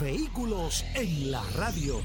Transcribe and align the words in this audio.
Vehículos 0.00 0.84
en 0.94 1.30
la 1.30 1.42
radio. 1.56 2.00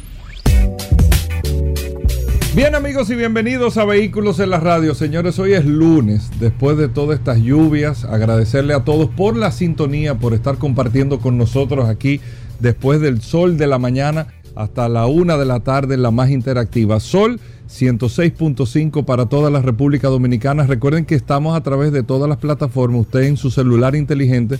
Bien 2.55 2.75
amigos 2.75 3.09
y 3.09 3.15
bienvenidos 3.15 3.77
a 3.77 3.85
Vehículos 3.85 4.39
en 4.39 4.51
la 4.51 4.59
Radio. 4.59 4.93
Señores, 4.93 5.39
hoy 5.39 5.53
es 5.53 5.65
lunes, 5.65 6.29
después 6.39 6.77
de 6.77 6.87
todas 6.87 7.17
estas 7.17 7.39
lluvias, 7.39 8.05
agradecerle 8.05 8.73
a 8.73 8.83
todos 8.83 9.09
por 9.09 9.35
la 9.35 9.51
sintonía, 9.51 10.15
por 10.15 10.33
estar 10.33 10.57
compartiendo 10.57 11.19
con 11.19 11.37
nosotros 11.37 11.89
aquí 11.89 12.21
después 12.59 13.01
del 13.01 13.21
sol 13.21 13.57
de 13.57 13.67
la 13.67 13.79
mañana 13.79 14.27
hasta 14.55 14.87
la 14.89 15.07
una 15.07 15.37
de 15.37 15.45
la 15.45 15.61
tarde, 15.61 15.97
la 15.97 16.11
más 16.11 16.29
interactiva. 16.29 16.99
Sol 16.99 17.39
106.5 17.69 19.05
para 19.05 19.27
toda 19.27 19.49
la 19.49 19.61
República 19.61 20.09
Dominicana. 20.09 20.67
Recuerden 20.67 21.05
que 21.05 21.15
estamos 21.15 21.55
a 21.55 21.63
través 21.63 21.91
de 21.91 22.03
todas 22.03 22.29
las 22.29 22.39
plataformas. 22.39 23.01
Usted 23.01 23.23
en 23.23 23.37
su 23.37 23.51
celular 23.51 23.95
inteligente 23.95 24.59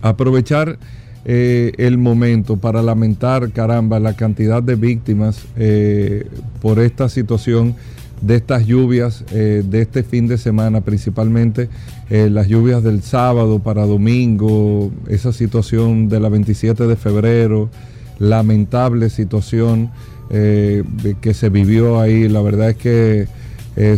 Aprovechar 0.00 0.78
eh, 1.24 1.72
el 1.78 1.98
momento 1.98 2.56
para 2.56 2.82
lamentar, 2.82 3.52
caramba, 3.52 4.00
la 4.00 4.16
cantidad 4.16 4.60
de 4.60 4.74
víctimas 4.74 5.44
eh, 5.56 6.26
por 6.60 6.80
esta 6.80 7.08
situación 7.08 7.76
de 8.20 8.36
estas 8.36 8.66
lluvias 8.66 9.24
eh, 9.32 9.62
de 9.64 9.82
este 9.82 10.02
fin 10.02 10.26
de 10.26 10.36
semana, 10.36 10.80
principalmente 10.80 11.68
las 12.10 12.46
lluvias 12.46 12.82
del 12.82 13.02
sábado 13.02 13.60
para 13.60 13.86
domingo, 13.86 14.92
esa 15.08 15.32
situación 15.32 16.10
de 16.10 16.20
la 16.20 16.28
27 16.28 16.86
de 16.86 16.96
febrero, 16.96 17.70
lamentable 18.18 19.08
situación 19.08 19.90
que 20.32 21.34
se 21.34 21.50
vivió 21.50 22.00
ahí. 22.00 22.28
La 22.28 22.40
verdad 22.40 22.70
es 22.70 22.76
que 22.76 23.28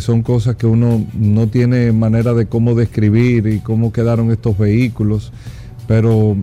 son 0.00 0.22
cosas 0.22 0.56
que 0.56 0.66
uno 0.66 1.06
no 1.14 1.46
tiene 1.46 1.92
manera 1.92 2.34
de 2.34 2.46
cómo 2.46 2.74
describir 2.74 3.46
y 3.46 3.60
cómo 3.60 3.92
quedaron 3.92 4.30
estos 4.30 4.58
vehículos, 4.58 5.32
pero 5.86 6.36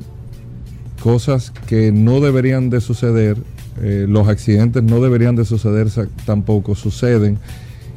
cosas 1.01 1.51
que 1.67 1.91
no 1.91 2.19
deberían 2.21 2.69
de 2.69 2.79
suceder, 2.79 3.37
eh, 3.81 4.05
los 4.07 4.27
accidentes 4.27 4.83
no 4.83 5.01
deberían 5.01 5.35
de 5.35 5.45
suceder 5.45 5.87
tampoco, 6.25 6.75
suceden 6.75 7.39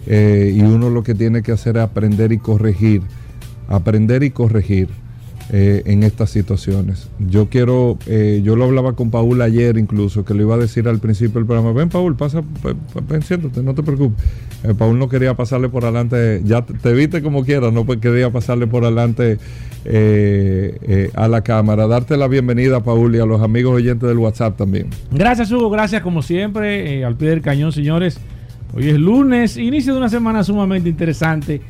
eh, 0.07 0.53
y 0.57 0.63
uno 0.63 0.91
lo 0.91 1.03
que 1.03 1.15
tiene 1.15 1.43
que 1.43 1.53
hacer 1.53 1.77
es 1.77 1.83
aprender 1.83 2.33
y 2.33 2.39
corregir, 2.39 3.03
aprender 3.69 4.23
y 4.23 4.31
corregir 4.31 4.89
eh, 5.53 5.83
en 5.87 6.03
estas 6.03 6.31
situaciones. 6.31 7.09
Yo 7.19 7.49
quiero, 7.49 7.99
yo 8.07 8.57
lo 8.57 8.65
hablaba 8.65 8.95
con 8.95 9.11
Paul 9.11 9.43
ayer 9.43 9.79
incluso, 9.79 10.25
que 10.25 10.35
le 10.35 10.43
iba 10.43 10.55
a 10.55 10.59
decir 10.59 10.89
al 10.89 10.99
principio 10.99 11.41
del 11.41 11.47
programa, 11.47 11.73
ven 11.73 11.89
Paul, 11.89 12.17
pasa, 12.17 12.43
ven, 12.63 13.23
no 13.65 13.75
te 13.75 13.83
preocupes. 13.83 14.25
Paul 14.79 14.99
no 14.99 15.09
quería 15.09 15.35
pasarle 15.35 15.69
por 15.69 15.85
adelante, 15.85 16.41
ya 16.45 16.63
te, 16.63 16.93
viste 16.95 17.23
como 17.23 17.45
quieras, 17.45 17.73
no 17.73 17.87
quería 17.87 18.31
pasarle 18.31 18.67
por 18.67 18.85
adelante 18.85 19.39
eh, 19.87 20.79
eh, 20.83 21.11
a 21.15 21.29
la 21.29 21.43
cámara. 21.43 21.87
Darte 21.87 22.17
la 22.17 22.27
bienvenida, 22.27 22.83
Paul, 22.83 23.15
y 23.15 23.19
a 23.19 23.27
los 23.27 23.43
amigos 23.43 23.75
oyentes 23.75 24.09
del 24.09 24.17
WhatsApp 24.17 24.57
también. 24.57 24.89
Gracias, 25.11 25.53
Hugo. 25.53 25.69
Gracias, 25.69 26.01
como 26.01 26.23
siempre, 26.23 27.01
eh, 27.01 27.05
al 27.05 27.17
pie 27.17 27.29
del 27.29 27.43
cañón, 27.43 27.73
señores. 27.73 28.19
Hoy 28.75 28.89
es 28.89 28.99
lunes, 28.99 29.59
inicio 29.59 29.93
de 29.93 29.99
una 29.99 30.09
semana 30.09 30.43
sumamente 30.43 30.89
interesante. 30.89 31.61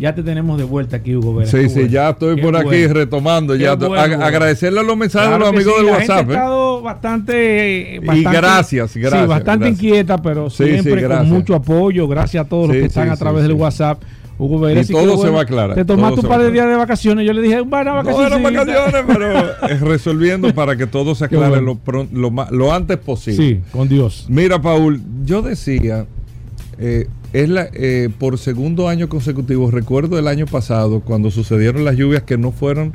Ya 0.00 0.14
te 0.14 0.22
tenemos 0.22 0.56
de 0.56 0.64
vuelta 0.64 0.96
aquí, 0.96 1.14
Hugo 1.14 1.34
Vera. 1.34 1.50
Sí, 1.50 1.68
sí, 1.68 1.90
ya 1.90 2.10
estoy 2.10 2.40
por 2.40 2.56
aquí 2.56 2.86
retomando. 2.86 3.54
ya 3.54 3.72
agradecerle 3.72 4.80
a 4.80 4.82
los 4.82 4.96
mensajes 4.96 5.30
de 5.30 5.38
los 5.38 5.48
amigos 5.48 5.76
del 5.76 5.86
WhatsApp. 5.86 6.30
Ha 6.30 6.32
estado 6.32 6.82
bastante, 6.82 7.96
Y 7.96 8.22
gracias, 8.22 8.96
gracias. 8.96 9.28
bastante 9.28 9.68
inquieta, 9.68 10.20
pero 10.20 10.48
siempre 10.48 11.06
con 11.06 11.28
mucho 11.28 11.54
apoyo. 11.54 12.08
Gracias 12.08 12.46
a 12.46 12.48
todos 12.48 12.68
los 12.68 12.76
que 12.76 12.86
están 12.86 13.10
a 13.10 13.16
través 13.16 13.42
del 13.42 13.52
WhatsApp. 13.52 14.02
Hugo 14.38 14.58
Vera, 14.58 14.80
y 14.80 14.86
todo 14.86 15.18
se 15.22 15.28
va 15.28 15.40
a 15.40 15.42
aclarar. 15.42 15.76
Te 15.76 15.84
tomaste 15.84 16.20
un 16.20 16.26
par 16.26 16.40
de 16.40 16.50
días 16.50 16.66
de 16.66 16.74
vacaciones. 16.74 17.26
Yo 17.26 17.34
le 17.34 17.42
dije, 17.42 17.60
bueno, 17.60 17.94
vacaciones. 17.96 18.30
No 18.40 18.48
eran 18.48 18.66
vacaciones, 18.66 19.04
pero 19.06 19.86
resolviendo 19.86 20.54
para 20.54 20.76
que 20.76 20.86
todo 20.86 21.14
se 21.14 21.26
aclare 21.26 21.60
lo, 21.60 21.78
lo, 22.50 22.72
antes 22.72 22.96
posible. 22.96 23.46
Sí, 23.46 23.60
con 23.70 23.86
Dios. 23.90 24.24
Mira, 24.30 24.62
Paul, 24.62 25.02
yo 25.26 25.42
decía, 25.42 26.06
eh, 26.78 27.06
es 27.32 27.48
la, 27.48 27.68
eh, 27.72 28.08
por 28.18 28.38
segundo 28.38 28.88
año 28.88 29.08
consecutivo, 29.08 29.70
recuerdo 29.70 30.18
el 30.18 30.28
año 30.28 30.46
pasado, 30.46 31.00
cuando 31.00 31.30
sucedieron 31.30 31.84
las 31.84 31.96
lluvias 31.96 32.22
que 32.22 32.38
no 32.38 32.52
fueron 32.52 32.92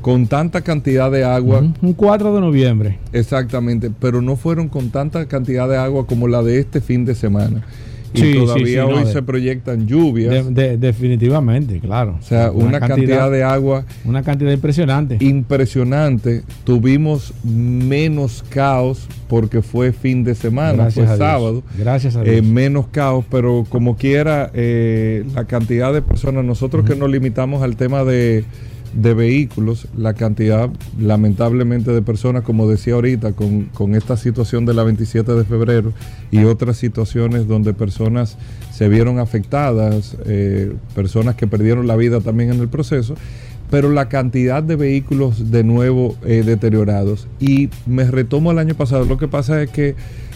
con 0.00 0.26
tanta 0.26 0.62
cantidad 0.62 1.10
de 1.10 1.24
agua. 1.24 1.60
Un 1.80 1.92
4 1.94 2.34
de 2.34 2.40
noviembre. 2.40 2.98
Exactamente, 3.12 3.90
pero 3.90 4.20
no 4.20 4.36
fueron 4.36 4.68
con 4.68 4.90
tanta 4.90 5.26
cantidad 5.26 5.68
de 5.68 5.76
agua 5.76 6.06
como 6.06 6.28
la 6.28 6.42
de 6.42 6.58
este 6.58 6.80
fin 6.80 7.04
de 7.04 7.14
semana. 7.14 7.64
Y 8.14 8.34
todavía 8.34 8.86
hoy 8.86 9.06
se 9.06 9.22
proyectan 9.22 9.86
lluvias. 9.86 10.46
definitivamente, 10.54 11.78
claro. 11.80 12.16
O 12.20 12.22
sea, 12.22 12.50
una, 12.50 12.80
cantidad, 12.80 13.30
de 13.30 13.42
agua. 13.42 13.84
Una 14.04 14.22
cantidad 14.22 14.52
impresionante. 14.52 15.18
Impresionante. 15.20 16.42
Tuvimos 16.64 17.32
menos 17.44 18.44
caos 18.48 19.08
porque 19.28 19.62
fue 19.62 19.92
fin 19.92 20.24
de 20.24 20.34
semana, 20.34 20.90
fue 20.90 21.06
sábado. 21.06 21.62
Gracias 21.78 22.16
a 22.16 22.22
eh, 22.22 22.40
Dios. 22.40 22.46
menos 22.46 22.86
caos, 22.90 23.24
pero 23.30 23.64
como 23.68 23.96
quiera, 23.96 24.50
eh, 24.54 25.24
la 25.34 25.44
cantidad 25.44 25.92
de 25.92 26.02
personas, 26.02 26.44
nosotros 26.44 26.84
que 26.84 26.96
nos 26.96 27.10
limitamos 27.10 27.62
al 27.62 27.76
tema 27.76 28.04
de 28.04 28.44
de 28.94 29.14
vehículos, 29.14 29.88
la 29.96 30.14
cantidad 30.14 30.68
lamentablemente 30.98 31.92
de 31.92 32.02
personas, 32.02 32.42
como 32.42 32.68
decía 32.68 32.94
ahorita, 32.94 33.32
con, 33.32 33.94
esta 33.94 34.16
situación 34.16 34.66
de 34.66 34.74
la 34.74 34.84
27 34.84 35.32
de 35.32 35.44
febrero 35.44 35.92
y 36.30 36.44
otras 36.44 36.76
situaciones 36.76 37.46
donde 37.46 37.74
personas 37.74 38.36
se 38.72 38.88
vieron 38.88 39.18
afectadas, 39.18 40.16
eh, 40.26 40.72
personas 40.94 41.36
que 41.36 41.46
perdieron 41.46 41.86
la 41.86 41.96
vida 41.96 42.20
también 42.20 42.52
en 42.52 42.60
el 42.60 42.68
proceso, 42.68 43.14
pero 43.70 43.90
la 43.90 44.08
cantidad 44.08 44.62
de 44.62 44.76
vehículos 44.76 45.50
de 45.50 45.64
nuevo 45.64 46.16
eh, 46.24 46.42
deteriorados. 46.44 47.26
Y 47.40 47.70
me 47.86 48.04
retomo 48.04 48.50
el 48.50 48.58
año 48.58 48.74
pasado, 48.74 49.06
lo 49.06 49.16
que 49.16 49.28
pasa 49.28 49.62
es 49.62 49.70
que 49.70 49.94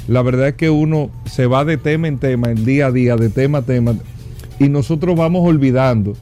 la 0.09 0.23
verdad 0.23 0.49
es 0.49 0.55
que 0.55 0.71
uno 0.71 1.11
se 1.27 1.47
va 1.47 1.65
de 1.65 1.77
tema 1.77 2.09
en 2.09 2.19
tema, 2.19 2.51
en 2.51 2.65
día 2.65 2.87
a 2.87 2.93
día, 2.93 3.17
de 3.17 3.29
tema 3.29 3.59
a 3.59 3.63
tema, 3.63 3.95
y 4.59 4.69
nosotros 4.69 5.17
vamos 5.17 5.47
olvidando 5.47 6.15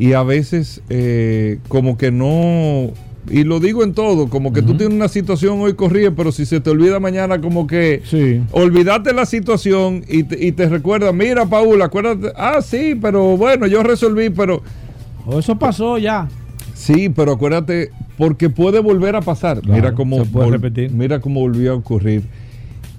y 0.00 0.14
a 0.14 0.22
veces 0.24 0.80
eh, 0.88 1.58
como 1.68 1.96
que 1.98 2.10
no, 2.10 2.90
y 3.30 3.44
lo 3.44 3.60
digo 3.60 3.84
en 3.84 3.92
todo, 3.92 4.28
como 4.30 4.52
que 4.52 4.62
tú 4.62 4.74
tienes 4.76 4.96
una 4.96 5.08
situación 5.08 5.60
hoy 5.60 5.74
corrida, 5.74 6.10
pero 6.16 6.32
si 6.32 6.46
se 6.46 6.58
te 6.60 6.70
olvida 6.70 6.98
mañana, 6.98 7.40
como 7.40 7.66
que 7.66 8.00
Sí. 8.06 8.40
olvidate 8.52 9.12
la 9.12 9.26
situación 9.26 10.02
y 10.08 10.22
te, 10.24 10.42
y 10.44 10.52
te 10.52 10.68
recuerda, 10.68 11.12
mira 11.12 11.44
Paul, 11.46 11.80
acuérdate, 11.82 12.32
ah, 12.34 12.60
sí, 12.62 12.98
pero 13.00 13.36
bueno, 13.36 13.66
yo 13.66 13.82
resolví, 13.82 14.30
pero 14.30 14.62
O 15.26 15.38
eso 15.38 15.56
pasó 15.58 15.98
ya. 15.98 16.28
sí, 16.74 17.10
pero 17.10 17.32
acuérdate, 17.32 17.90
porque 18.16 18.48
puede 18.48 18.80
volver 18.80 19.14
a 19.16 19.20
pasar. 19.20 19.60
Claro, 19.60 19.74
mira 19.74 19.94
cómo 19.94 20.24
se 20.24 20.30
puede 20.30 20.48
vol- 20.48 20.52
repetir. 20.52 20.90
Mira 20.90 21.20
cómo 21.20 21.40
volvió 21.40 21.72
a 21.72 21.74
ocurrir. 21.76 22.22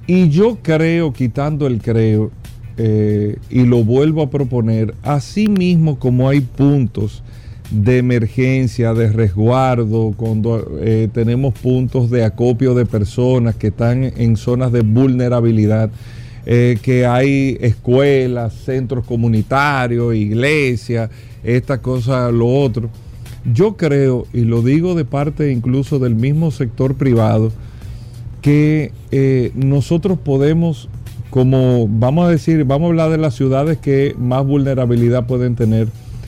Y 0.08 0.30
yo 0.30 0.60
creo, 0.62 1.14
quitando 1.14 1.66
el 1.68 1.82
creo, 1.82 2.32
eh, 2.78 3.38
y 3.50 3.66
lo 3.66 3.84
vuelvo 3.84 4.22
a 4.22 4.30
proponer, 4.30 4.94
así 5.04 5.48
mismo 5.48 6.00
como 6.00 6.30
hay 6.30 6.42
puntos 6.42 7.22
de 7.70 7.98
emergencia, 7.98 8.94
de 8.94 9.12
resguardo, 9.12 10.14
cuando 10.16 10.80
eh, 10.82 11.10
tenemos 11.14 11.54
puntos 11.54 12.10
de 12.10 12.24
acopio 12.24 12.74
de 12.74 12.86
personas 12.86 13.56
que 13.56 13.68
están 13.68 14.04
en 14.04 14.38
zonas 14.38 14.72
de 14.72 14.82
vulnerabilidad, 14.82 15.90
eh, 16.46 16.78
que 16.82 17.06
hay 17.06 17.58
escuelas, 17.62 18.54
centros 18.54 19.06
comunitarios, 19.06 20.16
iglesias, 20.16 21.10
esta 21.44 21.82
cosa, 21.82 22.32
lo 22.32 22.48
otro. 22.48 22.90
Yo 23.54 23.76
creo, 23.76 24.28
y 24.34 24.42
lo 24.42 24.62
digo 24.62 24.96
de 24.96 25.06
parte 25.06 25.52
incluso 25.52 26.00
del 26.00 26.16
mismo 26.16 26.52
sector 26.52 26.96
privado, 26.96 27.52
que 28.42 28.92
nosotros 29.56 30.18
podemos, 30.18 30.90
como 31.32 31.88
vamos 31.88 32.28
a 32.28 32.30
decir, 32.30 32.64
vamos 32.66 32.86
a 32.86 32.90
hablar 32.90 33.10
de 33.10 33.18
las 33.18 33.34
ciudades 33.36 33.78
que 33.80 34.16
más 34.20 34.46
vulnerabilidad 34.46 35.26
pueden 35.26 35.56
tener, 35.56 35.88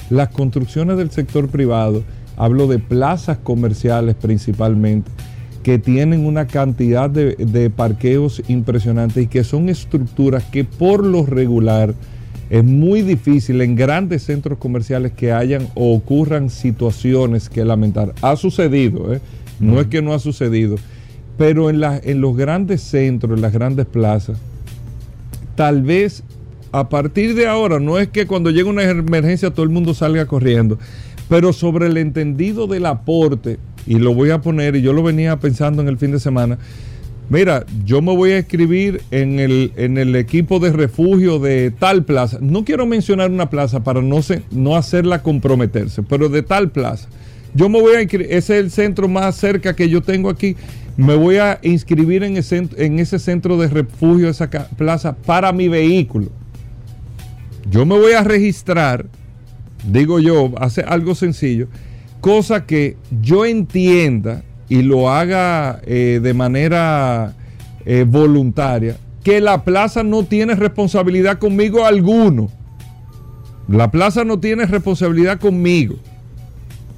las 0.09 0.29
construcciones 0.29 0.97
del 0.97 1.11
sector 1.11 1.49
privado, 1.49 2.03
hablo 2.37 2.67
de 2.67 2.79
plazas 2.79 3.37
comerciales 3.37 4.15
principalmente, 4.15 5.11
que 5.61 5.77
tienen 5.77 6.25
una 6.25 6.47
cantidad 6.47 7.09
de, 7.09 7.35
de 7.35 7.69
parqueos 7.69 8.41
impresionantes 8.47 9.23
y 9.23 9.27
que 9.27 9.43
son 9.43 9.69
estructuras 9.69 10.43
que 10.45 10.63
por 10.63 11.05
lo 11.05 11.25
regular 11.25 11.93
es 12.49 12.63
muy 12.63 13.01
difícil 13.01 13.61
en 13.61 13.75
grandes 13.75 14.23
centros 14.23 14.57
comerciales 14.57 15.11
que 15.13 15.31
hayan 15.31 15.67
o 15.75 15.93
ocurran 15.93 16.49
situaciones 16.49 17.49
que 17.49 17.63
lamentar. 17.65 18.13
Ha 18.21 18.35
sucedido, 18.35 19.13
¿eh? 19.13 19.21
no 19.59 19.79
es 19.79 19.87
que 19.87 20.01
no 20.01 20.13
ha 20.13 20.19
sucedido, 20.19 20.75
pero 21.37 21.69
en, 21.69 21.79
la- 21.79 21.99
en 22.03 22.19
los 22.21 22.35
grandes 22.37 22.81
centros, 22.81 23.35
en 23.37 23.41
las 23.41 23.53
grandes 23.53 23.85
plazas, 23.85 24.37
tal 25.55 25.81
vez 25.81 26.23
a 26.73 26.89
partir 26.89 27.35
de 27.35 27.45
ahora, 27.45 27.79
no 27.79 27.99
es 27.99 28.09
que 28.09 28.25
cuando 28.25 28.49
llega 28.49 28.67
una 28.67 28.83
emergencia 28.83 29.51
todo 29.51 29.63
el 29.63 29.69
mundo 29.69 29.93
salga 29.93 30.25
corriendo, 30.25 30.79
pero 31.29 31.53
sobre 31.53 31.85
el 31.85 31.97
entendido 31.97 32.65
del 32.65 32.87
aporte, 32.87 33.59
y 33.85 33.99
lo 33.99 34.13
voy 34.15 34.31
a 34.31 34.41
poner, 34.41 34.75
y 34.75 34.81
yo 34.81 34.91
lo 34.91 35.03
venía 35.03 35.37
pensando 35.37 35.83
en 35.83 35.87
el 35.87 35.99
fin 35.99 36.11
de 36.11 36.19
semana, 36.19 36.57
mira, 37.29 37.63
yo 37.85 38.01
me 38.01 38.15
voy 38.15 38.31
a 38.31 38.39
escribir 38.39 39.01
en 39.11 39.39
el, 39.39 39.71
en 39.75 39.99
el 39.99 40.15
equipo 40.15 40.59
de 40.59 40.71
refugio 40.71 41.37
de 41.37 41.69
tal 41.69 42.05
plaza, 42.05 42.39
no 42.41 42.65
quiero 42.65 42.87
mencionar 42.87 43.29
una 43.29 43.51
plaza 43.51 43.83
para 43.83 44.01
no, 44.01 44.23
se, 44.23 44.41
no 44.49 44.75
hacerla 44.75 45.21
comprometerse, 45.21 46.01
pero 46.01 46.27
de 46.27 46.41
tal 46.41 46.71
plaza. 46.71 47.07
Yo 47.53 47.69
me 47.69 47.79
voy 47.79 47.95
a 47.95 48.01
inscribir, 48.01 48.27
ese 48.31 48.57
es 48.57 48.63
el 48.63 48.71
centro 48.71 49.07
más 49.07 49.35
cerca 49.35 49.75
que 49.75 49.87
yo 49.87 50.01
tengo 50.01 50.29
aquí. 50.29 50.55
Me 50.95 51.15
voy 51.15 51.37
a 51.37 51.59
inscribir 51.63 52.23
en 52.23 52.37
ese, 52.37 52.61
cent- 52.61 52.77
en 52.77 52.99
ese 52.99 53.17
centro 53.19 53.57
de 53.57 53.67
refugio, 53.67 54.29
esa 54.29 54.47
plaza, 54.49 55.15
para 55.15 55.51
mi 55.51 55.67
vehículo. 55.67 56.27
Yo 57.69 57.85
me 57.85 57.97
voy 57.97 58.11
a 58.13 58.23
registrar, 58.23 59.05
digo 59.87 60.19
yo, 60.19 60.51
hace 60.59 60.81
algo 60.81 61.15
sencillo, 61.15 61.67
cosa 62.21 62.65
que 62.65 62.97
yo 63.21 63.45
entienda 63.45 64.43
y 64.69 64.83
lo 64.83 65.09
haga 65.09 65.81
eh, 65.85 66.19
de 66.21 66.33
manera 66.33 67.33
eh, 67.85 68.05
voluntaria, 68.07 68.97
que 69.23 69.41
la 69.41 69.63
plaza 69.63 70.03
no 70.03 70.23
tiene 70.23 70.53
responsabilidad 70.55 71.39
conmigo 71.39 71.85
alguno. 71.85 72.49
La 73.67 73.89
plaza 73.91 74.25
no 74.25 74.39
tiene 74.39 74.65
responsabilidad 74.65 75.39
conmigo. 75.39 75.95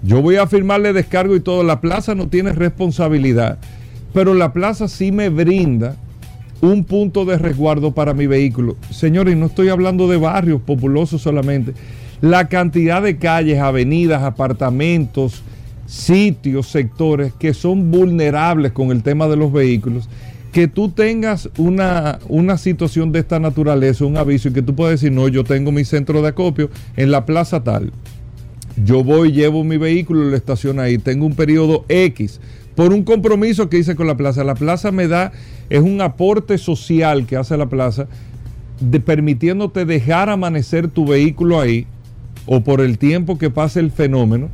Yo 0.02 0.22
voy 0.22 0.36
a 0.36 0.48
firmarle 0.48 0.94
descargo 0.94 1.36
y 1.36 1.40
todo. 1.40 1.64
La 1.64 1.80
plaza 1.80 2.16
no 2.16 2.28
tiene 2.28 2.52
responsabilidad. 2.54 3.60
Pero 4.16 4.34
la 4.34 4.54
plaza 4.54 4.88
sí 4.88 5.12
me 5.12 5.28
brinda 5.28 5.98
un 6.62 6.86
punto 6.86 7.26
de 7.26 7.38
resguardo 7.38 7.92
para 7.92 8.14
mi 8.14 8.28
vehículo. 8.28 8.78
Señores, 8.90 9.36
no 9.36 9.48
estoy 9.48 9.68
hablando 9.68 10.08
de 10.08 10.16
barrios 10.16 10.62
populosos 10.62 11.22
solamente. 11.22 11.74
La 12.22 12.48
cantidad 12.48 13.04
de 13.04 13.18
calles, 13.18 13.60
avenidas, 13.60 14.24
apartamentos, 14.24 15.44
sitios, 15.86 16.68
sectores 16.68 17.34
que 17.38 17.54
son 17.54 17.92
vulnerables 17.92 18.72
con 18.72 18.92
el 18.92 19.04
tema 19.04 19.28
de 19.28 19.36
los 19.36 19.52
vehículos. 19.52 20.08
Que 20.54 20.70
tú 20.70 20.88
tengas 20.88 21.50
una, 21.58 22.20
una 22.30 22.58
situación 22.58 23.12
de 23.12 23.20
esta 23.20 23.42
naturaleza, 23.42 24.06
un 24.06 24.16
aviso, 24.16 24.48
y 24.48 24.54
que 24.54 24.62
tú 24.62 24.74
puedas 24.76 25.02
decir, 25.02 25.12
no, 25.12 25.28
yo 25.28 25.44
tengo 25.44 25.74
mi 25.74 25.84
centro 25.84 26.22
de 26.22 26.30
acopio 26.30 26.70
en 26.96 27.12
la 27.12 27.26
plaza 27.26 27.66
tal. 27.66 27.92
Yo 28.82 29.04
voy, 29.04 29.34
llevo 29.34 29.66
mi 29.66 29.76
vehículo, 29.76 30.24
lo 30.24 30.36
estaciono 30.38 30.82
ahí, 30.82 30.98
tengo 30.98 31.26
un 31.26 31.36
periodo 31.36 31.84
X 31.90 32.40
por 32.76 32.94
un 32.94 33.04
compromiso 33.04 33.70
que 33.70 33.80
hice 33.80 33.96
con 33.96 34.08
la 34.08 34.18
plaza. 34.18 34.44
La 34.44 34.56
plaza 34.56 34.92
me 34.92 35.08
da, 35.08 35.32
es 35.70 35.82
un 35.82 36.02
aporte 36.02 36.58
social 36.58 37.26
que 37.26 37.38
hace 37.38 37.58
la 37.58 37.68
plaza, 37.68 38.08
de, 38.80 39.00
permitiéndote 39.00 39.86
dejar 39.86 40.30
amanecer 40.30 40.90
tu 40.90 41.08
vehículo 41.08 41.60
ahí 41.60 41.88
o 42.46 42.62
por 42.62 42.82
el 42.82 42.98
tiempo 42.98 43.38
que 43.38 43.50
pase 43.50 43.80
el 43.80 43.92
fenómeno. 43.92 44.50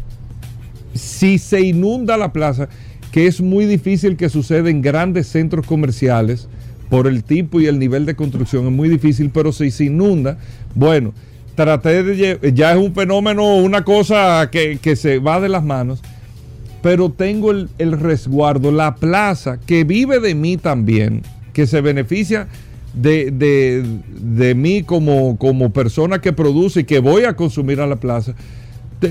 Si 0.93 1.37
se 1.39 1.61
inunda 1.61 2.17
la 2.17 2.31
plaza, 2.31 2.69
que 3.11 3.27
es 3.27 3.41
muy 3.41 3.65
difícil 3.65 4.15
que 4.15 4.29
suceda 4.29 4.69
en 4.69 4.81
grandes 4.81 5.27
centros 5.27 5.65
comerciales, 5.65 6.47
por 6.89 7.07
el 7.07 7.23
tipo 7.23 7.61
y 7.61 7.67
el 7.67 7.79
nivel 7.79 8.05
de 8.05 8.15
construcción, 8.15 8.65
es 8.65 8.71
muy 8.71 8.89
difícil, 8.89 9.29
pero 9.33 9.53
si 9.53 9.71
se 9.71 9.85
inunda, 9.85 10.37
bueno, 10.75 11.13
traté 11.55 12.03
de 12.03 12.53
ya 12.53 12.73
es 12.73 12.77
un 12.77 12.93
fenómeno, 12.93 13.55
una 13.55 13.85
cosa 13.85 14.49
que, 14.51 14.77
que 14.81 14.97
se 14.97 15.19
va 15.19 15.39
de 15.39 15.47
las 15.47 15.63
manos, 15.63 16.01
pero 16.81 17.09
tengo 17.09 17.51
el, 17.51 17.69
resguardo, 17.99 18.71
la 18.71 18.95
plaza 18.95 19.59
que 19.59 19.83
vive 19.83 20.19
de 20.19 20.33
mí 20.35 20.57
también, 20.57 21.21
que 21.53 21.67
se 21.67 21.81
beneficia 21.81 22.47
de, 22.93 23.31
de- 23.31 23.83
de 24.19 24.55
mí 24.55 24.83
como, 24.83 25.37
como 25.37 25.71
persona 25.71 26.19
que 26.19 26.33
produce 26.33 26.81
y 26.81 26.83
que 26.83 26.99
voy 26.99 27.23
a 27.25 27.35
consumir 27.35 27.79
a 27.81 27.87
la 27.87 27.95
plaza, 27.97 28.33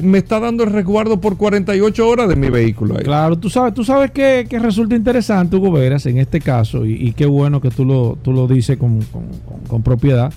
me 0.03 0.19
está 0.19 0.39
dando 0.39 0.63
el 0.65 0.71
resguardo 0.71 1.21
por 1.21 1.37
48 1.37 2.09
horas 2.09 2.29
de 2.29 2.37
mi 2.37 2.49
vehículo. 2.49 2.97
ahí. 2.97 3.03
Claro, 3.05 3.37
tú 3.39 3.51
sabes, 3.51 3.75
tú 3.75 3.83
sabes 3.85 4.11
que, 4.13 4.47
que 4.49 4.59
resulta 4.59 4.95
interesante, 4.95 5.57
Hugo 5.57 5.73
Veras, 5.73 6.07
en 6.07 6.19
este 6.19 6.41
caso, 6.41 6.87
y, 6.87 7.13
qué 7.13 7.27
bueno 7.27 7.61
que 7.61 7.71
tú 7.71 7.85
lo, 7.85 8.17
tú 8.23 8.33
lo 8.33 8.47
dices 8.47 8.77
con, 8.77 9.01
con- 9.03 9.27
con- 9.47 9.61
con 9.67 9.83
propiedad, 9.83 10.33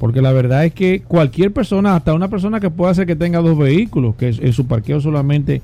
porque 0.00 0.20
la 0.22 0.32
verdad 0.32 0.64
es 0.64 0.72
que 0.72 1.02
cualquier 1.06 1.52
persona, 1.52 1.94
hasta 1.94 2.14
una 2.14 2.28
persona 2.28 2.58
que 2.58 2.70
pueda 2.70 2.90
hacer 2.92 3.06
que 3.06 3.14
tenga 3.16 3.40
dos 3.40 3.56
vehículos, 3.58 4.14
que 4.16 4.28
en 4.28 4.52
su 4.52 4.66
parqueo 4.66 5.00
solamente... 5.00 5.60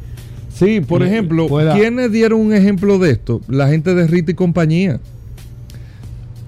Sí, 0.56 0.80
por 0.80 1.02
ejemplo, 1.02 1.46
pueda- 1.48 1.74
¿quiénes 1.74 2.10
dieron 2.10 2.40
un 2.40 2.52
ejemplo 2.54 2.98
de 2.98 3.10
esto? 3.12 3.40
La 3.48 3.68
gente 3.68 3.94
de 3.94 4.06
Rita 4.06 4.30
y 4.32 4.34
compañía. 4.34 5.00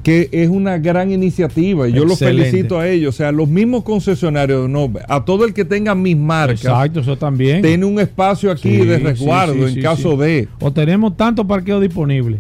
Que 0.03 0.29
es 0.33 0.49
una 0.49 0.79
gran 0.79 1.13
iniciativa 1.13 1.87
y 1.87 1.93
yo 1.93 2.07
los 2.07 2.19
felicito 2.19 2.79
a 2.79 2.89
ellos. 2.89 3.15
O 3.15 3.19
sea, 3.19 3.31
los 3.31 3.47
mismos 3.49 3.83
concesionarios, 3.83 4.67
no, 4.71 4.91
a 5.07 5.25
todo 5.25 5.45
el 5.45 5.53
que 5.53 5.67
tenga 5.67 5.95
mis 5.95 6.17
marcas, 6.17 6.63
Exacto, 6.65 7.01
eso 7.01 7.19
también. 7.19 7.61
tiene 7.61 7.85
un 7.85 8.01
espacio 8.01 8.51
aquí 8.51 8.71
Sí, 8.77 8.87
de 8.87 8.99
resguardo 8.99 9.69
sí, 9.69 9.75
en 9.75 9.83
caso 9.83 10.17
de. 10.17 10.49
O 10.61 10.73
tenemos 10.73 11.15
tanto 11.17 11.47
parqueo 11.47 11.79
disponible 11.79 12.39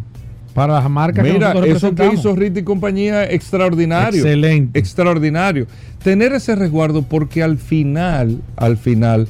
para 0.54 0.74
las 0.80 0.88
marcas 0.88 1.24
que 1.26 1.32
Mira, 1.34 1.52
nosotros 1.52 1.76
eso 1.76 1.94
que 1.94 2.14
hizo 2.14 2.34
Rita 2.34 2.60
y 2.60 2.62
compañía, 2.62 3.30
extraordinario. 3.30 4.20
Excelente. 4.22 4.78
Extraordinario. 4.78 5.66
Tener 6.02 6.32
ese 6.32 6.54
resguardo 6.56 7.02
porque 7.02 7.42
al 7.42 7.58
final, 7.58 8.38
al 8.56 8.78
final, 8.78 9.28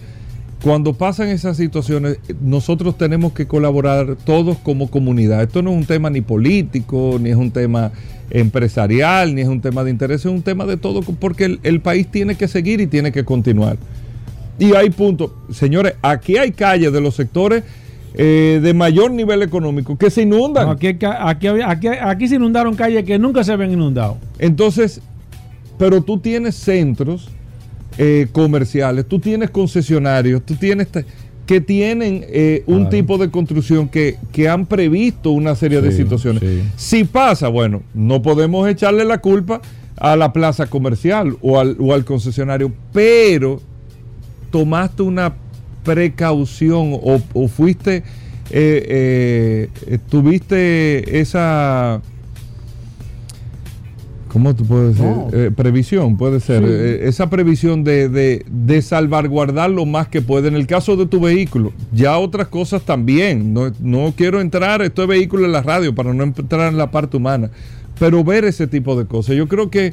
cuando 0.63 0.95
pasan 0.95 1.29
esas 1.29 1.57
situaciones, 1.57 2.19
nosotros 2.41 2.99
tenemos 2.99 3.33
que 3.33 3.47
colaborar 3.47 4.17
todos 4.25 4.59
como 4.59 4.91
comunidad. 4.91 5.43
Esto 5.43 5.63
no 5.63 5.71
es 5.71 5.77
un 5.77 5.87
tema 5.87 6.11
ni 6.11 6.21
político, 6.21 7.19
ni 7.21 7.31
es 7.31 7.37
un 7.37 7.51
tema 7.51 7.93
empresarial, 8.31 9.35
ni 9.35 9.43
es 9.43 9.49
un 9.49 9.61
tema 9.61 9.85
de 9.85 9.91
interés, 9.91 10.21
es 10.21 10.27
un 10.27 10.43
tema 10.43 10.67
de 10.67 10.77
todo, 10.77 11.03
porque 11.03 11.45
el, 11.45 11.61
el 11.63 11.81
país 11.81 12.09
tiene 12.11 12.35
que 12.35 12.49
seguir 12.49 12.81
y 12.81 12.87
tiene 12.87 13.13
que 13.13 13.25
continuar. 13.25 13.77
Y 14.59 14.75
hay 14.75 14.91
puntos, 14.91 15.31
señores, 15.51 15.95
aquí 16.03 16.37
hay 16.37 16.51
calles 16.51 16.93
de 16.93 17.01
los 17.01 17.15
sectores 17.15 17.63
eh, 18.15 18.59
de 18.61 18.75
mayor 18.75 19.13
nivel 19.13 19.43
económico 19.43 19.97
que 19.97 20.11
se 20.11 20.23
inundan. 20.23 20.67
No, 20.67 20.73
aquí, 20.73 20.89
aquí, 20.89 21.89
aquí 21.89 22.29
se 22.29 22.35
inundaron 22.35 22.75
calles 22.75 23.05
que 23.05 23.19
nunca 23.19 23.45
se 23.45 23.53
habían 23.53 23.71
inundado. 23.71 24.19
Entonces, 24.41 25.01
pero 25.79 26.01
tú 26.03 26.19
tienes 26.19 26.57
centros 26.57 27.31
eh, 27.99 28.29
comerciales, 28.33 29.07
tú 29.07 29.19
tienes 29.19 29.51
concesionarios, 29.51 30.43
tú 30.47 30.55
tienes 30.55 30.87
que 31.47 31.61
tienen 31.61 32.25
eh, 32.29 32.63
un 32.67 32.77
Claro. 32.81 32.91
tipo 32.91 33.19
de 33.19 33.31
construcción 33.31 33.89
que, 33.89 34.17
que 34.33 34.49
han 34.49 34.67
previsto 34.67 35.31
una 35.31 35.55
serie 35.55 35.81
de 35.81 35.93
situaciones. 35.93 36.43
sí. 36.43 36.63
Si 36.77 37.05
pasa, 37.05 37.49
bueno, 37.49 37.83
no 37.95 38.21
podemos 38.23 38.69
echarle 38.69 39.05
la 39.05 39.19
culpa 39.19 39.61
a 39.97 40.15
la 40.15 40.33
plaza 40.33 40.67
comercial 40.67 41.37
o 41.41 41.59
al, 41.59 41.77
o 41.81 41.93
al 41.95 42.05
concesionario, 42.05 42.71
pero 42.93 43.61
tomaste 44.51 45.03
una 45.03 45.35
precaución 45.85 46.93
o, 47.03 47.21
o 47.33 47.49
fuiste 47.49 48.03
eh, 48.51 49.69
eh, 49.87 49.99
tuviste 50.09 51.19
esa 51.21 52.01
¿Cómo 54.29 54.55
tú 54.55 54.65
puedes 54.65 54.97
decir? 54.97 55.05
No. 55.05 55.29
Eh, 55.33 55.51
previsión, 55.51 56.17
puede 56.17 56.41
ser. 56.41 56.63
Sí. 56.63 56.69
Eh, 56.71 57.01
esa 57.09 57.31
previsión 57.31 57.83
de, 57.85 58.09
de- 58.09 58.45
de 58.51 58.83
salvaguardar 58.83 59.71
lo 59.71 59.87
más 59.87 60.09
que 60.09 60.21
puede. 60.23 60.49
En 60.49 60.55
el 60.55 60.67
caso 60.67 60.97
de 60.97 61.07
tu 61.07 61.21
vehículo, 61.21 61.73
ya 61.93 62.19
otras 62.19 62.49
cosas 62.49 62.83
también. 62.83 63.53
No, 63.55 63.73
no 63.81 64.13
quiero 64.17 64.41
entrar, 64.41 64.83
esto 64.83 65.03
es 65.03 65.09
vehículo 65.09 65.47
en 65.47 65.53
la 65.53 65.63
radio 65.63 65.95
para 65.95 66.13
no 66.13 66.25
entrar 66.25 66.71
en 66.71 66.79
la 66.79 66.91
parte 66.91 67.17
humana. 67.17 67.51
Pero 67.99 68.23
ver 68.23 68.45
ese 68.45 68.67
tipo 68.67 68.97
de 68.99 69.07
cosas. 69.07 69.35
Yo 69.35 69.49
creo 69.49 69.71
que 69.71 69.93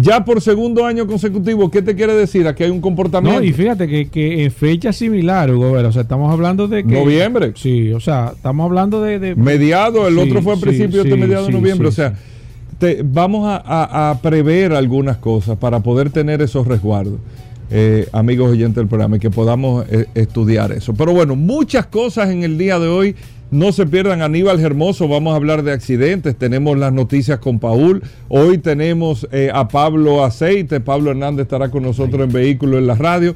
ya 0.00 0.24
por 0.24 0.40
segundo 0.40 0.86
año 0.86 1.06
consecutivo, 1.06 1.70
¿qué 1.70 1.82
te 1.82 1.94
quiere 1.94 2.14
decir? 2.14 2.48
Aquí 2.48 2.64
hay 2.64 2.70
un 2.70 2.80
comportamiento. 2.80 3.40
No, 3.40 3.46
y 3.46 3.52
fíjate 3.52 3.86
que, 3.86 4.08
que 4.08 4.44
en 4.44 4.50
fecha 4.50 4.90
similar, 4.92 5.50
Hugo 5.52 5.72
o 5.72 5.92
sea, 5.92 6.02
estamos 6.02 6.32
hablando 6.32 6.66
de 6.66 6.82
que... 6.82 6.94
Noviembre. 6.94 7.52
Sí, 7.54 7.92
o 7.92 8.00
sea, 8.00 8.32
estamos 8.34 8.64
hablando 8.64 9.02
de... 9.02 9.18
de- 9.18 9.34
mediado, 9.36 10.08
el 10.08 10.14
Sí, 10.14 10.20
otro 10.20 10.40
fue 10.42 10.54
a 10.54 10.56
sí, 10.56 10.62
principios 10.62 11.04
de 11.04 11.12
sí, 11.12 11.18
mediados 11.18 11.46
de 11.48 11.52
noviembre. 11.52 11.88
o 11.88 11.92
sea. 11.92 12.14
Te- 12.82 13.02
vamos 13.04 13.46
a, 13.46 13.62
a- 13.64 14.10
a 14.10 14.20
prever 14.20 14.72
algunas 14.72 15.16
cosas 15.18 15.56
para 15.56 15.78
poder 15.84 16.10
tener 16.10 16.42
esos 16.42 16.66
resguardos, 16.66 17.20
eh, 17.70 18.08
amigos 18.12 18.50
oyentes 18.50 18.74
del 18.74 18.88
programa, 18.88 19.18
y 19.18 19.20
que 19.20 19.30
podamos 19.30 19.86
eh, 19.88 20.06
estudiar 20.16 20.72
eso. 20.72 20.92
Pero 20.92 21.12
bueno, 21.12 21.36
muchas 21.36 21.86
cosas 21.86 22.30
en 22.30 22.42
el 22.42 22.58
día 22.58 22.80
de 22.80 22.88
hoy. 22.88 23.14
No 23.52 23.70
se 23.70 23.86
pierdan 23.86 24.20
Aníbal 24.22 24.58
Hermoso, 24.58 25.06
vamos 25.08 25.34
a 25.34 25.36
hablar 25.36 25.62
de 25.62 25.70
accidentes, 25.72 26.34
tenemos 26.36 26.76
las 26.76 26.92
noticias 26.92 27.38
con 27.38 27.58
Paul, 27.60 28.02
hoy 28.28 28.56
tenemos 28.58 29.28
eh, 29.30 29.50
a 29.54 29.68
Pablo 29.68 30.24
Aceite, 30.24 30.80
Pablo 30.80 31.10
Hernández 31.10 31.42
estará 31.44 31.68
con 31.70 31.82
nosotros 31.84 32.22
en 32.26 32.32
Vehículos 32.32 32.78
en 32.80 32.86
la 32.86 32.94
Radio. 32.94 33.34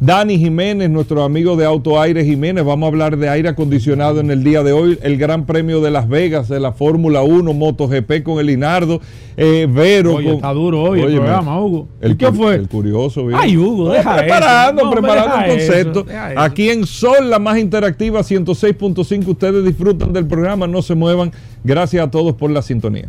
Dani 0.00 0.36
Jiménez, 0.36 0.90
nuestro 0.90 1.22
amigo 1.22 1.54
de 1.56 1.64
Auto 1.64 2.00
Aire 2.00 2.24
Jiménez, 2.24 2.64
vamos 2.64 2.86
a 2.86 2.88
hablar 2.88 3.16
de 3.16 3.28
aire 3.28 3.48
acondicionado 3.50 4.18
en 4.18 4.32
el 4.32 4.42
día 4.42 4.64
de 4.64 4.72
hoy, 4.72 4.98
el 5.02 5.16
Gran 5.16 5.46
Premio 5.46 5.80
de 5.80 5.92
Las 5.92 6.08
Vegas 6.08 6.48
de 6.48 6.58
la 6.58 6.72
Fórmula 6.72 7.22
1, 7.22 7.52
MotoGP 7.52 8.24
con 8.24 8.40
el 8.40 8.50
Inardo, 8.50 9.00
eh, 9.36 9.68
Vero. 9.70 10.16
Oye, 10.16 10.26
con- 10.26 10.34
está 10.36 10.52
duro 10.52 10.82
hoy 10.82 10.98
el 11.00 11.06
Óyeme, 11.06 11.20
programa, 11.20 11.60
Hugo. 11.62 11.88
El 12.00 12.12
¿Y 12.12 12.16
qué 12.16 12.32
fue? 12.32 12.56
El 12.56 12.68
curioso. 12.68 13.26
Ay, 13.32 13.56
Hugo, 13.56 13.90
deja 13.90 14.16
preparando, 14.16 14.80
eso. 14.82 14.90
No, 14.90 14.96
preparando 14.96 15.36
deja 15.36 15.44
un 15.44 15.56
concepto. 15.56 16.00
eso. 16.00 16.40
Aquí 16.40 16.70
en 16.70 16.84
Sol, 16.84 17.30
la 17.30 17.38
más 17.38 17.58
interactiva, 17.58 18.24
106.5, 18.24 19.28
ustedes 19.28 19.64
disfrutan 19.64 20.12
del 20.12 20.26
programa, 20.26 20.66
no 20.66 20.82
se 20.82 20.96
muevan. 20.96 21.30
Gracias 21.62 22.04
a 22.04 22.10
todos 22.10 22.34
por 22.34 22.50
la 22.50 22.62
sintonía. 22.62 23.08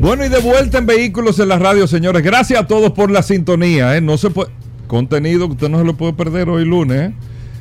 Bueno, 0.00 0.24
y 0.24 0.30
de 0.30 0.38
vuelta 0.38 0.78
en 0.78 0.86
Vehículos 0.86 1.38
en 1.40 1.48
la 1.48 1.58
Radio, 1.58 1.86
señores. 1.86 2.22
Gracias 2.22 2.58
a 2.58 2.66
todos 2.66 2.92
por 2.92 3.10
la 3.10 3.22
sintonía. 3.22 3.98
¿eh? 3.98 4.00
No 4.00 4.16
se 4.16 4.30
puede. 4.30 4.48
Contenido 4.86 5.46
que 5.46 5.52
usted 5.52 5.68
no 5.68 5.78
se 5.78 5.84
lo 5.84 5.92
puede 5.94 6.14
perder 6.14 6.48
hoy 6.48 6.64
lunes, 6.64 7.10
¿eh? 7.10 7.14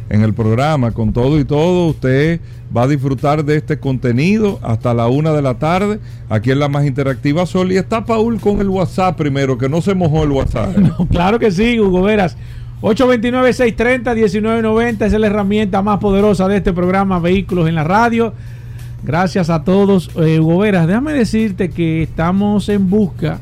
En 0.10 0.24
el 0.24 0.34
programa, 0.34 0.92
con 0.92 1.12
todo 1.14 1.38
y 1.38 1.44
todo, 1.44 1.88
usted 1.88 2.40
va 2.76 2.84
a 2.84 2.88
disfrutar 2.88 3.46
de 3.46 3.58
este 3.58 3.78
contenido 3.78 4.60
hasta 4.64 4.94
la 4.94 5.08
una 5.08 5.34
de 5.34 5.42
la 5.44 5.60
tarde, 5.60 6.00
aquí 6.30 6.50
en 6.50 6.60
la 6.60 6.70
más 6.70 6.86
interactiva 6.86 7.46
Sol. 7.46 7.74
Y 7.74 7.78
está 7.78 8.06
Paul 8.06 8.40
con 8.40 8.62
el 8.62 8.70
WhatsApp 8.70 9.18
primero, 9.18 9.58
que 9.58 9.68
no 9.70 9.82
se 9.82 9.94
mojó 9.94 10.24
el 10.24 10.32
WhatsApp. 10.32 10.78
¿eh? 10.78 10.82
No, 10.98 11.06
claro 11.08 11.40
que 11.40 11.52
sí, 11.52 11.78
Hugo 11.80 12.04
Veras. 12.04 12.38
829-630-1990 12.82 14.94
esa 14.94 15.06
es 15.06 15.14
la 15.14 15.28
herramienta 15.28 15.82
más 15.82 16.00
poderosa 16.00 16.48
de 16.48 16.56
este 16.58 16.72
programa 16.72 17.20
Vehículos 17.20 17.68
en 17.68 17.76
la 17.76 17.84
Radio. 17.84 18.34
Gracias 19.04 19.50
a 19.50 19.64
todos. 19.64 20.12
Eh, 20.18 20.40
Hugo 20.40 20.60
Veras, 20.60 20.88
déjame 20.88 21.14
decirte 21.14 21.70
que 21.70 22.04
estamos 22.04 22.70
en 22.70 22.90
busca 22.90 23.40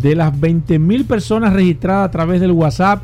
de 0.00 0.14
las 0.14 0.38
20 0.38 0.78
mil 0.78 1.04
personas 1.04 1.52
registradas 1.52 2.08
a 2.08 2.10
través 2.10 2.40
del 2.40 2.52
WhatsApp 2.52 3.02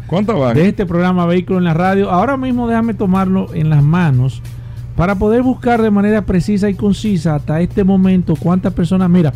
de 0.54 0.68
este 0.68 0.86
programa 0.86 1.26
Vehículos 1.26 1.60
en 1.60 1.64
la 1.64 1.74
Radio. 1.74 2.10
Ahora 2.10 2.36
mismo 2.36 2.68
déjame 2.68 2.94
tomarlo 2.94 3.52
en 3.54 3.70
las 3.70 3.82
manos 3.82 4.42
para 4.96 5.16
poder 5.16 5.42
buscar 5.42 5.82
de 5.82 5.90
manera 5.90 6.22
precisa 6.22 6.68
y 6.68 6.74
concisa 6.74 7.34
hasta 7.34 7.60
este 7.60 7.82
momento 7.82 8.36
cuántas 8.36 8.72
personas. 8.74 9.10
Mira, 9.10 9.32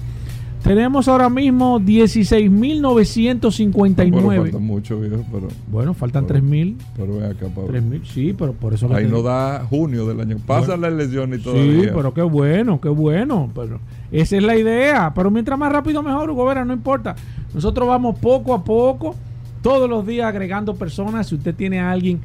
tenemos 0.63 1.09
ahora 1.09 1.29
mismo 1.31 1.79
Bueno, 1.81 1.87
16.959. 1.87 4.43
falta 4.43 4.59
mucho, 4.59 5.01
viejo, 5.01 5.25
pero, 5.33 5.49
Bueno, 5.71 5.95
faltan 5.95 6.27
Pero- 6.27 6.41
3.000. 6.41 6.77
pero 6.97 7.17
ven 7.17 7.25
acá, 7.31 7.47
Pablo. 7.55 7.69
3.000, 7.73 8.05
sí, 8.05 8.35
pero 8.37 8.53
por 8.53 8.75
eso... 8.75 8.93
Ahí 8.95 9.07
no 9.07 9.23
da 9.23 9.65
junio 9.69 10.07
del 10.07 10.21
año. 10.21 10.37
Pasa 10.47 10.77
la 10.77 10.89
elección 10.89 11.35
y 11.35 11.39
Sí, 11.39 11.43
todavía. 11.43 11.93
pero 11.95 12.15
qué 12.15 12.23
bueno, 12.23 12.81
qué 12.81 12.89
bueno. 12.89 13.51
Pero 13.55 13.81
esa 14.13 14.37
es 14.37 14.43
la 14.43 14.57
idea. 14.57 15.13
Pero 15.15 15.31
mientras 15.31 15.59
más 15.59 15.73
rápido 15.73 16.03
mejor, 16.03 16.31
Hugo 16.31 16.45
Vera, 16.47 16.65
no 16.65 16.73
importa. 16.73 17.15
Nosotros 17.55 17.89
vamos 17.89 18.19
poco 18.19 18.55
a 18.55 18.65
poco, 18.65 19.15
todos 19.63 19.89
los 19.89 20.07
días 20.07 20.27
agregando 20.27 20.75
personas. 20.75 21.29
Si 21.29 21.35
usted 21.35 21.55
tiene 21.55 21.81
a 21.81 21.91
alguien 21.91 22.21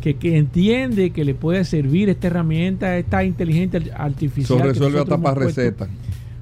que, 0.00 0.14
que 0.14 0.36
entiende 0.36 1.10
que 1.10 1.24
le 1.24 1.34
puede 1.34 1.64
servir 1.64 2.08
esta 2.08 2.26
herramienta, 2.28 2.96
esta 2.98 3.24
inteligencia 3.24 3.80
artificial. 3.96 4.58
Eso 4.58 4.68
resuelve 4.68 5.00
hasta 5.00 5.18
para 5.18 5.40
recetas. 5.46 5.88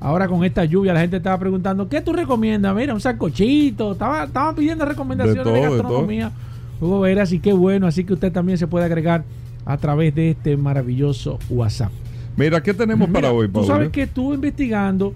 Ahora 0.00 0.26
con 0.28 0.44
esta 0.44 0.64
lluvia 0.64 0.94
la 0.94 1.00
gente 1.00 1.18
estaba 1.18 1.38
preguntando, 1.38 1.88
¿qué 1.88 2.00
tú 2.00 2.12
recomiendas? 2.12 2.74
Mira, 2.74 2.94
un 2.94 3.00
sacochito. 3.00 3.92
Estaba, 3.92 4.24
estaban 4.24 4.54
pidiendo 4.54 4.84
recomendaciones 4.86 5.44
de, 5.44 5.50
De 5.52 5.58
todo, 5.58 5.70
de 5.70 5.76
gastronomía. 5.76 6.32
Hugo 6.80 7.00
Vera, 7.00 7.22
así 7.22 7.38
que 7.38 7.52
bueno, 7.52 7.86
así 7.86 8.04
que 8.04 8.14
usted 8.14 8.32
también 8.32 8.56
se 8.56 8.66
puede 8.66 8.86
agregar 8.86 9.24
a 9.66 9.76
través 9.76 10.14
de 10.14 10.30
este 10.30 10.56
maravilloso 10.56 11.38
WhatsApp. 11.50 11.92
Mira, 12.36 12.62
¿qué 12.62 12.72
tenemos 12.72 13.06
Mira, 13.08 13.20
para 13.20 13.32
hoy, 13.32 13.48
Tú 13.48 13.52
Pablo? 13.52 13.66
sabes 13.66 13.90
que 13.90 14.02
estuve 14.02 14.36
investigando 14.36 15.12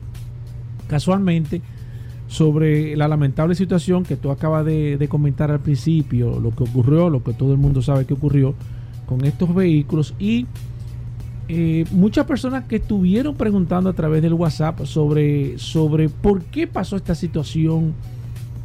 casualmente 0.89 1.63
sobre 2.29 2.97
la 2.97 3.09
lamentable 3.09 3.55
situación 3.55 4.03
que 4.03 4.17
tú 4.17 4.31
acabas 4.31 4.67
de, 4.67 4.99
de 4.99 5.09
comentar 5.09 5.51
al 5.51 5.61
principio, 5.61 6.39
lo 6.41 6.51
que 6.51 6.65
ocurrió, 6.65 7.09
lo 7.09 7.23
que 7.25 7.33
todo 7.33 7.53
el 7.53 7.59
mundo 7.59 7.81
sabe 7.81 8.05
que 8.05 8.13
ocurrió 8.13 8.55
con 9.07 9.25
estos 9.25 9.55
vehículos 9.55 10.15
y 10.19 10.47
eh, 11.49 11.85
muchas 11.91 12.25
personas 12.25 12.65
que 12.65 12.77
estuvieron 12.77 13.35
preguntando 13.35 13.91
a 13.91 13.93
través 13.93 14.23
del 14.23 14.33
WhatsApp 14.33 14.85
sobre, 14.85 15.59
sobre 15.59 16.09
por 16.09 16.43
qué 16.45 16.67
pasó 16.67 16.97
esta 16.97 17.15
situación. 17.15 17.95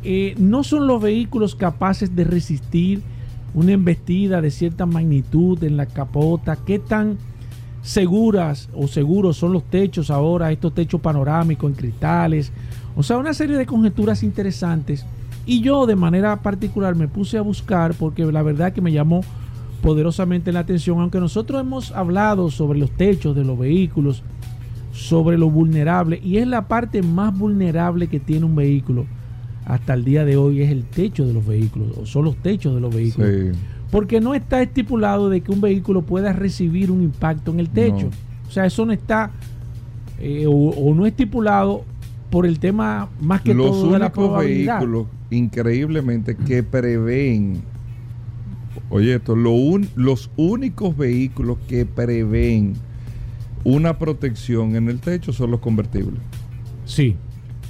Eh, 0.03 0.33
no 0.37 0.63
son 0.63 0.87
los 0.87 1.01
vehículos 1.01 1.55
capaces 1.55 2.15
de 2.15 2.23
resistir 2.23 3.01
una 3.53 3.73
embestida 3.73 4.41
de 4.41 4.49
cierta 4.49 4.85
magnitud 4.85 5.61
en 5.63 5.75
la 5.75 5.87
capota. 5.87 6.55
¿Qué 6.55 6.79
tan 6.79 7.17
seguras 7.81 8.69
o 8.73 8.87
seguros 8.87 9.37
son 9.37 9.51
los 9.53 9.63
techos 9.63 10.09
ahora, 10.09 10.51
estos 10.51 10.73
techos 10.73 11.01
panorámicos 11.01 11.69
en 11.69 11.75
cristales? 11.75 12.53
O 12.95 13.03
sea, 13.03 13.17
una 13.17 13.33
serie 13.33 13.57
de 13.57 13.65
conjeturas 13.65 14.23
interesantes. 14.23 15.05
Y 15.45 15.61
yo 15.61 15.85
de 15.85 15.95
manera 15.97 16.37
particular 16.41 16.95
me 16.95 17.09
puse 17.09 17.37
a 17.37 17.41
buscar 17.41 17.93
porque 17.95 18.23
la 18.25 18.43
verdad 18.43 18.71
que 18.71 18.81
me 18.81 18.93
llamó 18.93 19.21
poderosamente 19.81 20.51
la 20.51 20.61
atención, 20.61 20.99
aunque 20.99 21.19
nosotros 21.19 21.61
hemos 21.61 21.91
hablado 21.91 22.49
sobre 22.51 22.79
los 22.79 22.91
techos 22.91 23.35
de 23.35 23.43
los 23.43 23.57
vehículos, 23.57 24.23
sobre 24.91 25.37
lo 25.37 25.49
vulnerable, 25.49 26.19
y 26.23 26.37
es 26.37 26.47
la 26.47 26.67
parte 26.67 27.01
más 27.01 27.37
vulnerable 27.37 28.07
que 28.07 28.19
tiene 28.19 28.45
un 28.45 28.55
vehículo 28.55 29.05
hasta 29.65 29.93
el 29.93 30.03
día 30.03 30.25
de 30.25 30.35
hoy, 30.35 30.61
es 30.61 30.71
el 30.71 30.83
techo 30.83 31.25
de 31.25 31.33
los 31.33 31.45
vehículos, 31.45 31.97
o 31.97 32.05
son 32.05 32.25
los 32.25 32.35
techos 32.37 32.73
de 32.75 32.81
los 32.81 32.93
vehículos. 32.93 33.29
Sí. 33.29 33.59
Porque 33.91 34.19
no 34.19 34.33
está 34.33 34.61
estipulado 34.61 35.29
de 35.29 35.41
que 35.41 35.51
un 35.51 35.61
vehículo 35.61 36.01
pueda 36.01 36.33
recibir 36.33 36.91
un 36.91 37.01
impacto 37.01 37.51
en 37.51 37.59
el 37.59 37.69
techo. 37.69 38.05
No. 38.07 38.47
O 38.47 38.51
sea, 38.51 38.65
eso 38.65 38.85
no 38.85 38.93
está, 38.93 39.31
eh, 40.19 40.45
o, 40.47 40.51
o 40.51 40.93
no 40.95 41.05
estipulado 41.05 41.83
por 42.29 42.45
el 42.45 42.59
tema 42.59 43.09
más 43.21 43.41
que 43.41 43.53
Los 43.53 43.71
todo 43.71 43.93
de 43.93 43.99
la 43.99 44.11
probabilidad. 44.11 44.79
vehículos, 44.79 45.07
increíblemente, 45.31 46.35
que 46.35 46.63
prevén, 46.63 47.61
oye, 48.89 49.15
esto, 49.15 49.35
lo 49.35 49.51
un- 49.51 49.89
los 49.95 50.29
únicos 50.37 50.95
vehículos 50.97 51.57
que 51.67 51.85
prevén 51.85 52.73
una 53.63 53.97
protección 53.99 54.75
en 54.75 54.89
el 54.89 54.99
techo 54.99 55.33
son 55.33 55.51
los 55.51 55.59
convertibles. 55.59 56.19
Sí, 56.85 57.15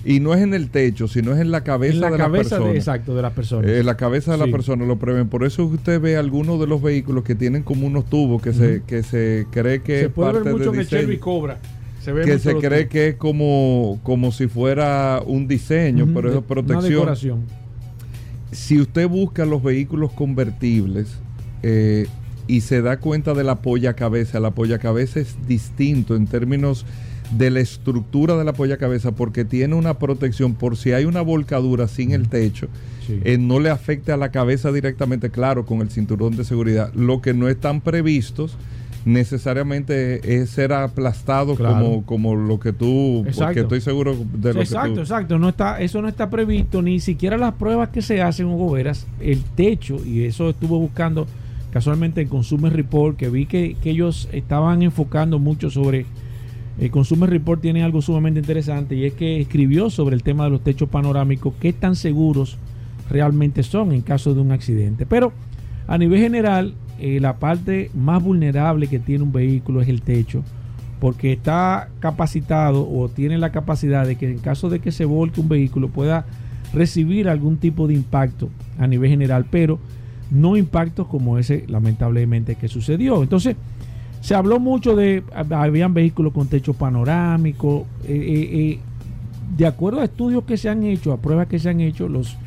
Y 0.06 0.22
no 0.22 0.34
es 0.34 0.42
en 0.42 0.54
el 0.54 0.70
techo, 0.70 1.10
sino 1.10 1.34
es 1.34 1.40
en 1.42 1.52
la 1.52 1.66
cabeza 1.66 1.96
en 1.96 2.02
la 2.02 2.12
de 2.12 2.18
cabeza 2.18 2.56
la 2.56 2.60
de, 2.60 2.64
persona. 2.64 2.72
exacto, 2.74 3.16
de 3.18 3.22
las 3.22 3.34
personas. 3.34 3.70
Eh, 3.70 3.84
la 3.84 3.98
cabeza 3.98 4.32
de 4.32 4.38
la 4.38 4.46
Sí. 4.46 4.52
persona 4.52 4.86
lo 4.86 4.98
prevén. 4.98 5.28
Por 5.28 5.44
eso 5.44 5.66
usted 5.66 6.00
ve 6.00 6.16
algunos 6.16 6.58
de 6.58 6.68
los 6.68 6.82
vehículos 6.82 7.26
que 7.26 7.36
tienen 7.36 7.64
como 7.64 7.86
unos 7.86 8.06
tubos 8.06 8.42
que, 8.42 8.54
se, 8.54 8.82
que 8.88 9.04
se 9.04 9.46
cree 9.52 9.82
que 9.82 10.00
se 10.00 10.06
es 10.06 10.12
puede 10.12 10.32
ver 10.32 10.44
parte 10.44 10.52
mucho 10.58 10.72
de 10.72 10.78
en 10.78 10.80
el 10.82 10.88
Chevy 10.88 11.02
diseño, 11.06 11.20
Cobra. 11.20 11.60
Se 12.02 12.14
ve 12.14 12.24
que 12.24 12.40
se 12.40 12.56
cree 12.56 12.88
que 12.88 13.10
es 13.10 13.16
como, 13.16 14.00
como 14.04 14.32
si 14.32 14.48
fuera 14.48 15.22
un 15.26 15.50
diseño, 15.50 16.08
pero 16.14 16.30
eso 16.30 16.40
es 16.40 16.46
protección. 16.46 16.80
Una 16.80 16.88
decoración. 16.90 17.40
Si 18.52 18.80
usted 18.80 19.08
busca 19.08 19.46
los 19.46 19.62
vehículos 19.64 20.12
convertibles 20.14 21.08
eh, 21.64 22.08
y 22.48 22.62
se 22.62 22.82
da 22.82 22.98
cuenta 22.98 23.34
de 23.34 23.44
la 23.44 23.56
polla 23.62 23.94
cabeza, 23.94 24.40
la 24.40 24.52
polla 24.52 24.80
cabeza 24.80 25.20
es 25.20 25.36
distinto 25.48 26.16
en 26.16 26.26
términos 26.28 26.86
de 27.38 27.52
la 27.52 27.60
estructura 27.60 28.36
de 28.38 28.44
la 28.44 28.54
polla 28.54 28.78
cabeza 28.78 29.12
porque 29.12 29.46
tiene 29.46 29.76
una 29.76 30.00
protección 30.00 30.56
por 30.56 30.78
si 30.78 30.94
hay 30.94 31.06
una 31.06 31.22
volcadura 31.22 31.88
sin 31.88 32.12
el 32.12 32.28
techo, 32.28 32.68
Sí. 33.06 33.20
eh, 33.24 33.38
no 33.38 33.60
le 33.60 33.70
afecte 33.70 34.12
a 34.12 34.18
la 34.18 34.30
cabeza 34.32 34.72
directamente, 34.72 35.30
claro, 35.30 35.66
con 35.66 35.82
el 35.82 35.90
cinturón 35.92 36.36
de 36.36 36.44
seguridad. 36.44 36.92
Lo 36.96 37.22
que 37.22 37.34
no 37.36 37.48
están 37.50 37.82
previstos 37.82 38.56
necesariamente 39.06 40.42
es 40.42 40.50
ser 40.50 40.74
aplastado 40.74 41.56
Claro. 41.56 41.84
como, 41.84 42.06
como 42.06 42.36
lo 42.36 42.60
que 42.60 42.74
tú, 42.74 43.22
porque 43.24 43.30
Exacto. 43.30 43.60
estoy 43.62 43.82
seguro 43.82 44.16
de 44.34 44.54
lo 44.54 44.62
exacto, 44.62 44.90
que 44.90 44.96
tú... 44.96 45.02
exacto. 45.02 45.40
No 45.40 45.50
está, 45.50 45.80
eso 45.82 46.02
no 46.02 46.08
está 46.08 46.30
previsto, 46.30 46.82
ni 46.82 47.00
siquiera 47.00 47.38
las 47.38 47.54
pruebas 47.54 47.90
que 47.90 48.02
se 48.02 48.22
hacen, 48.22 48.48
Hugo 48.48 48.72
Veras, 48.72 49.08
el 49.20 49.44
techo, 49.44 50.00
y 50.06 50.24
eso 50.26 50.50
estuve 50.50 50.78
buscando 50.78 51.28
casualmente 51.72 52.22
en 52.22 52.28
Consumer 52.28 52.74
Report, 52.74 53.16
que 53.16 53.30
vi 53.30 53.46
que, 53.46 53.76
que 53.82 53.92
ellos 53.92 54.28
estaban 54.32 54.82
enfocando 54.82 55.40
mucho 55.40 55.70
sobre... 55.70 56.06
El 56.80 56.92
Consumer 56.92 57.30
Report 57.30 57.62
tiene 57.62 57.84
algo 57.84 58.02
sumamente 58.02 58.40
interesante 58.40 58.96
y 58.96 59.04
es 59.06 59.14
que 59.14 59.42
escribió 59.42 59.90
sobre 59.90 60.16
el 60.16 60.24
tema 60.24 60.46
de 60.46 60.52
los 60.52 60.62
techos 60.62 60.88
panorámicos, 60.88 61.54
qué 61.60 61.74
tan 61.74 61.96
seguros 61.98 62.58
realmente 63.10 63.64
son 63.64 63.92
en 63.92 64.02
caso 64.02 64.34
de 64.34 64.40
un 64.40 64.54
accidente. 64.54 65.06
Pero 65.06 65.34
a 65.88 65.98
nivel 65.98 66.22
general, 66.22 66.74
eh, 67.00 67.20
la 67.20 67.38
parte 67.38 67.92
más 67.94 68.24
vulnerable 68.24 68.88
que 68.88 69.00
tiene 69.00 69.24
un 69.24 69.32
vehículo 69.32 69.82
es 69.82 69.88
el 69.88 70.02
techo, 70.02 70.44
porque 71.00 71.34
está 71.34 71.90
capacitado 72.00 72.90
o 72.90 73.10
tiene 73.10 73.38
la 73.38 73.52
capacidad 73.52 74.06
de 74.06 74.16
que 74.16 74.30
en 74.30 74.40
caso 74.40 74.70
de 74.70 74.80
que 74.80 74.92
se 74.92 75.06
volque 75.06 75.42
un 75.42 75.50
vehículo 75.50 75.90
pueda 75.90 76.26
recibir 76.74 77.30
algún 77.30 77.58
tipo 77.58 77.88
de 77.88 77.94
impacto 77.94 78.50
a 78.78 78.88
nivel 78.88 79.10
general, 79.10 79.46
pero 79.50 79.80
no 80.32 80.58
impactos 80.58 81.08
como 81.08 81.38
ese 81.38 81.66
lamentablemente 81.68 82.56
que 82.56 82.68
sucedió. 82.68 83.24
Entonces, 83.24 83.56
se 84.22 84.36
habló 84.36 84.60
mucho 84.60 84.96
de, 84.96 85.24
habían 85.52 85.94
vehículos 85.94 86.34
con 86.34 86.48
techo 86.48 86.74
panorámico, 86.74 87.88
eh, 88.04 88.50
eh, 88.52 88.80
de 89.58 89.66
acuerdo 89.66 90.02
a 90.02 90.06
estudios 90.06 90.44
que 90.44 90.58
se 90.58 90.70
han 90.70 90.84
hecho, 90.84 91.14
a 91.14 91.18
pruebas 91.18 91.48
que 91.48 91.60
se 91.60 91.70
han 91.70 91.80
hecho, 91.80 92.08
los 92.08 92.38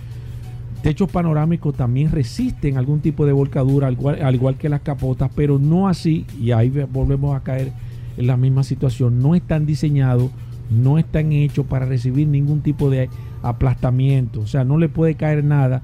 techos 0.83 1.11
panorámicos 1.11 1.75
también 1.75 2.11
resisten 2.11 2.77
algún 2.77 3.01
tipo 3.01 3.25
de 3.25 3.33
volcadura, 3.33 3.87
al 3.87 3.95
igual, 3.95 4.23
al 4.23 4.35
igual 4.35 4.57
que 4.57 4.69
las 4.69 4.81
capotas, 4.81 5.31
pero 5.35 5.59
no 5.59 5.89
así, 5.89 6.27
y 6.41 6.51
ahí 6.51 6.71
volvemos 6.93 7.37
a 7.37 7.41
caer 7.41 7.73
en 8.17 8.27
la 8.27 8.37
misma 8.37 8.65
situación, 8.65 9.21
no 9.21 9.35
están 9.35 9.65
diseñados, 9.65 10.31
no 10.71 10.99
están 10.99 11.33
hechos 11.33 11.67
para 11.67 11.87
recibir 11.87 12.27
ningún 12.29 12.61
tipo 12.61 12.91
de 12.91 13.09
aplastamiento, 13.43 14.41
o 14.41 14.47
sea, 14.47 14.65
no 14.65 14.79
le 14.79 14.89
puede 14.89 15.15
caer 15.15 15.45
nada, 15.45 15.83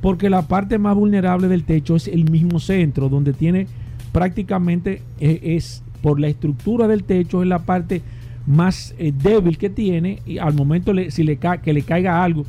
porque 0.00 0.30
la 0.30 0.42
parte 0.42 0.78
más 0.78 0.96
vulnerable 0.96 1.48
del 1.48 1.64
techo 1.64 1.96
es 1.96 2.08
el 2.08 2.30
mismo 2.30 2.58
centro, 2.58 3.08
donde 3.08 3.32
tiene 3.32 3.66
prácticamente 4.12 5.02
eh, 5.20 5.40
es, 5.42 5.82
por 6.02 6.18
la 6.18 6.28
estructura 6.28 6.88
del 6.88 7.04
techo, 7.04 7.42
es 7.42 7.48
la 7.48 7.60
parte 7.60 8.02
más 8.46 8.94
eh, 8.98 9.12
débil 9.16 9.58
que 9.58 9.70
tiene, 9.70 10.20
y 10.26 10.38
al 10.38 10.54
momento 10.54 10.92
si 11.10 11.22
le 11.22 11.38
que 11.38 11.72
le 11.72 11.82
caiga 11.82 12.24
algo, 12.24 12.44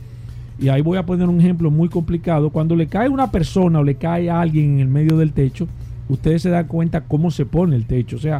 y 0.61 0.69
ahí 0.69 0.81
voy 0.81 0.99
a 0.99 1.05
poner 1.05 1.27
un 1.27 1.39
ejemplo 1.39 1.71
muy 1.71 1.89
complicado, 1.89 2.51
cuando 2.51 2.75
le 2.75 2.85
cae 2.85 3.09
una 3.09 3.31
persona 3.31 3.79
o 3.79 3.83
le 3.83 3.95
cae 3.95 4.29
a 4.29 4.39
alguien 4.39 4.75
en 4.75 4.79
el 4.79 4.87
medio 4.87 5.17
del 5.17 5.33
techo, 5.33 5.67
ustedes 6.07 6.43
se 6.43 6.51
dan 6.51 6.67
cuenta 6.67 7.01
cómo 7.01 7.31
se 7.31 7.47
pone 7.47 7.75
el 7.75 7.85
techo, 7.85 8.17
o 8.17 8.19
sea, 8.19 8.39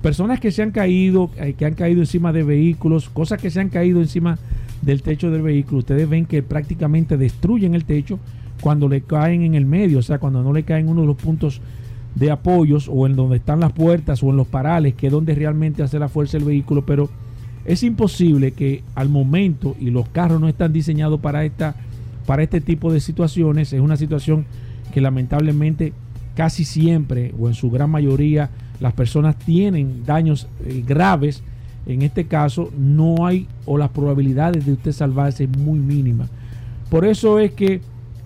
personas 0.00 0.40
que 0.40 0.50
se 0.50 0.62
han 0.62 0.70
caído, 0.70 1.30
eh, 1.36 1.52
que 1.52 1.66
han 1.66 1.74
caído 1.74 2.00
encima 2.00 2.32
de 2.32 2.42
vehículos, 2.42 3.10
cosas 3.10 3.38
que 3.38 3.50
se 3.50 3.60
han 3.60 3.68
caído 3.68 4.00
encima 4.00 4.38
del 4.80 5.02
techo 5.02 5.30
del 5.30 5.42
vehículo, 5.42 5.80
ustedes 5.80 6.08
ven 6.08 6.24
que 6.24 6.42
prácticamente 6.42 7.18
destruyen 7.18 7.74
el 7.74 7.84
techo 7.84 8.18
cuando 8.62 8.88
le 8.88 9.02
caen 9.02 9.42
en 9.42 9.54
el 9.54 9.66
medio, 9.66 9.98
o 9.98 10.02
sea, 10.02 10.18
cuando 10.18 10.42
no 10.42 10.54
le 10.54 10.62
caen 10.62 10.88
uno 10.88 11.02
de 11.02 11.06
los 11.06 11.16
puntos 11.16 11.60
de 12.14 12.30
apoyos 12.30 12.88
o 12.90 13.06
en 13.06 13.14
donde 13.14 13.36
están 13.36 13.60
las 13.60 13.72
puertas 13.72 14.22
o 14.22 14.30
en 14.30 14.36
los 14.38 14.46
parales, 14.46 14.94
que 14.94 15.08
es 15.08 15.12
donde 15.12 15.34
realmente 15.34 15.82
hace 15.82 15.98
la 15.98 16.08
fuerza 16.08 16.38
el 16.38 16.44
vehículo, 16.44 16.86
pero 16.86 17.10
es 17.68 17.82
imposible 17.82 18.52
que 18.52 18.82
al 18.94 19.10
momento, 19.10 19.76
y 19.78 19.90
los 19.90 20.08
carros 20.08 20.40
no 20.40 20.48
están 20.48 20.72
diseñados 20.72 21.20
para, 21.20 21.44
esta, 21.44 21.74
para 22.24 22.42
este 22.42 22.62
tipo 22.62 22.90
de 22.90 22.98
situaciones, 22.98 23.74
es 23.74 23.80
una 23.80 23.98
situación 23.98 24.46
que 24.94 25.02
lamentablemente 25.02 25.92
casi 26.34 26.64
siempre 26.64 27.34
o 27.38 27.46
en 27.46 27.52
su 27.52 27.70
gran 27.70 27.90
mayoría 27.90 28.48
las 28.80 28.94
personas 28.94 29.36
tienen 29.36 30.06
daños 30.06 30.48
eh, 30.64 30.82
graves, 30.86 31.42
en 31.84 32.00
este 32.00 32.24
caso 32.24 32.72
no 32.74 33.26
hay 33.26 33.46
o 33.66 33.76
las 33.76 33.90
probabilidades 33.90 34.64
de 34.64 34.72
usted 34.72 34.92
salvarse 34.92 35.46
muy 35.46 35.78
mínima. 35.78 36.26
Por 36.88 37.04
eso 37.04 37.38
es 37.38 37.52
que 37.52 37.82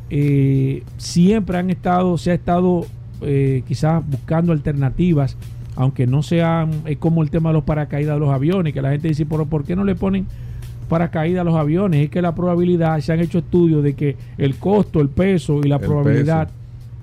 eh, 0.08 0.84
siempre 0.98 1.58
han 1.58 1.68
estado, 1.68 2.16
se 2.16 2.30
ha 2.30 2.34
estado 2.34 2.86
eh, 3.22 3.64
quizás 3.66 4.08
buscando 4.08 4.52
alternativas, 4.52 5.36
aunque 5.76 6.06
no 6.06 6.22
sean, 6.22 6.70
es 6.86 6.98
como 6.98 7.22
el 7.22 7.30
tema 7.30 7.50
de 7.50 7.54
los 7.54 7.64
paracaídas 7.64 8.14
de 8.14 8.20
los 8.20 8.30
aviones, 8.30 8.72
que 8.72 8.82
la 8.82 8.90
gente 8.90 9.08
dice, 9.08 9.26
pero 9.26 9.46
¿por 9.46 9.64
qué 9.64 9.74
no 9.74 9.84
le 9.84 9.94
ponen 9.94 10.26
paracaídas 10.88 11.40
a 11.42 11.44
los 11.44 11.54
aviones? 11.54 12.04
Es 12.04 12.10
que 12.10 12.20
la 12.20 12.34
probabilidad, 12.34 13.00
se 13.00 13.12
han 13.12 13.20
hecho 13.20 13.38
estudios 13.38 13.82
de 13.82 13.94
que 13.94 14.16
el 14.38 14.56
costo, 14.56 15.00
el 15.00 15.08
peso 15.08 15.60
y 15.62 15.68
la 15.68 15.78
probabilidad 15.78 16.50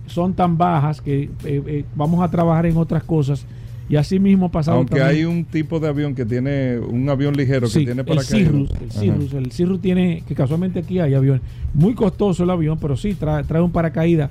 son 0.06 0.34
tan 0.34 0.58
bajas 0.58 1.02
que 1.02 1.30
eh, 1.44 1.86
vamos 1.96 2.24
a 2.24 2.30
trabajar 2.30 2.66
en 2.66 2.78
otras 2.78 3.04
cosas. 3.04 3.46
Y 3.90 3.96
así 3.96 4.20
mismo 4.20 4.52
pasado 4.52 4.78
Aunque 4.78 5.02
hay 5.02 5.26
un 5.26 5.46
tipo 5.46 5.80
de 5.80 5.88
avión 5.88 6.14
que 6.14 6.24
tiene, 6.24 6.78
un 6.78 7.10
avión 7.10 7.36
ligero 7.36 7.68
que 7.68 7.86
tiene 7.86 8.04
para 8.04 8.22
El 8.22 8.28
Cirrus, 8.28 8.70
el 8.80 8.92
Cirrus, 8.92 9.34
el 9.34 9.52
Cirrus 9.52 9.82
tiene, 9.82 10.24
que 10.28 10.36
casualmente 10.36 10.78
aquí 10.78 11.00
hay 11.00 11.16
avión, 11.16 11.42
muy 11.74 11.96
costoso 11.96 12.44
el 12.44 12.52
avión, 12.52 12.78
pero 12.80 12.96
sí 12.96 13.16
trae, 13.16 13.44
trae 13.46 13.64
un 13.64 13.72
paracaídas 13.72 14.30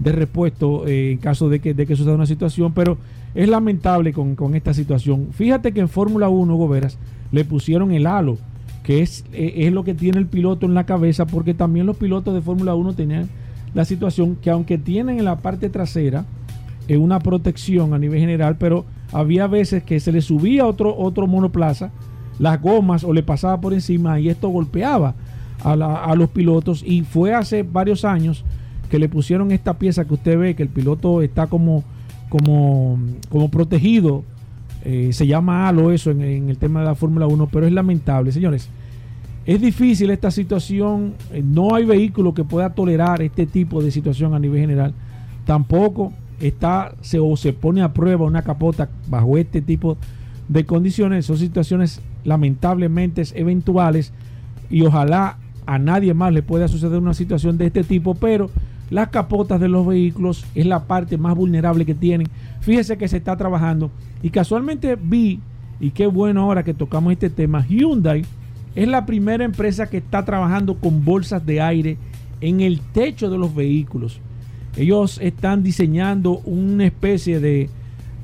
de 0.00 0.10
repuesto 0.10 0.88
eh, 0.88 1.12
en 1.12 1.18
caso 1.18 1.48
de 1.48 1.60
que, 1.60 1.72
de 1.72 1.86
que 1.86 1.94
suceda 1.94 2.14
una 2.14 2.26
situación, 2.26 2.72
pero 2.72 2.98
es 3.36 3.48
lamentable 3.48 4.12
con, 4.12 4.34
con 4.34 4.54
esta 4.54 4.74
situación. 4.74 5.28
Fíjate 5.30 5.72
que 5.72 5.80
en 5.80 5.88
Fórmula 5.88 6.28
1, 6.28 6.56
Goberas, 6.56 6.98
le 7.30 7.44
pusieron 7.44 7.92
el 7.92 8.06
halo, 8.06 8.38
que 8.82 9.02
es, 9.02 9.24
eh, 9.32 9.54
es 9.58 9.72
lo 9.72 9.84
que 9.84 9.94
tiene 9.94 10.18
el 10.18 10.26
piloto 10.26 10.66
en 10.66 10.74
la 10.74 10.86
cabeza, 10.86 11.26
porque 11.26 11.54
también 11.54 11.86
los 11.86 11.96
pilotos 11.96 12.34
de 12.34 12.40
Fórmula 12.40 12.74
1 12.74 12.94
tenían 12.94 13.28
la 13.74 13.84
situación 13.84 14.36
que 14.36 14.50
aunque 14.50 14.78
tienen 14.78 15.18
en 15.18 15.26
la 15.26 15.36
parte 15.36 15.68
trasera 15.68 16.24
eh, 16.88 16.96
una 16.96 17.18
protección 17.18 17.92
a 17.92 17.98
nivel 17.98 18.20
general, 18.20 18.56
pero 18.58 18.86
había 19.12 19.46
veces 19.46 19.82
que 19.82 20.00
se 20.00 20.12
le 20.12 20.22
subía 20.22 20.66
otro, 20.66 20.96
otro 20.96 21.26
monoplaza, 21.26 21.90
las 22.38 22.60
gomas 22.60 23.04
o 23.04 23.12
le 23.12 23.22
pasaba 23.22 23.60
por 23.60 23.74
encima 23.74 24.18
y 24.18 24.28
esto 24.28 24.48
golpeaba 24.48 25.14
a, 25.64 26.14
los 26.14 26.30
pilotos 26.30 26.84
y 26.86 27.02
fue 27.02 27.34
hace 27.34 27.64
varios 27.64 28.04
años 28.04 28.44
que 28.90 28.98
le 28.98 29.08
pusieron 29.08 29.50
esta 29.50 29.74
pieza 29.78 30.04
que 30.04 30.14
usted 30.14 30.38
ve 30.38 30.54
que 30.54 30.62
el 30.62 30.68
piloto 30.68 31.22
está 31.22 31.48
como, 31.48 31.82
como, 32.28 32.98
como 33.28 33.50
protegido. 33.50 34.24
Eh, 34.84 35.12
se 35.12 35.26
llama 35.26 35.68
halo 35.68 35.90
eso 35.90 36.10
en, 36.10 36.22
en 36.22 36.48
el 36.48 36.58
tema 36.58 36.80
de 36.80 36.86
la 36.86 36.94
Fórmula 36.94 37.26
1, 37.26 37.48
pero 37.50 37.66
es 37.66 37.72
lamentable, 37.72 38.30
señores. 38.30 38.68
Es 39.46 39.60
difícil 39.60 40.10
esta 40.10 40.32
situación, 40.32 41.14
eh, 41.32 41.40
no 41.44 41.74
hay 41.74 41.84
vehículo 41.84 42.34
que 42.34 42.42
pueda 42.42 42.74
tolerar 42.74 43.22
este 43.22 43.46
tipo 43.46 43.80
de 43.82 43.92
situación 43.92 44.34
a 44.34 44.40
nivel 44.40 44.60
general. 44.60 44.92
Tampoco 45.44 46.12
está 46.40 46.94
se, 47.00 47.18
o 47.18 47.36
se 47.36 47.52
pone 47.52 47.82
a 47.82 47.92
prueba 47.92 48.26
una 48.26 48.42
capota 48.42 48.88
bajo 49.08 49.38
este 49.38 49.62
tipo 49.62 49.96
de 50.48 50.64
condiciones, 50.64 51.26
son 51.26 51.38
situaciones 51.38 52.00
lamentablemente 52.24 53.22
eventuales 53.34 54.12
y 54.68 54.82
ojalá 54.82 55.38
a 55.64 55.78
nadie 55.78 56.14
más 56.14 56.32
le 56.32 56.42
pueda 56.42 56.68
suceder 56.68 56.98
una 56.98 57.14
situación 57.14 57.56
de 57.58 57.66
este 57.66 57.84
tipo, 57.84 58.14
pero 58.14 58.50
las 58.90 59.08
capotas 59.08 59.60
de 59.60 59.68
los 59.68 59.86
vehículos 59.86 60.44
es 60.54 60.66
la 60.66 60.84
parte 60.84 61.18
más 61.18 61.34
vulnerable 61.34 61.84
que 61.84 61.94
tienen. 61.94 62.28
Fíjese 62.60 62.96
que 62.96 63.08
se 63.08 63.16
está 63.18 63.36
trabajando 63.36 63.90
y 64.22 64.30
casualmente 64.30 64.96
vi, 65.00 65.40
y 65.80 65.90
qué 65.90 66.06
bueno 66.06 66.42
ahora 66.42 66.62
que 66.62 66.74
tocamos 66.74 67.12
este 67.12 67.30
tema, 67.30 67.66
Hyundai 67.66 68.24
es 68.74 68.88
la 68.88 69.06
primera 69.06 69.44
empresa 69.44 69.88
que 69.88 69.96
está 69.96 70.24
trabajando 70.24 70.76
con 70.76 71.04
bolsas 71.04 71.44
de 71.44 71.60
aire 71.60 71.96
en 72.40 72.60
el 72.60 72.80
techo 72.80 73.30
de 73.30 73.38
los 73.38 73.54
vehículos. 73.54 74.20
Ellos 74.76 75.18
están 75.22 75.62
diseñando 75.62 76.40
una 76.44 76.84
especie 76.84 77.40
de 77.40 77.70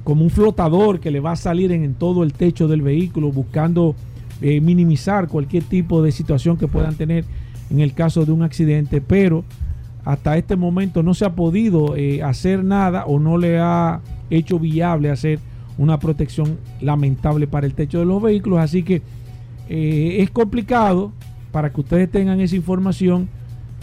como 0.05 0.25
un 0.25 0.31
flotador 0.31 1.01
que 1.01 1.11
le 1.11 1.21
va 1.21 1.33
a 1.33 1.37
salir 1.37 1.73
en, 1.73 1.95
todo 1.95 2.23
el 2.23 2.35
techo 2.35 2.69
del 2.69 2.83
vehículo 2.83 3.31
buscando 3.31 3.95
eh, 4.43 4.61
minimizar 4.61 5.29
cualquier 5.29 5.63
tipo 5.65 6.03
de 6.03 6.13
situación 6.13 6.57
que 6.59 6.69
puedan 6.69 6.97
tener 6.97 7.25
en 7.71 7.81
el 7.81 7.95
caso 7.95 8.27
de 8.27 8.33
un 8.33 8.43
accidente, 8.43 9.01
pero 9.01 9.45
hasta 10.05 10.37
este 10.37 10.57
momento 10.57 11.03
no 11.03 11.15
se 11.15 11.25
ha 11.25 11.35
podido 11.35 11.97
eh, 11.97 12.23
hacer 12.23 12.65
nada 12.65 13.05
o 13.07 13.19
no 13.19 13.39
le 13.39 13.59
ha 13.59 14.01
hecho 14.31 14.59
viable 14.59 15.11
hacer 15.11 15.39
una 15.79 15.99
protección 15.99 16.59
lamentable 16.81 17.47
para 17.47 17.67
el 17.67 17.75
techo 17.75 17.99
de 17.99 18.05
los 18.05 18.21
vehículos, 18.21 18.59
así 18.59 18.83
que 18.83 19.03
eh, 19.69 20.17
es 20.21 20.31
complicado 20.31 21.13
para 21.51 21.71
que 21.71 21.81
ustedes 21.81 22.11
tengan 22.11 22.41
esa 22.41 22.57
información. 22.57 23.29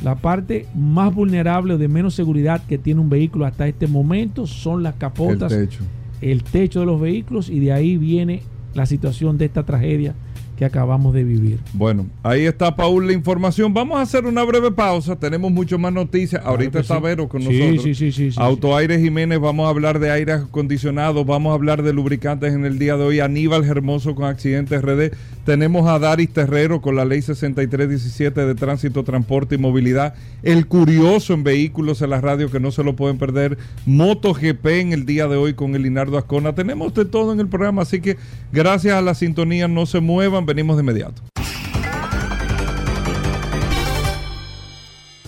La 0.04 0.16
parte 0.16 0.66
más 0.76 1.14
vulnerable 1.14 1.74
o 1.74 1.78
de 1.78 1.90
menos 1.90 2.14
seguridad 2.14 2.62
que 2.66 2.78
tiene 2.78 3.02
un 3.02 3.10
vehículo 3.10 3.46
hasta 3.46 3.68
este 3.68 3.86
momento 3.86 4.48
son 4.48 4.82
las 4.82 4.96
capotas, 4.96 5.52
el 5.52 5.68
techo, 5.68 5.84
el 6.22 6.44
techo 6.44 6.80
de 6.80 6.86
los 6.86 7.02
vehículos 7.02 7.50
y 7.50 7.60
de 7.60 7.74
ahí 7.74 7.98
viene 7.98 8.42
la 8.76 8.86
situación 8.86 9.38
de 9.38 9.46
esta 9.46 9.64
tragedia 9.66 10.16
que 10.60 10.66
acabamos 10.66 11.14
de 11.14 11.24
vivir. 11.24 11.58
Bueno, 11.72 12.08
ahí 12.22 12.46
está 12.46 12.76
Paul 12.76 13.08
la 13.08 13.14
información. 13.14 13.74
Vamos 13.74 13.98
a 13.98 14.02
hacer 14.02 14.26
una 14.26 14.44
breve 14.44 14.70
pausa. 14.72 15.16
Tenemos 15.16 15.50
mucho 15.54 15.80
más 15.80 15.94
noticias. 15.94 16.44
Ahorita 16.44 16.82
está 16.82 17.00
Vero 17.00 17.30
con 17.30 17.46
nosotros. 17.46 17.82
Sí, 17.82 17.96
sí, 17.96 18.12
sí, 18.12 18.32
Autoaire 18.36 19.00
Jiménez, 19.00 19.40
vamos 19.40 19.68
a 19.68 19.70
hablar 19.70 20.00
de 20.00 20.12
aire 20.12 20.34
acondicionado, 20.34 21.24
vamos 21.24 21.52
a 21.52 21.54
hablar 21.54 21.82
de 21.82 21.94
lubricantes 21.94 22.54
en 22.54 22.66
el 22.66 22.78
día 22.78 22.98
de 22.98 23.06
hoy. 23.06 23.22
Aníbal 23.22 23.64
Hermoso 23.64 24.16
con 24.16 24.26
Accidentes 24.26 24.82
RD. 24.82 25.14
Tenemos 25.46 25.88
a 25.88 25.98
Daris 25.98 26.30
Terrero 26.30 26.82
con 26.82 26.98
la 26.98 27.06
ley 27.06 27.22
6317 27.22 28.46
de 28.46 28.56
tránsito, 28.56 29.06
transporte 29.06 29.56
y 29.56 29.58
movilidad. 29.58 30.14
El 30.44 30.68
curioso 30.68 31.34
en 31.34 31.46
vehículos 31.46 32.02
en 32.02 32.10
la 32.10 32.20
radio 32.20 32.52
que 32.52 32.60
no 32.60 32.72
se 32.72 32.84
lo 32.84 32.98
pueden 32.98 33.18
perder. 33.18 33.58
MotoGP 33.86 34.66
en 34.66 34.92
el 34.92 35.06
día 35.06 35.30
de 35.30 35.38
hoy 35.38 35.54
con 35.54 35.74
el 35.74 35.84
Linardo 35.84 36.18
Ascona. 36.18 36.54
Tenemos 36.54 36.94
de 36.94 37.06
todo 37.06 37.32
en 37.32 37.40
el 37.40 37.48
programa, 37.48 37.84
así 37.84 38.02
que 38.02 38.18
gracias 38.52 38.96
a 38.96 39.02
la 39.02 39.14
sintonía, 39.14 39.68
no 39.68 39.86
se 39.86 40.00
muevan 40.00 40.46
venimos 40.46 40.78
de 40.78 40.84
inmediato. 40.84 41.22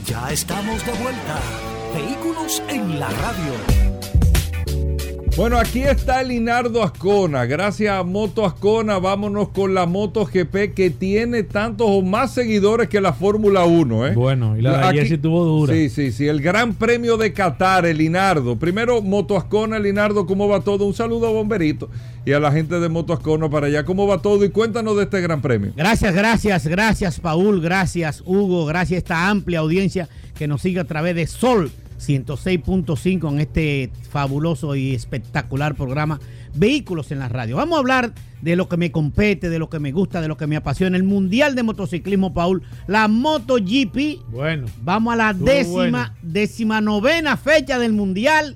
Ya 0.05 0.31
estamos 0.31 0.85
de 0.85 0.91
vuelta. 0.93 1.39
Vehículos 1.93 2.61
en 2.69 2.99
la 2.99 3.09
radio. 3.09 3.80
Bueno, 5.41 5.57
aquí 5.57 5.81
está 5.81 6.21
el 6.21 6.27
Linardo 6.27 6.83
Ascona. 6.83 7.45
Gracias 7.45 7.91
a 7.91 8.03
Moto 8.03 8.45
Ascona, 8.45 8.99
vámonos 8.99 9.49
con 9.49 9.73
la 9.73 9.87
Moto 9.87 10.23
GP 10.23 10.75
que 10.75 10.91
tiene 10.91 11.41
tantos 11.41 11.87
o 11.89 12.03
más 12.03 12.31
seguidores 12.31 12.89
que 12.89 13.01
la 13.01 13.11
Fórmula 13.11 13.65
1. 13.65 14.05
¿eh? 14.05 14.13
Bueno, 14.13 14.55
y 14.55 14.61
la 14.61 14.77
de 14.77 14.83
ayer 14.83 15.01
Aquí- 15.01 15.09
sí 15.09 15.17
tuvo 15.17 15.43
dura. 15.43 15.73
Sí, 15.73 15.89
sí, 15.89 16.11
sí. 16.11 16.27
El 16.27 16.41
Gran 16.43 16.75
Premio 16.75 17.17
de 17.17 17.33
Qatar, 17.33 17.87
el 17.87 17.97
Linardo. 17.97 18.59
Primero, 18.59 19.01
Moto 19.01 19.35
Ascona, 19.35 19.79
Linardo, 19.79 20.27
¿cómo 20.27 20.47
va 20.47 20.61
todo? 20.61 20.85
Un 20.85 20.93
saludo 20.93 21.25
a 21.25 21.31
Bomberito 21.31 21.89
y 22.23 22.33
a 22.33 22.39
la 22.39 22.51
gente 22.51 22.79
de 22.79 22.87
Moto 22.87 23.11
Ascona 23.11 23.49
para 23.49 23.65
allá. 23.65 23.83
¿Cómo 23.83 24.05
va 24.05 24.21
todo? 24.21 24.45
Y 24.45 24.49
cuéntanos 24.49 24.95
de 24.95 25.05
este 25.05 25.21
Gran 25.21 25.41
Premio. 25.41 25.73
Gracias, 25.75 26.13
gracias, 26.13 26.67
gracias 26.67 27.19
Paul, 27.19 27.61
gracias 27.61 28.21
Hugo, 28.27 28.67
gracias 28.67 28.97
a 28.97 28.99
esta 28.99 29.29
amplia 29.29 29.57
audiencia 29.57 30.07
que 30.37 30.47
nos 30.47 30.61
sigue 30.61 30.81
a 30.81 30.85
través 30.85 31.15
de 31.15 31.25
Sol 31.25 31.71
106.5 32.01 33.31
en 33.31 33.39
este 33.39 33.91
fabuloso 34.09 34.75
y 34.75 34.93
espectacular 34.95 35.75
programa 35.75 36.19
Vehículos 36.53 37.11
en 37.11 37.19
la 37.19 37.29
Radio. 37.29 37.57
Vamos 37.57 37.77
a 37.77 37.79
hablar 37.79 38.13
de 38.41 38.55
lo 38.55 38.67
que 38.67 38.75
me 38.75 38.91
compete, 38.91 39.49
de 39.49 39.59
lo 39.59 39.69
que 39.69 39.79
me 39.79 39.91
gusta, 39.91 40.19
de 40.19 40.27
lo 40.27 40.35
que 40.35 40.47
me 40.47 40.55
apasiona. 40.55 40.97
El 40.97 41.03
Mundial 41.03 41.55
de 41.55 41.63
Motociclismo, 41.63 42.33
Paul, 42.33 42.63
la 42.87 43.07
MotoGP. 43.07 44.29
Bueno. 44.31 44.67
Vamos 44.81 45.13
a 45.13 45.17
la 45.17 45.33
décima, 45.33 45.73
bueno. 45.73 46.15
décima 46.21 46.81
novena 46.81 47.37
fecha 47.37 47.79
del 47.79 47.93
Mundial. 47.93 48.55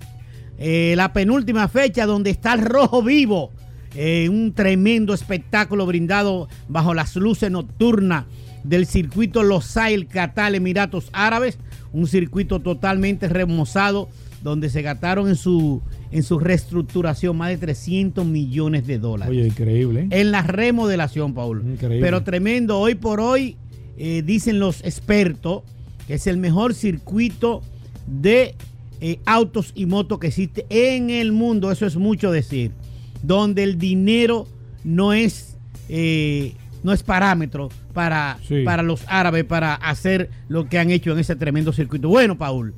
Eh, 0.58 0.94
la 0.98 1.14
penúltima 1.14 1.68
fecha 1.68 2.06
donde 2.06 2.32
está 2.32 2.54
el 2.54 2.62
rojo 2.62 3.02
vivo. 3.04 3.52
Eh, 3.96 4.28
un 4.28 4.54
tremendo 4.54 5.14
espectáculo 5.14 5.86
brindado 5.86 6.50
bajo 6.68 6.94
las 6.94 7.16
luces 7.16 7.50
nocturnas 7.50 8.26
del 8.66 8.88
circuito 8.88 9.44
Losail 9.44 10.08
Qatar 10.08 10.54
Emiratos 10.54 11.10
Árabes. 11.14 11.60
Un 11.96 12.08
circuito 12.08 12.60
totalmente 12.60 13.28
remozado 13.30 14.10
donde 14.44 14.70
se 14.70 14.82
gastaron 14.82 15.28
en 15.28 15.36
su, 15.36 15.82
en 16.12 16.24
su 16.24 16.38
reestructuración 16.40 17.36
más 17.38 17.50
de 17.50 17.58
300 17.58 18.26
millones 18.26 18.86
de 18.86 19.00
dólares 19.00 19.32
Oye, 19.32 19.48
increíble. 19.48 20.02
¿eh? 20.02 20.22
en 20.22 20.32
la 20.32 20.42
remodelación, 20.44 21.34
Paul. 21.34 21.64
Increíble. 21.66 22.06
Pero 22.06 22.24
tremendo. 22.24 22.80
Hoy 22.80 22.96
por 22.96 23.20
hoy, 23.20 23.56
eh, 23.98 24.22
dicen 24.26 24.60
los 24.60 24.84
expertos, 24.84 25.64
que 26.06 26.16
es 26.16 26.28
el 26.28 26.38
mejor 26.38 26.74
circuito 26.74 27.62
de 28.06 28.56
eh, 29.02 29.20
autos 29.26 29.72
y 29.76 29.86
motos 29.86 30.20
que 30.20 30.28
existe 30.28 30.66
en 30.70 31.10
el 31.10 31.32
mundo. 31.32 31.72
Eso 31.72 31.86
es 31.86 31.96
mucho 31.96 32.32
decir. 32.32 32.72
Donde 33.24 33.64
el 33.64 33.80
dinero 33.80 34.48
no 34.84 35.14
es, 35.14 35.58
eh, 35.90 36.54
no 36.86 36.93
es 36.93 37.04
parámetro 37.04 37.67
para, 37.93 38.38
Sí. 38.48 38.62
para 38.63 38.84
los 38.84 39.04
árabes 39.08 39.43
para 39.43 39.74
hacer 39.74 40.30
lo 40.48 40.69
que 40.69 40.78
han 40.80 40.91
hecho 40.91 41.12
en 41.12 41.19
ese 41.19 41.36
tremendo 41.36 41.74
circuito. 41.74 42.08
Bueno, 42.08 42.38
Paul. 42.38 42.74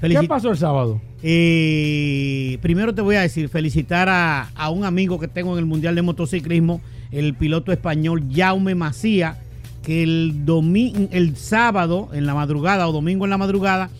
¿Qué 0.00 0.22
pasó 0.28 0.50
el 0.52 0.56
sábado? 0.56 1.00
eh, 1.22 2.58
primero 2.62 2.94
te 2.94 3.02
voy 3.02 3.16
a 3.16 3.22
decir, 3.22 3.48
felicitar 3.48 4.08
a, 4.08 4.48
a 4.54 4.70
un 4.70 4.84
amigo 4.84 5.18
que 5.18 5.26
tengo 5.28 5.52
en 5.54 5.58
el 5.58 5.66
Mundial 5.66 5.94
de 5.96 6.02
Motociclismo, 6.02 6.80
el 7.10 7.34
piloto 7.34 7.72
español 7.72 8.22
Jaume 8.32 8.76
Macía, 8.76 9.38
que 9.82 10.04
el, 10.04 10.44
el 11.10 11.36
sábado 11.36 12.10
en 12.12 12.26
la 12.26 12.34
madrugada 12.34 12.86
o 12.88 12.92
domingo 12.92 13.24
en 13.24 13.30
la 13.30 13.38
madrugada 13.38 13.90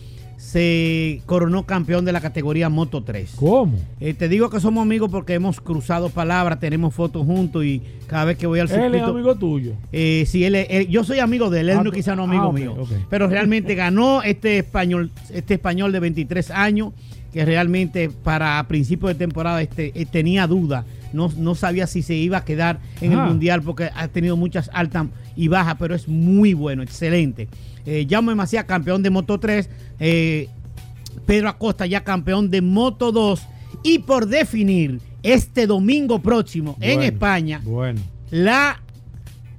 se 0.43 1.21
coronó 1.25 1.63
campeón 1.65 2.05
de 2.05 2.13
la 2.13 2.21
categoría 2.21 2.69
Moto 2.69 3.03
3. 3.03 3.33
¿Cómo? 3.35 3.77
Eh, 3.99 4.13
te 4.13 4.29
digo 4.29 4.49
que 4.49 4.61
somos 4.61 4.81
amigos 4.81 5.11
porque 5.11 5.33
hemos 5.33 5.59
cruzado 5.59 6.09
palabras, 6.09 6.61
tenemos 6.61 6.93
fotos 6.95 7.25
juntos 7.25 7.65
y 7.65 7.81
cada 8.07 8.23
vez 8.25 8.37
que 8.37 8.47
voy 8.47 8.59
al 8.61 8.67
Él 8.71 8.75
es 8.77 8.81
circuito... 8.83 9.05
amigo 9.07 9.35
tuyo. 9.35 9.73
Eh, 9.91 10.23
sí, 10.25 10.45
él, 10.45 10.55
es- 10.55 10.67
él- 10.69 10.87
yo 10.87 11.03
soy 11.03 11.19
amigo 11.19 11.49
de 11.49 11.59
él, 11.59 11.69
él 11.69 11.77
Ah, 11.79 11.83
no 11.83 11.91
quizá 11.91 12.15
no 12.15 12.21
ah, 12.23 12.25
amigo 12.25 12.53
mío, 12.53 12.75
pero 13.09 13.27
realmente 13.27 13.75
ganó 13.75 14.23
este 14.23 14.59
español, 14.59 15.11
este 15.29 15.55
español 15.55 15.91
de 15.91 15.99
23 15.99 16.51
años 16.51 16.93
que 17.33 17.43
realmente 17.45 18.09
para 18.09 18.65
principio 18.67 19.07
de 19.09 19.15
temporada 19.15 19.61
este, 19.61 19.91
eh, 19.93 20.05
tenía 20.05 20.47
duda, 20.47 20.85
no, 21.13 21.29
no 21.37 21.53
sabía 21.53 21.85
si 21.85 22.01
se 22.01 22.15
iba 22.15 22.37
a 22.37 22.45
quedar 22.45 22.79
en 23.01 23.11
el 23.11 23.17
mundial 23.19 23.61
porque 23.61 23.89
ha 23.93 24.07
tenido 24.07 24.37
muchas 24.37 24.69
altas 24.73 25.07
y 25.43 25.47
bajas, 25.47 25.75
pero 25.79 25.95
es 25.95 26.07
muy 26.07 26.53
bueno, 26.53 26.83
excelente. 26.83 27.47
Eh, 27.85 28.05
Jaume 28.09 28.35
Macías, 28.35 28.65
campeón 28.65 29.01
de 29.03 29.09
Moto 29.09 29.39
3, 29.39 29.69
eh, 29.99 30.47
Pedro 31.25 31.49
Acosta 31.49 31.85
ya 31.85 32.03
campeón 32.03 32.49
de 32.49 32.61
Moto 32.61 33.11
2 33.11 33.41
y 33.83 33.99
por 33.99 34.27
definir 34.27 34.99
este 35.23 35.65
domingo 35.67 36.19
próximo 36.19 36.77
en 36.81 37.01
España 37.03 37.61
Bueno. 37.63 37.99
la 38.31 38.81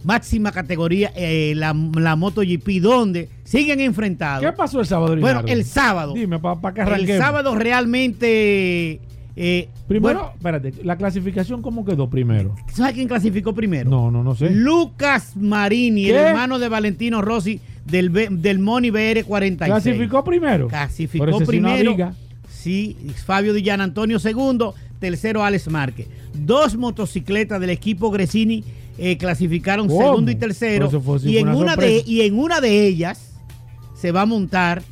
máxima 0.05 0.51
categoría, 0.53 1.13
eh, 1.15 1.53
la, 1.57 1.75
la 1.95 2.17
MotoGP, 2.17 2.81
donde 2.81 3.29
siguen 3.45 3.81
enfrentados. 3.81 4.43
¿Qué 4.45 4.53
pasó 4.53 4.81
el 4.81 4.87
sábado, 4.87 5.09
Bueno, 5.09 5.27
Leonardo? 5.27 5.49
el 5.49 5.65
sábado. 5.65 6.15
Dime, 6.15 6.39
para 6.39 6.59
el 6.75 6.81
arranquemos. 6.81 7.23
sábado 7.25 7.55
realmente. 7.55 9.01
Eh, 9.37 9.69
Primero, 9.87 10.19
bueno, 10.19 10.33
espérate, 10.37 10.85
la 10.85 10.97
clasificación, 10.97 11.63
¿cómo 11.63 11.85
quedó 11.85 12.09
primero? 12.11 12.55
¿sabes 12.73 12.95
quién 12.95 13.09
clasificó 13.09 13.55
primero? 13.55 13.89
No, 13.91 14.11
no, 14.11 14.23
no 14.23 14.35
sé. 14.35 14.51
Lucas 14.51 15.37
Marini, 15.37 16.07
el 16.11 16.17
hermano 16.17 16.59
de 16.59 16.69
Valentino 16.69 17.23
Rossi 17.23 17.61
del, 17.85 18.13
del 18.43 18.59
Moni 18.59 18.91
BR46. 18.91 19.57
¿Clasificó 19.67 20.25
primero? 20.25 20.69
Clasificó 20.69 21.39
primero. 21.47 21.97
Sí, 22.49 22.97
Fabio 23.25 23.53
Di 23.55 23.63
Gian 23.63 23.81
Antonio 23.81 24.19
segundo, 24.19 24.75
tercero 24.99 25.43
Alex 25.45 25.69
Márquez. 25.69 26.09
Dos 26.35 26.77
motocicletas 26.77 27.61
del 27.61 27.71
equipo 27.71 28.11
Gresini 28.11 28.63
eh, 28.99 29.17
clasificaron 29.17 29.89
¿Cómo? 29.89 30.01
segundo 30.01 30.31
y 30.31 30.35
tercero. 30.35 30.91
Y, 31.25 31.39
en 31.39 31.49
una 31.49 31.75
de, 31.77 32.03
y 32.07 32.21
en 32.21 32.39
una 32.39 32.61
de 32.61 32.87
ellas 32.87 33.33
se 33.95 34.13
va 34.13 34.23
a 34.23 34.27
montar 34.27 34.83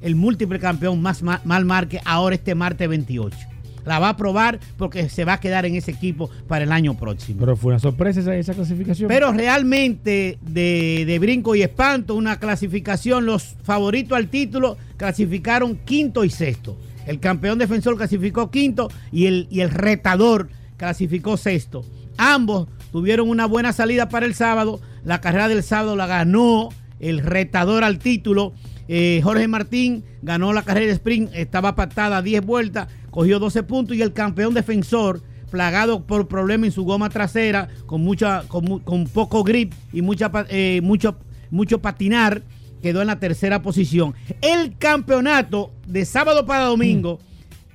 el 0.00 0.16
múltiple 0.16 0.58
campeón 0.58 1.00
más 1.00 1.22
Ma- 1.22 1.40
Mal 1.44 1.64
Márquez 1.64 2.00
ahora 2.04 2.34
este 2.34 2.56
martes 2.56 2.88
28. 2.88 3.36
La 3.84 3.98
va 3.98 4.10
a 4.10 4.16
probar 4.16 4.60
porque 4.76 5.08
se 5.08 5.24
va 5.24 5.34
a 5.34 5.40
quedar 5.40 5.66
en 5.66 5.74
ese 5.74 5.90
equipo 5.90 6.30
para 6.48 6.64
el 6.64 6.72
año 6.72 6.94
próximo. 6.94 7.40
Pero 7.40 7.56
fue 7.56 7.72
una 7.72 7.78
sorpresa 7.78 8.20
esa, 8.20 8.36
esa 8.36 8.54
clasificación. 8.54 9.08
Pero 9.08 9.32
realmente 9.32 10.38
de, 10.40 11.04
de 11.06 11.18
brinco 11.18 11.54
y 11.54 11.62
espanto, 11.62 12.14
una 12.14 12.38
clasificación, 12.38 13.26
los 13.26 13.56
favoritos 13.62 14.16
al 14.16 14.28
título 14.28 14.76
clasificaron 14.96 15.76
quinto 15.84 16.24
y 16.24 16.30
sexto. 16.30 16.76
El 17.06 17.20
campeón 17.20 17.58
defensor 17.58 17.96
clasificó 17.96 18.50
quinto 18.50 18.88
y 19.10 19.26
el, 19.26 19.48
y 19.50 19.60
el 19.60 19.70
retador 19.70 20.48
clasificó 20.76 21.36
sexto. 21.36 21.84
Ambos 22.16 22.68
tuvieron 22.92 23.28
una 23.28 23.46
buena 23.46 23.72
salida 23.72 24.08
para 24.08 24.26
el 24.26 24.34
sábado. 24.34 24.80
La 25.04 25.20
carrera 25.20 25.48
del 25.48 25.62
sábado 25.62 25.96
la 25.96 26.06
ganó 26.06 26.68
el 27.00 27.20
retador 27.20 27.84
al 27.84 27.98
título. 27.98 28.52
Eh, 28.88 29.20
Jorge 29.22 29.48
Martín 29.48 30.04
ganó 30.22 30.52
la 30.52 30.62
carrera 30.62 30.86
de 30.86 30.92
sprint, 30.92 31.30
estaba 31.34 31.74
pactada 31.74 32.18
a 32.18 32.22
10 32.22 32.44
vueltas, 32.44 32.88
cogió 33.12 33.38
12 33.38 33.62
puntos 33.62 33.96
y 33.96 34.02
el 34.02 34.12
campeón 34.12 34.52
defensor 34.54 35.20
plagado 35.50 36.04
por 36.04 36.26
problemas 36.26 36.66
en 36.68 36.72
su 36.72 36.82
goma 36.84 37.08
trasera, 37.10 37.68
con 37.86 38.00
mucha, 38.02 38.42
con, 38.48 39.06
poco 39.12 39.44
grip 39.44 39.72
y 39.92 40.00
mucha, 40.02 40.32
eh, 40.48 40.80
mucho, 40.82 41.16
mucho 41.50 41.78
patinar, 41.80 42.42
quedó 42.82 43.02
en 43.02 43.06
la 43.08 43.20
tercera 43.20 43.60
posición. 43.62 44.14
El 44.40 44.76
campeonato 44.78 45.70
de 45.86 46.04
sábado 46.06 46.46
para 46.46 46.64
domingo 46.64 47.18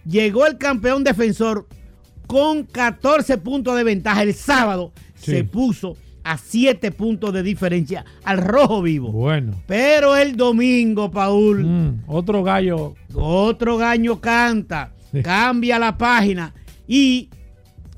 llegó 0.09 0.47
el 0.47 0.57
campeón 0.57 1.03
defensor 1.03 1.67
con 2.25 2.63
14 2.63 3.37
puntos 3.37 3.77
de 3.77 3.83
ventaja. 3.83 4.23
El 4.23 4.33
sábado 4.33 4.91
Sí. 5.15 5.31
se 5.31 5.43
puso 5.43 5.95
a 6.23 6.37
7 6.37 6.91
puntos 6.91 7.31
de 7.31 7.41
diferencia 7.43 8.03
al 8.23 8.39
rojo 8.39 8.81
vivo. 8.81 9.11
Bueno. 9.11 9.53
Pero 9.67 10.15
el 10.15 10.35
domingo, 10.35 11.09
Paul, 11.11 11.63
Mm, 11.63 12.03
otro 12.07 12.43
gallo. 12.43 12.95
otro 13.13 13.77
gallo 13.77 14.19
canta, 14.19 14.91
Sí. 15.11 15.21
cambia 15.21 15.79
la 15.79 15.97
página 15.97 16.53
y 16.87 17.29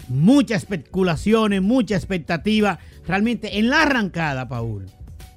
muchas 0.09 0.63
especulaciones, 0.63 1.61
mucha 1.61 1.95
expectativa. 1.95 2.79
Realmente 3.07 3.59
en 3.59 3.69
la 3.69 3.83
arrancada, 3.83 4.47
Paul, 4.47 4.85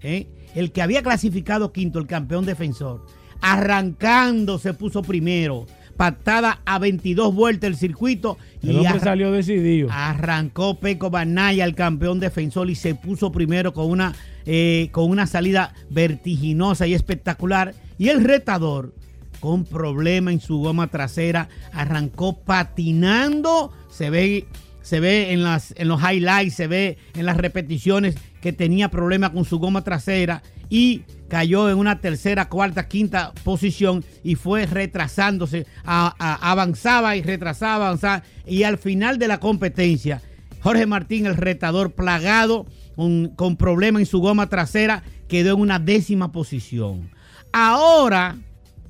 ¿eh? 0.02 0.26
el 0.54 0.72
que 0.72 0.82
había 0.82 1.02
clasificado 1.02 1.72
quinto, 1.72 1.98
el 1.98 2.06
campeón 2.06 2.44
defensor, 2.44 3.06
arrancando 3.40 4.58
se 4.58 4.74
puso 4.74 5.02
primero, 5.02 5.66
pactada 5.96 6.60
a 6.64 6.78
22 6.78 7.34
vueltas 7.34 7.68
el 7.68 7.76
circuito 7.76 8.38
El 8.62 8.80
y 8.80 9.00
salió 9.00 9.30
decidido. 9.30 9.88
Arrancó 9.90 10.78
Peco 10.78 11.10
Banaya, 11.10 11.64
el 11.64 11.74
campeón 11.74 12.20
defensor, 12.20 12.70
y 12.70 12.74
se 12.74 12.94
puso 12.94 13.32
primero 13.32 13.72
con 13.72 13.90
una, 13.90 14.14
eh, 14.46 14.88
con 14.92 15.10
una 15.10 15.26
salida 15.26 15.74
vertiginosa 15.90 16.86
y 16.86 16.94
espectacular. 16.94 17.74
Y 17.98 18.08
el 18.08 18.24
retador, 18.24 18.94
con 19.42 19.64
problema 19.64 20.30
en 20.30 20.40
su 20.40 20.58
goma 20.58 20.86
trasera, 20.86 21.48
arrancó 21.72 22.38
patinando. 22.38 23.72
Se 23.90 24.08
ve, 24.08 24.46
se 24.82 25.00
ve 25.00 25.32
en, 25.32 25.42
las, 25.42 25.74
en 25.76 25.88
los 25.88 26.00
highlights, 26.00 26.54
se 26.54 26.68
ve 26.68 26.96
en 27.14 27.26
las 27.26 27.36
repeticiones 27.36 28.14
que 28.40 28.52
tenía 28.52 28.88
problemas 28.88 29.30
con 29.30 29.44
su 29.44 29.58
goma 29.58 29.82
trasera 29.82 30.44
y 30.70 31.02
cayó 31.28 31.68
en 31.68 31.78
una 31.78 31.98
tercera, 32.00 32.48
cuarta, 32.48 32.86
quinta 32.86 33.32
posición 33.42 34.04
y 34.22 34.36
fue 34.36 34.64
retrasándose, 34.64 35.66
avanzaba 35.84 37.16
y 37.16 37.22
retrasaba, 37.22 37.86
avanzaba 37.86 38.22
y 38.46 38.62
al 38.62 38.78
final 38.78 39.18
de 39.18 39.26
la 39.26 39.40
competencia, 39.40 40.22
Jorge 40.60 40.86
Martín, 40.86 41.26
el 41.26 41.36
retador 41.36 41.94
plagado 41.94 42.64
con, 42.94 43.30
con 43.30 43.56
problemas 43.56 44.02
en 44.02 44.06
su 44.06 44.20
goma 44.20 44.48
trasera, 44.48 45.02
quedó 45.26 45.54
en 45.54 45.62
una 45.62 45.80
décima 45.80 46.30
posición. 46.30 47.10
Ahora 47.52 48.36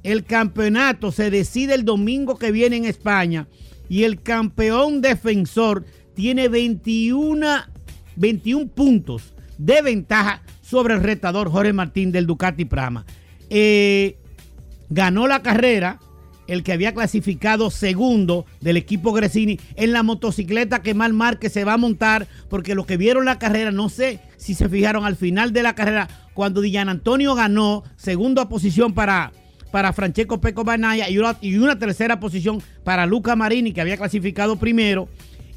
el 0.03 0.25
campeonato 0.25 1.13
se 1.13 1.31
decide 1.31 1.75
el 1.75 1.85
domingo 1.85 2.37
que 2.37 2.53
viene 2.53 2.77
en 2.77 2.85
España 2.85 3.47
y 3.89 4.05
el 4.05 4.23
campeón 4.23 5.01
defensor 5.01 5.85
tiene 6.15 6.49
21, 6.49 7.47
21 8.17 8.67
puntos 8.69 9.35
de 9.59 9.83
ventaja 9.83 10.43
sobre 10.61 10.95
el 10.95 11.03
retador 11.03 11.51
Jorge 11.51 11.73
Martín 11.73 12.13
del 12.13 12.27
Ducati 12.27 12.65
Prama. 12.65 13.05
Eh, 13.51 14.17
ganó 14.89 15.27
la 15.27 15.43
carrera 15.43 16.01
el 16.47 16.63
que 16.63 16.73
había 16.73 16.93
clasificado 16.93 17.71
segundo 17.71 18.47
del 18.61 18.77
equipo 18.77 19.13
Gresini 19.13 19.59
en 19.77 19.93
la 19.93 20.03
motocicleta 20.03 20.83
que 20.83 20.95
Mal 20.95 21.13
Márquez 21.13 21.53
se 21.53 21.65
va 21.65 21.75
a 21.75 21.79
montar, 21.79 22.27
porque 22.51 22.75
los 22.75 22.87
que 22.87 22.97
vieron 22.97 23.25
la 23.25 23.39
carrera, 23.39 23.71
no 23.71 23.89
sé 23.89 24.21
si 24.37 24.55
se 24.55 24.69
fijaron 24.69 25.05
al 25.05 25.17
final 25.17 25.53
de 25.53 25.63
la 25.63 25.75
carrera, 25.75 26.09
cuando 26.35 26.61
Dillan 26.61 26.89
Antonio 26.89 27.35
ganó, 27.35 27.85
segunda 27.97 28.49
posición 28.49 28.93
para, 28.93 29.33
para 29.73 29.93
Francesco 29.93 30.41
Peco 30.41 30.63
Banaya 30.63 31.11
y 31.11 31.19
una, 31.19 31.37
y 31.41 31.57
una 31.57 31.77
tercera 31.79 32.21
posición 32.21 32.63
para 32.85 33.07
Luca 33.07 33.35
Marini, 33.35 33.73
que 33.73 33.81
había 33.81 33.97
clasificado 33.97 34.57
primero, 34.57 35.09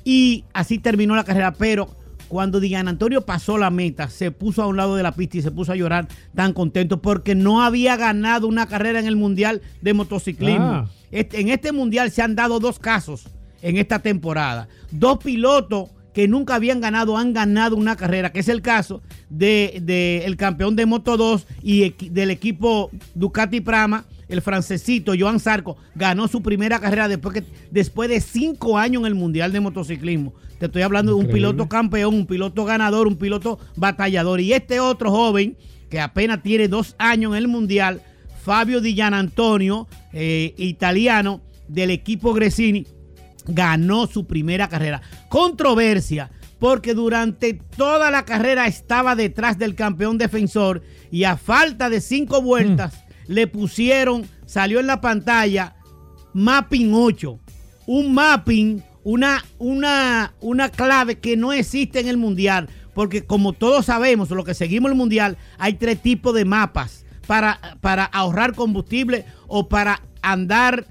y 0.03 0.45
así 0.53 0.79
terminó 0.79 1.15
la 1.15 1.23
carrera, 1.23 1.53
pero 1.53 1.89
cuando 2.27 2.59
Digan 2.59 2.87
Antonio 2.87 3.21
pasó 3.21 3.57
la 3.57 3.69
meta, 3.69 4.09
se 4.09 4.31
puso 4.31 4.63
a 4.63 4.67
un 4.67 4.77
lado 4.77 4.95
de 4.95 5.03
la 5.03 5.11
pista 5.11 5.37
y 5.37 5.41
se 5.43 5.51
puso 5.51 5.71
a 5.71 5.75
llorar 5.75 6.07
tan 6.33 6.53
contento 6.53 7.01
porque 7.01 7.35
no 7.35 7.61
había 7.61 7.95
ganado 7.97 8.47
una 8.47 8.67
carrera 8.67 8.99
en 8.99 9.05
el 9.05 9.15
Mundial 9.15 9.61
de 9.81 9.93
Motociclismo. 9.93 10.65
Ah. 10.65 10.89
Este- 11.11 11.39
en 11.39 11.49
este 11.49 11.71
Mundial 11.71 12.09
se 12.09 12.23
han 12.23 12.35
dado 12.35 12.59
dos 12.59 12.79
casos 12.79 13.27
en 13.61 13.77
esta 13.77 13.99
temporada. 13.99 14.67
Dos 14.91 15.19
pilotos 15.19 15.89
que 16.15 16.27
nunca 16.27 16.55
habían 16.55 16.79
ganado 16.79 17.17
han 17.17 17.33
ganado 17.33 17.75
una 17.75 17.95
carrera, 17.95 18.31
que 18.31 18.39
es 18.39 18.47
el 18.47 18.61
caso 18.63 19.03
del 19.29 19.85
de, 19.85 20.23
el 20.25 20.37
campeón 20.37 20.75
de 20.75 20.85
Moto 20.87 21.17
2 21.17 21.45
y 21.61 21.81
equi- 21.81 22.09
del 22.09 22.31
equipo 22.31 22.89
Ducati 23.13 23.59
Prama, 23.61 24.05
el 24.29 24.41
francesito 24.41 25.11
Joan 25.19 25.39
Zarco, 25.41 25.75
ganó 25.93 26.27
su 26.27 26.41
primera 26.41 26.79
carrera 26.79 27.07
después, 27.07 27.33
que, 27.35 27.43
después 27.69 28.09
de 28.09 28.21
cinco 28.21 28.77
años 28.77 29.01
en 29.01 29.07
el 29.07 29.15
Mundial 29.15 29.51
de 29.51 29.59
Motociclismo. 29.59 30.33
Te 30.57 30.67
estoy 30.67 30.83
hablando 30.83 31.11
de 31.11 31.19
un 31.19 31.27
piloto 31.27 31.67
campeón, 31.67 32.15
un 32.15 32.25
piloto 32.25 32.63
ganador, 32.63 33.07
un 33.07 33.17
piloto 33.17 33.59
batallador. 33.75 34.39
Y 34.39 34.53
este 34.53 34.79
otro 34.79 35.11
joven, 35.11 35.57
que 35.89 35.99
apenas 35.99 36.41
tiene 36.41 36.69
dos 36.69 36.95
años 36.97 37.33
en 37.33 37.39
el 37.39 37.47
Mundial, 37.49 38.01
Fabio 38.41 38.79
Di 38.79 38.99
Antonio, 39.01 39.87
italiano 40.57 41.41
del 41.67 41.89
equipo 41.91 42.33
Gresini, 42.33 42.87
ganó 43.47 44.07
su 44.07 44.25
primera 44.25 44.69
carrera. 44.69 45.01
Controversia, 45.29 46.31
porque 46.59 46.93
durante 46.93 47.53
toda 47.53 48.11
la 48.11 48.25
carrera 48.25 48.67
estaba 48.67 49.15
detrás 49.15 49.57
del 49.57 49.75
campeón 49.75 50.17
defensor 50.17 50.81
y 51.11 51.23
a 51.23 51.37
falta 51.37 51.89
de 51.89 52.01
cinco 52.01 52.41
vueltas 52.41 53.05
le 53.27 53.47
pusieron, 53.47 54.27
salió 54.45 54.79
en 54.79 54.87
la 54.87 55.01
pantalla, 55.01 55.75
mapping 56.33 56.93
8. 56.93 57.39
Un 57.87 58.13
mapping, 58.13 58.83
una, 59.03 59.43
una, 59.57 60.33
una 60.41 60.69
clave 60.69 61.19
que 61.19 61.37
no 61.37 61.53
existe 61.53 61.99
en 61.99 62.07
el 62.07 62.17
mundial. 62.17 62.69
Porque 62.93 63.25
como 63.25 63.53
todos 63.53 63.85
sabemos, 63.87 64.29
lo 64.29 64.43
que 64.43 64.53
seguimos 64.53 64.89
el 64.89 64.97
mundial, 64.97 65.37
hay 65.57 65.73
tres 65.73 66.01
tipos 66.01 66.33
de 66.33 66.45
mapas 66.45 67.05
para, 67.27 67.59
para 67.81 68.05
ahorrar 68.05 68.55
combustible 68.55 69.25
o 69.47 69.67
para 69.67 70.01
andar. 70.21 70.87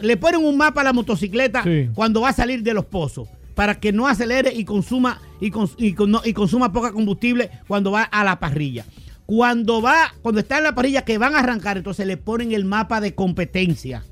Le 0.00 0.16
ponen 0.16 0.44
un 0.44 0.56
mapa 0.56 0.80
a 0.80 0.84
la 0.84 0.92
motocicleta 0.92 1.62
Sí. 1.62 1.88
cuando 1.94 2.20
va 2.22 2.30
a 2.30 2.32
salir 2.32 2.62
de 2.62 2.72
los 2.74 2.86
pozos 2.86 3.28
para 3.54 3.78
que 3.78 3.92
no 3.92 4.06
acelere 4.06 4.52
y 4.54 4.64
consuma 4.64 5.20
y, 5.40 5.50
cons- 5.50 5.74
y 5.76 5.92
con- 5.92 6.10
no- 6.10 6.22
y 6.24 6.32
consuma 6.32 6.72
poca 6.72 6.92
combustible 6.92 7.50
cuando 7.66 7.90
va 7.90 8.02
a 8.04 8.24
la 8.24 8.38
parrilla. 8.38 8.84
Cuando 9.26 9.82
va, 9.82 10.14
cuando 10.22 10.40
está 10.40 10.58
en 10.58 10.64
la 10.64 10.74
parrilla 10.74 11.02
que 11.02 11.18
van 11.18 11.34
a 11.34 11.40
arrancar, 11.40 11.76
entonces 11.76 12.06
le 12.06 12.16
ponen 12.16 12.52
el 12.52 12.64
mapa 12.64 13.00
de 13.00 13.14
competencia 13.14 14.04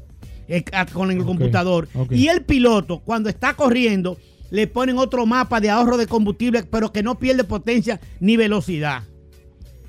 eh, 0.48 0.62
con 0.92 1.10
el 1.10 1.24
computador. 1.24 1.88
Y 2.10 2.28
el 2.28 2.44
piloto, 2.44 3.00
cuando 3.00 3.28
está 3.28 3.54
corriendo, 3.54 4.18
le 4.50 4.66
ponen 4.66 4.98
otro 4.98 5.24
mapa 5.26 5.60
de 5.60 5.70
ahorro 5.70 5.96
de 5.96 6.06
combustible, 6.06 6.62
pero 6.64 6.92
que 6.92 7.02
no 7.02 7.18
pierde 7.18 7.42
potencia 7.44 7.98
ni 8.20 8.36
velocidad. 8.36 9.02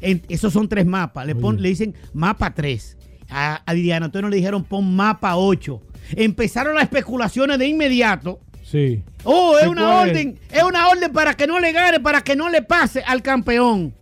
En- 0.01 0.23
esos 0.29 0.53
son 0.53 0.67
tres 0.69 0.85
mapas. 0.85 1.25
Le, 1.27 1.35
pon- 1.35 1.61
le 1.61 1.69
dicen 1.69 1.93
mapa 2.13 2.53
3. 2.53 2.96
A, 3.29 3.61
a 3.65 3.73
Diana 3.73 4.05
Antonio 4.07 4.29
le 4.29 4.37
dijeron 4.37 4.63
pon 4.63 4.95
mapa 4.95 5.35
8. 5.35 5.81
Empezaron 6.15 6.75
las 6.75 6.83
especulaciones 6.83 7.59
de 7.59 7.67
inmediato. 7.67 8.39
Sí. 8.63 9.03
Oh, 9.23 9.57
es 9.57 9.65
¿Y 9.65 9.69
una 9.69 10.03
es? 10.03 10.09
orden, 10.09 10.39
es 10.51 10.63
una 10.63 10.87
orden 10.89 11.11
para 11.11 11.33
que 11.35 11.47
no 11.47 11.59
le 11.59 11.71
gane, 11.71 11.99
para 11.99 12.21
que 12.21 12.35
no 12.35 12.49
le 12.49 12.61
pase 12.61 13.01
al 13.05 13.21
campeón. 13.21 13.93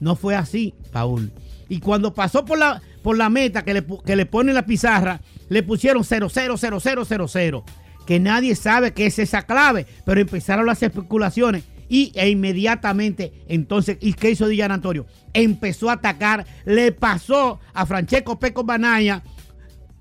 No 0.00 0.16
fue 0.16 0.34
así, 0.34 0.74
Paul. 0.92 1.32
Y 1.68 1.80
cuando 1.80 2.12
pasó 2.14 2.44
por 2.44 2.58
la, 2.58 2.80
por 3.02 3.16
la 3.16 3.28
meta 3.28 3.62
que 3.64 3.74
le, 3.74 3.84
que 4.04 4.16
le 4.16 4.26
ponen 4.26 4.54
la 4.54 4.66
pizarra, 4.66 5.20
le 5.48 5.62
pusieron 5.62 6.04
000000, 6.04 7.62
que 8.06 8.20
nadie 8.20 8.54
sabe 8.54 8.92
qué 8.92 9.06
es 9.06 9.18
esa 9.18 9.42
clave, 9.42 9.86
pero 10.04 10.20
empezaron 10.20 10.66
las 10.66 10.82
especulaciones 10.82 11.64
y 11.88 12.12
e 12.14 12.28
inmediatamente 12.28 13.32
entonces, 13.48 13.98
¿y 14.00 14.12
qué 14.14 14.30
hizo 14.30 14.48
Dillan 14.48 14.72
Antonio? 14.72 15.06
Empezó 15.32 15.90
a 15.90 15.94
atacar, 15.94 16.46
le 16.64 16.92
pasó 16.92 17.60
a 17.72 17.86
Francesco 17.86 18.38
Peco 18.38 18.64
Banaya, 18.64 19.22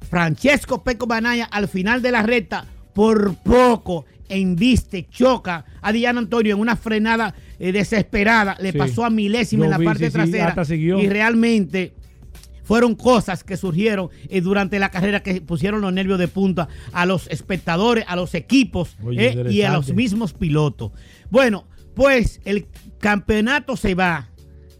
Francesco 0.09 0.83
Peco 0.83 1.07
Banaya 1.07 1.45
al 1.45 1.67
final 1.67 2.01
de 2.01 2.11
la 2.11 2.21
recta, 2.23 2.65
por 2.93 3.35
poco 3.35 4.05
embiste, 4.29 5.07
choca 5.09 5.65
a 5.81 5.91
Diana 5.91 6.19
Antonio 6.19 6.55
en 6.55 6.61
una 6.61 6.75
frenada 6.75 7.33
eh, 7.59 7.71
desesperada, 7.71 8.55
le 8.59 8.71
Sí. 8.71 8.77
pasó 8.77 9.05
a 9.05 9.09
milésima 9.09 9.61
Yo 9.61 9.65
en 9.65 9.71
la 9.71 9.77
vi, 9.77 9.85
parte 9.85 10.05
sí, 10.07 10.11
trasera 10.11 10.55
y 10.99 11.07
realmente 11.07 11.93
fueron 12.63 12.95
cosas 12.95 13.43
que 13.43 13.57
surgieron 13.57 14.09
eh, 14.29 14.41
durante 14.41 14.79
la 14.79 14.89
carrera 14.89 15.21
que 15.21 15.41
pusieron 15.41 15.81
los 15.81 15.91
nervios 15.93 16.17
de 16.17 16.27
punta 16.29 16.67
a 16.93 17.05
los 17.05 17.27
espectadores, 17.27 18.05
a 18.07 18.15
los 18.15 18.33
equipos 18.35 18.95
Oye, 19.03 19.27
eh, 19.29 19.51
y 19.51 19.61
a 19.63 19.73
los 19.73 19.93
mismos 19.93 20.33
pilotos. 20.33 20.91
Bueno, 21.29 21.65
pues 21.95 22.41
el 22.45 22.67
campeonato 22.99 23.77
se 23.77 23.95
va 23.95 24.29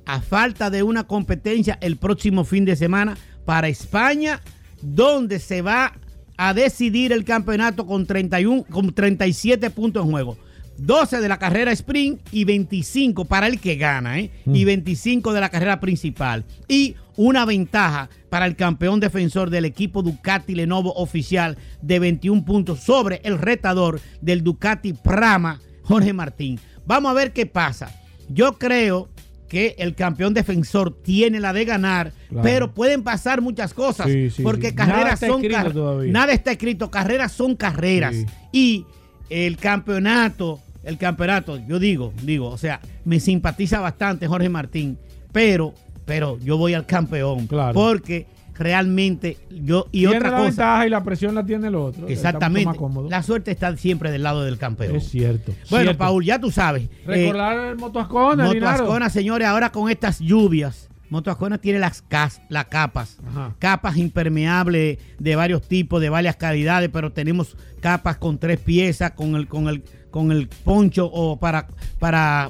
a 0.06 0.22
falta 0.22 0.70
de 0.70 0.84
una 0.84 1.06
competencia 1.06 1.78
el 1.82 1.98
próximo 1.98 2.44
fin 2.44 2.66
de 2.66 2.76
semana 2.76 3.18
para 3.46 3.68
España, 3.68 4.42
donde 4.82 5.40
se 5.40 5.62
va 5.62 5.94
a 6.38 6.54
decidir 6.54 7.12
el 7.12 7.24
campeonato 7.24 7.86
con 7.86 8.06
31, 8.06 8.66
con 8.70 8.94
37 8.94 9.70
puntos 9.70 10.06
en 10.06 10.12
juego. 10.12 10.38
12 10.78 11.22
de 11.22 11.28
la 11.28 11.38
carrera 11.38 11.72
sprint 11.72 12.20
y 12.32 12.46
25 12.46 13.26
para 13.26 13.48
el 13.48 13.60
que 13.60 13.76
gana, 13.76 14.20
¿eh? 14.20 14.32
y 14.46 14.66
25 14.66 15.32
de 15.32 15.40
la 15.40 15.50
carrera 15.50 15.80
principal. 15.80 16.46
Y 16.68 16.96
una 17.16 17.46
ventaja 17.46 18.10
para 18.30 18.48
el 18.48 18.56
campeón 18.56 19.00
defensor 19.00 19.52
del 19.52 19.66
equipo 19.66 20.02
Ducati 20.02 20.56
Lenovo 20.56 20.94
oficial 20.96 21.58
de 21.82 22.00
21 22.00 22.44
puntos 22.44 22.80
sobre 22.80 23.22
el 23.24 23.38
retador 23.38 24.02
del 24.22 24.44
Ducati 24.44 24.94
Prama, 24.94 25.62
Jorge 25.84 26.12
Martín. 26.12 26.60
Vamos 26.86 27.12
a 27.12 27.14
ver 27.14 27.34
qué 27.34 27.46
pasa. 27.46 27.92
Yo 28.30 28.58
creo 28.58 29.10
que 29.50 29.76
el 29.78 29.94
campeón 29.94 30.34
defensor 30.34 30.92
tiene 31.04 31.40
la 31.40 31.54
de 31.54 31.64
ganar, 31.66 32.12
Claro. 32.30 32.44
pero 32.44 32.74
pueden 32.74 33.04
pasar 33.04 33.42
muchas 33.42 33.74
cosas, 33.74 34.08
Sí, 34.08 34.30
sí, 34.32 34.42
porque 34.42 34.70
sí. 34.70 34.76
carreras 34.76 35.22
Nada 35.22 35.34
son 35.34 35.42
escrito 35.42 35.56
car- 35.64 35.74
todavía. 35.74 36.12
nada 36.12 36.34
está 36.34 36.52
escrito, 36.52 36.90
carreras 36.90 37.32
son 37.32 37.56
carreras. 37.56 38.16
Y 38.52 38.86
el 39.30 39.58
campeonato, 39.58 40.60
el 40.84 40.98
campeonato, 40.98 41.60
yo 41.68 41.78
digo, 41.78 42.14
digo, 42.24 42.48
o 42.50 42.58
sea, 42.58 42.80
me 43.06 43.20
simpatiza 43.20 43.80
bastante 43.80 44.28
Jorge 44.28 44.50
Martín, 44.50 44.98
pero, 45.32 45.74
pero 46.06 46.40
yo 46.40 46.58
voy 46.58 46.74
al 46.74 46.88
campeón. 46.88 47.46
Claro. 47.46 47.74
Porque 47.74 48.26
realmente 48.58 49.38
yo, 49.50 49.88
y 49.92 50.02
tiene 50.02 50.18
otra 50.18 50.30
la 50.32 50.38
cosa, 50.38 50.48
ventaja 50.50 50.88
y 50.88 50.90
la 50.90 51.04
presión 51.04 51.36
la 51.36 51.46
tiene 51.46 51.68
el 51.68 51.76
otro. 51.76 52.08
Exactamente, 52.08 52.78
la 53.10 53.24
suerte 53.24 53.52
está 53.52 53.76
siempre 53.78 54.12
del 54.12 54.24
lado 54.24 54.44
del 54.44 54.58
campeón. 54.58 54.96
Es 54.96 55.10
cierto. 55.10 55.52
bueno, 55.70 55.86
cierto. 55.86 55.98
Paul, 55.98 56.24
ya 56.24 56.40
tú 56.40 56.52
sabes. 56.52 56.84
eh, 56.84 56.90
Recordar 57.06 57.68
el 57.72 57.76
Moto 57.78 58.00
Ascona, 58.00 58.44
Moto 58.44 58.54
Linaro. 58.54 58.84
Ascona, 58.84 59.10
señores, 59.10 59.48
ahora 59.48 59.72
con 59.72 59.90
estas 59.90 60.20
lluvias, 60.20 60.90
Moto 61.10 61.30
Ascona 61.32 61.58
tiene 61.60 61.80
las, 61.80 62.02
cas- 62.02 62.42
las 62.50 62.66
capas, 62.66 63.20
Ajá. 63.28 63.56
capas 63.60 63.98
impermeables 63.98 64.98
de 65.20 65.36
varios 65.36 65.62
tipos, 65.68 66.02
de 66.02 66.10
varias 66.10 66.36
calidades, 66.36 66.90
pero 66.92 67.12
tenemos 67.12 67.56
capas 67.82 68.18
con 68.18 68.38
tres 68.40 68.60
piezas, 68.60 69.12
con 69.12 69.36
el, 69.36 69.48
con 69.48 69.68
el, 69.68 69.84
con 70.12 70.32
el 70.32 70.48
poncho 70.48 71.06
o 71.12 71.38
para, 71.40 71.68
para 72.00 72.50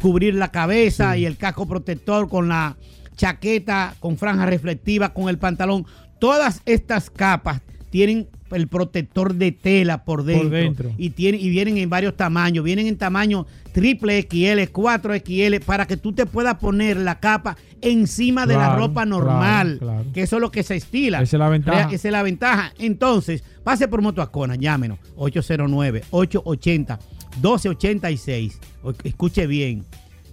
cubrir 0.00 0.34
la 0.34 0.50
cabeza 0.50 1.16
y 1.16 1.26
el 1.26 1.36
casco 1.36 1.66
protector 1.68 2.28
con 2.28 2.48
la 2.48 2.76
chaqueta 3.16 3.94
con 4.00 4.16
franja 4.16 4.46
reflectiva, 4.46 5.12
con 5.12 5.28
el 5.28 5.38
pantalón. 5.38 5.86
Todas 6.18 6.62
estas 6.66 7.10
capas 7.10 7.60
tienen 7.90 8.28
el 8.52 8.68
protector 8.68 9.34
de 9.34 9.50
tela 9.52 10.04
por 10.04 10.24
dentro, 10.24 10.50
dentro. 10.50 10.90
y 10.98 11.10
tienen 11.10 11.40
y 11.40 11.48
vienen 11.48 11.78
en 11.78 11.88
varios 11.88 12.16
tamaños, 12.16 12.62
vienen 12.64 12.86
en 12.86 12.96
tamaño 12.98 13.46
triple 13.72 14.20
XL, 14.22 14.70
4XL 14.70 15.60
para 15.64 15.86
que 15.86 15.96
tú 15.96 16.12
te 16.12 16.26
puedas 16.26 16.56
poner 16.58 16.98
la 16.98 17.18
capa 17.18 17.56
encima 17.80 18.46
de 18.46 18.54
la 18.56 18.76
ropa 18.76 19.04
normal, 19.06 19.78
claro, 19.78 19.94
claro. 20.02 20.12
que 20.12 20.22
eso 20.22 20.36
es 20.36 20.42
lo 20.42 20.50
que 20.50 20.62
se 20.62 20.76
estila. 20.76 21.22
Esa 21.22 21.36
es 21.36 21.40
la 21.40 21.48
ventaja. 21.48 21.90
Esa 21.90 22.08
es 22.08 22.12
la 22.12 22.22
ventaja. 22.22 22.72
Entonces, 22.78 23.42
pase 23.64 23.88
por 23.88 24.02
Moto 24.02 24.20
Ascona, 24.20 24.54
llámenos 24.56 24.98
809 25.16 26.04
880 26.10 26.98
1286. 27.36 28.58
O- 28.82 28.92
Escuche 29.04 29.46
bien, 29.46 29.84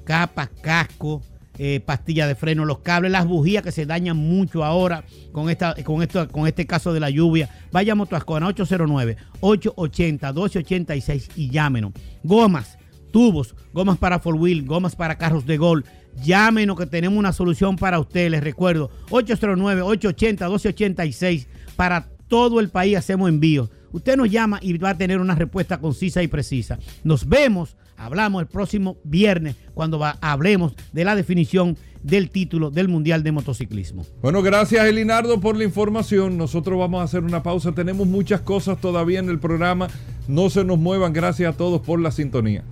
capa, 0.04 0.50
casco, 0.62 1.22
eh, 1.62 1.82
pastillas 1.82 2.30
de 2.30 2.36
freno, 2.36 2.64
los 2.64 2.80
cables, 2.80 3.12
las 3.12 3.28
bujías 3.28 3.62
que 3.62 3.74
se 3.74 3.86
dañan 3.86 4.16
mucho 4.16 4.64
ahora 4.64 5.04
con, 5.34 5.50
esta, 5.50 5.76
con, 5.84 6.02
esto, 6.02 6.26
con 6.30 6.48
este 6.48 6.66
caso 6.66 6.94
de 6.94 7.02
la 7.02 7.10
lluvia. 7.10 7.50
Vaya 7.74 7.92
a 7.92 7.96
Motoascona 7.96 8.48
809-880-1286 8.48 11.32
y 11.36 11.50
llámenos. 11.50 11.92
Gomas, 12.24 12.78
tubos, 13.12 13.56
gomas 13.74 13.98
para 13.98 14.20
four 14.20 14.36
wheel, 14.36 14.66
gomas 14.66 14.96
para 14.96 15.18
carros 15.18 15.46
de 15.46 15.58
gol. 15.58 15.84
Llámenos 16.24 16.78
que 16.78 16.86
tenemos 16.86 17.20
una 17.20 17.34
solución 17.34 17.76
para 17.76 18.00
ustedes. 18.00 18.32
Les 18.32 18.42
recuerdo, 18.42 18.90
809-880-1286. 19.10 21.48
Para 21.76 22.08
todo 22.30 22.62
el 22.62 22.70
país 22.70 22.96
hacemos 22.96 23.28
envíos. 23.28 23.70
Usted 23.92 24.16
nos 24.16 24.32
llama 24.32 24.60
y 24.62 24.78
va 24.78 24.92
a 24.92 24.98
tener 24.98 25.20
una 25.20 25.36
respuesta 25.36 25.80
concisa 25.80 26.24
y 26.24 26.30
precisa. 26.30 26.80
Nos 27.04 27.28
vemos, 27.28 27.76
hablamos 28.00 28.42
el 28.42 28.48
próximo 28.48 28.98
viernes 29.04 29.56
cuando 29.74 30.00
va- 30.00 30.18
hablemos 30.22 30.74
de 30.94 31.04
la 31.06 31.16
definición 31.16 31.78
del 32.02 32.30
título 32.30 32.72
del 32.72 32.88
Mundial 32.88 33.24
de 33.24 33.32
Motociclismo. 33.34 34.06
Bueno, 34.22 34.42
gracias 34.42 34.86
Elinardo 34.86 35.40
por 35.42 35.58
la 35.58 35.66
información. 35.66 36.38
Nosotros 36.38 36.80
vamos 36.80 37.02
a 37.02 37.04
hacer 37.04 37.24
una 37.24 37.44
pausa. 37.44 37.74
Tenemos 37.74 38.08
muchas 38.08 38.40
cosas 38.42 38.80
todavía 38.80 39.20
en 39.20 39.30
el 39.30 39.40
programa. 39.40 39.88
No 40.28 40.50
se 40.50 40.64
nos 40.64 40.78
muevan. 40.80 41.12
Gracias 41.14 41.54
a 41.54 41.58
todos 41.58 41.82
por 41.82 42.00
la 42.00 42.12
sintonía. 42.12 42.64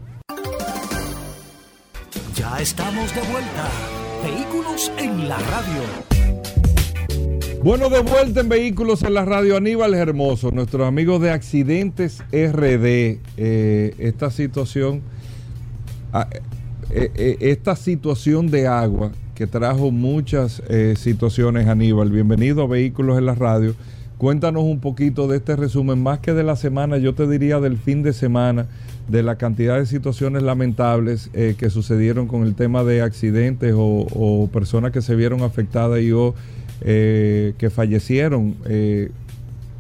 Ya 2.36 2.60
estamos 2.62 3.14
de 3.14 3.22
vuelta. 3.22 3.70
Vehículos 4.24 4.92
en 4.98 5.28
la 5.28 5.38
radio. 5.40 5.82
Bueno, 7.64 7.90
de 7.90 8.00
vuelta 8.00 8.42
en 8.42 8.50
Vehículos 8.50 9.02
en 9.04 9.14
la 9.16 9.26
Radio 9.26 9.58
Aníbal 9.58 9.94
Hermoso, 9.96 10.52
nuestros 10.52 10.88
amigos 10.88 11.22
de 11.22 11.32
Accidentes 11.32 12.20
RD. 12.32 13.20
eh, 13.38 13.96
esta 13.98 14.30
situación, 14.32 15.02
esta 16.90 17.76
situación 17.76 18.50
de 18.50 18.68
agua 18.68 19.12
que 19.36 19.46
trajo 19.46 19.92
muchas 19.92 20.64
eh, 20.68 20.96
situaciones, 20.98 21.68
Aníbal. 21.68 22.10
Bienvenido 22.10 22.64
a 22.64 22.68
Vehículos 22.68 23.20
en 23.20 23.28
la 23.28 23.36
Radio. 23.36 23.76
Cuéntanos 24.18 24.64
un 24.64 24.80
poquito 24.80 25.28
de 25.28 25.38
este 25.38 25.56
resumen, 25.56 26.02
más 26.02 26.18
que 26.20 26.34
de 26.34 26.44
la 26.44 26.56
semana, 26.56 26.98
yo 26.98 27.14
te 27.14 27.28
diría 27.28 27.60
del 27.60 27.78
fin 27.78 28.02
de 28.02 28.14
semana, 28.14 28.66
de 29.08 29.22
la 29.22 29.36
cantidad 29.36 29.78
de 29.78 29.86
situaciones 29.86 30.42
lamentables 30.42 31.30
eh, 31.34 31.54
que 31.56 31.70
sucedieron 31.70 32.26
con 32.28 32.42
el 32.42 32.56
tema 32.56 32.84
de 32.84 33.04
accidentes 33.04 33.76
o, 33.78 34.50
personas 34.52 34.92
que 34.92 35.04
se 35.04 35.16
vieron 35.16 35.44
afectadas 35.44 36.02
y 36.02 36.12
o 36.14 36.34
eh, 36.82 37.54
que 37.60 37.70
fallecieron 37.70 38.56
eh, 38.66 39.12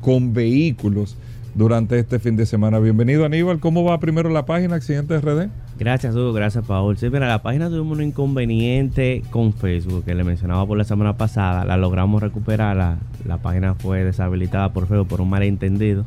con 0.01 0.35
vehículos 0.35 1.17
durante 1.55 1.97
este 1.97 2.19
fin 2.19 2.35
de 2.35 2.45
semana. 2.45 2.77
Bienvenido 2.77 3.25
Aníbal, 3.25 3.59
¿cómo 3.59 3.83
va 3.83 3.99
primero 3.99 4.29
la 4.29 4.45
página 4.45 4.75
Accidentes 4.75 5.19
RD? 5.19 5.49
Gracias, 5.77 6.15
Hugo. 6.15 6.33
Gracias, 6.33 6.65
Paul. 6.65 6.97
Sí, 6.97 7.09
mira, 7.09 7.27
la 7.27 7.41
página 7.41 7.69
tuvimos 7.69 7.97
un 7.97 8.03
inconveniente 8.03 9.23
con 9.29 9.53
Facebook 9.53 10.03
que 10.05 10.15
le 10.15 10.23
mencionaba 10.23 10.65
por 10.65 10.77
la 10.77 10.83
semana 10.83 11.17
pasada. 11.17 11.65
La 11.65 11.77
logramos 11.77 12.21
recuperar. 12.21 12.75
La, 12.75 12.97
la 13.25 13.37
página 13.37 13.75
fue 13.75 14.03
deshabilitada 14.03 14.73
por 14.73 14.87
Facebook 14.87 15.07
por 15.07 15.21
un 15.21 15.29
malentendido. 15.29 16.05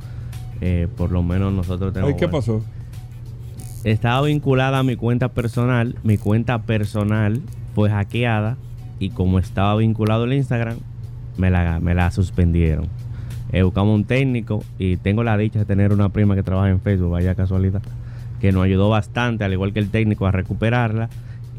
Eh, 0.60 0.88
por 0.96 1.12
lo 1.12 1.22
menos 1.22 1.52
nosotros 1.52 1.92
tenemos. 1.92 2.12
Ay, 2.12 2.18
¿Qué 2.18 2.28
pasó? 2.28 2.62
Estaba 3.84 4.26
vinculada 4.26 4.80
a 4.80 4.82
mi 4.82 4.96
cuenta 4.96 5.28
personal. 5.28 5.96
Mi 6.02 6.18
cuenta 6.18 6.62
personal 6.62 7.40
fue 7.74 7.90
hackeada. 7.90 8.56
Y 8.98 9.10
como 9.10 9.38
estaba 9.38 9.76
vinculado 9.76 10.24
al 10.24 10.32
Instagram, 10.32 10.76
me 11.36 11.50
la, 11.50 11.80
me 11.80 11.94
la 11.94 12.10
suspendieron. 12.10 12.88
Eh, 13.52 13.62
buscamos 13.62 13.94
un 13.94 14.04
técnico 14.04 14.62
y 14.78 14.96
tengo 14.96 15.24
la 15.24 15.36
dicha 15.36 15.60
de 15.60 15.64
tener 15.64 15.92
una 15.92 16.10
prima 16.10 16.36
que 16.36 16.42
trabaja 16.42 16.70
en 16.70 16.80
Facebook, 16.80 17.10
vaya 17.10 17.34
casualidad, 17.34 17.82
que 18.40 18.52
nos 18.52 18.64
ayudó 18.64 18.88
bastante, 18.88 19.44
al 19.44 19.52
igual 19.52 19.72
que 19.72 19.80
el 19.80 19.90
técnico, 19.90 20.26
a 20.26 20.32
recuperarla 20.32 21.08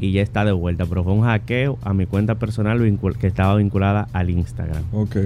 y 0.00 0.12
ya 0.12 0.22
está 0.22 0.44
de 0.44 0.52
vuelta. 0.52 0.84
Pero 0.86 1.04
fue 1.04 1.12
un 1.12 1.22
hackeo 1.22 1.78
a 1.82 1.94
mi 1.94 2.06
cuenta 2.06 2.34
personal 2.34 2.80
que 3.18 3.26
estaba 3.26 3.56
vinculada 3.56 4.08
al 4.12 4.30
Instagram. 4.30 4.82
Ok. 4.92 5.16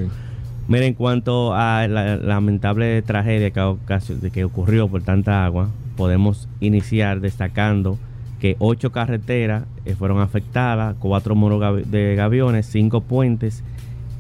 Mira, 0.69 0.85
en 0.85 0.95
cuanto 0.95 1.55
a 1.55 1.87
la 1.87 2.17
lamentable 2.17 3.01
tragedia 3.03 3.51
que, 3.53 4.45
ocurrió 4.45 4.89
por 4.89 5.03
tanta 5.03 5.45
agua, 5.45 5.71
podemos 5.97 6.49
iniciar 6.61 7.21
destacando 7.21 7.99
que 8.41 8.57
ocho 8.59 8.91
carreteras 8.91 9.65
eh, 9.85 9.95
fueron 9.95 10.21
afectadas, 10.21 10.97
cuatro 10.99 11.35
muros 11.37 11.89
de 11.89 12.17
gaviones, 12.17 12.67
cinco 12.67 13.01
puentes, 13.01 13.63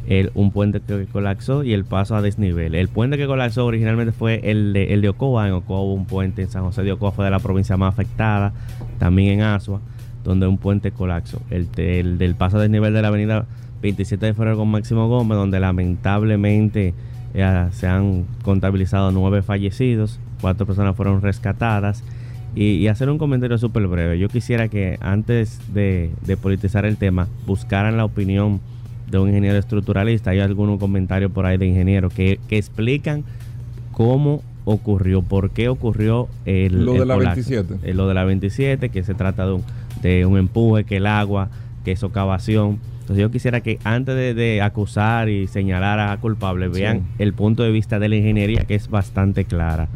el- 0.08 0.30
un 0.34 0.50
puente 0.52 0.80
que 0.80 1.06
colapsó 1.06 1.64
y 1.64 1.72
el 1.72 1.84
paso 1.84 2.14
a 2.16 2.22
desnivel. 2.22 2.74
El 2.74 2.88
puente 2.88 3.16
que 3.16 3.26
colapsó 3.26 3.66
originalmente 3.66 4.12
fue 4.12 4.40
el 4.44 4.72
de, 4.72 4.94
el 4.94 5.00
de 5.02 5.08
Ocoa. 5.08 5.48
En 5.48 5.54
Ocoa 5.54 5.80
hubo 5.80 5.94
un 5.94 6.06
puente 6.06 6.42
en 6.42 6.48
San 6.48 6.62
José 6.64 6.82
de 6.82 6.92
Ocoa, 6.92 7.12
fue 7.12 7.24
de 7.24 7.30
la 7.30 7.40
provincia 7.40 7.76
más 7.76 7.92
afectada, 7.92 8.52
también 8.98 9.40
en 9.40 9.46
Asua, 9.46 9.80
donde 10.24 10.46
un 10.46 10.58
puente 10.58 10.90
colapsó. 10.92 11.40
El, 11.50 11.68
el 11.76 12.18
del 12.18 12.34
paso 12.34 12.58
a 12.58 12.60
desnivel 12.60 12.92
de 12.94 13.02
la 13.02 13.08
avenida 13.08 13.46
27 13.82 14.26
de 14.26 14.34
febrero 14.34 14.56
con 14.56 14.68
Máximo 14.68 15.08
Gómez, 15.08 15.36
donde 15.36 15.60
lamentablemente 15.60 16.94
eh, 17.34 17.66
se 17.72 17.86
han 17.86 18.24
contabilizado 18.42 19.10
nueve 19.12 19.42
fallecidos, 19.42 20.18
cuatro 20.40 20.66
personas 20.66 20.96
fueron 20.96 21.20
rescatadas. 21.22 22.02
Y, 22.54 22.86
hacer 22.86 23.10
un 23.10 23.18
comentario 23.18 23.58
súper 23.58 23.86
breve. 23.86 24.18
Yo 24.18 24.28
quisiera 24.30 24.68
que 24.68 24.96
antes 25.02 25.60
de 25.74 26.10
politizar 26.40 26.86
el 26.86 26.96
tema, 26.96 27.28
buscaran 27.46 27.98
la 27.98 28.06
opinión 28.06 28.60
de 29.10 29.18
un 29.18 29.28
ingeniero 29.28 29.56
estructuralista. 29.58 30.30
Hay 30.30 30.40
algunos 30.40 30.78
comentarios 30.78 31.30
por 31.32 31.46
ahí 31.46 31.56
de 31.58 31.66
ingenieros 31.66 32.12
que, 32.12 32.38
que 32.48 32.58
explican 32.58 33.24
cómo 33.92 34.42
ocurrió, 34.64 35.22
por 35.22 35.50
qué 35.50 35.68
ocurrió 35.68 36.28
el, 36.44 36.84
Lo 36.84 36.94
el 36.94 37.00
de 37.00 37.06
la 37.06 37.14
colapso. 37.14 37.50
27. 37.50 37.88
Eh, 37.90 37.94
lo 37.94 38.08
de 38.08 38.14
la 38.14 38.24
27, 38.24 38.88
que 38.88 39.02
se 39.04 39.14
trata 39.14 39.46
de 39.46 39.52
un, 39.54 39.62
de 40.02 40.26
un 40.26 40.36
empuje, 40.38 40.84
que 40.84 40.96
el 40.96 41.06
agua, 41.06 41.48
que 41.84 41.92
es 41.92 42.00
socavación. 42.00 42.78
Entonces 43.02 43.22
yo 43.22 43.30
quisiera 43.30 43.60
que 43.60 43.78
antes 43.84 44.16
de, 44.16 44.34
de 44.34 44.60
acusar 44.62 45.28
y 45.28 45.46
señalar 45.46 46.00
a 46.00 46.16
culpables, 46.16 46.72
vean 46.72 46.98
Sí. 46.98 47.04
el 47.20 47.32
punto 47.32 47.62
de 47.62 47.70
vista 47.70 48.00
de 48.00 48.08
la 48.08 48.16
ingeniería, 48.16 48.64
que 48.64 48.74
es 48.74 48.90
bastante 48.90 49.44
clara. 49.44 49.86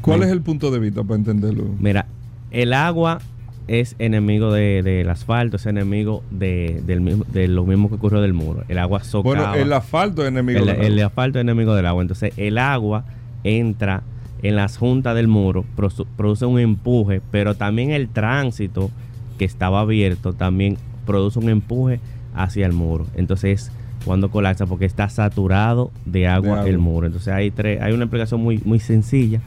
¿Cuál 0.00 0.18
Mira, 0.18 0.26
es 0.26 0.32
el 0.32 0.42
punto 0.42 0.72
de 0.72 0.80
vista 0.80 1.04
para 1.04 1.14
entenderlo? 1.16 1.64
Mira, 1.78 2.06
el 2.50 2.72
agua 2.72 3.20
es 3.68 3.96
enemigo 3.98 4.52
de- 4.52 4.82
del 4.82 5.10
asfalto, 5.10 5.56
es 5.56 5.66
enemigo 5.66 6.22
de, 6.30 6.80
del 6.86 7.00
mismo- 7.00 7.24
de 7.32 7.48
lo 7.48 7.64
mismo 7.66 7.88
que 7.88 7.96
ocurrió 7.96 8.20
del 8.20 8.32
muro. 8.32 8.62
El 8.68 8.78
agua 8.78 9.02
socava. 9.02 9.34
Bueno, 9.50 9.54
el 9.54 9.72
asfalto 9.72 10.22
es 10.22 10.28
enemigo 10.28 10.60
El, 10.60 10.66
del 10.66 10.76
el 10.82 10.92
agua. 10.94 11.06
asfalto 11.06 11.38
es 11.38 11.42
enemigo 11.42 11.74
del 11.74 11.86
agua. 11.86 12.02
Entonces, 12.02 12.32
el 12.36 12.58
agua 12.58 13.04
entra 13.44 14.02
en 14.42 14.54
las 14.56 14.76
juntas 14.76 15.14
del 15.16 15.28
muro, 15.28 15.64
produ- 15.76 16.06
produce 16.16 16.46
un 16.46 16.60
empuje, 16.60 17.20
pero 17.30 17.54
también 17.54 17.90
el 17.90 18.08
tránsito 18.08 18.90
que 19.38 19.44
estaba 19.44 19.80
abierto 19.80 20.32
también 20.32 20.76
produce 21.04 21.38
un 21.38 21.48
empuje 21.48 22.00
hacia 22.34 22.66
el 22.66 22.72
muro. 22.72 23.06
Entonces, 23.16 23.72
cuando 24.04 24.30
colapsa, 24.30 24.66
porque 24.66 24.84
está 24.84 25.08
saturado 25.08 25.90
de 26.04 26.28
agua, 26.28 26.58
agua. 26.60 26.68
el 26.68 26.78
muro. 26.78 27.06
Entonces, 27.06 27.32
hay, 27.34 27.50
tres, 27.50 27.80
hay 27.82 27.92
una 27.92 28.04
explicación 28.04 28.40
muy, 28.40 28.60
muy 28.64 28.78
sencilla 28.78 29.40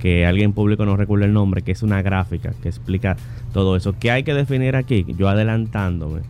que 0.00 0.26
alguien 0.26 0.52
público 0.52 0.84
no 0.84 0.96
recuerda 0.96 1.26
el 1.26 1.32
nombre, 1.32 1.62
que 1.62 1.70
es 1.72 1.82
una 1.84 2.02
gráfica 2.02 2.52
que 2.60 2.68
explica 2.68 3.16
todo 3.52 3.76
eso. 3.76 3.94
¿Qué 3.98 4.10
hay 4.10 4.22
que 4.22 4.34
definir 4.34 4.76
aquí? 4.76 5.04
Yo 5.16 5.28
adelantándome. 5.28 6.20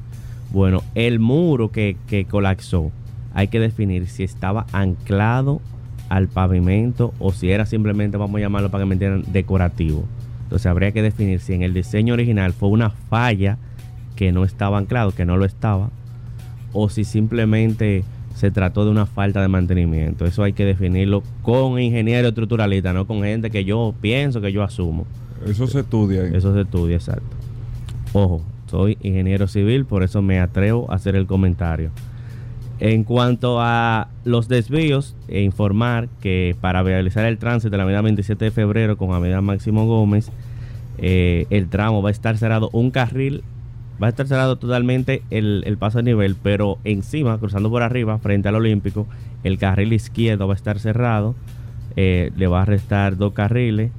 Bueno, 0.51 0.83
el 0.95 1.19
muro 1.19 1.71
que, 1.71 1.97
que 2.07 2.25
colapsó, 2.25 2.91
hay 3.35 3.49
que 3.49 3.61
definir 3.61 4.09
si 4.09 4.25
estaba 4.25 4.67
anclado 4.73 5.61
al 6.09 6.29
pavimento 6.29 7.15
o 7.19 7.33
si 7.33 7.51
era 7.51 7.65
simplemente, 7.65 8.19
vamos 8.19 8.37
a 8.37 8.41
llamarlo 8.41 8.71
para 8.71 8.85
que 8.85 8.89
me 8.89 8.95
entiendan, 8.95 9.33
decorativo. 9.33 10.05
Entonces 10.43 10.67
habría 10.67 10.93
que 10.93 11.01
definir 11.01 11.41
si 11.41 11.55
en 11.55 11.63
el 11.63 11.73
diseño 11.73 12.13
original 12.13 12.53
fue 12.53 12.69
una 12.69 12.91
falla 12.91 13.57
que 14.15 14.31
no 14.33 14.45
estaba 14.45 14.77
anclado, 14.77 15.13
que 15.13 15.25
no 15.25 15.39
lo 15.39 15.47
estaba, 15.47 15.89
o 16.75 16.91
si 16.91 17.05
simplemente 17.05 18.05
se 18.35 18.51
trató 18.51 18.85
de 18.85 18.91
una 18.91 19.07
falta 19.07 19.41
de 19.41 19.49
mantenimiento. 19.49 20.27
Eso 20.27 20.43
hay 20.43 20.53
que 20.53 20.65
definirlo 20.65 21.23
con 21.43 21.81
ingeniero 21.81 22.29
estructuralista, 22.29 22.93
no 22.93 23.07
con 23.07 23.23
gente 23.23 23.51
que 23.51 23.65
yo 23.65 23.95
pienso, 24.01 24.41
que 24.41 24.53
yo 24.53 24.63
asumo. 24.63 25.07
Eso 25.47 25.67
se 25.67 25.81
estudia. 25.81 26.23
ahí. 26.23 26.31
Eso 26.35 26.55
se 26.55 26.63
estudia, 26.63 26.97
exacto. 26.97 27.37
Ojo, 28.13 28.43
soy 28.67 28.99
ingeniero 29.03 29.49
civil, 29.49 29.85
por 29.85 30.03
eso 30.03 30.23
me 30.23 30.41
atrevo 30.41 30.91
a 30.91 30.97
hacer 30.97 31.17
el 31.17 31.27
comentario. 31.27 31.91
En 32.81 33.05
cuanto 33.05 33.61
a 33.61 34.09
los 34.25 34.49
desvíos, 34.49 35.15
e 35.29 35.43
informar 35.43 36.09
que 36.21 36.57
para 36.61 36.83
viabilizar 36.83 37.25
el 37.27 37.39
tránsito 37.39 37.71
de 37.71 37.77
la 37.77 37.83
avenida 37.85 38.03
27 38.03 38.47
de 38.47 38.51
febrero 38.51 38.97
con 38.97 39.13
avenida 39.13 39.41
Máximo 39.41 39.87
Gómez, 39.87 40.31
eh, 40.99 41.47
el 41.51 41.69
tramo 41.69 42.03
va 42.03 42.09
a 42.09 42.13
estar 42.13 42.37
cerrado 42.39 42.71
un 42.73 42.91
carril, 42.91 43.45
va 44.03 44.09
a 44.09 44.11
estar 44.11 44.27
cerrado 44.27 44.57
totalmente 44.57 45.23
el, 45.31 45.63
el 45.67 45.77
paso 45.77 46.01
a 46.01 46.03
nivel, 46.03 46.35
pero 46.43 46.79
encima, 46.85 47.39
cruzando 47.39 47.71
por 47.71 47.83
arriba, 47.83 48.19
frente 48.19 48.49
al 48.49 48.57
Olímpico, 48.57 49.07
el 49.45 49.59
carril 49.59 49.93
izquierdo 49.93 50.49
va 50.49 50.55
a 50.55 50.57
estar 50.57 50.79
cerrado, 50.81 51.35
eh, 51.97 52.33
le 52.37 52.47
va 52.47 52.63
a 52.63 52.65
restar 52.65 53.17
dos 53.17 53.33
carriles 53.33 53.93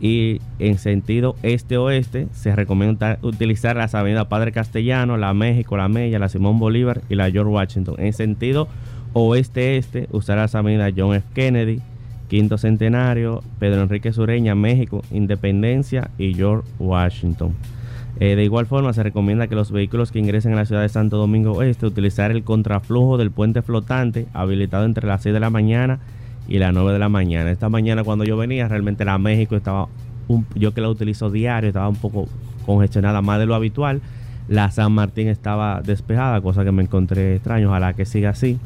y 0.00 0.40
en 0.58 0.78
sentido 0.78 1.36
este-oeste 1.42 2.28
se 2.32 2.54
recomienda 2.54 3.18
utilizar 3.22 3.76
las 3.76 3.94
avenidas 3.94 4.26
Padre 4.26 4.52
Castellano, 4.52 5.16
la 5.16 5.32
México, 5.34 5.76
la 5.76 5.88
Mella, 5.88 6.18
la 6.18 6.28
Simón 6.28 6.58
Bolívar 6.58 7.02
y 7.08 7.14
la 7.14 7.30
George 7.30 7.52
Washington. 7.52 7.96
En 7.98 8.12
sentido 8.12 8.68
oeste-este 9.12 10.08
usar 10.12 10.36
las 10.36 10.54
avenidas 10.54 10.92
John 10.96 11.14
F. 11.14 11.26
Kennedy, 11.34 11.80
Quinto 12.28 12.58
Centenario, 12.58 13.42
Pedro 13.58 13.82
Enrique 13.82 14.12
Sureña, 14.12 14.54
México, 14.54 15.02
Independencia 15.10 16.10
y 16.18 16.34
George 16.34 16.68
Washington. 16.78 17.54
Eh, 18.18 18.34
de 18.34 18.44
igual 18.44 18.66
forma, 18.66 18.92
se 18.94 19.02
recomienda 19.02 19.46
que 19.46 19.54
los 19.54 19.70
vehículos 19.70 20.10
que 20.10 20.18
ingresen 20.18 20.54
a 20.54 20.56
la 20.56 20.64
ciudad 20.64 20.80
de 20.80 20.88
Santo 20.88 21.18
Domingo 21.18 21.52
Oeste 21.52 21.86
utilizar 21.86 22.30
el 22.30 22.44
contraflujo 22.44 23.18
del 23.18 23.30
puente 23.30 23.60
flotante 23.60 24.26
habilitado 24.32 24.86
entre 24.86 25.06
las 25.06 25.22
6 25.22 25.34
de 25.34 25.40
la 25.40 25.50
mañana 25.50 26.00
y 26.00 26.25
las 26.48 26.72
9 26.72 26.92
de 26.92 26.98
la 26.98 27.08
mañana. 27.08 27.50
Esta 27.50 27.68
mañana 27.68 28.04
cuando 28.04 28.24
yo 28.24 28.36
venía, 28.36 28.68
realmente 28.68 29.04
la 29.04 29.18
México 29.18 29.56
estaba, 29.56 29.88
un- 30.28 30.46
yo 30.54 30.72
que 30.72 30.80
la 30.80 30.88
utilizo 30.88 31.30
diario, 31.30 31.68
estaba 31.68 31.88
un 31.88 31.96
poco 31.96 32.28
congestionada 32.64 33.22
más 33.22 33.38
de 33.38 33.46
lo 33.46 33.54
habitual. 33.54 34.00
La 34.48 34.70
San 34.70 34.92
Martín 34.92 35.28
estaba 35.28 35.82
despejada, 35.82 36.40
cosa 36.40 36.64
que 36.64 36.72
me 36.72 36.82
encontré 36.82 37.34
extraño, 37.36 37.68
ojalá 37.68 37.94
que 37.94 38.04
siga 38.06 38.30
así. 38.30 38.58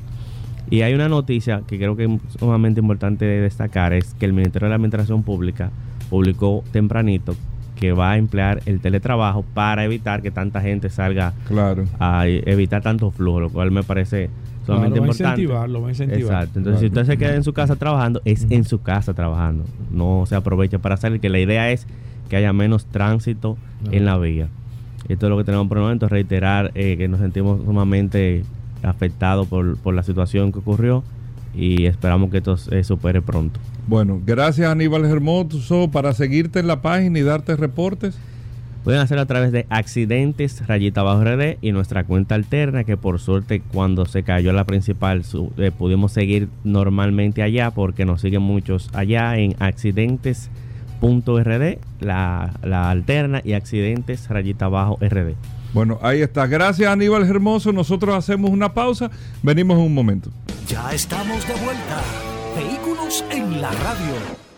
Y 0.69 0.83
hay 0.83 0.95
una 0.95 1.09
noticia 1.09 1.63
que 1.67 1.79
creo 1.79 1.97
que 1.97 2.05
es 2.05 2.11
sumamente 2.39 2.81
importante 2.81 3.25
de 3.25 3.41
destacar, 3.41 3.93
es 3.93 4.15
que 4.15 4.27
el 4.27 4.33
Ministerio 4.35 4.67
de 4.67 4.71
la 4.71 4.77
Administración 4.77 5.23
Pública 5.23 5.71
publicó 6.11 6.63
tempranito 6.71 7.35
que 7.77 7.93
va 7.93 8.11
a 8.13 8.17
emplear 8.19 8.61
el 8.67 8.81
teletrabajo 8.81 9.43
para 9.55 9.85
evitar 9.85 10.21
que 10.21 10.31
tanta 10.31 10.61
gente 10.61 10.91
salga 10.91 11.33
Claro. 11.49 11.87
a 11.99 12.27
evitar 12.29 12.83
tanto 12.83 13.11
flujo, 13.11 13.41
lo 13.41 13.49
cual 13.51 13.71
me 13.71 13.83
parece 13.83 14.29
Claro, 14.71 14.91
sumamente 14.91 15.01
va 15.01 15.07
a 15.07 15.09
incentivar, 15.09 15.69
lo 15.69 15.83
va 15.83 15.89
a 15.89 15.91
incentivar. 15.91 16.21
Exacto. 16.21 16.59
Entonces, 16.59 16.81
si 16.81 16.87
usted 16.87 17.05
se 17.07 17.17
queda 17.19 17.35
en 17.35 17.45
su 17.45 17.53
casa 17.53 17.77
trabajando, 17.77 18.21
es 18.25 18.47
en 18.51 18.65
su 18.65 18.81
casa 18.83 19.15
trabajando. 19.15 19.65
No 19.91 20.25
se 20.27 20.37
aproveche 20.37 20.79
para 20.79 20.97
salir, 20.97 21.21
que 21.21 21.29
la 21.29 21.39
idea 21.39 21.71
es 21.71 21.87
que 22.29 22.37
haya 22.37 22.53
menos 22.53 22.87
tránsito 22.87 23.57
en 23.91 24.05
la 24.05 24.17
vía. 24.19 24.49
Esto 25.09 25.27
es 25.27 25.31
lo 25.31 25.37
que 25.37 25.45
tenemos 25.45 25.67
por 25.67 25.79
el 25.79 25.83
momento, 25.83 26.09
reiterar 26.09 26.71
eh, 26.75 26.97
que 26.97 27.09
nos 27.09 27.21
sentimos 27.21 27.65
sumamente 27.65 28.45
afectados 28.83 29.49
por, 29.49 29.77
por 29.79 29.95
la 29.95 30.03
situación 30.03 30.53
que 30.53 30.61
ocurrió 30.61 31.03
y 31.55 31.87
esperamos 31.87 32.31
que 32.31 32.39
esto 32.39 32.57
se 32.57 32.85
supere 32.85 33.21
pronto. 33.21 33.59
Bueno, 33.89 34.21
gracias 34.25 34.71
Aníbal 34.71 35.05
Hermoso 35.05 35.91
para 35.91 36.15
seguirte 36.15 36.61
en 36.61 36.69
la 36.69 36.81
página 36.81 37.19
y 37.19 37.23
darte 37.23 37.57
reportes. 37.57 38.17
Pueden 38.85 39.01
hacerlo 39.01 39.23
a 39.23 39.27
través 39.27 39.53
de 39.53 39.67
accidentes 39.69 40.67
rayita 40.67 41.03
bajo 41.03 41.23
RD 41.23 41.59
y 41.61 41.73
nuestra 41.73 42.05
cuenta 42.05 42.35
alterna 42.35 42.85
que 42.85 42.97
por 42.97 43.21
suerte 43.21 43.61
cuando 43.61 44.07
se 44.07 44.23
cayó 44.23 44.53
la 44.53 44.65
principal 44.65 45.25
su- 45.25 45.53
eh, 45.59 45.71
pudimos 45.71 46.13
seguir 46.13 46.49
normalmente 46.65 47.43
allá 47.43 47.71
porque 47.73 48.07
nos 48.07 48.23
siguen 48.23 48.43
muchos 48.43 48.89
allá 48.95 49.37
en 49.37 49.55
accidentes.rd 49.59 51.79
la, 52.01 52.53
la 52.63 52.91
alterna 52.91 53.43
y 53.45 53.53
accidentes 53.53 54.29
rayita 54.29 54.69
bajo 54.69 54.99
RD. 55.01 55.35
Bueno, 55.73 55.99
ahí 56.03 56.21
está. 56.23 56.47
Gracias 56.47 56.91
Aníbal 56.91 57.25
Hermoso. 57.29 57.73
Nosotros 57.73 58.15
hacemos 58.15 58.51
una 58.51 58.73
pausa. 58.75 59.11
Venimos 59.43 59.79
en 59.79 59.85
un 59.85 59.95
momento. 59.95 60.31
Ya 60.67 60.93
estamos 60.93 61.47
de 61.47 61.55
vuelta. 61.55 62.01
Vehículos 62.57 63.25
en 63.31 63.61
la 63.63 63.71
radio. 63.71 64.50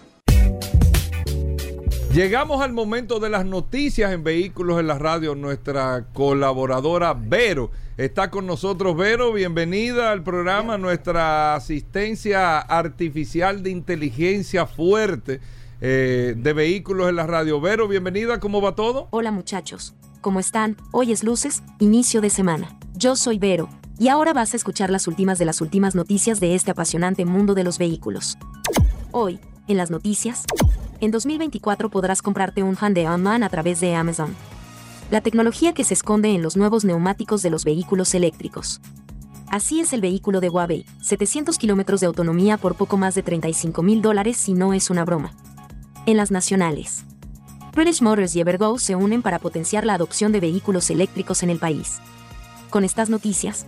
Llegamos 2.14 2.60
al 2.60 2.74
momento 2.74 3.20
de 3.20 3.30
las 3.30 3.46
noticias 3.46 4.12
en 4.12 4.22
Vehículos 4.22 4.78
en 4.78 4.86
la 4.86 4.98
Radio. 4.98 5.34
Nuestra 5.34 6.04
colaboradora 6.12 7.14
Vero 7.14 7.70
está 7.96 8.30
con 8.30 8.46
nosotros. 8.46 8.94
Vero, 8.98 9.32
bienvenida 9.32 10.12
al 10.12 10.22
programa. 10.22 10.76
Nuestra 10.76 11.54
asistencia 11.54 12.58
artificial 12.58 13.62
de 13.62 13.70
inteligencia 13.70 14.66
fuerte 14.66 15.40
eh, 15.80 16.34
de 16.36 16.52
Vehículos 16.52 17.08
en 17.08 17.16
la 17.16 17.26
Radio. 17.26 17.62
Vero, 17.62 17.88
bienvenida. 17.88 18.40
¿Cómo 18.40 18.60
va 18.60 18.74
todo? 18.74 19.08
Hola 19.08 19.30
muchachos, 19.30 19.94
¿cómo 20.20 20.38
están? 20.38 20.76
Hoy 20.90 21.12
es 21.12 21.24
luces, 21.24 21.62
inicio 21.78 22.20
de 22.20 22.28
semana. 22.28 22.78
Yo 22.94 23.16
soy 23.16 23.38
Vero, 23.38 23.70
y 23.98 24.08
ahora 24.08 24.34
vas 24.34 24.52
a 24.52 24.58
escuchar 24.58 24.90
las 24.90 25.08
últimas 25.08 25.38
de 25.38 25.46
las 25.46 25.62
últimas 25.62 25.94
noticias 25.94 26.40
de 26.40 26.56
este 26.56 26.72
apasionante 26.72 27.24
mundo 27.24 27.54
de 27.54 27.64
los 27.64 27.78
vehículos. 27.78 28.36
Hoy, 29.12 29.40
en 29.66 29.78
las 29.78 29.90
noticias, 29.90 30.44
en 31.02 31.10
2024 31.10 31.90
podrás 31.90 32.22
comprarte 32.22 32.62
un 32.62 32.76
Hyundai 32.76 33.08
online 33.08 33.44
a 33.44 33.48
través 33.48 33.80
de 33.80 33.96
Amazon. 33.96 34.36
La 35.10 35.20
tecnología 35.20 35.72
que 35.72 35.82
se 35.82 35.94
esconde 35.94 36.28
en 36.28 36.42
los 36.42 36.56
nuevos 36.56 36.84
neumáticos 36.84 37.42
de 37.42 37.50
los 37.50 37.64
vehículos 37.64 38.14
eléctricos. 38.14 38.80
Así 39.50 39.80
es 39.80 39.92
el 39.92 40.00
vehículo 40.00 40.40
de 40.40 40.48
Huawei, 40.48 40.86
700 41.02 41.58
kilómetros 41.58 42.00
de 42.00 42.06
autonomía 42.06 42.56
por 42.56 42.76
poco 42.76 42.96
más 42.96 43.16
de 43.16 43.24
35 43.24 43.82
mil 43.82 44.00
dólares 44.00 44.36
si 44.36 44.54
no 44.54 44.74
es 44.74 44.90
una 44.90 45.04
broma. 45.04 45.32
En 46.06 46.16
las 46.16 46.30
nacionales. 46.30 47.04
British 47.74 48.00
Motors 48.00 48.36
y 48.36 48.40
Evergo 48.40 48.78
se 48.78 48.94
unen 48.94 49.22
para 49.22 49.40
potenciar 49.40 49.84
la 49.84 49.94
adopción 49.94 50.30
de 50.30 50.38
vehículos 50.38 50.88
eléctricos 50.88 51.42
en 51.42 51.50
el 51.50 51.58
país. 51.58 51.98
Con 52.70 52.84
estas 52.84 53.10
noticias, 53.10 53.66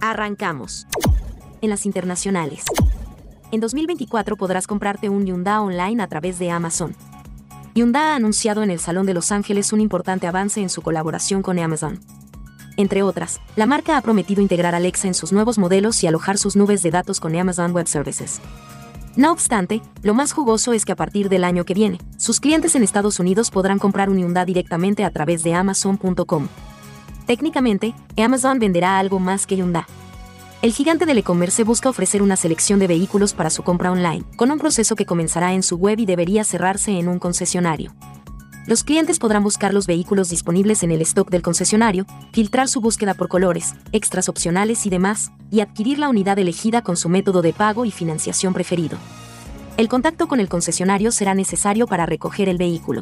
arrancamos. 0.00 0.86
En 1.60 1.70
las 1.70 1.86
internacionales. 1.86 2.64
En 3.52 3.58
2024 3.60 4.36
podrás 4.36 4.68
comprarte 4.68 5.08
un 5.08 5.26
Hyundai 5.26 5.58
online 5.58 6.00
a 6.02 6.06
través 6.06 6.38
de 6.38 6.52
Amazon. 6.52 6.94
Hyundai 7.74 8.12
ha 8.12 8.14
anunciado 8.14 8.62
en 8.62 8.70
el 8.70 8.78
Salón 8.78 9.06
de 9.06 9.14
Los 9.14 9.32
Ángeles 9.32 9.72
un 9.72 9.80
importante 9.80 10.28
avance 10.28 10.60
en 10.60 10.68
su 10.68 10.82
colaboración 10.82 11.42
con 11.42 11.58
Amazon. 11.58 11.98
Entre 12.76 13.02
otras, 13.02 13.40
la 13.56 13.66
marca 13.66 13.96
ha 13.96 14.02
prometido 14.02 14.40
integrar 14.40 14.76
Alexa 14.76 15.08
en 15.08 15.14
sus 15.14 15.32
nuevos 15.32 15.58
modelos 15.58 16.02
y 16.04 16.06
alojar 16.06 16.38
sus 16.38 16.54
nubes 16.54 16.84
de 16.84 16.92
datos 16.92 17.18
con 17.18 17.34
Amazon 17.34 17.72
Web 17.72 17.88
Services. 17.88 18.40
No 19.16 19.32
obstante, 19.32 19.82
lo 20.02 20.14
más 20.14 20.32
jugoso 20.32 20.72
es 20.72 20.84
que 20.84 20.92
a 20.92 20.96
partir 20.96 21.28
del 21.28 21.42
año 21.42 21.64
que 21.64 21.74
viene, 21.74 21.98
sus 22.18 22.38
clientes 22.38 22.76
en 22.76 22.84
Estados 22.84 23.18
Unidos 23.18 23.50
podrán 23.50 23.80
comprar 23.80 24.10
un 24.10 24.18
Hyundai 24.18 24.46
directamente 24.46 25.04
a 25.04 25.10
través 25.10 25.42
de 25.42 25.54
Amazon.com. 25.54 26.46
Técnicamente, 27.26 27.94
Amazon 28.16 28.60
venderá 28.60 29.00
algo 29.00 29.18
más 29.18 29.44
que 29.48 29.56
Hyundai. 29.56 29.84
El 30.62 30.74
gigante 30.74 31.06
del 31.06 31.16
e-commerce 31.16 31.64
busca 31.64 31.88
ofrecer 31.88 32.20
una 32.20 32.36
selección 32.36 32.78
de 32.78 32.86
vehículos 32.86 33.32
para 33.32 33.48
su 33.48 33.62
compra 33.62 33.90
online, 33.90 34.26
con 34.36 34.50
un 34.50 34.58
proceso 34.58 34.94
que 34.94 35.06
comenzará 35.06 35.54
en 35.54 35.62
su 35.62 35.76
web 35.76 35.98
y 35.98 36.04
debería 36.04 36.44
cerrarse 36.44 36.98
en 36.98 37.08
un 37.08 37.18
concesionario. 37.18 37.94
Los 38.66 38.84
clientes 38.84 39.18
podrán 39.18 39.42
buscar 39.42 39.72
los 39.72 39.86
vehículos 39.86 40.28
disponibles 40.28 40.82
en 40.82 40.90
el 40.90 41.00
stock 41.00 41.30
del 41.30 41.40
concesionario, 41.40 42.04
filtrar 42.32 42.68
su 42.68 42.82
búsqueda 42.82 43.14
por 43.14 43.28
colores, 43.28 43.74
extras 43.92 44.28
opcionales 44.28 44.84
y 44.84 44.90
demás, 44.90 45.32
y 45.50 45.60
adquirir 45.60 45.98
la 45.98 46.10
unidad 46.10 46.38
elegida 46.38 46.82
con 46.82 46.98
su 46.98 47.08
método 47.08 47.40
de 47.40 47.54
pago 47.54 47.86
y 47.86 47.90
financiación 47.90 48.52
preferido. 48.52 48.98
El 49.78 49.88
contacto 49.88 50.28
con 50.28 50.40
el 50.40 50.50
concesionario 50.50 51.10
será 51.10 51.34
necesario 51.34 51.86
para 51.86 52.04
recoger 52.04 52.50
el 52.50 52.58
vehículo. 52.58 53.00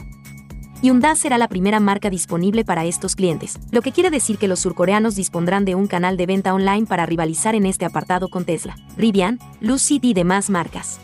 Hyundai 0.80 1.16
será 1.16 1.38
la 1.38 1.48
primera 1.48 1.80
marca 1.80 2.08
disponible 2.08 2.64
para 2.64 2.84
estos 2.84 3.16
clientes, 3.16 3.58
lo 3.72 3.82
que 3.82 3.90
quiere 3.90 4.10
decir 4.10 4.38
que 4.38 4.46
los 4.46 4.60
surcoreanos 4.60 5.16
dispondrán 5.16 5.64
de 5.64 5.74
un 5.74 5.88
canal 5.88 6.16
de 6.16 6.26
venta 6.26 6.54
online 6.54 6.86
para 6.86 7.04
rivalizar 7.04 7.56
en 7.56 7.66
este 7.66 7.84
apartado 7.84 8.28
con 8.28 8.44
Tesla, 8.44 8.76
Rivian, 8.96 9.40
Lucid 9.60 10.04
y 10.04 10.14
demás 10.14 10.50
marcas. 10.50 11.00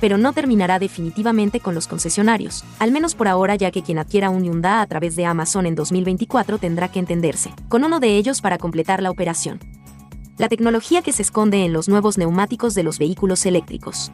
Pero 0.00 0.16
no 0.16 0.32
terminará 0.32 0.78
definitivamente 0.78 1.60
con 1.60 1.74
los 1.74 1.86
concesionarios, 1.86 2.64
al 2.78 2.92
menos 2.92 3.14
por 3.14 3.28
ahora 3.28 3.56
ya 3.56 3.70
que 3.70 3.82
quien 3.82 3.98
adquiera 3.98 4.30
un 4.30 4.42
Hyundai 4.42 4.80
a 4.80 4.86
través 4.86 5.16
de 5.16 5.26
Amazon 5.26 5.66
en 5.66 5.74
2024 5.74 6.56
tendrá 6.56 6.88
que 6.88 6.98
entenderse, 6.98 7.52
con 7.68 7.84
uno 7.84 8.00
de 8.00 8.16
ellos 8.16 8.40
para 8.40 8.56
completar 8.56 9.02
la 9.02 9.10
operación. 9.10 9.60
La 10.38 10.48
tecnología 10.48 11.02
que 11.02 11.12
se 11.12 11.20
esconde 11.20 11.66
en 11.66 11.74
los 11.74 11.90
nuevos 11.90 12.16
neumáticos 12.16 12.74
de 12.74 12.84
los 12.84 12.98
vehículos 12.98 13.44
eléctricos. 13.44 14.12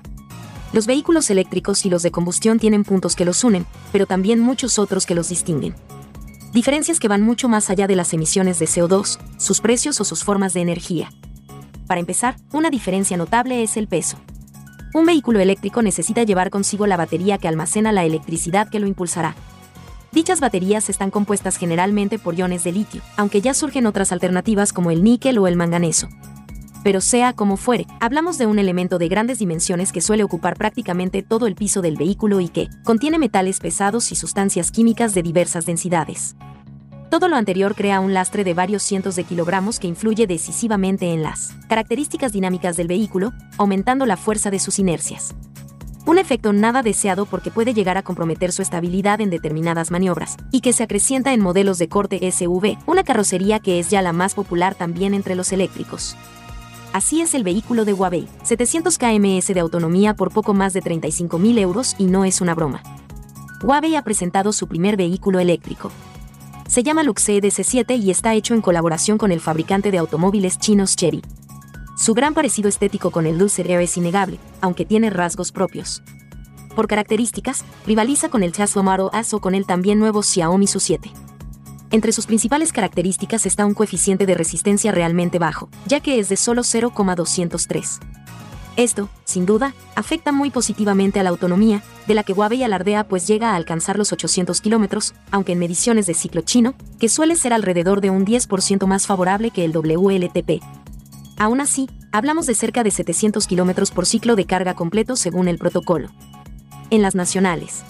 Los 0.73 0.87
vehículos 0.87 1.31
eléctricos 1.31 1.85
y 1.85 1.91
los 1.91 2.03
de 2.03 2.13
combustión 2.13 2.61
tienen 2.61 2.85
puntos 2.85 3.17
que 3.17 3.25
los 3.25 3.43
unen, 3.43 3.67
pero 3.91 4.07
también 4.07 4.39
muchos 4.39 4.79
otros 4.79 5.05
que 5.05 5.17
los 5.17 5.29
distinguen. 5.29 5.75
Diferencias 6.53 7.01
que 7.01 7.09
van 7.09 7.23
mucho 7.23 7.49
más 7.49 7.71
allá 7.71 7.89
de 7.89 7.97
las 7.97 8.13
emisiones 8.13 8.59
de 8.61 8.67
CO2, 8.67 9.19
sus 9.37 9.61
precios 9.61 10.01
o 10.01 10.05
sus 10.05 10.23
formas 10.23 10.53
de 10.53 10.61
energía. 10.61 11.11
Para 11.89 12.01
empezar, 12.01 12.37
una 12.53 12.71
diferencia 12.71 13.17
notable 13.17 13.65
es 13.65 13.77
el 13.77 13.89
peso. 13.89 14.17
Un 14.95 15.07
vehículo 15.07 15.41
eléctrico 15.41 15.83
necesita 15.83 16.23
llevar 16.23 16.51
consigo 16.51 16.87
la 16.87 16.97
batería 16.97 17.39
que 17.39 17.49
almacena 17.49 17.91
la 17.91 18.05
electricidad 18.05 18.69
que 18.69 18.79
lo 18.79 18.87
impulsará. 18.87 19.35
Dichas 20.13 20.41
baterías 20.41 20.89
están 20.89 21.11
compuestas 21.11 21.57
generalmente 21.57 22.19
por 22.19 22.37
iones 22.37 22.63
de 22.63 22.73
litio, 22.73 23.01
aunque 23.17 23.41
ya 23.41 23.55
surgen 23.55 23.87
otras 23.87 24.11
alternativas 24.13 24.73
como 24.73 24.91
el 24.93 25.03
níquel 25.03 25.39
o 25.39 25.47
el 25.47 25.57
manganeso. 25.57 26.09
Pero 26.83 27.01
sea 27.03 27.35
como 27.35 27.57
fuere, 27.57 27.87
hablamos 28.01 28.39
de 28.39 28.47
un 28.47 28.59
elemento 28.59 28.99
de 28.99 29.09
grandes 29.09 29.39
dimensiones 29.39 29.93
que 29.93 30.01
suele 30.01 30.25
ocupar 30.25 30.57
prácticamente 30.57 31.23
todo 31.23 31.47
el 31.47 31.55
piso 31.55 31.83
del 31.83 31.97
vehículo 31.97 32.41
y 32.41 32.49
que 32.49 32.69
contiene 32.85 33.19
metales 33.19 33.61
pesados 33.61 34.11
y 34.13 34.15
sustancias 34.15 34.71
químicas 34.71 35.13
de 35.13 35.23
diversas 35.23 35.67
densidades. 35.67 36.37
Todo 37.11 37.29
lo 37.29 37.37
anterior 37.37 37.75
crea 37.75 38.01
un 38.01 38.15
lastre 38.15 38.45
de 38.45 38.55
varios 38.55 38.83
cientos 38.83 39.17
de 39.17 39.25
kilogramos 39.25 39.79
que 39.79 39.89
influye 39.89 40.27
decisivamente 40.27 41.13
en 41.13 41.23
las 41.23 41.55
características 41.69 42.33
dinámicas 42.33 42.77
del 42.77 42.87
vehículo, 42.87 43.33
aumentando 43.59 44.07
la 44.07 44.17
fuerza 44.17 44.51
de 44.51 44.61
sus 44.61 44.79
inercias. 44.79 45.35
Un 46.07 46.19
efecto 46.19 46.53
nada 46.53 46.83
deseado 46.83 47.27
porque 47.27 47.51
puede 47.51 47.75
llegar 47.75 47.99
a 47.99 48.03
comprometer 48.03 48.53
su 48.53 48.63
estabilidad 48.63 49.21
en 49.21 49.29
determinadas 49.29 49.91
maniobras, 49.91 50.37
y 50.51 50.61
que 50.61 50.73
se 50.73 50.85
acrecienta 50.85 51.35
en 51.35 51.41
modelos 51.41 51.79
de 51.79 51.89
corte 51.89 52.31
SUV, 52.31 52.79
una 52.87 53.05
carrocería 53.05 53.59
que 53.59 53.81
es 53.81 53.91
ya 53.91 54.01
la 54.03 54.13
más 54.13 54.35
popular 54.35 54.75
también 54.75 55.13
entre 55.13 55.35
los 55.35 55.53
eléctricos. 55.53 56.17
Así 56.93 57.21
es 57.21 57.35
el 57.35 57.45
vehículo 57.45 57.85
de 57.85 57.93
Huawei, 57.93 58.27
700 58.43 58.99
kms 58.99 59.47
de 59.55 59.61
autonomía 59.61 60.15
por 60.15 60.33
poco 60.33 60.55
más 60.55 60.73
de 60.73 60.83
35.000 60.83 61.59
euros 61.61 61.95
y 61.99 62.07
no 62.07 62.25
es 62.25 62.41
una 62.41 62.55
broma. 62.55 62.83
Huawei 63.63 63.95
ha 63.95 64.03
presentado 64.03 64.53
su 64.53 64.67
primer 64.67 64.97
vehículo 64.97 65.39
eléctrico. 65.39 65.93
Se 66.67 66.83
llama 66.83 67.05
Luxe 67.05 67.41
DC7 67.41 67.97
y 67.97 68.11
está 68.11 68.35
hecho 68.35 68.55
en 68.55 68.61
colaboración 68.61 69.19
con 69.19 69.31
el 69.31 69.41
fabricante 69.41 69.93
de 69.93 69.99
automóviles 69.99 70.59
chinos 70.59 70.97
Chery. 70.97 71.23
Su 71.97 72.13
gran 72.15 72.35
parecido 72.35 72.69
estético 72.69 73.13
con 73.13 73.27
el 73.27 73.39
Lucer 73.39 73.71
Air 73.71 73.83
es 73.83 73.97
innegable, 73.97 74.41
aunque 74.61 74.85
tiene 74.85 75.11
rasgos 75.11 75.53
propios. 75.53 76.03
Por 76.75 76.89
características, 76.89 77.65
rivaliza 77.87 78.31
con 78.31 78.43
el 78.43 78.53
Tesla 78.53 78.83
Model 78.83 79.11
S 79.13 79.37
o 79.37 79.41
con 79.41 79.55
el 79.55 79.65
también 79.65 80.01
nuevo 80.01 80.23
Xiaomi 80.23 80.67
Su7. 80.67 81.13
Entre 81.93 82.13
sus 82.13 82.27
principales 82.27 82.73
características 82.73 83.47
está 83.47 83.67
un 83.67 83.75
coeficiente 83.75 84.25
de 84.25 84.35
resistencia 84.35 84.93
realmente 84.93 85.41
bajo, 85.41 85.69
ya 85.87 85.99
que 85.99 86.21
es 86.21 86.29
de 86.29 86.37
solo 86.37 86.63
0,203. 86.63 87.99
Esto, 88.77 89.09
sin 89.25 89.45
duda, 89.45 89.75
afecta 89.97 90.31
muy 90.31 90.51
positivamente 90.51 91.19
a 91.19 91.25
la 91.25 91.31
autonomía, 91.31 91.83
de 92.07 92.15
la 92.15 92.23
que 92.23 92.33
Huawei 92.33 92.63
alardea 92.63 93.09
pues 93.09 93.27
llega 93.27 93.51
a 93.51 93.57
alcanzar 93.57 93.99
los 93.99 94.13
800 94.13 94.61
kilómetros, 94.61 95.15
aunque 95.33 95.53
en 95.53 95.59
mediciones 95.59 96.07
de 96.07 96.15
ciclo 96.15 96.43
chino, 96.43 96.75
que 97.01 97.09
suele 97.09 97.35
ser 97.35 97.53
alrededor 97.53 98.01
de 98.01 98.11
un 98.11 98.25
10% 98.25 98.87
más 98.87 99.09
favorable 99.09 99.51
que 99.51 99.65
el 99.65 99.73
WLTP. 99.73 100.63
Aún 101.39 101.61
así, 101.61 101.91
hablamos 102.13 102.47
de 102.47 102.55
cerca 102.55 102.85
de 102.85 102.93
700 102.93 103.49
kilómetros 103.49 103.91
por 103.91 104.07
ciclo 104.07 104.37
de 104.37 104.45
carga 104.45 104.75
completo 104.75 105.17
según 105.17 105.49
el 105.49 105.59
protocolo. 105.59 106.11
En 106.91 107.03
las 107.03 107.17
nacionales. 107.17 107.83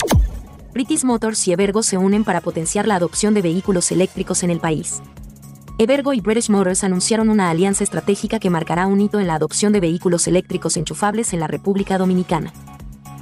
British 0.72 1.02
Motors 1.02 1.48
y 1.48 1.52
Evergo 1.52 1.82
se 1.82 1.98
unen 1.98 2.22
para 2.22 2.40
potenciar 2.40 2.86
la 2.86 2.94
adopción 2.94 3.34
de 3.34 3.42
vehículos 3.42 3.90
eléctricos 3.90 4.44
en 4.44 4.50
el 4.50 4.60
país. 4.60 5.02
Evergo 5.78 6.12
y 6.12 6.20
British 6.20 6.48
Motors 6.48 6.84
anunciaron 6.84 7.28
una 7.28 7.50
alianza 7.50 7.82
estratégica 7.82 8.38
que 8.38 8.50
marcará 8.50 8.86
un 8.86 9.00
hito 9.00 9.18
en 9.18 9.26
la 9.26 9.34
adopción 9.34 9.72
de 9.72 9.80
vehículos 9.80 10.28
eléctricos 10.28 10.76
enchufables 10.76 11.32
en 11.32 11.40
la 11.40 11.48
República 11.48 11.98
Dominicana. 11.98 12.52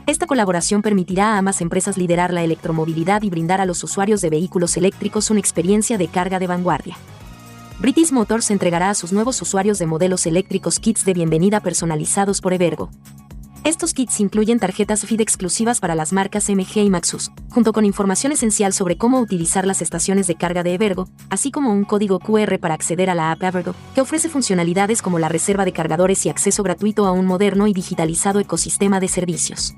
Esta 0.06 0.26
colaboración 0.26 0.82
permitirá 0.82 1.34
a 1.34 1.38
ambas 1.38 1.62
empresas 1.62 1.96
liderar 1.96 2.34
la 2.34 2.42
electromovilidad 2.42 3.22
y 3.22 3.30
brindar 3.30 3.62
a 3.62 3.66
los 3.66 3.82
usuarios 3.82 4.20
de 4.20 4.28
vehículos 4.28 4.76
eléctricos 4.76 5.30
una 5.30 5.40
experiencia 5.40 5.96
de 5.96 6.08
carga 6.08 6.38
de 6.38 6.48
vanguardia. 6.48 6.98
British 7.80 8.12
Motors 8.12 8.50
entregará 8.50 8.90
a 8.90 8.94
sus 8.94 9.12
nuevos 9.12 9.40
usuarios 9.40 9.78
de 9.78 9.86
modelos 9.86 10.26
eléctricos 10.26 10.78
kits 10.80 11.06
de 11.06 11.14
bienvenida 11.14 11.60
personalizados 11.60 12.42
por 12.42 12.52
Evergo. 12.52 12.90
Estos 13.68 13.92
kits 13.92 14.18
incluyen 14.20 14.58
tarjetas 14.58 15.04
FID 15.04 15.20
exclusivas 15.20 15.78
para 15.78 15.94
las 15.94 16.14
marcas 16.14 16.48
MG 16.48 16.78
y 16.78 16.88
Maxus, 16.88 17.30
junto 17.50 17.74
con 17.74 17.84
información 17.84 18.32
esencial 18.32 18.72
sobre 18.72 18.96
cómo 18.96 19.20
utilizar 19.20 19.66
las 19.66 19.82
estaciones 19.82 20.26
de 20.26 20.36
carga 20.36 20.62
de 20.62 20.72
Evergo, 20.72 21.06
así 21.28 21.50
como 21.50 21.70
un 21.74 21.84
código 21.84 22.18
QR 22.18 22.58
para 22.60 22.72
acceder 22.72 23.10
a 23.10 23.14
la 23.14 23.30
app 23.30 23.42
Evergo, 23.42 23.74
que 23.94 24.00
ofrece 24.00 24.30
funcionalidades 24.30 25.02
como 25.02 25.18
la 25.18 25.28
reserva 25.28 25.66
de 25.66 25.74
cargadores 25.74 26.24
y 26.24 26.30
acceso 26.30 26.62
gratuito 26.62 27.04
a 27.04 27.12
un 27.12 27.26
moderno 27.26 27.66
y 27.66 27.74
digitalizado 27.74 28.40
ecosistema 28.40 29.00
de 29.00 29.08
servicios. 29.08 29.74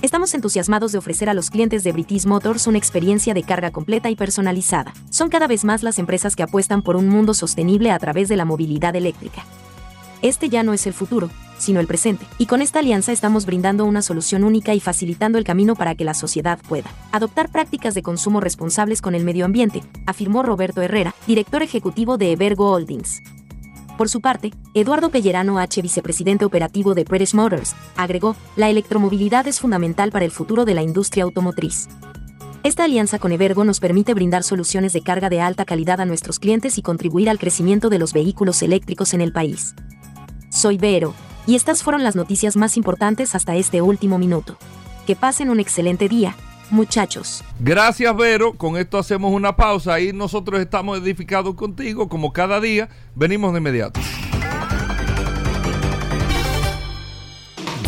Estamos 0.00 0.32
entusiasmados 0.32 0.92
de 0.92 0.96
ofrecer 0.96 1.28
a 1.28 1.34
los 1.34 1.50
clientes 1.50 1.84
de 1.84 1.92
British 1.92 2.24
Motors 2.24 2.66
una 2.68 2.78
experiencia 2.78 3.34
de 3.34 3.42
carga 3.42 3.70
completa 3.70 4.08
y 4.08 4.16
personalizada. 4.16 4.94
Son 5.10 5.28
cada 5.28 5.46
vez 5.46 5.62
más 5.62 5.82
las 5.82 5.98
empresas 5.98 6.36
que 6.36 6.42
apuestan 6.42 6.80
por 6.80 6.96
un 6.96 7.10
mundo 7.10 7.34
sostenible 7.34 7.90
a 7.90 7.98
través 7.98 8.30
de 8.30 8.36
la 8.36 8.46
movilidad 8.46 8.96
eléctrica. 8.96 9.44
Este 10.22 10.50
ya 10.50 10.62
no 10.62 10.74
es 10.74 10.86
el 10.86 10.92
futuro, 10.92 11.30
sino 11.56 11.80
el 11.80 11.86
presente, 11.86 12.26
y 12.36 12.46
con 12.46 12.60
esta 12.60 12.80
alianza 12.80 13.12
estamos 13.12 13.46
brindando 13.46 13.84
una 13.86 14.02
solución 14.02 14.44
única 14.44 14.74
y 14.74 14.80
facilitando 14.80 15.38
el 15.38 15.44
camino 15.44 15.74
para 15.74 15.94
que 15.94 16.04
la 16.04 16.14
sociedad 16.14 16.58
pueda 16.68 16.90
adoptar 17.12 17.50
prácticas 17.50 17.94
de 17.94 18.02
consumo 18.02 18.40
responsables 18.40 19.00
con 19.00 19.14
el 19.14 19.24
medio 19.24 19.44
ambiente, 19.44 19.82
afirmó 20.06 20.42
Roberto 20.42 20.82
Herrera, 20.82 21.14
director 21.26 21.62
ejecutivo 21.62 22.18
de 22.18 22.32
Evergo 22.32 22.70
Holdings. 22.70 23.22
Por 23.96 24.08
su 24.08 24.20
parte, 24.20 24.52
Eduardo 24.74 25.10
Pellerano 25.10 25.58
H., 25.58 25.82
vicepresidente 25.82 26.44
operativo 26.44 26.94
de 26.94 27.04
British 27.04 27.34
Motors, 27.34 27.74
agregó, 27.96 28.36
la 28.56 28.70
electromovilidad 28.70 29.46
es 29.46 29.60
fundamental 29.60 30.10
para 30.10 30.24
el 30.24 30.30
futuro 30.30 30.64
de 30.64 30.74
la 30.74 30.82
industria 30.82 31.24
automotriz. 31.24 31.88
Esta 32.62 32.84
alianza 32.84 33.18
con 33.18 33.32
Evergo 33.32 33.64
nos 33.64 33.80
permite 33.80 34.12
brindar 34.12 34.42
soluciones 34.42 34.92
de 34.92 35.00
carga 35.00 35.30
de 35.30 35.40
alta 35.40 35.64
calidad 35.64 36.00
a 36.00 36.04
nuestros 36.04 36.38
clientes 36.38 36.76
y 36.76 36.82
contribuir 36.82 37.30
al 37.30 37.38
crecimiento 37.38 37.88
de 37.88 37.98
los 37.98 38.12
vehículos 38.12 38.62
eléctricos 38.62 39.14
en 39.14 39.22
el 39.22 39.32
país. 39.32 39.74
Soy 40.50 40.78
Vero, 40.78 41.14
y 41.46 41.54
estas 41.54 41.84
fueron 41.84 42.02
las 42.02 42.16
noticias 42.16 42.56
más 42.56 42.76
importantes 42.76 43.36
hasta 43.36 43.54
este 43.54 43.82
último 43.82 44.18
minuto. 44.18 44.56
Que 45.06 45.14
pasen 45.14 45.48
un 45.48 45.60
excelente 45.60 46.08
día, 46.08 46.36
muchachos. 46.70 47.44
Gracias, 47.60 48.14
Vero. 48.16 48.54
Con 48.54 48.76
esto 48.76 48.98
hacemos 48.98 49.32
una 49.32 49.54
pausa. 49.54 49.94
Ahí 49.94 50.12
nosotros 50.12 50.60
estamos 50.60 50.98
edificados 50.98 51.54
contigo, 51.54 52.08
como 52.08 52.32
cada 52.32 52.60
día. 52.60 52.88
Venimos 53.14 53.52
de 53.52 53.58
inmediato. 53.58 54.00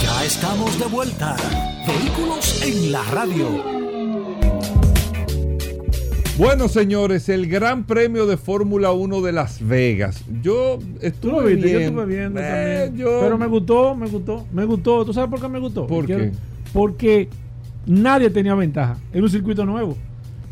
Ya 0.00 0.24
estamos 0.24 0.78
de 0.78 0.86
vuelta. 0.86 1.36
Vehículos 1.86 2.62
en 2.62 2.92
la 2.92 3.02
radio. 3.10 3.91
Bueno, 6.42 6.66
señores, 6.66 7.28
el 7.28 7.46
Gran 7.46 7.84
Premio 7.84 8.26
de 8.26 8.36
Fórmula 8.36 8.90
1 8.90 9.20
de 9.20 9.30
Las 9.30 9.64
Vegas. 9.64 10.24
Yo 10.42 10.80
estuve 11.00 11.32
lo 11.40 11.42
viste, 11.44 11.70
yo 11.70 11.78
estuve 11.78 12.04
viendo 12.06 12.40
Eh, 12.40 12.88
también. 12.88 12.96
yo- 13.00 13.20
Pero 13.20 13.38
me 13.38 13.46
gustó, 13.46 13.94
me 13.94 14.08
gustó, 14.08 14.44
me 14.52 14.64
gustó. 14.64 15.04
¿Tú 15.04 15.12
sabes 15.12 15.30
por 15.30 15.40
qué 15.40 15.48
me 15.48 15.60
gustó? 15.60 15.86
¿Por 15.86 16.04
Quiero- 16.04 16.24
qué? 16.24 16.32
Porque 16.72 17.28
nadie 17.86 18.28
tenía 18.30 18.56
ventaja. 18.56 18.98
Era 19.12 19.22
un 19.22 19.30
circuito 19.30 19.64
nuevo. 19.64 19.96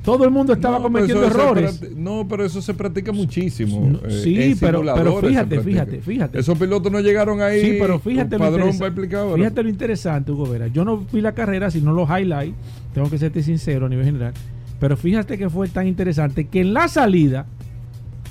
Todo 0.05 0.25
el 0.25 0.31
mundo 0.31 0.53
estaba 0.53 0.77
No, 0.79 0.85
cometiendo 0.85 1.27
errores. 1.27 1.81
no, 1.97 2.25
pero 2.29 2.45
eso 2.45 2.63
se 2.63 2.73
practica 2.73 3.11
muchísimo. 3.11 3.85
No, 3.91 3.99
eh, 4.09 4.21
sí, 4.23 4.41
en 4.41 4.59
pero- 4.59 4.83
pero 4.95 5.17
fíjate, 5.21 5.61
fíjate, 5.61 6.01
fíjate. 6.03 6.39
Esos 6.39 6.57
pilotos 6.57 6.91
no 6.93 7.01
llegaron 7.01 7.43
ahí. 7.43 7.61
Sí, 7.63 7.77
pero 7.81 7.99
fíjate 7.99 8.39
lo, 8.39 8.47
interesa- 8.47 8.93
fíjate 9.35 9.63
lo 9.65 9.69
interesante, 9.69 10.31
Hugo 10.31 10.47
Vera. 10.49 10.69
Yo 10.69 10.85
no 10.85 11.05
vi 11.13 11.21
la 11.21 11.33
carrera, 11.33 11.69
sino 11.71 11.93
los 11.93 12.09
highlights. 12.09 12.55
Tengo 12.95 13.11
que 13.11 13.19
serte 13.19 13.43
sincero 13.43 13.87
a 13.87 13.89
nivel 13.89 14.05
general. 14.07 14.33
Pero 14.81 14.97
fíjate 14.97 15.39
que 15.39 15.49
fue 15.51 15.69
tan 15.69 15.87
interesante 15.87 16.49
que 16.49 16.63
en 16.63 16.73
la 16.73 16.89
salida, 16.89 17.47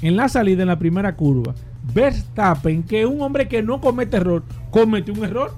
en 0.01 0.17
la 0.17 0.27
salida, 0.27 0.63
en 0.63 0.67
la 0.67 0.79
primera 0.79 1.15
curva, 1.15 1.53
Verstappen, 1.93 2.83
que 2.83 3.01
es 3.01 3.07
un 3.07 3.21
hombre 3.21 3.47
que 3.47 3.61
no 3.61 3.79
comete 3.79 4.17
error, 4.17 4.43
cometió 4.71 5.13
un 5.13 5.23
error. 5.23 5.51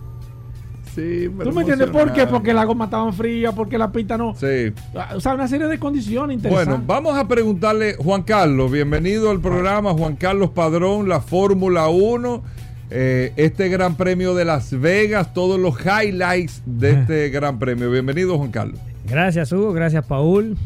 Sí, 0.93 1.29
pero 1.37 1.49
¿Tú 1.49 1.55
me 1.55 1.61
entiendes 1.61 1.89
por 1.89 2.11
qué? 2.11 2.27
Porque 2.27 2.53
la 2.53 2.65
goma 2.65 2.85
estaba 2.85 3.09
fría, 3.13 3.53
porque 3.53 3.77
la 3.77 3.93
pista 3.93 4.17
no. 4.17 4.35
Sí. 4.35 4.73
O 5.15 5.21
sea, 5.21 5.33
una 5.35 5.47
serie 5.47 5.67
de 5.67 5.79
condiciones 5.79 6.35
interesantes. 6.35 6.67
Bueno, 6.67 6.83
vamos 6.85 7.17
a 7.17 7.25
preguntarle, 7.25 7.95
Juan 7.95 8.23
Carlos, 8.23 8.69
bienvenido 8.69 9.31
al 9.31 9.39
programa, 9.39 9.93
Juan 9.93 10.17
Carlos 10.17 10.49
Padrón, 10.49 11.07
la 11.07 11.21
Fórmula 11.21 11.87
1, 11.87 12.43
eh, 12.89 13.31
este 13.37 13.69
Gran 13.69 13.95
Premio 13.95 14.35
de 14.35 14.43
Las 14.43 14.77
Vegas, 14.77 15.33
todos 15.33 15.57
los 15.57 15.75
highlights 15.79 16.61
de 16.65 16.91
este 16.91 17.29
Gran 17.29 17.57
Premio. 17.57 17.89
Bienvenido, 17.89 18.37
Juan 18.37 18.51
Carlos. 18.51 18.79
Gracias 19.07 19.51
Hugo, 19.51 19.73
gracias 19.73 20.05
Paul, 20.05 20.57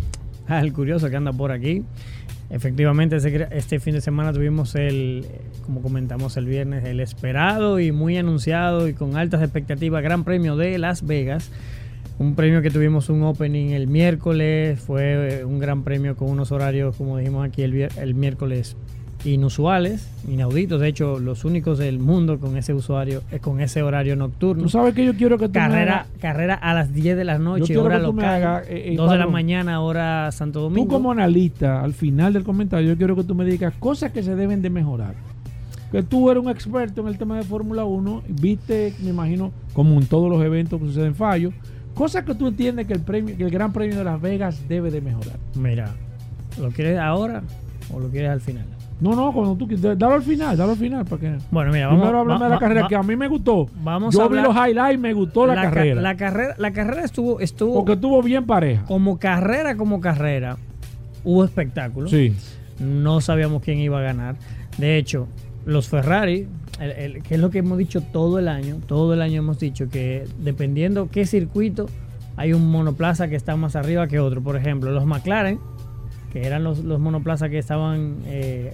al 0.47 0.73
curioso 0.73 1.09
que 1.09 1.15
anda 1.15 1.33
por 1.33 1.51
aquí. 1.51 1.83
Efectivamente, 2.49 3.17
este 3.51 3.79
fin 3.79 3.95
de 3.95 4.01
semana 4.01 4.31
tuvimos 4.31 4.75
el, 4.75 5.25
como 5.65 5.81
comentamos 5.81 6.37
el 6.37 6.45
viernes, 6.45 6.85
el 6.85 6.99
esperado 6.99 7.79
y 7.79 7.91
muy 7.91 8.17
anunciado 8.17 8.87
y 8.87 8.93
con 8.93 9.17
altas 9.17 9.41
expectativas 9.41 10.03
Gran 10.03 10.23
Premio 10.23 10.55
de 10.55 10.77
Las 10.77 11.05
Vegas. 11.05 11.51
Un 12.19 12.35
premio 12.35 12.61
que 12.61 12.69
tuvimos 12.69 13.09
un 13.09 13.23
opening 13.23 13.71
el 13.71 13.87
miércoles, 13.87 14.79
fue 14.79 15.43
un 15.43 15.59
gran 15.59 15.83
premio 15.83 16.15
con 16.15 16.29
unos 16.29 16.51
horarios, 16.51 16.95
como 16.95 17.17
dijimos 17.17 17.45
aquí 17.45 17.63
el, 17.63 17.89
el 17.97 18.13
miércoles, 18.13 18.77
inusuales, 19.25 20.07
inauditos, 20.29 20.79
de 20.79 20.87
hecho 20.87 21.19
los 21.19 21.45
únicos 21.45 21.79
del 21.79 21.99
mundo 21.99 22.39
con 22.39 22.57
ese 22.57 22.73
usuario, 22.73 23.21
con 23.41 23.59
ese 23.59 23.81
horario 23.81 24.15
nocturno. 24.15 24.63
Tú 24.63 24.69
sabes 24.69 24.93
que 24.93 25.05
yo 25.05 25.15
quiero 25.15 25.37
que 25.37 25.47
tú 25.47 25.53
me 25.53 25.59
Carrera, 25.59 26.05
carrera 26.21 26.53
a 26.55 26.73
las 26.73 26.93
10 26.93 27.17
de 27.17 27.23
la 27.23 27.37
noche, 27.39 27.77
hora 27.77 27.97
tú 27.99 28.13
local. 28.13 28.25
hagas, 28.25 28.67
eh, 28.69 28.93
eh, 28.93 28.95
2 28.95 29.11
de 29.11 29.17
la 29.17 29.27
mañana, 29.27 29.81
hora 29.81 30.31
Santo 30.31 30.59
Tú 30.59 30.63
Domingo. 30.65 30.87
como 30.87 31.11
analista, 31.11 31.81
al 31.81 31.93
final 31.93 32.33
del 32.33 32.43
comentario, 32.43 32.89
yo 32.89 32.97
quiero 32.97 33.15
que 33.15 33.23
tú 33.23 33.35
me 33.35 33.45
digas 33.45 33.73
cosas 33.79 34.11
que 34.11 34.21
se 34.23 34.35
deben 34.35 34.61
de 34.61 34.69
mejorar. 34.69 35.15
Que 35.91 36.03
tú 36.03 36.29
eres 36.29 36.43
un 36.43 36.49
experto 36.49 37.01
en 37.01 37.07
el 37.07 37.17
tema 37.17 37.37
de 37.37 37.43
Fórmula 37.43 37.85
1, 37.85 38.23
viste, 38.27 38.93
me 39.01 39.09
imagino, 39.09 39.51
como 39.73 39.99
en 39.99 40.05
todos 40.07 40.29
los 40.29 40.43
eventos 40.43 40.79
que 40.79 40.87
suceden 40.87 41.15
fallos, 41.15 41.53
cosas 41.93 42.23
que 42.25 42.35
tú 42.35 42.47
entiendes 42.47 42.85
que 42.85 42.93
el 42.93 43.01
premio, 43.01 43.35
que 43.37 43.43
el 43.43 43.51
Gran 43.51 43.71
Premio 43.71 43.97
de 43.97 44.03
Las 44.03 44.21
Vegas 44.21 44.67
debe 44.67 44.91
de 44.91 45.01
mejorar. 45.01 45.37
Mira, 45.55 45.95
¿lo 46.59 46.69
quieres 46.69 46.99
ahora 46.99 47.43
o 47.93 47.99
lo 47.99 48.09
quieres 48.09 48.31
al 48.31 48.41
final? 48.41 48.65
No, 48.99 49.13
no, 49.13 49.33
cuando 49.33 49.55
tú 49.55 49.67
quieras, 49.67 49.97
dalo 49.99 50.13
al 50.15 50.21
final, 50.23 50.55
dalo 50.55 50.71
al 50.71 50.77
final, 50.77 51.03
porque 51.05 51.37
Bueno, 51.51 51.71
mira, 51.73 51.87
vamos, 51.87 52.01
primero 52.01 52.19
háblame 52.21 52.39
va- 52.39 52.45
de 52.45 52.49
la 52.49 52.55
va- 52.55 52.59
carrera 52.59 52.81
va- 52.83 52.87
que 52.87 52.95
a 52.95 53.03
mí 53.03 53.15
me 53.17 53.27
gustó. 53.27 53.67
Vamos 53.83 54.13
yo 54.15 54.23
a 54.23 54.27
vi 54.29 54.35
los 54.41 54.55
highlights, 54.55 54.99
me 55.01 55.13
gustó 55.13 55.45
la, 55.45 55.55
ca- 55.55 55.61
carrera, 55.63 56.01
La 56.01 56.15
carrera, 56.15 56.55
la 56.57 56.71
carrera 56.71 57.03
estuvo, 57.03 57.39
estuvo 57.41 57.73
porque 57.75 57.93
estuvo 57.93 58.21
bien 58.23 58.45
pareja. 58.45 58.85
como 58.85 59.19
carrera, 59.19 59.75
como 59.75 59.99
carrera. 59.99 60.57
Hubo 61.25 61.43
espectáculo. 61.43 62.07
Sí. 62.07 62.33
No 62.79 63.19
sabíamos 63.21 63.61
quién 63.61 63.79
iba 63.79 63.99
a 63.99 64.01
ganar. 64.01 64.35
De 64.77 64.97
hecho, 64.97 65.27
los 65.65 65.89
Ferrari, 65.89 66.47
el- 66.79 66.91
el- 66.91 67.23
que 67.23 67.35
es 67.35 67.41
lo 67.41 67.49
que 67.49 67.59
hemos 67.59 67.77
dicho 67.77 68.01
todo 68.01 68.39
el 68.39 68.47
año, 68.47 68.77
todo 68.85 69.13
el 69.13 69.21
año 69.21 69.39
hemos 69.39 69.59
dicho 69.59 69.89
que 69.89 70.25
dependiendo 70.39 71.09
qué 71.11 71.25
circuito, 71.25 71.87
hay 72.37 72.53
un 72.53 72.69
monoplaza 72.71 73.27
que 73.27 73.35
está 73.35 73.55
más 73.57 73.75
arriba 73.75 74.07
que 74.07 74.19
otro. 74.19 74.41
Por 74.41 74.55
ejemplo, 74.55 74.91
los 74.91 75.05
McLaren, 75.05 75.59
que 76.35 76.45
eran 76.45 76.65
los, 76.65 76.83
los 76.83 76.99
monoplazas 76.99 77.49
que 77.49 77.57
estaban 77.57 78.17
eh, 78.25 78.73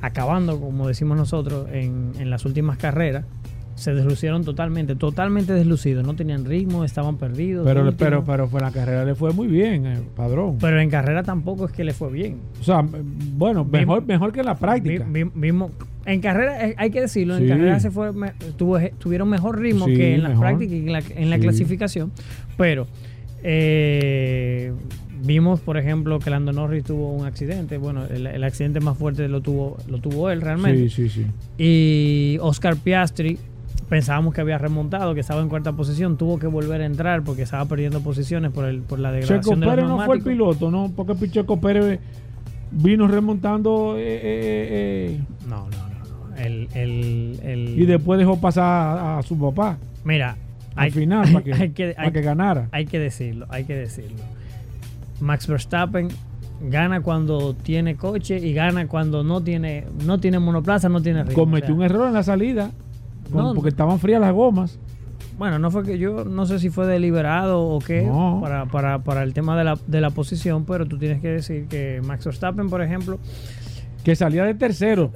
acabando, 0.00 0.58
como 0.60 0.88
decimos 0.88 1.16
nosotros, 1.16 1.68
en, 1.72 2.10
en 2.18 2.28
las 2.28 2.44
últimas 2.44 2.76
carreras, 2.76 3.24
se 3.76 3.94
deslucieron 3.94 4.44
totalmente, 4.44 4.96
totalmente 4.96 5.52
deslucidos. 5.52 6.04
No 6.04 6.14
tenían 6.16 6.44
ritmo, 6.44 6.84
estaban 6.84 7.18
perdidos. 7.18 7.64
Pero, 7.64 7.92
pero, 7.96 8.24
pero 8.24 8.48
fue 8.48 8.60
la 8.60 8.72
carrera 8.72 9.04
le 9.04 9.14
fue 9.14 9.32
muy 9.32 9.46
bien, 9.46 9.86
eh, 9.86 9.98
padrón. 10.16 10.58
Pero 10.60 10.80
en 10.80 10.90
carrera 10.90 11.22
tampoco 11.22 11.66
es 11.66 11.72
que 11.72 11.84
le 11.84 11.92
fue 11.92 12.10
bien. 12.10 12.38
o 12.60 12.64
sea, 12.64 12.84
bueno, 12.84 13.64
Vi- 13.64 13.78
mejor, 13.78 14.04
mejor 14.04 14.32
que 14.32 14.40
en 14.40 14.46
la 14.46 14.56
práctica. 14.56 15.06
Vi- 15.08 15.22
vi- 15.22 15.30
vimos, 15.34 15.70
En 16.04 16.20
carrera, 16.20 16.66
eh, 16.66 16.74
hay 16.78 16.90
que 16.90 17.00
decirlo, 17.00 17.36
en 17.36 17.46
carrera 17.46 17.78
se 17.78 17.92
fue, 17.92 18.10
tuvo, 18.56 18.78
tuvieron 18.98 19.28
mejor 19.28 19.60
ritmo 19.60 19.84
Sí, 19.86 19.94
que 19.94 20.16
en 20.16 20.24
la 20.24 20.30
mejor. 20.30 20.46
práctica 20.46 20.74
y 20.74 20.78
en 20.80 20.92
la, 20.92 21.02
en 21.14 21.30
la 21.30 21.36
Sí. 21.36 21.42
clasificación. 21.42 22.10
Pero 22.56 22.88
eh, 23.44 24.72
vimos, 25.24 25.60
por 25.60 25.76
ejemplo, 25.76 26.18
que 26.18 26.30
Lando 26.30 26.52
Norris 26.52 26.84
tuvo 26.84 27.12
un 27.12 27.26
accidente. 27.26 27.78
Bueno, 27.78 28.04
el, 28.06 28.26
el 28.26 28.44
accidente 28.44 28.80
más 28.80 28.96
fuerte 28.98 29.28
lo 29.28 29.40
tuvo, 29.40 29.76
lo 29.88 29.98
tuvo 29.98 30.30
él 30.30 30.40
realmente. 30.40 30.88
Sí, 30.88 31.08
sí, 31.08 31.24
sí. 31.24 31.26
Y 31.62 32.38
Oscar 32.40 32.76
Piastri, 32.76 33.38
pensábamos 33.88 34.34
que 34.34 34.40
había 34.40 34.58
remontado, 34.58 35.14
que 35.14 35.20
estaba 35.20 35.42
en 35.42 35.48
cuarta 35.48 35.72
posición, 35.72 36.16
tuvo 36.16 36.38
que 36.38 36.46
volver 36.46 36.80
a 36.80 36.86
entrar 36.86 37.22
porque 37.22 37.42
estaba 37.42 37.64
perdiendo 37.66 38.00
posiciones 38.00 38.50
por, 38.50 38.64
el, 38.64 38.80
por 38.80 38.98
la 38.98 39.10
Checo 39.10 39.20
degradación 39.20 39.60
de 39.60 39.66
los 39.66 39.74
Pérez 39.74 39.88
no 39.88 40.04
fue 40.04 40.16
el 40.16 40.22
piloto, 40.22 40.70
¿no? 40.70 40.92
Porque 40.96 41.30
Checo 41.30 41.60
Pérez 41.60 42.00
vino 42.70 43.06
remontando 43.06 43.96
eh, 43.98 44.02
eh, 44.02 44.68
eh, 45.18 45.20
No, 45.48 45.68
no, 45.68 45.88
no. 45.88 46.28
no. 46.30 46.36
El, 46.36 46.68
el, 46.74 47.38
el- 47.42 47.74
y 47.80 47.84
después 47.84 48.18
dejó 48.18 48.40
pasar 48.40 48.64
a, 48.98 49.18
a 49.18 49.22
su 49.22 49.38
papá 49.38 49.76
Mira, 50.04 50.36
al 50.74 50.84
hay, 50.84 50.90
final 50.90 51.28
para 51.32 51.44
que, 51.44 51.52
hay 51.52 51.70
que- 51.70 51.92
para 51.94 52.06
hay- 52.08 52.12
que 52.12 52.22
ganara. 52.22 52.68
hay 52.72 52.86
que 52.86 52.98
decirlo, 52.98 53.46
hay 53.50 53.64
que 53.64 53.74
decirlo. 53.76 54.16
Max 55.22 55.46
Verstappen 55.46 56.08
gana 56.68 57.00
cuando 57.00 57.54
tiene 57.54 57.96
coche 57.96 58.38
y 58.38 58.52
gana 58.52 58.86
cuando 58.86 59.24
no 59.24 59.40
tiene 59.42 59.84
no 60.04 60.18
tiene 60.18 60.38
monoplaza, 60.38 60.88
no 60.88 61.00
tiene 61.00 61.22
ritmo. 61.24 61.42
Cometió 61.44 61.66
O 61.66 61.68
sea, 61.68 61.74
un 61.76 61.82
error 61.82 62.08
en 62.08 62.14
la 62.14 62.22
salida 62.22 62.70
con- 63.32 63.42
No, 63.44 63.54
porque 63.54 63.70
estaban 63.70 63.98
frías 63.98 64.20
las 64.20 64.32
gomas. 64.32 64.78
Bueno, 65.38 65.58
no 65.58 65.70
fue 65.70 65.82
que 65.84 65.98
yo 65.98 66.24
no 66.24 66.44
sé 66.46 66.58
si 66.58 66.68
fue 66.68 66.86
deliberado 66.86 67.62
o 67.62 67.78
qué 67.80 68.02
No. 68.02 68.38
para, 68.42 68.66
para, 68.66 68.98
para 68.98 69.22
el 69.22 69.32
tema 69.32 69.56
de 69.56 69.64
la, 69.64 69.78
de 69.86 70.00
la 70.00 70.10
posición, 70.10 70.64
pero 70.66 70.86
tú 70.86 70.98
tienes 70.98 71.20
que 71.22 71.28
decir 71.28 71.66
que 71.68 72.00
Max 72.06 72.24
Verstappen, 72.26 72.68
por 72.68 72.82
ejemplo, 72.82 73.18
Que 74.04 74.14
salía 74.16 74.44
de 74.44 74.54
tercero. 74.54 75.10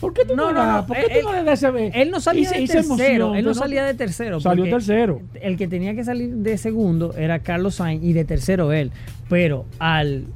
¿Por 0.00 0.12
qué 0.12 0.24
tú 0.24 0.36
no, 0.36 0.52
No, 0.52 0.72
no, 0.78 0.86
¿Por 0.86 0.96
qué 0.96 1.02
él- 1.06 1.20
tú 1.22 1.28
no 1.28 1.32
le 1.34 1.42
das 1.44 1.62
ese 1.62 1.90
él 2.02 2.10
no 2.10 2.20
salía 2.20 2.50
de 2.50 2.66
tercero, 2.66 3.34
él 3.34 3.44
no 3.44 3.54
salía 3.54 3.84
de 3.84 3.94
tercero. 3.94 4.38
Salió 4.40 4.64
tercero. 4.70 5.20
El 5.40 5.56
que 5.56 5.66
tenía 5.68 5.94
que 5.94 6.04
salir 6.04 6.30
de 6.36 6.56
segundo 6.58 7.14
era 7.16 7.40
Carlos 7.40 7.76
Sainz 7.76 8.04
y 8.04 8.12
de 8.12 8.24
tercero 8.24 8.72
él. 8.72 8.92
Pero 9.28 9.66
al 9.78 10.26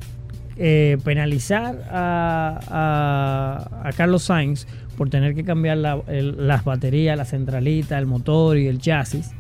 eh, 0.59 0.99
penalizar 1.05 1.83
a, 1.91 2.61
a- 2.69 3.89
a 3.89 3.93
Carlos 3.93 4.25
Sainz 4.25 4.67
por 4.97 5.09
tener 5.09 5.35
que 5.35 5.45
cambiar 5.45 5.79
la- 5.79 6.03
el- 6.09 6.47
las 6.47 6.65
baterías, 6.65 7.17
la 7.17 7.25
centralita, 7.25 7.99
el 7.99 8.07
motor 8.07 8.59
y 8.59 8.67
el 8.67 8.79
chasis, 8.79 9.31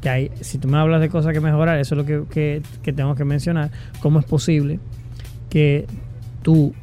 que 0.00 0.08
hay, 0.08 0.30
si 0.40 0.58
tú 0.58 0.68
me 0.68 0.78
hablas 0.78 1.00
de 1.00 1.08
cosas 1.08 1.32
que 1.32 1.40
mejorar, 1.40 1.78
eso 1.78 1.94
es 1.94 1.98
lo 1.98 2.04
que, 2.06 2.22
que- 2.32 2.62
que 2.82 2.92
tengo 2.92 3.14
que 3.16 3.24
mencionar, 3.24 3.70
cómo 4.00 4.20
es 4.20 4.24
posible 4.26 4.78
que 5.50 5.86
tú 6.42 6.74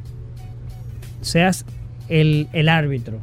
seas 1.20 1.64
el, 2.20 2.48
el 2.52 2.68
árbitro, 2.68 3.18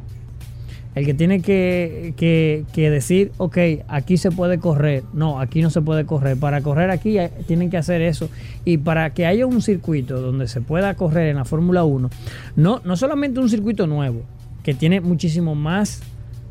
el 0.94 1.06
que 1.06 1.14
tiene 1.14 1.40
que, 1.40 2.14
que- 2.16 2.90
decir, 2.90 3.30
ok, 3.38 3.56
aquí 3.88 4.16
se 4.16 4.30
puede 4.32 4.58
correr, 4.58 5.04
no, 5.12 5.38
aquí 5.40 5.62
no 5.62 5.70
se 5.70 5.80
puede 5.80 6.04
correr, 6.04 6.36
para 6.36 6.60
correr 6.62 6.90
aquí 6.90 7.18
hay- 7.18 7.30
tienen 7.46 7.70
que 7.70 7.76
hacer 7.76 8.02
eso, 8.02 8.28
y 8.64 8.78
para 8.78 9.10
que 9.14 9.24
haya 9.26 9.46
un 9.46 9.62
circuito 9.62 10.20
donde 10.20 10.48
se 10.48 10.60
pueda 10.60 10.94
correr 10.94 11.28
en 11.28 11.36
la 11.36 11.44
Fórmula 11.44 11.84
1, 11.84 12.10
no, 12.56 12.80
no 12.84 12.96
solamente 12.96 13.38
un 13.40 13.48
circuito 13.48 13.86
nuevo, 13.86 14.22
que 14.64 14.74
tiene 14.74 15.00
muchísimo 15.00 15.54
más, 15.54 16.02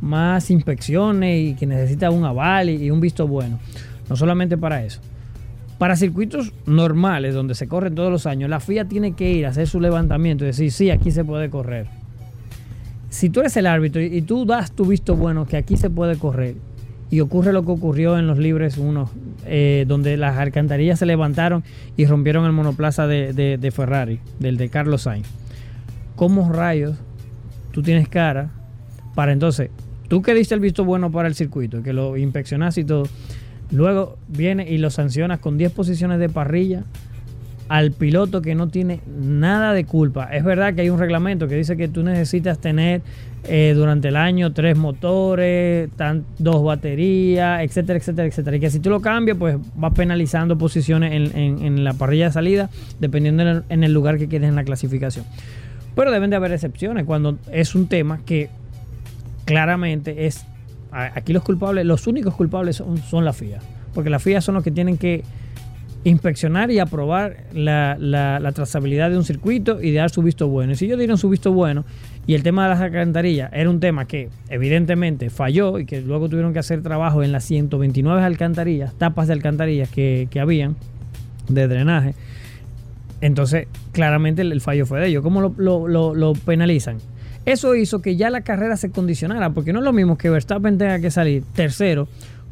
más 0.01 0.49
inspecciones 0.49 1.41
y 1.49 1.53
que 1.55 1.65
necesita 1.67 2.09
un 2.09 2.23
aval 2.23 2.69
y, 2.69 2.75
y 2.85 2.91
un 2.91 3.01
visto 3.01 3.27
bueno, 3.27 3.59
no 4.09 4.15
solamente 4.15 4.57
para 4.57 4.83
eso. 4.85 5.01
Para 5.77 5.95
circuitos 5.95 6.51
normales, 6.65 7.33
donde 7.33 7.55
se 7.55 7.67
corren 7.67 7.95
todos 7.95 8.11
los 8.11 8.25
años, 8.25 8.49
la 8.49 8.59
FIA 8.59 8.85
tiene 8.85 9.13
que 9.13 9.31
ir 9.31 9.45
a 9.45 9.49
hacer 9.49 9.67
su 9.67 9.79
levantamiento 9.79 10.43
y 10.43 10.47
decir, 10.47 10.71
sí, 10.71 10.89
aquí 10.91 11.11
se 11.11 11.23
puede 11.23 11.49
correr. 11.49 11.87
Si 13.09 13.29
tú 13.29 13.39
eres 13.39 13.57
el 13.57 13.65
árbitro 13.67 14.01
y, 14.01 14.21
tú 14.21 14.45
das 14.45 14.71
tu 14.71 14.85
visto 14.85 15.15
bueno 15.15 15.45
que 15.45 15.57
aquí 15.57 15.77
se 15.77 15.89
puede 15.89 16.17
correr, 16.17 16.55
y 17.11 17.21
ocurre 17.21 17.53
lo 17.53 17.65
que 17.65 17.71
ocurrió 17.71 18.19
en 18.19 18.27
los 18.27 18.37
libres 18.37 18.77
1, 18.77 19.09
donde 19.87 20.15
las 20.15 20.37
alcantarillas 20.37 20.99
se 20.99 21.07
levantaron 21.07 21.63
y 21.97 22.05
rompieron 22.05 22.45
el 22.45 22.51
monoplaza 22.51 23.07
de, 23.07 23.33
de- 23.33 23.57
de 23.57 23.71
Ferrari, 23.71 24.19
del 24.39 24.57
de 24.57 24.69
Carlos 24.69 25.01
Sainz. 25.03 25.27
¿Cómo 26.15 26.51
rayos 26.51 26.97
tú 27.71 27.81
tienes 27.81 28.07
cara 28.07 28.51
para 29.15 29.31
entonces, 29.33 29.71
tú 30.07 30.21
que 30.21 30.35
diste 30.35 30.53
el 30.53 30.59
visto 30.61 30.85
bueno 30.85 31.11
para 31.11 31.27
el 31.27 31.33
circuito, 31.33 31.81
que 31.81 31.93
lo 31.93 32.15
inspeccionaste 32.15 32.81
y 32.81 32.83
todo, 32.83 33.03
luego 33.71 34.17
viene 34.27 34.69
y 34.69 34.77
lo 34.77 34.91
sancionas 34.91 35.39
con 35.39 35.57
10 35.57 35.71
posiciones 35.71 36.19
de 36.19 36.29
parrilla 36.29 36.83
al 37.69 37.91
piloto 37.91 38.41
que 38.41 38.55
no 38.55 38.67
tiene 38.67 38.99
nada 39.07 39.73
de 39.73 39.85
culpa. 39.85 40.25
Es 40.33 40.43
verdad 40.43 40.73
que 40.73 40.81
hay 40.81 40.89
un 40.89 40.99
reglamento 40.99 41.47
que 41.47 41.55
dice 41.55 41.77
que 41.77 41.87
tú 41.87 42.01
necesitas 42.03 42.59
tener 42.59 43.01
eh, 43.43 43.73
durante 43.75 44.07
el 44.09 44.15
año 44.17 44.51
tres 44.53 44.75
motores, 44.75 45.89
tan- 45.95 46.25
dos 46.39 46.63
baterías, 46.63 47.61
etcétera, 47.61 47.99
etcétera, 47.99 48.27
etcétera. 48.27 48.57
Y 48.57 48.59
que 48.59 48.69
si 48.71 48.79
tú 48.79 48.89
lo 48.89 48.99
cambias, 49.01 49.37
pues 49.37 49.55
vas 49.75 49.93
penalizando 49.93 50.57
posiciones 50.57 51.13
en, 51.35 51.63
en- 51.63 51.83
la 51.83 51.93
parrilla 51.93 52.25
de 52.25 52.31
salida, 52.31 52.69
dependiendo 52.99 53.63
en 53.69 53.83
el, 53.83 53.93
lugar 53.93 54.17
que 54.17 54.27
quedes 54.27 54.49
en 54.49 54.55
la 54.55 54.63
clasificación. 54.63 55.23
Pero 55.95 56.11
deben 56.11 56.31
de 56.31 56.35
haber 56.37 56.51
excepciones 56.51 57.05
cuando 57.05 57.37
es 57.51 57.75
un 57.75 57.87
tema 57.87 58.19
que 58.25 58.49
claramente 59.45 60.25
es. 60.25 60.45
Aquí 60.91 61.33
los 61.33 61.43
culpables, 61.43 61.85
los 61.85 62.07
únicos 62.07 62.33
culpables 62.33 62.77
son, 62.77 62.97
son 62.97 63.23
la 63.23 63.31
FIA. 63.33 63.59
Porque 63.93 64.09
la 64.09 64.17
FIA 64.19 64.41
son 64.41 64.55
los 64.55 64.63
que 64.63 64.71
tienen 64.71 64.97
que 64.97 65.23
inspeccionar 66.03 66.71
y 66.71 66.79
aprobar 66.79 67.45
la, 67.53 67.97
la- 67.99 68.39
trazabilidad 68.53 69.09
de 69.09 69.17
un 69.17 69.23
circuito 69.25 69.81
y 69.81 69.91
dar 69.93 70.09
su 70.09 70.21
visto 70.21 70.47
bueno. 70.47 70.71
Y 70.71 70.75
si 70.75 70.85
ellos 70.85 70.97
dieron 70.97 71.17
su 71.17 71.29
visto 71.29 71.51
bueno 71.51 71.83
y 72.25 72.35
el 72.35 72.43
tema 72.43 72.63
de 72.63 72.69
las 72.69 72.79
alcantarillas 72.81 73.51
era 73.53 73.69
un 73.69 73.79
tema 73.79 74.05
que 74.05 74.29
evidentemente 74.49 75.29
falló 75.29 75.77
y 75.79 75.85
que 75.85 76.01
luego 76.01 76.29
tuvieron 76.29 76.53
que 76.53 76.59
hacer 76.59 76.81
trabajo 76.81 77.21
en 77.23 77.31
las 77.31 77.43
129 77.45 78.21
alcantarillas, 78.21 78.93
tapas 78.97 79.27
de 79.27 79.33
alcantarillas 79.33 79.89
que, 79.89 80.27
que 80.31 80.39
habían 80.39 80.75
de 81.49 81.67
drenaje, 81.67 82.13
entonces 83.21 83.67
claramente 83.91 84.41
el, 84.41 84.61
fallo 84.61 84.85
fue 84.85 84.99
de 85.01 85.07
ellos. 85.07 85.23
¿Cómo 85.23 85.41
lo, 85.41 85.53
lo- 85.57 85.87
lo- 85.87 86.15
lo 86.15 86.33
penalizan? 86.33 86.97
Eso 87.45 87.75
hizo 87.75 88.01
que 88.01 88.15
ya 88.15 88.29
la 88.29 88.41
carrera 88.41 88.77
se 88.77 88.91
condicionara, 88.91 89.49
porque 89.51 89.73
no 89.73 89.79
es 89.79 89.85
lo 89.85 89.93
mismo 89.93 90.17
que 90.17 90.29
Verstappen 90.29 90.77
tenga 90.77 90.99
que 90.99 91.09
salir 91.09 91.43
tercero 91.55 92.07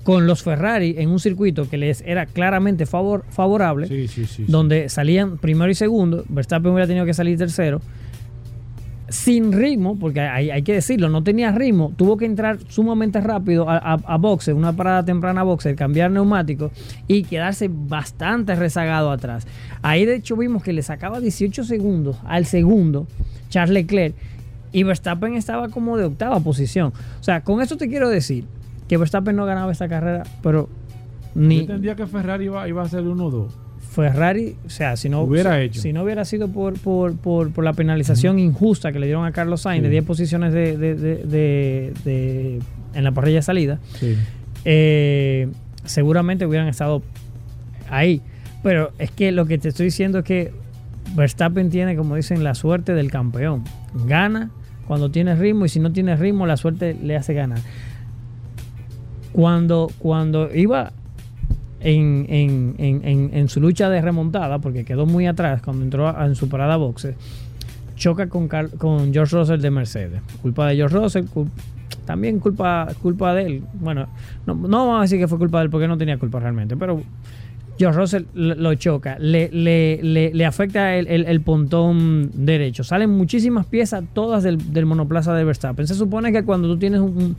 con 0.08 0.26
los 0.26 0.42
Ferrari 0.42 0.96
en 1.00 1.10
un 1.10 1.20
circuito 1.20 1.70
que 1.70 1.76
les 1.76 2.00
era 2.00 2.26
claramente 2.28 2.86
favor, 2.86 3.26
favorable, 3.30 3.88
Sí, 3.88 4.08
sí, 4.08 4.26
sí. 4.26 4.46
sí. 4.46 4.46
donde 4.48 4.88
salían 4.88 5.38
primero 5.38 5.70
y 5.70 5.76
segundo, 5.76 6.24
Verstappen 6.30 6.72
hubiera 6.72 6.88
tenido 6.88 7.06
que 7.06 7.14
salir 7.14 7.38
tercero, 7.38 7.82
sin 9.10 9.52
ritmo, 9.52 10.00
porque 10.00 10.22
hay, 10.22 10.50
hay 10.50 10.64
que 10.64 10.72
decirlo, 10.72 11.10
no 11.10 11.24
tenía 11.24 11.52
ritmo, 11.52 11.92
tuvo 11.98 12.16
que 12.16 12.24
entrar 12.26 12.58
sumamente 12.70 13.20
rápido 13.20 13.70
a, 13.70 13.76
a, 13.78 13.94
a 13.96 14.18
boxe, 14.18 14.54
una 14.54 14.72
parada 14.74 15.04
temprana 15.04 15.42
a 15.42 15.44
boxe, 15.44 15.76
cambiar 15.76 16.10
neumáticos 16.10 16.72
y 17.06 17.24
quedarse 17.24 17.70
bastante 17.70 18.56
rezagado 18.56 19.12
atrás. 19.12 19.46
Ahí 19.82 20.06
de 20.06 20.16
hecho 20.16 20.38
vimos 20.38 20.64
que 20.64 20.72
le 20.72 20.84
sacaba 20.84 21.20
18 21.20 21.66
segundos 21.66 22.16
al 22.26 22.46
segundo 22.46 23.08
Charles 23.50 23.74
Leclerc 23.74 24.16
y 24.72 24.84
Verstappen 24.84 25.34
estaba 25.36 25.68
como 25.68 25.98
de 25.98 26.06
octava 26.06 26.40
posición. 26.40 26.94
O 27.20 27.24
sea, 27.24 27.42
con 27.42 27.62
esto 27.62 27.76
te 27.76 27.90
quiero 27.90 28.08
decir 28.10 28.46
que 28.88 28.98
Verstappen 28.98 29.36
no 29.36 29.46
ganaba 29.46 29.72
esta 29.72 29.88
carrera, 29.88 30.24
pero 30.42 30.70
Yo 31.36 31.42
ni, 31.42 31.60
entendía 31.60 31.96
que 31.96 32.06
Ferrari 32.08 32.46
iba, 32.46 32.68
iba 32.68 32.82
a 32.84 32.90
ser 32.90 33.04
1-2. 33.04 33.48
Ferrari, 33.92 34.56
o 34.66 34.70
sea, 34.70 34.96
si 34.96 35.10
no 35.10 35.22
Hubiera 35.22 35.56
si, 35.58 35.62
hecho. 35.64 35.82
si 35.82 35.92
no 35.94 36.04
hubiera 36.04 36.24
sido 36.26 36.50
por, 36.50 36.80
por, 36.80 37.16
por, 37.18 37.52
por 37.52 37.64
la 37.64 37.74
penalización 37.74 38.38
injusta 38.38 38.92
que 38.92 39.00
le 39.00 39.08
dieron 39.08 39.26
a 39.26 39.32
Carlos 39.32 39.62
Sainz 39.62 39.82
de 39.82 39.88
Sí. 39.90 39.92
10 39.92 40.04
posiciones 40.06 40.54
de, 40.54 40.78
de- 40.78 40.96
de- 40.96 41.16
de- 41.26 41.94
de- 42.06 42.60
en 42.94 43.04
la 43.04 43.12
parrilla 43.12 43.38
de 43.38 43.42
salida, 43.42 43.80
Sí. 44.00 44.16
eh, 44.66 45.48
seguramente 45.86 46.46
hubieran 46.46 46.68
estado 46.68 47.02
ahí. 47.90 48.22
Pero 48.64 48.92
es 49.00 49.12
que 49.12 49.32
lo 49.32 49.46
que 49.46 49.58
te 49.58 49.70
estoy 49.70 49.86
diciendo 49.86 50.20
es 50.20 50.26
que 50.26 50.52
Verstappen 51.16 51.70
tiene, 51.70 51.96
como 51.96 52.16
dicen, 52.16 52.44
la 52.44 52.54
suerte 52.54 52.94
del 52.94 53.10
campeón. 53.10 53.64
Gana 54.06 54.52
cuando 54.88 55.10
tiene 55.10 55.36
ritmo 55.36 55.66
y 55.66 55.70
si 55.70 55.80
no 55.80 55.92
tiene 55.92 56.16
ritmo, 56.16 56.46
la 56.46 56.58
suerte 56.58 56.96
le 57.02 57.16
hace 57.16 57.34
ganar. 57.34 57.60
Cuando, 59.38 59.92
cuando 60.00 60.50
iba 60.56 60.92
en, 61.80 62.26
en- 62.28 62.74
en- 62.80 63.30
en- 63.36 63.50
su 63.50 63.62
lucha 63.62 63.88
de 63.88 64.02
remontada, 64.02 64.58
porque 64.58 64.84
quedó 64.84 65.06
muy 65.06 65.28
atrás 65.28 65.62
cuando 65.62 65.84
entró 65.84 66.10
en 66.26 66.34
su 66.34 66.50
parada 66.50 66.76
boxe, 66.76 67.14
choca 67.96 68.30
con, 68.30 68.48
con 68.48 69.14
George 69.14 69.36
Russell 69.38 69.62
de 69.62 69.70
Mercedes. 69.70 70.22
Culpa 70.42 70.68
de 70.70 70.76
George 70.78 70.98
Russell, 70.98 71.26
también 72.04 72.40
culpa, 72.40 72.88
culpa 73.00 73.36
de 73.36 73.44
él. 73.44 73.64
Bueno, 73.80 74.08
no, 74.48 74.56
vamos 74.56 74.98
a 74.98 75.02
decir 75.04 75.20
que 75.20 75.28
fue 75.28 75.38
culpa 75.38 75.60
de 75.60 75.66
él 75.66 75.70
porque 75.70 75.88
no 75.88 76.00
tenía 76.00 76.18
culpa 76.18 76.40
realmente, 76.40 76.76
pero 76.76 77.00
George 77.78 78.00
Russell 78.00 78.24
lo 78.34 78.56
lo 78.56 78.74
choca, 78.74 79.18
le, 79.20 79.50
le- 79.52 80.00
le- 80.02 80.34
le 80.34 80.46
afecta 80.48 80.96
el, 80.96 81.06
el- 81.06 81.26
el 81.26 81.42
pontón 81.42 82.32
derecho. 82.34 82.84
Salen 82.84 83.12
muchísimas 83.12 83.68
piezas, 83.68 84.04
todas 84.14 84.42
del, 84.42 84.74
del 84.74 84.88
monoplaza 84.88 85.36
de 85.36 85.44
Verstappen. 85.44 85.86
Se 85.86 85.94
supone 85.94 86.32
que 86.32 86.44
cuando 86.44 86.68
tú 86.68 86.80
tienes 86.80 87.02
un, 87.02 87.36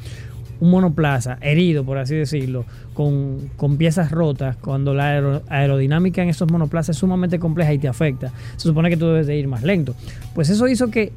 un 0.61 0.71
monoplaza 0.71 1.39
herido, 1.41 1.85
por 1.85 1.99
así 1.99 2.15
decirlo, 2.17 2.65
con, 2.95 3.51
con 3.57 3.77
piezas 3.77 4.11
rotas, 4.11 4.57
cuando 4.57 4.93
la 4.95 5.05
aero- 5.11 5.43
aerodinámica 5.49 6.23
en 6.23 6.29
estos 6.29 6.51
monoplazas 6.51 6.97
es 6.97 7.01
sumamente 7.01 7.39
compleja 7.39 7.73
y 7.73 7.79
te 7.79 7.87
afecta, 7.89 8.33
se 8.57 8.69
supone 8.69 8.91
que 8.91 8.97
tú 8.97 9.07
debes 9.07 9.27
de 9.27 9.37
ir 9.37 9.47
más 9.49 9.63
lento. 9.63 9.95
Pues 10.35 10.51
eso 10.51 10.67
hizo 10.69 10.91
que 10.91 11.13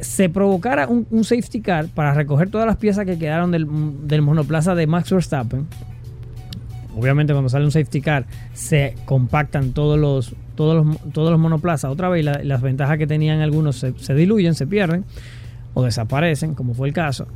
se 0.00 0.28
provocara 0.28 0.86
un, 0.88 1.06
safety 1.24 1.60
car 1.60 1.86
para 1.88 2.14
recoger 2.14 2.50
todas 2.50 2.66
las 2.66 2.76
piezas 2.76 3.04
que 3.04 3.18
quedaron 3.18 3.50
del, 3.50 3.66
del 4.06 4.22
monoplaza 4.22 4.74
de 4.74 4.86
Max 4.86 5.10
Verstappen, 5.10 5.66
obviamente 6.96 7.32
cuando 7.32 7.48
sale 7.48 7.64
un 7.64 7.70
safety 7.72 8.00
car 8.00 8.26
se 8.52 8.94
compactan 9.04 9.72
todos 9.72 9.98
los, 9.98 10.34
todos 10.54 10.84
los, 10.86 10.98
todos 11.12 11.30
los 11.30 11.40
monoplazas 11.40 11.90
otra 11.90 12.08
vez 12.08 12.20
y 12.20 12.24
la- 12.24 12.42
las 12.44 12.60
ventajas 12.62 12.98
que 12.98 13.06
tenían 13.06 13.40
algunos 13.40 13.76
se, 13.76 13.92
se 13.98 14.14
diluyen, 14.14 14.54
se 14.54 14.66
pierden 14.66 15.04
o 15.74 15.82
desaparecen, 15.82 16.54
como 16.54 16.74
fue 16.74 16.88
el 16.88 16.94
caso. 16.94 17.26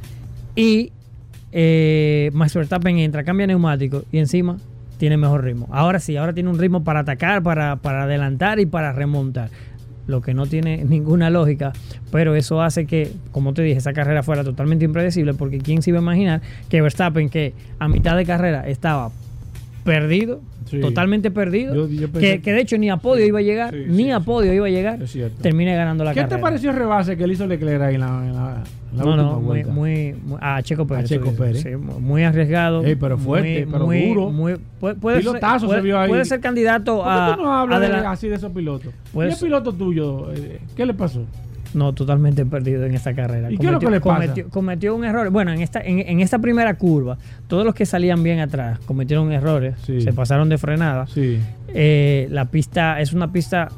Y 0.54 0.92
eh, 1.52 2.30
Max 2.32 2.54
Verstappen 2.54 2.98
entra, 2.98 3.24
cambia 3.24 3.46
neumático 3.46 4.04
y 4.10 4.18
encima 4.18 4.56
tiene 4.98 5.16
mejor 5.16 5.44
ritmo. 5.44 5.68
Ahora 5.70 5.98
sí, 6.00 6.16
ahora 6.16 6.32
tiene 6.32 6.50
un 6.50 6.58
ritmo 6.58 6.84
para 6.84 7.00
atacar, 7.00 7.42
para, 7.42 7.76
para 7.76 8.04
adelantar 8.04 8.60
y 8.60 8.66
para 8.66 8.92
remontar. 8.92 9.50
Lo 10.06 10.20
que 10.20 10.34
no 10.34 10.46
tiene 10.46 10.84
ninguna 10.88 11.30
lógica, 11.30 11.72
pero 12.10 12.34
eso 12.34 12.62
hace 12.62 12.86
que, 12.86 13.12
como 13.30 13.54
te 13.54 13.62
dije, 13.62 13.78
esa 13.78 13.92
carrera 13.92 14.22
fuera 14.22 14.44
totalmente 14.44 14.84
impredecible, 14.84 15.34
porque 15.34 15.58
quién 15.58 15.82
se 15.82 15.90
iba 15.90 15.98
a 15.98 16.02
imaginar 16.02 16.40
que 16.68 16.82
Verstappen, 16.82 17.28
que 17.28 17.54
a 17.78 17.88
mitad 17.88 18.16
de 18.16 18.24
carrera 18.24 18.68
estaba 18.68 19.10
perdido, 19.84 20.40
Sí. 20.66 20.80
totalmente 20.80 21.30
perdido, 21.30 21.74
Yo- 21.74 21.88
yo 21.88 22.08
pensé 22.10 22.20
que, 22.36 22.40
que- 22.42 22.52
de 22.52 22.60
hecho 22.60 22.78
ni 22.78 22.88
a 22.88 22.96
podio 22.98 23.26
iba 23.26 23.40
a 23.40 23.42
llegar, 23.42 23.74
Sí, 23.74 23.84
ni 23.88 24.12
a 24.12 24.20
podio 24.20 24.52
iba 24.54 24.66
a 24.66 24.70
llegar, 24.70 24.98
termina 25.40 25.74
ganando 25.74 26.04
la 26.04 26.12
¿Qué 26.12 26.20
carrera. 26.20 26.36
te 26.36 26.42
pareció 26.42 26.70
el 26.70 26.76
rebase 26.76 27.16
que 27.16 27.26
le 27.26 27.32
hizo 27.34 27.46
Leclerc 27.46 27.82
ahí 27.82 27.94
en 27.96 28.00
la, 28.00 28.06
en 28.26 28.34
la- 28.34 28.62
en 28.92 28.98
la 28.98 29.04
No, 29.04 29.10
última 29.10 29.16
no, 29.22 29.32
muy, 29.40 29.44
vuelta? 29.44 29.72
muy, 29.72 30.14
muy- 30.24 30.38
a 30.40 30.62
Checo 30.62 30.86
Pérez. 30.86 31.08
Checo 31.08 31.30
tú 31.32 31.42
dices, 31.44 31.64
Pérez. 31.64 31.78
muy 31.78 32.22
arriesgado. 32.22 32.84
Ey, 32.84 32.94
pero 32.94 33.18
fuerte, 33.18 33.64
muy- 33.64 33.72
pero 33.72 33.86
muy- 33.86 34.08
duro. 34.08 34.30
muy- 34.30 34.56
puede, 34.80 34.94
puede 34.94 35.22
ser, 35.22 35.40
puede- 35.40 35.76
se 35.76 35.80
vio 35.80 35.98
ahí. 35.98 36.08
puede 36.08 36.24
ser 36.26 36.40
candidato 36.40 36.96
¿Por 36.96 37.04
qué 37.04 37.10
a. 37.10 37.34
tú 37.36 37.42
no 37.42 37.52
hablas 37.52 37.80
de- 37.80 37.86
así 38.06 38.28
de 38.28 38.36
esos 38.36 38.52
pilotos? 38.52 38.92
¿Y 39.14 39.18
el 39.20 39.32
ser. 39.32 39.46
piloto 39.48 39.72
tuyo? 39.72 40.32
eh, 40.32 40.60
¿Qué 40.76 40.86
le 40.86 40.94
pasó? 40.94 41.24
No, 41.74 41.92
totalmente 41.92 42.44
perdido 42.46 42.84
en 42.84 42.94
esta 42.94 43.14
carrera. 43.14 43.50
¿Y 43.50 43.56
qué 43.58 43.66
es 43.66 43.72
lo 43.72 43.78
que 43.80 43.90
le 43.90 44.00
pasa? 44.00 44.14
Cometió, 44.20 44.48
cometió 44.50 44.94
un 44.94 45.04
error. 45.04 45.30
Bueno, 45.30 45.52
en 45.52 45.60
esta, 45.60 45.80
en, 45.80 45.98
en 46.00 46.20
esta 46.20 46.38
primera 46.38 46.74
curva, 46.74 47.16
todos 47.46 47.64
los 47.64 47.74
que 47.74 47.86
salían 47.86 48.22
bien 48.22 48.40
atrás 48.40 48.78
cometieron 48.86 49.32
errores, 49.32 49.74
Sí. 49.84 50.00
se 50.00 50.12
pasaron 50.12 50.48
de 50.48 50.58
frenada. 50.58 51.06
Sí. 51.06 51.38
Eh, 51.68 52.26
la 52.30 52.46
pista 52.46 53.00
es 53.00 53.12
una 53.12 53.32
pista 53.32 53.68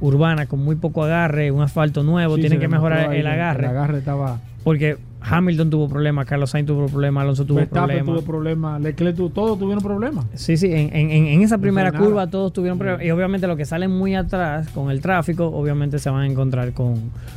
urbana 0.00 0.46
con 0.46 0.60
muy 0.64 0.76
poco 0.76 1.04
agarre, 1.04 1.50
un 1.50 1.62
asfalto 1.62 2.02
nuevo, 2.02 2.34
Sí, 2.36 2.42
tienen 2.42 2.58
que 2.60 2.68
mejorar 2.68 3.10
ahí 3.10 3.20
el 3.20 3.26
agarre. 3.26 3.64
El 3.64 3.70
agarre 3.70 3.98
estaba. 3.98 4.40
Porque 4.64 4.96
Hamilton 5.24 5.70
tuvo 5.70 5.88
problemas, 5.88 6.26
Carlos 6.26 6.50
Sainz 6.50 6.66
tuvo 6.66 6.86
problemas, 6.86 7.22
Alonso 7.22 7.44
tuvo 7.44 7.64
problemas. 7.66 8.04
tuvo 8.06 8.22
problemas, 8.22 8.80
Leclerc 8.80 9.16
tuvo, 9.16 9.28
todos 9.30 9.58
tuvieron 9.58 9.82
problemas. 9.82 10.24
Sí, 10.34 10.56
sí, 10.56 10.66
en, 10.72 10.94
en- 10.94 11.10
en- 11.10 11.42
esa 11.42 11.58
primera 11.58 11.92
curva 11.92 12.26
todos 12.28 12.52
tuvieron 12.52 12.78
problemas. 12.78 13.04
Y 13.04 13.10
obviamente 13.10 13.46
los 13.46 13.56
que 13.56 13.64
salen 13.64 13.90
muy 13.90 14.14
atrás 14.14 14.68
con 14.70 14.90
el 14.90 15.00
tráfico, 15.00 15.46
obviamente 15.46 15.98
se 15.98 16.10
van 16.10 16.22
a 16.22 16.26
encontrar 16.26 16.72
con, 16.72 16.94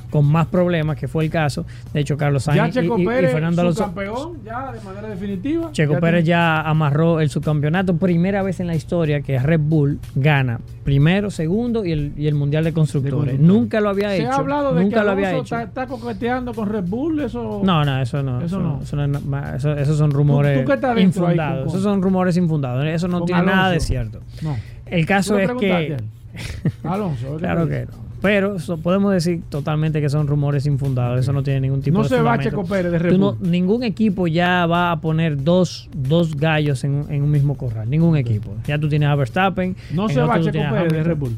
con 0.09 0.25
más 0.25 0.47
problemas, 0.47 0.97
que 0.97 1.07
fue 1.07 1.23
el 1.25 1.29
caso. 1.29 1.65
De 1.93 1.99
hecho, 2.01 2.17
Carlos 2.17 2.45
Ya 2.45 2.53
Sainz 2.53 2.75
y, 2.75 2.79
Checo 2.81 2.97
y- 2.97 3.03
y 3.03 3.05
Pérez, 3.05 3.31
Fernando 3.31 3.61
Alonso. 3.61 3.83
campeón, 3.83 4.37
ya 4.43 4.71
de 4.71 4.81
manera 4.81 5.07
definitiva. 5.09 5.71
Checo 5.71 5.93
Ya 5.93 5.99
Pérez 5.99 6.23
tiene- 6.23 6.29
ya 6.29 6.61
amarró 6.61 7.19
el 7.19 7.29
subcampeonato. 7.29 7.97
Primera 7.97 8.41
vez 8.43 8.59
en 8.59 8.67
la 8.67 8.75
historia 8.75 9.21
que 9.21 9.37
Red 9.39 9.61
Bull 9.61 9.99
gana 10.15 10.59
primero, 10.83 11.31
segundo 11.31 11.83
y 11.85 11.91
el, 11.91 12.13
y 12.15 12.27
el 12.27 12.35
Mundial 12.35 12.63
de 12.63 12.71
Constructores. 12.73 13.39
Nunca 13.39 13.81
lo 13.81 13.89
había 13.89 14.09
Se 14.09 14.19
hecho. 14.21 14.31
ha 14.31 14.35
hablado 14.35 14.73
de 14.75 14.83
nunca 14.83 14.99
que 14.99 15.05
lo 15.05 15.11
había 15.11 15.29
Alonso 15.29 15.55
hecho. 15.55 15.65
está, 15.65 15.81
está 15.83 15.87
coqueteando 15.87 16.53
con 16.53 16.69
Red 16.69 16.83
Bull, 16.87 17.21
eso... 17.21 17.61
No, 17.63 17.74
no, 17.83 18.01
eso 18.01 18.23
no. 18.23 18.37
Eso 18.37 18.45
Eso, 18.45 18.59
no. 18.59 18.79
eso 18.81 18.95
no 18.95 19.55
eso- 19.55 19.73
esos 19.73 19.97
son 19.97 20.11
rumores 20.11 20.63
tú 20.65 20.71
infundados. 20.99 21.59
con- 21.65 21.67
Esos 21.69 21.81
son 21.83 22.01
rumores 22.01 22.37
infundados. 22.37 22.85
Eso 22.85 23.07
no 23.07 23.25
tiene 23.25 23.41
nada 23.43 23.71
de 23.71 23.79
cierto. 23.79 24.21
No. 24.41 24.55
El 24.85 25.05
caso 25.05 25.33
¿Tú 25.33 25.37
le 25.39 25.43
es 25.45 25.51
que. 25.53 25.97
Alonso, 26.83 27.33
¿qué 27.33 27.37
Claro 27.39 27.67
que 27.67 27.85
no. 27.85 28.05
Pero 28.21 28.55
eso 28.55 28.77
podemos 28.77 29.13
decir 29.13 29.43
totalmente 29.49 30.01
que 30.01 30.09
son 30.09 30.25
rumores 30.27 30.65
infundados. 30.65 31.19
Eso 31.19 31.31
no 31.31 31.43
tiene 31.43 31.61
ningún 31.61 31.81
tipo 31.81 31.97
No 31.97 32.03
de 32.03 32.09
se 32.09 32.15
va 32.15 32.21
fundamento. 32.33 32.49
Checo 32.49 32.65
Pérez 32.65 32.91
de 32.91 33.17
no- 33.17 33.33
Bull. 33.33 33.51
ningún 33.51 33.83
equipo 33.83 34.25
ya 34.27 34.65
va 34.65 34.91
a 34.91 34.99
poner 34.99 35.43
dos, 35.43 35.89
dos 35.95 36.35
gallos 36.35 36.83
en, 36.83 36.95
un- 36.95 37.11
en 37.11 37.21
un 37.21 37.29
mismo 37.29 37.55
corral. 37.55 37.87
Ningún 37.89 38.17
equipo. 38.17 38.55
Ya 38.65 38.79
tú 38.79 38.89
tienes 38.89 39.09
a 39.09 39.15
Verstappen. 39.15 39.75
No 39.93 40.09
se 40.09 40.21
va 40.21 40.39
Checo 40.41 40.59
a 40.63 40.69
Pérez 40.71 40.91
de. 40.93 41.03
Red 41.03 41.17
Bull. 41.17 41.35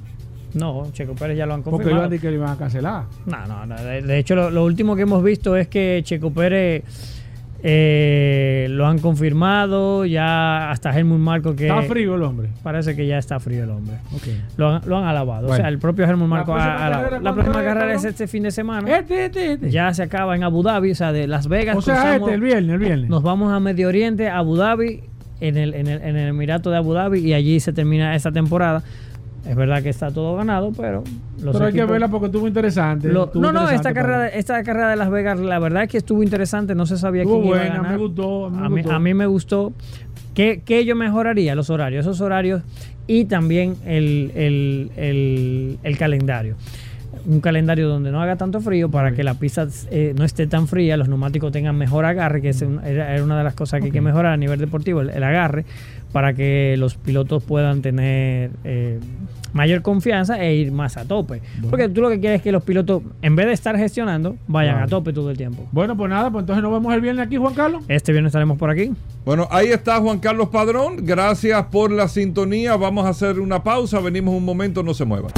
No, 0.54 0.88
Checo 0.94 1.14
Pérez 1.14 1.38
ya 1.38 1.46
lo 1.46 1.54
han 1.54 1.62
Porque 1.62 1.84
confirmado. 1.84 1.98
iban 1.98 2.06
a 2.06 2.10
decir 2.10 2.22
que 2.22 2.30
le 2.30 2.36
iban 2.38 2.50
a 2.50 2.58
cancelar. 2.58 3.04
No, 3.26 3.46
no, 3.48 3.66
no. 3.66 3.76
De, 3.76 4.02
de 4.02 4.18
hecho, 4.18 4.36
lo, 4.36 4.50
lo 4.50 4.64
último 4.66 4.96
que 4.96 5.04
hemos 5.04 5.24
visto 5.24 5.56
es 5.56 5.68
que 5.68 6.02
Checo 6.04 6.32
Pérez 6.32 6.84
eh, 7.64 8.68
lo 8.70 8.86
han 8.88 9.00
confirmado. 9.00 10.06
Ya 10.06 10.70
hasta 10.72 10.98
Helmut 10.98 11.20
Marco 11.20 11.56
que. 11.56 11.68
Está 11.68 11.82
frío 11.84 12.16
el 12.16 12.24
hombre. 12.24 12.50
Parece 12.64 12.96
que 12.96 13.08
ya 13.08 13.18
está 13.18 13.40
frío 13.40 13.64
el 13.64 13.72
hombre. 13.72 13.96
Ok. 14.16 14.24
Lo 14.58 14.70
han, 14.76 14.82
lo 14.86 14.98
han 14.98 15.06
alabado. 15.06 15.48
O 15.50 15.56
sea, 15.56 15.68
el 15.68 15.80
propio 15.80 16.06
Helmut 16.06 16.28
Marco 16.28 16.56
ha 16.56 16.86
alabado. 16.86 17.12
La 17.12 17.20
¿cuándo 17.20 17.34
próxima 17.42 17.64
carrera 17.64 17.94
es 17.94 18.04
este 18.04 18.28
fin 18.28 18.44
de 18.44 18.52
semana. 18.52 18.98
Este, 18.98 19.26
este, 19.26 19.54
este. 19.54 19.72
Ya 19.72 19.94
se 19.94 20.04
acaba 20.04 20.36
en 20.36 20.44
Abu 20.44 20.64
Dhabi, 20.64 20.92
o 20.92 20.96
sea, 20.96 21.12
de 21.12 21.28
Las 21.28 21.48
Vegas. 21.48 21.76
o 21.78 21.82
sea, 21.82 21.96
cruzamos- 21.96 22.30
este, 22.30 22.34
el 22.36 22.42
viernes, 22.42 22.72
el 22.74 22.80
viernes. 22.80 23.10
Nos 23.10 23.24
vamos 23.24 23.52
a 23.52 23.60
Medio 23.60 23.88
Oriente, 23.88 24.30
Abu 24.30 24.56
Dhabi, 24.56 25.02
en 25.42 25.58
el, 25.58 25.74
en, 25.74 25.88
el, 25.88 26.02
en 26.02 26.16
el 26.16 26.30
Emirato 26.30 26.70
de 26.70 26.78
Abu 26.78 26.94
Dhabi, 26.94 27.20
y 27.20 27.34
allí 27.34 27.60
se 27.60 27.74
termina 27.74 28.16
esta 28.16 28.32
temporada. 28.32 28.84
Es 29.48 29.56
verdad 29.56 29.82
que 29.82 29.90
está 29.90 30.12
todo 30.12 30.36
ganado, 30.36 30.72
pero 30.76 31.04
los 31.42 31.54
Pero 31.56 31.66
hay 31.68 31.74
que 31.74 31.86
verla 31.86 32.08
porque 32.10 32.26
estuvo 32.28 32.48
interesante. 32.48 33.08
lo- 33.12 33.26
estuvo 33.26 33.42
no, 33.42 33.52
no, 33.54 33.60
interesante 33.62 33.90
esta 33.90 33.94
carrera, 34.02 34.24
mí. 34.26 34.30
esta 34.34 34.64
carrera 34.64 34.90
de 34.90 34.96
Las 34.98 35.10
Vegas, 35.10 35.40
la 35.40 35.60
verdad 35.60 35.84
es 35.84 35.90
que 35.90 35.98
estuvo 35.98 36.22
interesante, 36.24 36.76
no 36.76 36.86
se 36.86 36.98
sabía 36.98 37.22
Estuvo 37.24 37.38
quién 37.42 37.48
iba 37.48 37.56
a 37.58 37.60
buena, 37.62 37.76
ganar. 37.78 37.92
me 37.94 37.98
gustó, 37.98 38.46
a 38.48 38.50
mí 38.50 38.58
me 38.60 38.66
a, 38.66 38.70
mí, 38.70 38.82
gustó. 38.82 38.92
a 38.96 39.00
mí 39.00 39.14
me 39.14 39.26
gustó. 39.26 39.74
¿Qué, 40.34 40.62
qué 40.66 40.84
yo 40.86 40.96
mejoraría? 40.96 41.56
Los 41.56 41.70
horarios, 41.70 42.06
esos 42.06 42.22
horarios 42.22 42.62
y 43.08 43.26
también 43.26 43.76
el, 43.86 44.32
el- 44.36 44.92
el- 44.98 45.78
el 45.82 45.98
calendario. 45.98 46.56
Un 47.26 47.42
calendario 47.42 47.90
donde 47.90 48.12
no 48.12 48.22
haga 48.22 48.36
tanto 48.36 48.62
frío 48.62 48.90
para 48.90 49.12
que 49.14 49.24
la 49.24 49.34
pista 49.34 49.68
eh, 49.92 50.14
no 50.16 50.24
esté 50.24 50.46
tan 50.48 50.68
fría, 50.68 50.96
los 50.98 51.10
neumáticos 51.10 51.52
tengan 51.52 51.76
mejor 51.78 52.06
agarre, 52.06 52.42
que 52.42 52.50
es 52.50 52.62
un- 52.62 52.82
era, 52.86 53.14
era 53.14 53.24
una 53.24 53.38
de 53.38 53.44
las 53.44 53.54
cosas 53.56 53.80
que 53.80 53.88
hay 53.88 53.92
que 53.92 54.02
mejorar 54.02 54.34
a 54.34 54.38
nivel 54.38 54.60
deportivo, 54.60 55.02
el, 55.02 55.10
el 55.10 55.24
agarre, 55.24 55.66
para 56.14 56.34
que 56.34 56.76
los 56.78 56.96
pilotos 56.96 57.44
puedan 57.44 57.82
tener 57.82 58.52
eh, 58.64 59.00
mayor 59.54 59.82
confianza 59.82 60.42
e 60.44 60.56
ir 60.56 60.72
más 60.72 60.98
a 60.98 61.06
tope. 61.06 61.42
Porque 61.70 61.90
tú 61.90 62.02
lo 62.02 62.10
que 62.10 62.20
quieres 62.20 62.38
es 62.40 62.44
que 62.44 62.52
los 62.52 62.64
pilotos, 62.64 63.04
en 63.22 63.36
vez 63.36 63.46
de 63.48 63.54
estar 63.54 63.78
gestionando, 63.78 64.36
vayan 64.48 64.74
Claro. 64.76 64.86
a 64.86 64.90
tope 64.90 65.14
todo 65.14 65.32
el 65.32 65.38
tiempo. 65.38 65.68
Bueno, 65.72 65.96
pues 65.98 66.10
nada, 66.10 66.30
pues 66.32 66.44
entonces 66.44 66.62
nos 66.64 66.72
vemos 66.72 66.94
el 66.94 67.02
viernes 67.02 67.26
aquí, 67.26 67.38
Juan 67.38 67.54
Carlos. 67.54 67.84
Este 67.88 68.12
viernes 68.12 68.30
estaremos 68.32 68.58
por 68.58 68.70
aquí. 68.70 68.92
Bueno, 69.26 69.48
ahí 69.52 69.68
está 69.68 70.00
Juan 70.00 70.20
Carlos 70.20 70.50
Padrón. 70.50 70.98
Gracias 71.06 71.62
por 71.66 71.92
la 71.92 72.08
sintonía. 72.08 72.76
Vamos 72.76 73.06
a 73.06 73.10
hacer 73.10 73.40
una 73.40 73.64
pausa. 73.64 74.00
Venimos 74.00 74.34
un 74.36 74.46
momento, 74.46 74.84
no 74.84 74.94
se 74.94 75.06
muevan. 75.06 75.32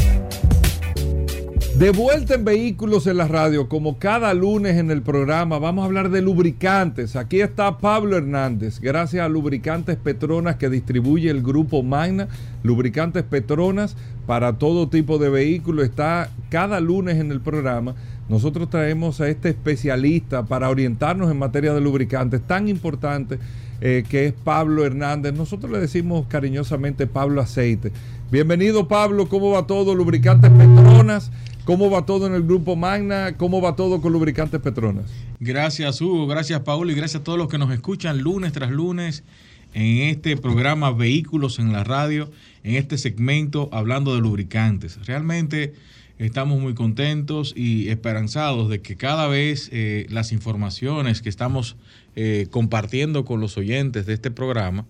De 1.80 1.92
vuelta 1.92 2.36
en 2.36 2.44
Vehículos 2.44 3.08
en 3.08 3.16
la 3.16 3.30
Radio, 3.30 3.70
como 3.70 4.00
cada 4.00 4.34
lunes 4.34 4.76
en 4.76 4.92
el 4.92 5.02
programa, 5.02 5.60
vamos 5.60 5.84
a 5.84 5.86
hablar 5.86 6.10
de 6.10 6.22
lubricantes. 6.22 7.16
Aquí 7.16 7.40
está 7.40 7.78
Pablo 7.78 8.18
Hernández, 8.18 8.82
gracias 8.82 9.26
a 9.26 9.30
Lubricantes 9.30 9.96
Petronas 9.96 10.58
que 10.58 10.70
distribuye 10.70 11.30
el 11.30 11.42
grupo 11.42 11.82
Magna. 11.82 12.28
Lubricantes 12.64 13.24
Petronas 13.24 13.96
para 14.28 14.58
todo 14.58 14.90
tipo 14.90 15.20
de 15.20 15.30
vehículos. 15.30 15.86
Está 15.86 16.30
cada 16.50 16.82
lunes 16.82 17.16
en 17.16 17.32
el 17.32 17.40
programa. 17.40 17.96
Nosotros 18.28 18.70
traemos 18.70 19.22
a 19.22 19.30
este 19.30 19.48
especialista 19.48 20.44
para 20.44 20.70
orientarnos 20.70 21.32
en 21.32 21.40
materia 21.40 21.74
de 21.74 21.80
lubricantes 21.80 22.42
tan 22.42 22.68
importante 22.68 23.40
eh, 23.80 24.04
que 24.10 24.26
es 24.26 24.34
Pablo 24.34 24.86
Hernández. 24.86 25.34
Nosotros 25.34 25.72
le 25.72 25.80
decimos 25.80 26.26
cariñosamente 26.28 27.08
Pablo 27.08 27.40
Aceite. 27.40 27.94
Bienvenido 28.30 28.90
Pablo, 28.90 29.30
¿cómo 29.30 29.52
va 29.52 29.66
todo? 29.66 29.96
Lubricantes 29.96 30.52
Petronas. 30.52 31.32
¿Cómo 31.70 31.92
va 31.92 32.04
todo 32.04 32.26
en 32.26 32.34
el 32.34 32.42
grupo 32.42 32.76
Magna? 32.76 33.38
¿Cómo 33.38 33.62
va 33.62 33.76
todo 33.76 34.02
con 34.02 34.12
Lubricantes 34.12 34.60
Petronas? 34.60 35.06
Gracias 35.40 36.02
Hugo, 36.02 36.26
gracias 36.26 36.62
Paul 36.62 36.90
y 36.90 36.96
gracias 36.96 37.22
a 37.22 37.24
todos 37.24 37.38
los 37.38 37.48
que 37.48 37.60
nos 37.60 37.72
escuchan 37.72 38.24
lunes 38.24 38.54
tras 38.54 38.72
lunes 38.72 39.22
en 39.76 40.10
este 40.10 40.36
programa 40.36 40.92
Vehículos 40.92 41.60
en 41.60 41.72
la 41.72 41.84
Radio, 41.84 42.32
en 42.64 42.74
este 42.74 42.98
segmento 42.98 43.70
hablando 43.72 44.16
de 44.16 44.22
lubricantes. 44.22 44.98
Realmente 45.06 45.76
estamos 46.18 46.60
muy 46.60 46.74
contentos 46.74 47.54
y 47.56 47.90
esperanzados 47.90 48.68
de 48.68 48.82
que 48.82 48.96
cada 48.96 49.28
vez 49.28 49.70
eh, 49.72 50.08
las 50.10 50.32
informaciones 50.32 51.22
que 51.22 51.30
estamos 51.30 51.76
eh, 52.16 52.48
compartiendo 52.50 53.26
con 53.26 53.42
los 53.42 53.60
oyentes 53.60 54.08
de 54.08 54.16
este 54.16 54.32
programa, 54.32 54.86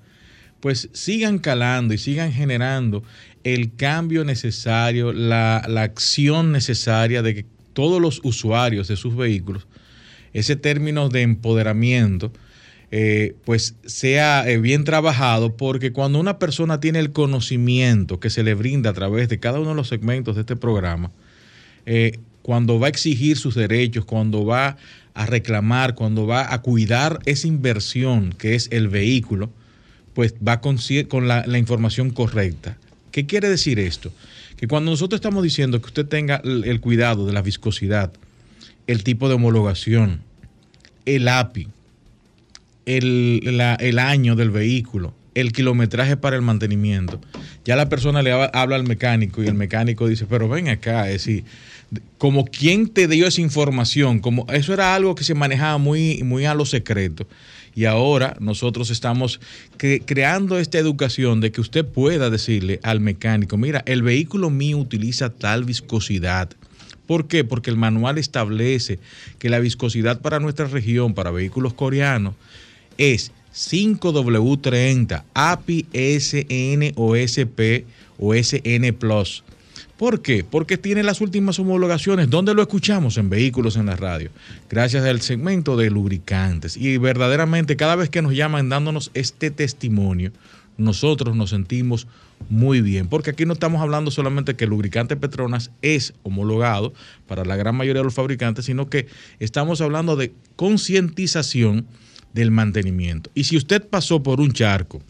pues 0.59 0.89
sigan 0.93 1.39
calando 1.39 1.93
y 1.93 1.97
sigan 1.97 2.31
generando 2.31 3.03
el 3.43 3.75
cambio 3.75 4.25
necesario, 4.25 5.13
la, 5.13 5.63
la 5.67 5.83
acción 5.83 6.51
necesaria 6.51 7.21
de 7.21 7.35
que 7.35 7.45
todos 7.73 8.01
los 8.01 8.19
usuarios 8.23 8.87
de 8.87 8.95
sus 8.95 9.15
vehículos, 9.15 9.67
ese 10.33 10.55
término 10.55 11.09
de 11.09 11.21
empoderamiento, 11.21 12.31
eh, 12.91 13.35
pues 13.45 13.75
sea 13.85 14.49
eh, 14.49 14.57
bien 14.57 14.83
trabajado, 14.83 15.55
porque 15.55 15.91
cuando 15.91 16.19
una 16.19 16.39
persona 16.39 16.79
tiene 16.79 16.99
el 16.99 17.11
conocimiento 17.11 18.19
que 18.19 18.31
se 18.31 18.41
le 18.41 18.55
brinda 18.55 18.89
a 18.89 18.93
través 18.93 19.29
de 19.29 19.39
cada 19.39 19.59
uno 19.59 19.69
de 19.69 19.75
los 19.75 19.87
segmentos 19.87 20.35
de 20.35 20.41
este 20.41 20.55
programa, 20.55 21.11
eh, 21.85 22.19
cuando 22.41 22.79
va 22.79 22.87
a 22.87 22.89
exigir 22.89 23.37
sus 23.37 23.53
derechos, 23.53 24.05
cuando 24.05 24.43
va 24.43 24.77
a 25.13 25.25
reclamar, 25.27 25.93
cuando 25.93 26.25
va 26.25 26.51
a 26.51 26.61
cuidar 26.63 27.19
esa 27.25 27.47
inversión 27.47 28.33
que 28.33 28.55
es 28.55 28.69
el 28.71 28.87
vehículo, 28.87 29.51
pues 30.13 30.33
va 30.45 30.61
con, 30.61 30.77
con 31.07 31.27
la, 31.27 31.45
información 31.57 32.09
correcta. 32.11 32.77
¿Qué 33.11 33.25
quiere 33.25 33.49
decir 33.49 33.79
esto? 33.79 34.11
Que 34.57 34.67
cuando 34.67 34.91
nosotros 34.91 35.17
estamos 35.19 35.43
diciendo 35.43 35.79
que 35.81 35.87
usted 35.87 36.05
tenga 36.05 36.41
el, 36.43 36.65
el 36.65 36.79
cuidado 36.81 37.25
de 37.25 37.33
la 37.33 37.41
viscosidad, 37.41 38.11
el 38.87 39.03
tipo 39.03 39.29
de 39.29 39.35
homologación, 39.35 40.21
el 41.05 41.27
API, 41.27 41.67
el, 42.85 43.57
la- 43.57 43.75
el 43.75 43.99
año 43.99 44.35
del 44.35 44.49
vehículo, 44.49 45.13
el 45.35 45.51
kilometraje 45.51 46.17
para 46.17 46.35
el 46.35 46.41
mantenimiento. 46.41 47.21
Ya 47.65 47.75
la 47.75 47.87
persona 47.89 48.21
le 48.21 48.33
hab- 48.33 48.49
habla 48.53 48.75
al 48.75 48.83
mecánico 48.83 49.43
y 49.43 49.47
el 49.47 49.53
mecánico 49.53 50.07
dice, 50.07 50.25
pero 50.27 50.49
ven 50.49 50.69
acá, 50.69 51.07
es 51.07 51.25
decir, 51.25 51.43
como 52.17 52.45
quién 52.45 52.87
te 52.89 53.07
dio 53.07 53.27
esa 53.27 53.41
información, 53.41 54.19
como 54.19 54.45
eso 54.51 54.73
era 54.73 54.95
algo 54.95 55.15
que 55.15 55.23
se 55.23 55.33
manejaba 55.35 55.77
muy, 55.77 56.23
muy 56.23 56.45
a 56.45 56.53
lo 56.53 56.65
secreto. 56.65 57.27
Y 57.79 57.85
ahora 57.85 58.35
nosotros 58.41 58.89
estamos 58.89 59.39
cre- 59.77 60.03
creando 60.05 60.59
esta 60.59 60.77
educación 60.79 61.39
de 61.39 61.53
que 61.53 61.61
usted 61.61 61.85
pueda 61.85 62.29
decirle 62.29 62.81
al 62.83 62.99
mecánico, 62.99 63.55
mira, 63.55 63.83
el 63.85 64.01
vehículo 64.01 64.49
mío 64.49 64.77
utiliza 64.79 65.29
tal 65.29 65.63
viscosidad. 65.63 66.49
¿Por 67.07 67.29
qué? 67.29 67.45
Porque 67.45 67.69
el 67.69 67.77
manual 67.77 68.17
establece 68.17 68.99
que 69.37 69.47
la 69.47 69.59
viscosidad 69.59 70.19
para 70.19 70.41
nuestra 70.41 70.65
región, 70.67 71.13
para 71.13 71.31
vehículos 71.31 71.73
coreanos, 71.73 72.33
es 72.97 73.31
5W30, 73.55 75.23
API, 75.33 75.85
SN 75.93 76.91
o 76.97 77.15
SP 77.15 77.85
o 78.19 78.33
SN 78.35 78.91
Plus. 78.91 79.45
¿Por 79.99 80.21
qué? 80.21 80.45
Porque 80.45 80.77
tiene 80.77 81.03
las 81.03 81.19
últimas 81.19 81.59
homologaciones. 81.59 82.29
¿Dónde 82.29 82.53
lo 82.53 82.61
escuchamos? 82.61 83.17
En 83.17 83.29
vehículos 83.29 83.75
en 83.75 83.87
la 83.87 83.97
radio. 83.97 84.31
Gracias 84.69 85.03
al 85.03 85.19
segmento 85.19 85.75
de 85.75 85.89
lubricantes. 85.89 86.77
Y 86.77 86.97
verdaderamente 86.97 87.75
cada 87.75 87.97
vez 87.97 88.09
que 88.09 88.21
nos 88.21 88.33
llaman 88.33 88.69
dándonos 88.69 89.11
este 89.13 89.51
testimonio, 89.51 90.31
nosotros 90.77 91.35
nos 91.35 91.49
sentimos 91.49 92.07
muy 92.47 92.79
bien. 92.79 93.09
Porque 93.09 93.31
aquí 93.31 93.45
no 93.45 93.51
estamos 93.51 93.81
hablando 93.81 94.09
solamente 94.09 94.55
que 94.55 94.63
el 94.63 94.69
lubricante 94.69 95.17
Petronas 95.17 95.69
es 95.81 96.13
homologado 96.23 96.93
para 97.27 97.43
la 97.43 97.57
gran 97.57 97.75
mayoría 97.75 97.99
de 97.99 98.05
los 98.05 98.13
fabricantes, 98.13 98.63
sino 98.63 98.89
que 98.89 99.07
estamos 99.39 99.81
hablando 99.81 100.15
de 100.15 100.31
concientización 100.55 101.85
del 102.33 102.51
mantenimiento. 102.51 103.31
Y 103.35 103.43
si 103.43 103.57
usted 103.57 103.85
pasó 103.85 104.23
por 104.23 104.39
un 104.39 104.53
charco 104.53 105.01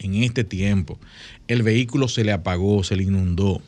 en 0.00 0.16
este 0.16 0.44
tiempo, 0.44 1.00
el 1.48 1.62
vehículo 1.62 2.08
se 2.08 2.24
le 2.24 2.32
apagó, 2.32 2.84
se 2.84 2.94
le 2.94 3.04
inundó 3.04 3.62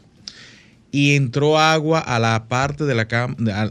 y 0.90 1.16
entró 1.16 1.58
agua 1.58 2.00
a 2.00 2.18
la 2.18 2.48
parte 2.48 2.84
de 2.84 2.94
la 2.94 3.06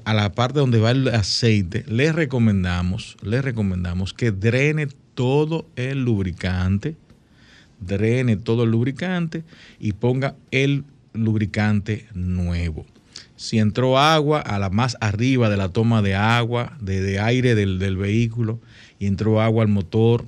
a, 0.05 0.13
la 0.13 0.31
parte 0.33 0.59
donde 0.59 0.79
va 0.79 0.91
el 0.91 1.07
aceite, 1.07 1.83
le 1.87 2.11
recomendamos, 2.11 3.17
recomendamos 3.21 4.13
que 4.13 4.31
drene 4.31 4.87
todo 5.15 5.67
el 5.75 6.03
lubricante, 6.03 6.95
drene 7.79 8.37
todo 8.37 8.63
el 8.63 8.71
lubricante 8.71 9.43
y 9.79 9.93
ponga 9.93 10.35
el 10.51 10.83
lubricante 11.13 12.05
nuevo. 12.13 12.85
Si 13.35 13.59
entró 13.59 13.97
agua 13.99 14.39
a 14.39 14.59
la 14.59 14.69
más 14.69 14.97
arriba 14.99 15.49
de 15.49 15.57
la 15.57 15.69
toma 15.69 16.01
de 16.01 16.15
agua, 16.15 16.77
de, 16.81 17.19
aire 17.19 17.55
del 17.55 17.97
vehículo, 17.97 18.59
y 18.99 19.05
entró 19.07 19.41
agua 19.41 19.63
al 19.63 19.69
motor, 19.69 20.25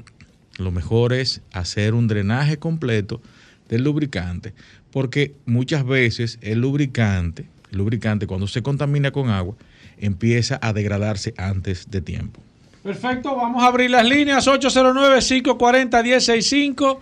lo 0.58 0.72
mejor 0.72 1.14
es 1.14 1.42
hacer 1.52 1.94
un 1.94 2.08
drenaje 2.08 2.58
completo 2.58 3.22
del 3.70 3.84
lubricante, 3.84 4.54
porque 4.92 5.36
muchas 5.46 5.86
veces 5.86 6.40
el 6.42 6.60
lubricante, 6.60 7.46
el 7.72 7.78
lubricante 7.78 8.28
cuando 8.28 8.48
se 8.48 8.62
contamina 8.62 9.12
con 9.12 9.30
agua, 9.30 9.56
empieza 9.98 10.60
a 10.62 10.74
degradarse 10.74 11.34
antes 11.38 11.90
de 11.90 12.02
tiempo. 12.02 12.42
Perfecto, 12.84 13.34
vamos 13.36 13.64
a 13.64 13.68
abrir 13.68 13.90
las 13.92 14.06
líneas 14.08 14.48
809-540-165. 14.48 17.00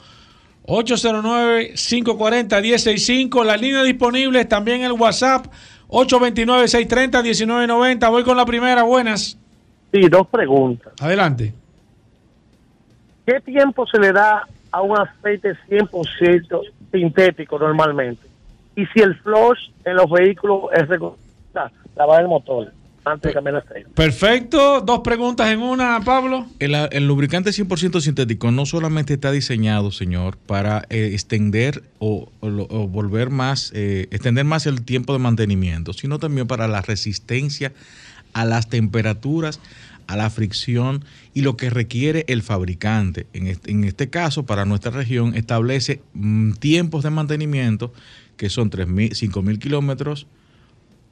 809-540-165. 0.65 3.45
Las 3.45 3.61
líneas 3.61 3.85
disponibles, 3.85 4.49
también 4.49 4.81
el 4.81 4.91
WhatsApp 4.91 5.45
829-630-1990. 5.87 8.09
Voy 8.09 8.23
con 8.23 8.35
la 8.35 8.45
primera, 8.45 8.83
buenas. 8.83 9.37
Sí, 9.93 10.01
dos 10.09 10.27
preguntas. 10.27 10.91
Adelante. 10.99 11.53
¿Qué 13.25 13.39
tiempo 13.41 13.87
se 13.87 13.97
le 13.99 14.11
da 14.11 14.45
a 14.71 14.81
un 14.81 14.97
aceite 14.97 15.55
100% 15.69 16.61
sintético 16.91 17.59
normalmente? 17.59 18.27
Y 18.75 18.85
si 18.87 18.99
el 18.99 19.15
flush 19.15 19.71
en 19.85 19.95
los 19.95 20.09
vehículos 20.09 20.65
es 20.73 20.87
recomendable, 20.87 21.27
lavar 21.95 22.21
el 22.21 22.27
motor 22.27 22.71
antes 23.03 23.29
de 23.29 23.33
cambiar 23.33 23.55
el 23.55 23.61
aceite. 23.61 23.89
Perfecto, 23.95 24.81
dos 24.81 24.99
preguntas 24.99 25.49
en 25.49 25.61
una, 25.61 25.99
Pablo. 26.01 26.45
El, 26.59 26.75
el 26.75 27.07
lubricante 27.07 27.51
100% 27.51 28.01
sintético 28.01 28.51
no 28.51 28.65
solamente 28.65 29.13
está 29.13 29.31
diseñado, 29.31 29.91
señor, 29.91 30.37
para 30.37 30.85
eh, 30.89 31.11
extender 31.13 31.83
o, 31.99 32.29
o 32.41 32.87
volver 32.87 33.29
más, 33.29 33.71
eh, 33.73 34.07
extender 34.11 34.45
más 34.45 34.65
el 34.65 34.83
tiempo 34.83 35.13
de 35.13 35.19
mantenimiento, 35.19 35.93
sino 35.93 36.19
también 36.19 36.47
para 36.47 36.67
la 36.67 36.81
resistencia 36.81 37.71
a 38.33 38.45
las 38.45 38.69
temperaturas, 38.69 39.59
a 40.07 40.15
la 40.17 40.29
fricción 40.29 41.03
y 41.33 41.41
lo 41.41 41.57
que 41.57 41.69
requiere 41.69 42.25
el 42.27 42.41
fabricante. 42.41 43.27
En 43.33 43.47
este, 43.47 43.71
en 43.71 43.83
este 43.83 44.09
caso, 44.09 44.45
para 44.45 44.65
nuestra 44.65 44.91
región, 44.91 45.35
establece 45.35 46.01
mm, 46.13 46.53
tiempos 46.53 47.03
de 47.03 47.09
mantenimiento 47.11 47.93
que 48.37 48.49
son 48.49 48.69
3.000, 48.69 49.11
5.000 49.11 49.59
kilómetros 49.59 50.27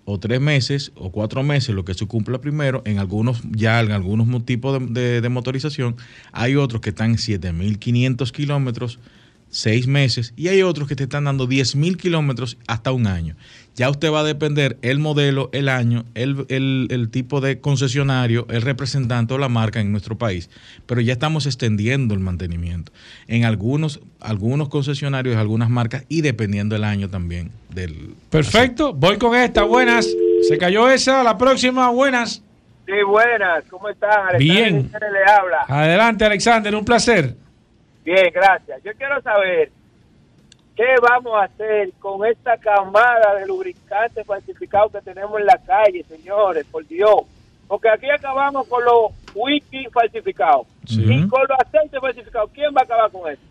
o 0.07 0.19
tres 0.19 0.39
meses 0.39 0.91
o 0.95 1.11
cuatro 1.11 1.41
meses, 1.41 1.73
lo 1.73 1.83
que 1.83 1.95
se 1.95 2.05
cumpla 2.05 2.39
primero, 2.39 2.83
en 2.85 2.99
algunos, 2.99 3.41
ya 3.51 3.79
en 3.81 3.91
algunos 3.91 4.45
tipos 4.45 4.79
de, 4.79 5.01
de- 5.01 5.21
de 5.21 5.29
motorización, 5.29 5.95
hay 6.31 6.55
otros 6.55 6.79
que 6.81 6.89
están 6.91 7.11
en 7.11 7.17
7.500 7.17 8.31
kilómetros, 8.31 8.99
seis 9.49 9.87
meses, 9.87 10.33
y 10.37 10.49
hay 10.49 10.61
otros 10.61 10.87
que 10.87 10.95
te 10.95 11.03
están 11.05 11.23
dando 11.23 11.47
10.000 11.47 11.97
kilómetros 11.97 12.57
hasta 12.67 12.91
un 12.91 13.07
año. 13.07 13.35
Ya 13.75 13.89
usted 13.89 14.09
va 14.11 14.21
a 14.21 14.23
depender 14.23 14.77
el 14.81 14.99
modelo, 14.99 15.49
el 15.51 15.67
año, 15.67 16.05
el, 16.15 16.45
el- 16.49 16.87
el 16.91 17.09
tipo 17.09 17.41
de 17.41 17.59
concesionario, 17.59 18.47
el 18.49 18.61
representante 18.61 19.33
o 19.33 19.37
la 19.37 19.49
marca 19.49 19.81
en 19.81 19.91
nuestro 19.91 20.17
país. 20.17 20.49
Pero 20.85 21.01
ya 21.01 21.11
estamos 21.13 21.45
extendiendo 21.45 22.13
el 22.13 22.21
mantenimiento 22.21 22.93
en 23.27 23.43
algunos, 23.43 23.99
algunos 24.21 24.69
concesionarios, 24.69 25.35
algunas 25.35 25.69
marcas 25.69 26.05
y 26.07 26.21
dependiendo 26.21 26.75
el 26.77 26.85
año 26.85 27.09
también 27.09 27.51
del, 27.69 28.13
Perfecto, 28.29 28.93
voy 28.93 29.17
con 29.17 29.35
esta, 29.35 29.63
buenas. 29.63 30.07
Se 30.47 30.57
cayó 30.57 30.89
esa, 30.89 31.21
la 31.23 31.37
próxima, 31.37 31.89
buenas. 31.89 32.41
Sí, 32.85 32.93
buenas, 33.05 33.63
¿cómo 33.69 33.89
están? 33.89 34.27
Alexander 34.29 34.39
Bien. 34.73 34.91
Le 34.91 35.31
habla. 35.31 35.65
Adelante, 35.67 36.23
Alexander, 36.23 36.73
un 36.75 36.85
placer. 36.85 37.35
Bien, 38.05 38.27
gracias. 38.33 38.81
Yo 38.85 38.91
quiero 38.97 39.21
saber 39.21 39.71
qué 40.75 40.83
vamos 41.01 41.33
a 41.35 41.43
hacer 41.45 41.91
con 41.99 42.25
esta 42.25 42.57
camada 42.57 43.35
de 43.39 43.45
lubricantes 43.47 44.25
falsificados 44.25 44.91
que 44.91 45.01
tenemos 45.01 45.39
en 45.39 45.45
la 45.45 45.59
calle, 45.65 46.03
señores, 46.07 46.65
por 46.71 46.85
Dios. 46.87 47.21
Porque 47.67 47.89
aquí 47.89 48.05
acabamos 48.15 48.67
con 48.67 48.83
los 48.85 49.11
whisky 49.33 49.85
falsificados 49.91 50.67
Sí. 50.85 51.01
y 51.01 51.27
con 51.27 51.41
los 51.49 51.57
aceites 51.65 51.99
falsificados. 51.99 52.51
¿Quién 52.53 52.67
va 52.77 52.81
a 52.81 52.83
acabar 52.83 53.09
con 53.11 53.31
eso? 53.31 53.41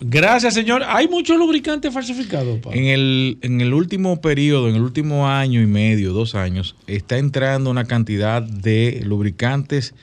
Gracias, 0.00 0.54
señor. 0.54 0.82
Hay 0.86 1.08
muchos 1.08 1.36
lubricantes 1.36 1.92
falsificados. 1.92 2.60
En 2.72 2.86
el, 2.86 3.38
en 3.42 3.60
el 3.60 3.74
último 3.74 4.20
periodo, 4.22 4.68
en 4.70 4.76
el 4.76 4.82
último 4.82 5.28
año 5.28 5.60
y 5.60 5.66
medio, 5.66 6.12
dos 6.14 6.34
años, 6.34 6.74
está 6.86 7.18
entrando 7.18 7.68
una 7.70 7.84
cantidad 7.84 8.40
de 8.42 9.02
lubricantes 9.04 9.94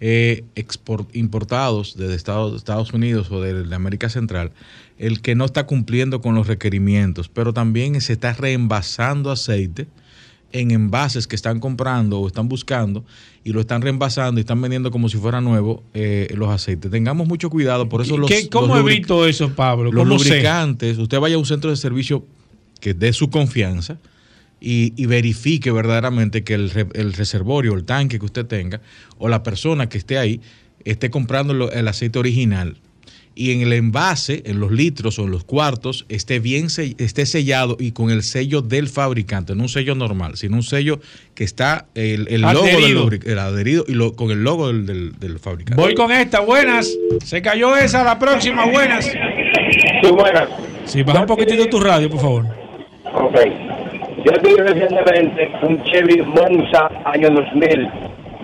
eh, 0.00 0.44
export- 0.54 1.08
importados 1.14 1.96
desde 1.96 2.14
Estados, 2.14 2.54
Estados 2.54 2.92
Unidos 2.92 3.30
o 3.30 3.40
de, 3.40 3.64
de 3.64 3.74
América 3.74 4.08
Central, 4.08 4.52
el 5.06 5.20
que 5.20 5.34
no 5.34 5.44
está 5.44 5.66
cumpliendo 5.66 6.20
con 6.20 6.34
los 6.34 6.46
requerimientos, 6.46 7.28
pero 7.28 7.52
también 7.52 8.00
se 8.00 8.14
está 8.14 8.32
reenvasando 8.32 9.30
aceite 9.30 9.86
en 10.52 10.70
envases 10.70 11.26
que 11.26 11.34
están 11.34 11.58
comprando 11.60 12.20
o 12.20 12.26
están 12.28 12.48
buscando 12.48 13.04
y 13.42 13.50
lo 13.52 13.60
están 13.60 13.82
reenvasando 13.82 14.38
y 14.38 14.42
están 14.42 14.60
vendiendo 14.62 14.90
como 14.92 15.08
si 15.08 15.16
fuera 15.18 15.40
nuevo 15.40 15.82
eh, 15.94 16.32
los 16.36 16.48
aceites. 16.48 16.90
Tengamos 16.90 17.26
mucho 17.26 17.50
cuidado, 17.50 17.88
por 17.88 18.00
eso 18.02 18.16
los, 18.16 18.30
¿Qué- 18.30 18.48
¿Cómo 18.48 18.68
los 18.76 18.78
evito 18.88 19.26
eso, 19.26 19.50
Pablo? 19.54 19.90
los 19.90 20.04
¿Cómo 20.04 20.18
sé? 20.20 20.28
lubricantes, 20.28 20.96
usted 20.98 21.18
vaya 21.18 21.34
a 21.34 21.38
un 21.38 21.44
centro 21.46 21.70
de 21.70 21.76
servicio 21.76 22.24
que 22.80 22.94
dé 22.94 23.12
su 23.12 23.30
confianza 23.30 23.98
y, 24.60 24.92
y 24.96 25.06
verifique 25.06 25.70
verdaderamente 25.72 26.44
que 26.44 26.54
el, 26.54 26.70
el 26.94 27.12
reservorio, 27.12 27.74
el 27.74 27.84
tanque 27.84 28.18
que 28.18 28.24
usted 28.24 28.46
tenga, 28.46 28.80
o 29.18 29.28
la 29.28 29.42
persona 29.42 29.88
que 29.88 29.98
esté 29.98 30.18
ahí, 30.18 30.40
esté 30.84 31.10
comprando 31.10 31.70
el 31.72 31.88
aceite 31.88 32.18
original. 32.18 32.76
Y 33.36 33.50
en 33.52 33.62
el 33.62 33.72
envase, 33.72 34.42
en 34.46 34.60
los 34.60 34.70
litros 34.70 35.18
o 35.18 35.24
en 35.24 35.30
los 35.32 35.42
cuartos, 35.44 36.06
esté 36.08 36.38
bien 36.38 36.70
se- 36.70 36.94
esté 36.98 37.26
sellado 37.26 37.76
y 37.80 37.90
con 37.90 38.10
el 38.10 38.22
sello 38.22 38.62
del 38.62 38.88
fabricante, 38.88 39.54
no 39.56 39.62
un 39.64 39.68
sello 39.68 39.94
normal, 39.96 40.36
sino 40.36 40.54
un 40.56 40.62
sello 40.62 41.00
que 41.34 41.42
está 41.42 41.86
el, 41.96 42.28
el 42.30 42.42
logo 42.42 42.62
del 42.64 42.74
Adherido. 42.76 43.08
el 43.26 43.38
adherido 43.40 43.84
y 43.88 43.92
lo- 43.94 44.12
con 44.14 44.30
el 44.30 44.44
logo 44.44 44.68
del, 44.68 44.86
del- 44.86 45.18
del 45.18 45.38
fabricante. 45.40 45.82
Voy 45.82 45.94
con 45.94 46.12
esta, 46.12 46.40
buenas. 46.40 46.88
Se 47.24 47.42
cayó 47.42 47.76
esa, 47.76 48.04
la 48.04 48.18
próxima, 48.20 48.66
buenas. 48.66 49.04
Sí, 49.06 50.10
buenas. 50.12 50.48
Sí, 50.84 51.02
baja 51.02 51.20
un 51.22 51.26
poquitito 51.26 51.66
tu 51.68 51.80
radio, 51.80 52.08
por 52.08 52.20
favor. 52.20 52.46
Ok. 53.14 53.36
Yo 54.24 54.32
tuve 54.42 54.62
recientemente 54.62 55.48
un 55.62 55.82
Chevy 55.84 56.22
Monza 56.22 56.88
año 57.04 57.30
2000. 57.30 57.88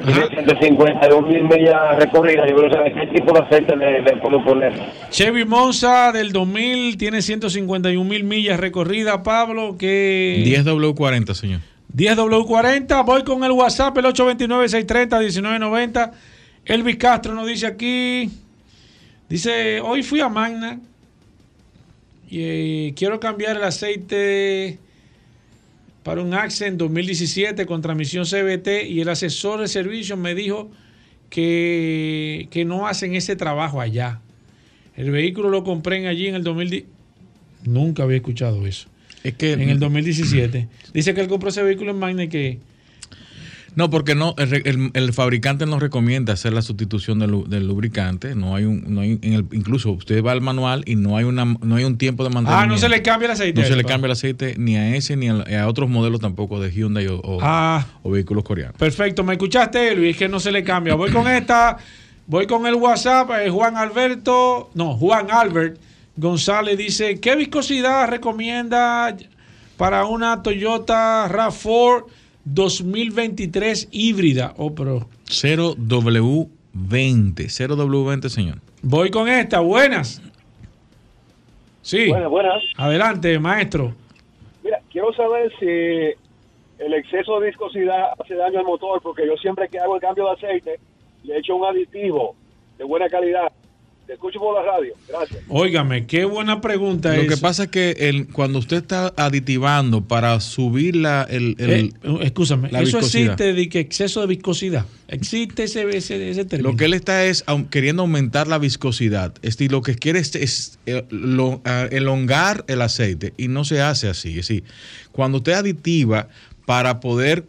Tiene 0.05 0.29
152 0.29 1.27
mil 1.27 1.43
millas 1.45 1.97
recorridas. 1.97 2.49
Yo 2.49 2.57
quiero 2.57 2.73
saber 2.73 2.95
qué 2.95 3.07
tipo 3.09 3.33
de 3.33 3.41
aceite 3.41 3.77
le, 3.77 4.03
le 4.03 4.17
puedo 4.17 4.43
poner. 4.45 4.73
Chevy 5.11 5.45
Monza 5.45 6.13
del 6.13 6.33
2000 6.33 6.97
tiene 6.97 7.21
151 7.23 8.09
mil 8.09 8.25
millas 8.25 8.59
recorridas, 8.59 9.19
Pablo. 9.19 9.77
Que 9.79 10.43
10W40, 10.47 11.35
señor. 11.35 11.61
10W40. 11.97 13.05
Voy 13.05 13.23
con 13.25 13.45
el 13.45 13.53
WhatsApp, 13.53 13.97
el 13.99 14.07
829-630-1990. 14.07 16.11
Elvis 16.65 16.97
Castro 16.97 17.35
nos 17.35 17.47
dice 17.47 17.67
aquí. 17.67 18.31
Dice, 19.29 19.81
hoy 19.81 20.03
fui 20.03 20.21
a 20.21 20.29
Magna 20.29 20.81
y 22.29 22.43
eh, 22.43 22.93
quiero 22.97 23.21
cambiar 23.21 23.57
el 23.57 23.65
aceite 23.65 24.79
para 26.03 26.23
un 26.23 26.35
Accent 26.35 26.79
2017 26.79 27.67
con 27.67 27.83
transmisión 27.83 28.25
CBT 28.25 28.89
y 28.89 29.01
el 29.01 29.09
asesor 29.09 29.61
de 29.61 29.69
servicio 29.69 30.17
me 30.17 30.35
dijo 30.35 30.71
que, 31.29 32.49
que 32.51 32.65
no 32.65 32.87
hacen 32.87 33.15
ese 33.15 33.37
trabajo 33.37 33.81
allá. 33.81 34.21
El 34.97 35.11
vehículo 35.11 35.49
lo 35.51 35.65
compré 35.65 35.99
en 35.99 36.07
allí 36.07 36.27
en 36.27 36.35
el 36.35 36.43
2010. 36.43 36.85
Nunca 37.65 38.03
había 38.03 38.17
escuchado 38.17 38.67
eso. 38.67 38.89
Es 39.23 39.35
que 39.35 39.53
En 39.53 39.69
el 39.69 39.79
2017. 39.79 40.69
Dice 40.95 41.15
que 41.15 41.21
él 41.21 41.29
compró 41.29 41.51
ese 41.51 41.63
vehículo 41.63 41.91
en 41.91 41.99
Magna 41.99 42.25
y 42.25 42.29
que 42.29 42.59
No, 43.77 43.89
porque 43.89 44.15
no, 44.15 44.35
el, 44.39 44.53
el- 44.67 44.91
el 44.95 45.13
fabricante 45.13 45.65
no 45.65 45.79
recomienda 45.79 46.33
hacer 46.33 46.53
la 46.53 46.61
sustitución 46.63 47.19
del, 47.21 47.31
lu- 47.31 47.47
del 47.49 47.67
lubricante. 47.69 48.35
No 48.35 48.57
hay 48.57 48.65
un, 48.65 48.85
no 48.93 49.01
hay 49.03 49.19
en 49.23 49.33
el, 49.33 49.47
incluso 49.53 49.93
usted 49.93 50.23
va 50.25 50.33
al 50.33 50.41
manual 50.41 50.83
y 50.87 50.97
no 50.97 51.17
hay 51.17 51.25
una, 51.25 51.45
no 51.45 51.77
hay 51.77 51.85
un 51.85 51.97
tiempo 51.97 52.25
de 52.25 52.31
mantenimiento. 52.31 52.65
Ah, 52.65 52.67
no 52.67 52.79
se 52.79 52.89
le 52.89 53.01
cambia 53.03 53.27
el 53.27 53.33
aceite. 53.33 53.61
No 53.61 53.67
se 53.67 53.77
le 53.77 53.85
cambia 53.85 54.07
el 54.07 54.13
aceite 54.13 54.55
ni 54.59 54.77
a 54.77 54.97
ese 54.97 55.17
ni 55.17 55.29
a, 55.29 55.45
a 55.63 55.69
otros 55.69 55.89
modelos 55.89 56.21
tampoco 56.21 56.61
de 56.61 56.71
Hyundai 56.73 57.07
o, 57.07 57.21
o- 57.21 57.39
Ah. 57.43 57.87
o 58.03 58.11
vehículos 58.11 58.43
coreanos. 58.45 58.77
Perfecto, 58.77 59.23
me 59.25 59.35
escuchaste, 59.35 59.95
Luis, 59.95 60.17
que 60.17 60.29
no 60.29 60.41
se 60.41 60.51
le 60.53 60.65
cambia. 60.65 60.95
Voy 60.95 61.11
con 61.13 61.29
esta, 61.29 61.77
voy 62.27 62.47
con 62.47 62.67
el 62.67 62.75
WhatsApp, 62.75 63.31
eh, 63.41 63.51
Juan 63.51 63.77
Alberto, 63.77 64.71
no, 64.75 64.97
Juan 64.97 65.29
Albert 65.31 65.79
González 66.17 66.77
dice, 66.77 67.21
¿qué 67.21 67.37
viscosidad 67.37 68.09
recomienda 68.09 69.17
para 69.77 70.05
una 70.07 70.43
Toyota 70.43 71.27
RAV4 71.31 72.05
2023 72.45 73.89
híbrida? 73.91 74.55
Oh, 74.57 74.75
pero 74.75 75.09
0W20, 75.27 76.49
0W20, 76.75 78.29
señor. 78.29 78.59
voy 78.83 79.11
con 79.11 79.29
esta, 79.29 79.61
buenas. 79.61 80.23
Sí, 81.83 82.09
Buenas, 82.09 82.31
buenas. 82.31 82.63
adelante, 82.77 83.39
maestro. 83.39 83.95
Mira, 84.63 84.81
quiero 84.91 85.13
saber 85.15 85.51
si 85.59 85.67
el 86.85 86.95
exceso 86.95 87.41
de 87.41 87.49
viscosidad 87.49 88.11
hace 88.23 88.35
daño 88.35 88.59
al 88.61 88.67
motor, 88.67 89.01
porque 89.03 89.27
yo 89.27 89.35
siempre 89.37 89.69
que 89.69 89.79
hago 89.79 89.95
el 89.97 90.01
cambio 90.01 90.27
de 90.27 90.33
aceite, 90.33 90.79
le 91.25 91.39
echo 91.39 91.57
un 91.57 91.65
aditivo 91.65 92.35
de 92.79 92.85
buena 92.85 93.09
calidad. 93.09 93.51
Te 94.11 94.15
escucho 94.15 94.41
por 94.41 94.57
la 94.57 94.69
radio. 94.73 94.93
Gracias. 95.09 95.39
Óigame, 95.49 96.05
qué 96.07 96.25
buena 96.25 96.61
pregunta 96.61 97.15
Lo 97.15 97.23
es. 97.23 97.29
que 97.29 97.37
pasa 97.37 97.63
es 97.65 97.69
que 97.71 97.93
el, 97.93 98.27
cuando 98.27 98.59
usted 98.59 98.79
está 98.79 99.15
aditivando 99.17 100.03
para 100.03 100.41
subir 100.41 100.97
la, 100.97 101.23
el, 101.31 101.55
el- 101.59 101.71
Eh, 101.71 101.91
escúchame, 102.23 102.73
la 102.73 102.81
eso 102.83 102.97
viscosidad. 102.99 103.35
existe 103.35 103.53
de 103.55 103.69
que 103.69 103.79
exceso 103.79 104.21
de 104.23 104.27
viscosidad. 104.27 104.85
Existe 105.07 105.63
ese, 105.63 105.89
ese, 105.97 106.29
ese 106.29 106.45
término. 106.45 106.71
Lo 106.73 106.77
que 106.77 106.87
él 106.87 106.95
está 106.95 107.25
es 107.25 107.45
queriendo 107.71 108.03
aumentar 108.03 108.49
la 108.49 108.59
viscosidad. 108.59 109.33
Es 109.43 109.57
decir, 109.57 109.71
lo 109.71 109.81
que 109.81 109.95
quiere 109.95 110.19
es, 110.19 110.35
es, 110.35 110.81
eh, 110.87 111.05
lo- 111.11 111.63
elongar 111.93 112.65
el 112.67 112.83
aceite 112.83 113.33
y 113.37 113.47
no 113.47 113.65
se 113.65 113.81
hace 113.81 114.09
así. 114.09 114.31
Es 114.31 114.49
decir, 114.49 114.65
cuando 115.13 115.39
usted 115.39 115.53
aditiva 115.53 116.27
para 116.67 116.99
poder 116.99 117.45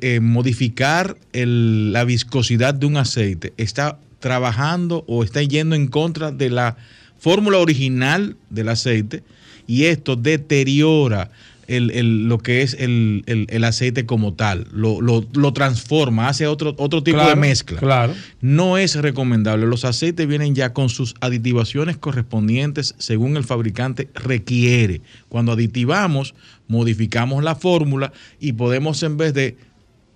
eh, 0.00 0.20
modificar 0.20 1.18
el- 1.34 1.92
la 1.92 2.04
viscosidad 2.04 2.72
de 2.72 2.86
un 2.86 2.96
aceite, 2.96 3.52
está 3.58 3.98
trabajando 4.20 5.04
o 5.06 5.22
está 5.24 5.42
yendo 5.42 5.74
en 5.76 5.86
contra 5.88 6.32
de 6.32 6.50
la 6.50 6.76
fórmula 7.18 7.58
original 7.58 8.36
del 8.50 8.68
aceite 8.68 9.22
y 9.66 9.84
esto 9.84 10.16
deteriora 10.16 11.30
el, 11.66 11.90
el- 11.90 12.28
lo 12.28 12.38
que 12.38 12.62
es 12.62 12.74
el, 12.78 13.24
el- 13.26 13.46
el 13.50 13.64
aceite 13.64 14.06
como 14.06 14.34
tal, 14.34 14.68
lo, 14.72 15.00
lo- 15.00 15.26
lo 15.34 15.52
transforma, 15.52 16.28
hace 16.28 16.46
otro, 16.46 16.76
otro 16.78 17.02
tipo 17.02 17.18
de 17.18 17.34
mezcla. 17.34 17.80
Claro. 17.80 18.14
No 18.40 18.78
es 18.78 18.94
recomendable. 18.94 19.66
Los 19.66 19.84
aceites 19.84 20.28
vienen 20.28 20.54
ya 20.54 20.72
con 20.72 20.88
sus 20.88 21.16
aditivaciones 21.20 21.96
correspondientes 21.96 22.94
según 22.98 23.36
el 23.36 23.42
fabricante 23.42 24.08
requiere. 24.14 25.00
Cuando 25.28 25.50
aditivamos, 25.52 26.34
modificamos 26.68 27.42
la 27.42 27.56
fórmula 27.56 28.12
y 28.38 28.52
podemos 28.52 29.02
en 29.02 29.16
vez 29.16 29.34
de 29.34 29.56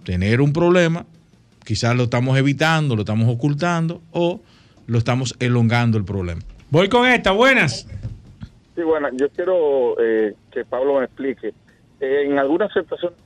tener 0.05 0.41
un 0.41 0.53
problema, 0.53 1.05
quizás 1.65 1.97
lo 1.97 2.05
estamos 2.05 2.37
evitando, 2.39 2.95
lo 2.97 3.03
estamos 3.03 3.29
ocultando 3.29 4.01
o 4.13 4.41
lo 4.87 4.99
estamos 4.99 5.35
elongando 5.41 5.99
el 5.99 6.05
problema. 6.05 6.41
Voy 6.71 6.89
con 6.89 7.07
esta, 7.07 7.33
buenas. 7.33 7.87
Sí, 8.75 8.83
bueno, 8.83 9.09
yo 9.17 9.29
quiero 9.31 9.97
eh, 10.01 10.35
que 10.53 10.65
Pablo 10.65 10.99
me 10.99 11.05
explique. 11.05 11.53
Eh, 12.01 12.23
en 12.27 12.39
algunas 12.39 12.73
situaciones 12.73 13.19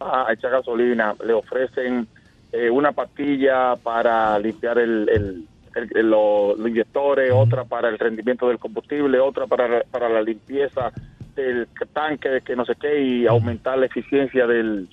a 0.00 0.32
echar 0.32 0.50
gasolina 0.50 1.14
le 1.24 1.32
ofrecen 1.32 2.06
eh, 2.52 2.68
una 2.70 2.92
pastilla 2.92 3.76
para 3.76 4.38
limpiar 4.38 4.78
el, 4.78 5.08
el- 5.08 5.44
el- 5.74 5.96
el- 5.96 6.10
lo- 6.10 6.54
los 6.56 6.68
inyectores, 6.68 7.32
otra 7.32 7.64
para 7.64 7.88
el 7.88 7.98
rendimiento 7.98 8.48
del 8.48 8.58
combustible, 8.58 9.18
otra 9.20 9.46
para, 9.46 9.82
para 9.90 10.08
la 10.08 10.20
limpieza 10.22 10.92
del 11.34 11.66
tanque, 11.94 12.28
de 12.28 12.40
que 12.42 12.54
no 12.56 12.66
sé 12.66 12.74
qué, 12.78 13.00
y 13.02 13.26
aumentar 13.26 13.78
la 13.78 13.86
eficiencia 13.86 14.46
del, 14.46 14.86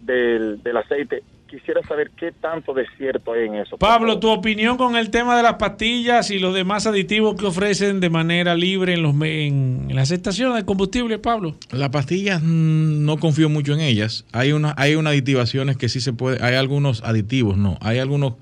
del, 0.00 0.62
del 0.62 0.76
aceite. 0.78 1.22
Quisiera 1.52 1.82
saber 1.86 2.10
qué 2.16 2.32
tanto 2.32 2.72
de 2.72 2.86
cierto 2.96 3.34
hay 3.34 3.44
en 3.46 3.56
eso. 3.56 3.76
Pablo, 3.76 4.18
tu 4.18 4.30
opinión 4.30 4.78
con 4.78 4.96
el 4.96 5.10
tema 5.10 5.36
de 5.36 5.42
las 5.42 5.56
pastillas 5.56 6.30
y 6.30 6.38
los 6.38 6.54
demás 6.54 6.86
aditivos 6.86 7.34
que 7.36 7.44
ofrecen 7.44 8.00
de 8.00 8.08
manera 8.08 8.54
libre 8.54 8.94
en, 8.94 9.02
los, 9.02 9.12
en, 9.16 9.86
en 9.90 9.94
las 9.94 10.10
estaciones 10.12 10.56
de 10.56 10.64
combustible, 10.64 11.18
Pablo. 11.18 11.54
Las 11.70 11.90
pastillas 11.90 12.40
mm, 12.42 13.04
no 13.04 13.18
confío 13.18 13.50
mucho 13.50 13.74
en 13.74 13.80
ellas. 13.80 14.24
Hay 14.32 14.52
una, 14.52 14.74
hay 14.78 14.94
unas 14.94 15.10
aditivaciones 15.10 15.76
que 15.76 15.90
sí 15.90 16.00
se 16.00 16.14
puede, 16.14 16.42
hay 16.42 16.54
algunos 16.54 17.02
aditivos, 17.04 17.58
no, 17.58 17.76
hay 17.82 17.98
algunos 17.98 18.32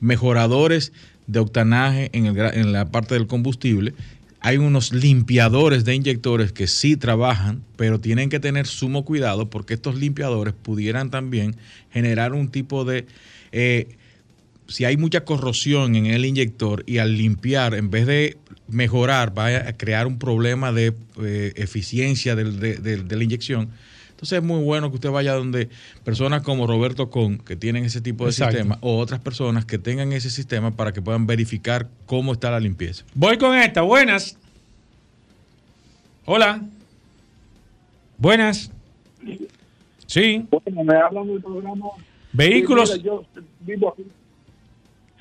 mejoradores 0.00 0.92
de 1.26 1.38
octanaje 1.38 2.10
en, 2.12 2.26
el, 2.26 2.34
gra- 2.34 2.52
en 2.54 2.72
la 2.72 2.90
parte 2.90 3.14
del 3.14 3.26
combustible. 3.26 3.94
Hay 4.40 4.56
unos 4.56 4.92
limpiadores 4.92 5.84
de 5.84 5.94
inyectores 5.94 6.52
que 6.52 6.66
sí 6.66 6.96
trabajan, 6.96 7.62
pero 7.76 8.00
tienen 8.00 8.30
que 8.30 8.40
tener 8.40 8.66
sumo 8.66 9.04
cuidado 9.04 9.50
porque 9.50 9.74
estos 9.74 9.96
limpiadores 9.96 10.54
pudieran 10.54 11.10
también 11.10 11.56
generar 11.90 12.32
un 12.32 12.48
tipo 12.48 12.84
de 12.84 13.06
eh, 13.52 13.96
si 14.70 14.84
hay 14.84 14.96
mucha 14.96 15.24
corrosión 15.24 15.96
en 15.96 16.06
el 16.06 16.24
inyector 16.24 16.84
y 16.86 16.98
al 16.98 17.16
limpiar, 17.16 17.74
en 17.74 17.90
vez 17.90 18.06
de 18.06 18.38
mejorar, 18.68 19.36
va 19.36 19.48
a 19.48 19.76
crear 19.76 20.06
un 20.06 20.18
problema 20.18 20.72
de 20.72 20.94
eh, 21.20 21.52
eficiencia 21.56 22.36
de 22.36 23.04
la 23.16 23.24
inyección. 23.24 23.70
Entonces 24.20 24.40
es 24.40 24.44
muy 24.44 24.62
bueno 24.62 24.90
que 24.90 24.96
usted 24.96 25.08
vaya 25.10 25.32
donde 25.32 25.70
personas 26.04 26.42
como 26.42 26.66
Roberto 26.66 27.08
Con, 27.08 27.38
que 27.38 27.56
tienen 27.56 27.86
ese 27.86 28.02
tipo 28.02 28.24
de 28.24 28.30
Exacto. 28.32 28.52
sistema, 28.52 28.76
o 28.82 28.98
otras 28.98 29.18
personas 29.18 29.64
que 29.64 29.78
tengan 29.78 30.12
ese 30.12 30.28
sistema 30.28 30.72
para 30.72 30.92
que 30.92 31.00
puedan 31.00 31.26
verificar 31.26 31.88
cómo 32.04 32.34
está 32.34 32.50
la 32.50 32.60
limpieza. 32.60 33.06
Voy 33.14 33.38
con 33.38 33.56
esta, 33.56 33.80
buenas. 33.80 34.36
Hola. 36.26 36.60
Buenas. 38.18 38.70
Sí. 40.04 40.46
Bueno, 40.50 40.84
me 40.84 40.96
hablan 40.98 41.26
del 41.26 41.40
programa. 41.40 41.86
Vehículos. 42.34 42.90
Sí, 42.92 42.98
mira, 42.98 43.06
yo 43.14 43.24
vivo 43.60 43.88
aquí. 43.94 44.04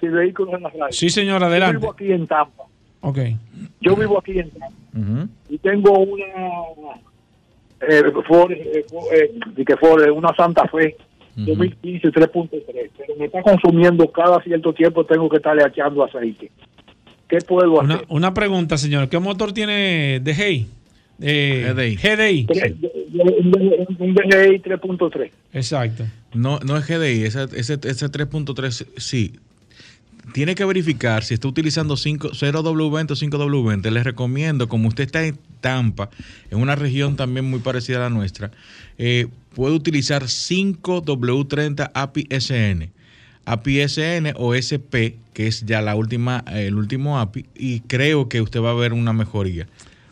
Sí, 0.01 0.07
vehículos 0.09 0.55
en 0.55 0.63
la 0.63 0.69
radio. 0.71 0.91
Sí, 0.91 1.09
señor, 1.09 1.39
Yo 1.39 1.47
adelante. 1.47 1.77
vivo 1.77 1.91
aquí 1.93 2.11
en 2.11 2.27
Tampa. 2.27 2.63
Ok. 2.99 3.17
Yo 3.79 3.95
vivo 3.95 4.19
aquí 4.19 4.39
en 4.39 4.49
Tampa. 4.49 5.27
Y 5.47 5.57
tengo 5.59 5.99
una. 5.99 6.25
Eh, 7.87 8.03
Ford, 8.27 8.51
eh, 8.51 8.85
Ford, 8.89 9.05
eh, 9.13 9.65
que 9.65 9.77
Ford, 9.77 10.01
una 10.11 10.33
Santa 10.35 10.67
Fe 10.67 10.95
2015 11.35 12.09
3.3. 12.09 12.89
Pero 12.97 13.15
me 13.17 13.25
está 13.25 13.41
consumiendo 13.41 14.11
cada 14.11 14.41
cierto 14.43 14.73
tiempo, 14.73 15.05
tengo 15.05 15.29
que 15.29 15.37
estarle 15.37 15.63
echando 15.65 16.03
aceite. 16.03 16.51
¿Qué 17.27 17.37
puedo 17.47 17.79
Una, 17.79 17.95
hacer? 17.95 18.07
una 18.09 18.33
pregunta, 18.33 18.77
señor. 18.77 19.07
¿Qué 19.07 19.19
motor 19.19 19.53
tiene 19.53 20.19
DGI? 20.19 20.67
Eh, 21.21 21.73
GDI. 21.73 21.95
GDI. 21.95 22.47
Un 23.99 24.13
DGI 24.15 24.61
3.3. 24.61 25.31
Exacto. 25.53 26.05
No, 26.33 26.59
no 26.59 26.77
es 26.77 26.87
GDI, 26.87 27.23
ese, 27.23 27.43
ese, 27.55 27.73
ese 27.83 28.07
3.3 28.07 28.87
sí. 28.97 29.33
Tiene 30.33 30.55
que 30.55 30.65
verificar 30.65 31.23
si 31.23 31.33
está 31.33 31.47
utilizando 31.47 31.97
5 31.97 32.31
0W20 32.31 33.11
o 33.11 33.15
5W20. 33.15 33.89
Les 33.89 34.03
recomiendo, 34.03 34.69
como 34.69 34.87
usted 34.87 35.05
está 35.05 35.23
en 35.25 35.39
Tampa, 35.61 36.09
en 36.51 36.59
una 36.59 36.75
región 36.75 37.15
también 37.15 37.45
muy 37.45 37.59
parecida 37.59 37.97
a 37.97 38.01
la 38.01 38.09
nuestra, 38.09 38.51
eh, 38.97 39.27
puede 39.55 39.75
utilizar 39.75 40.23
5W30 40.23 41.91
API 41.93 42.27
SN. 42.29 42.91
API 43.45 43.81
SN 43.87 44.33
o 44.35 44.53
SP, 44.53 45.17
que 45.33 45.47
es 45.47 45.65
ya 45.65 45.81
la 45.81 45.95
última, 45.95 46.43
eh, 46.51 46.67
el 46.67 46.75
último 46.75 47.19
API, 47.19 47.45
y 47.55 47.79
creo 47.81 48.29
que 48.29 48.41
usted 48.41 48.61
va 48.61 48.71
a 48.71 48.75
ver 48.75 48.93
una 48.93 49.13
mejoría. 49.13 49.67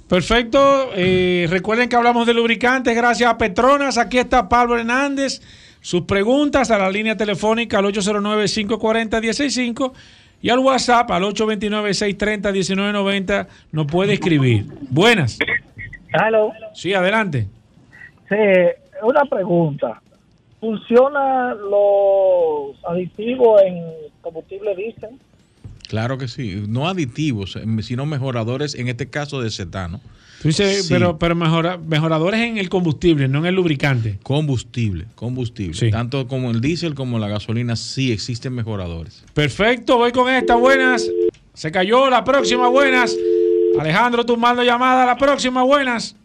Perfecto. 0.08 0.92
Eh, 0.96 1.48
recuerden 1.50 1.90
que 1.90 1.96
hablamos 1.96 2.26
de 2.26 2.34
lubricantes 2.34 2.96
gracias 2.96 3.30
a 3.30 3.38
Petronas. 3.38 3.98
Aquí 3.98 4.18
está 4.18 4.48
Pablo 4.48 4.78
Hernández. 4.78 5.42
Sus 5.88 6.02
preguntas 6.02 6.70
a 6.70 6.78
la 6.78 6.92
línea 6.92 7.16
telefónica 7.16 7.80
al 7.80 7.86
809-540-165 7.86 9.94
y 10.42 10.50
al 10.50 10.60
WhatsApp 10.60 11.10
al 11.12 11.24
829-630-1990 11.24 13.48
nos 13.72 13.88
puede 13.88 14.16
escribir. 14.16 14.66
Buenas. 14.90 15.40
Hello. 16.12 16.52
Sí, 16.74 16.94
adelante. 16.94 17.48
Sí, 18.28 18.36
una 19.02 19.24
pregunta. 19.30 20.02
¿Funciona 20.60 21.54
los 21.54 22.76
aditivos 22.86 23.62
en 23.62 23.82
combustible 24.20 24.76
diésel? 24.76 25.12
Claro 25.88 26.18
que 26.18 26.28
sí. 26.28 26.66
No 26.68 26.90
aditivos, 26.90 27.56
em, 27.56 27.82
sino 27.82 28.06
mejoradores, 28.06 28.76
en 28.76 28.90
este 28.90 29.10
caso 29.10 29.42
de 29.42 29.52
cetano. 29.52 30.02
Tú 30.42 30.50
dices, 30.50 30.86
Sí. 30.86 30.94
pero, 30.94 31.18
pero 31.18 31.36
mejora- 31.36 31.78
mejoradores 31.78 32.40
en 32.42 32.58
el 32.58 32.70
combustible, 32.70 33.28
no 33.28 33.40
en 33.40 33.48
el 33.48 33.56
lubricante. 33.56 34.20
Combustible, 34.24 35.06
combustible. 35.16 35.90
Tanto 35.92 36.28
como 36.28 36.52
el 36.52 36.62
diésel 36.62 36.94
como 36.94 37.18
la 37.20 37.28
gasolina, 37.28 37.76
sí 37.76 38.12
existen 38.12 38.54
mejoradores. 38.54 39.26
Perfecto, 39.34 39.98
voy 39.98 40.12
con 40.12 40.32
esta. 40.32 40.56
Buenas. 40.56 41.10
Se 41.54 41.72
cayó. 41.72 42.10
La 42.10 42.24
próxima, 42.24 42.68
buenas. 42.70 43.18
Alejandro, 43.80 44.26
tú 44.26 44.38
mando 44.38 44.64
llamada. 44.64 45.06
La 45.06 45.18
próxima, 45.18 45.64
buenas. 45.64 46.16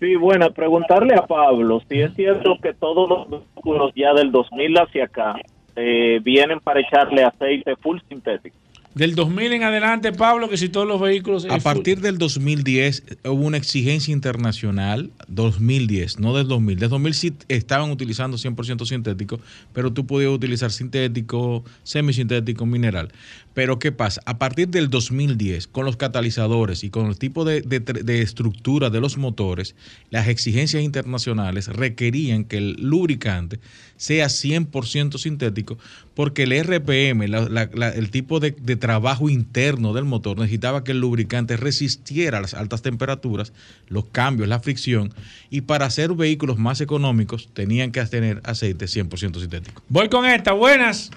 Sí, 0.00 0.16
bueno, 0.16 0.50
preguntarle 0.52 1.14
a 1.14 1.26
Pablo 1.26 1.80
si 1.88 2.00
es 2.00 2.12
cierto 2.14 2.56
que 2.62 2.74
todos 2.74 3.08
los 3.08 3.30
vehículos 3.30 3.92
ya 3.94 4.12
del 4.12 4.32
2000 4.32 4.76
hacia 4.78 5.04
acá 5.04 5.36
eh, 5.76 6.18
vienen 6.22 6.58
para 6.60 6.80
echarle 6.80 7.22
aceite 7.24 7.76
full 7.76 7.98
sintético. 8.08 8.56
Del 8.94 9.14
2000 9.14 9.52
en 9.52 9.62
adelante, 9.62 10.12
Pablo, 10.12 10.50
que 10.50 10.58
si 10.58 10.68
todos 10.68 10.86
los 10.86 11.00
vehículos. 11.00 11.46
A 11.48 11.58
partir 11.58 12.00
del 12.00 12.18
2010 12.18 13.04
hubo 13.24 13.46
una 13.46 13.56
exigencia 13.56 14.12
internacional, 14.12 15.10
2010, 15.28 16.18
no 16.18 16.36
del 16.36 16.46
2000. 16.48 16.78
Del 16.78 16.90
2000 16.90 17.14
sí 17.14 17.32
estaban 17.48 17.90
utilizando 17.90 18.36
100% 18.36 18.84
sintético, 18.84 19.40
pero 19.72 19.92
tú 19.92 20.06
podías 20.06 20.30
utilizar 20.30 20.70
sintético, 20.70 21.64
semisintético, 21.84 22.66
mineral. 22.66 23.10
Pero 23.54 23.78
¿qué 23.78 23.92
pasa? 23.92 24.22
A 24.24 24.38
partir 24.38 24.68
del 24.68 24.88
2010, 24.88 25.66
con 25.66 25.84
los 25.84 25.96
catalizadores 25.96 26.84
y 26.84 26.90
con 26.90 27.06
el 27.06 27.18
tipo 27.18 27.44
de, 27.44 27.60
de 27.60 27.84
tr- 27.84 28.02
de 28.02 28.22
estructura 28.22 28.88
de 28.88 29.00
los 29.00 29.18
motores, 29.18 29.74
las 30.10 30.28
exigencias 30.28 30.82
internacionales 30.82 31.68
requerían 31.68 32.44
que 32.44 32.56
el 32.58 32.76
lubricante 32.80 33.60
sea 33.96 34.26
100% 34.26 35.18
sintético 35.18 35.78
porque 36.14 36.44
el 36.44 36.52
RPM, 36.64 37.22
el 37.24 38.10
tipo 38.10 38.40
de, 38.40 38.52
de 38.52 38.76
trabajo 38.76 39.28
interno 39.30 39.92
del 39.92 40.04
motor, 40.04 40.38
necesitaba 40.38 40.82
que 40.82 40.92
el 40.92 41.00
lubricante 41.00 41.56
resistiera 41.56 42.40
las 42.40 42.54
altas 42.54 42.82
temperaturas, 42.82 43.52
los 43.88 44.06
cambios, 44.06 44.48
la 44.48 44.60
fricción, 44.60 45.12
y 45.50 45.62
para 45.62 45.86
hacer 45.86 46.12
vehículos 46.14 46.58
más 46.58 46.80
económicos 46.80 47.48
tenían 47.52 47.92
que 47.92 48.04
tener 48.06 48.40
aceite 48.44 48.86
100% 48.86 49.40
sintético. 49.40 49.82
Voy 49.88 50.08
con 50.08 50.24
esta. 50.26 50.52
Buenas. 50.52 51.10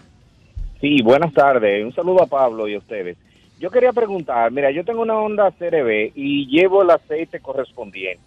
Sí, 0.81 1.01
buenas 1.01 1.33
tardes. 1.33 1.83
Un 1.83 1.93
saludo 1.93 2.23
a 2.23 2.27
Pablo 2.27 2.67
y 2.67 2.75
a 2.75 2.79
ustedes. 2.79 3.17
Yo 3.59 3.71
quería 3.71 3.93
preguntar, 3.93 4.51
mira, 4.51 4.69
yo 4.71 4.83
tengo 4.83 5.01
una 5.01 5.17
Honda 5.17 5.51
CRB 5.51 6.11
y 6.13 6.45
llevo 6.47 6.81
el 6.83 6.89
aceite 6.89 7.39
correspondiente 7.39 8.21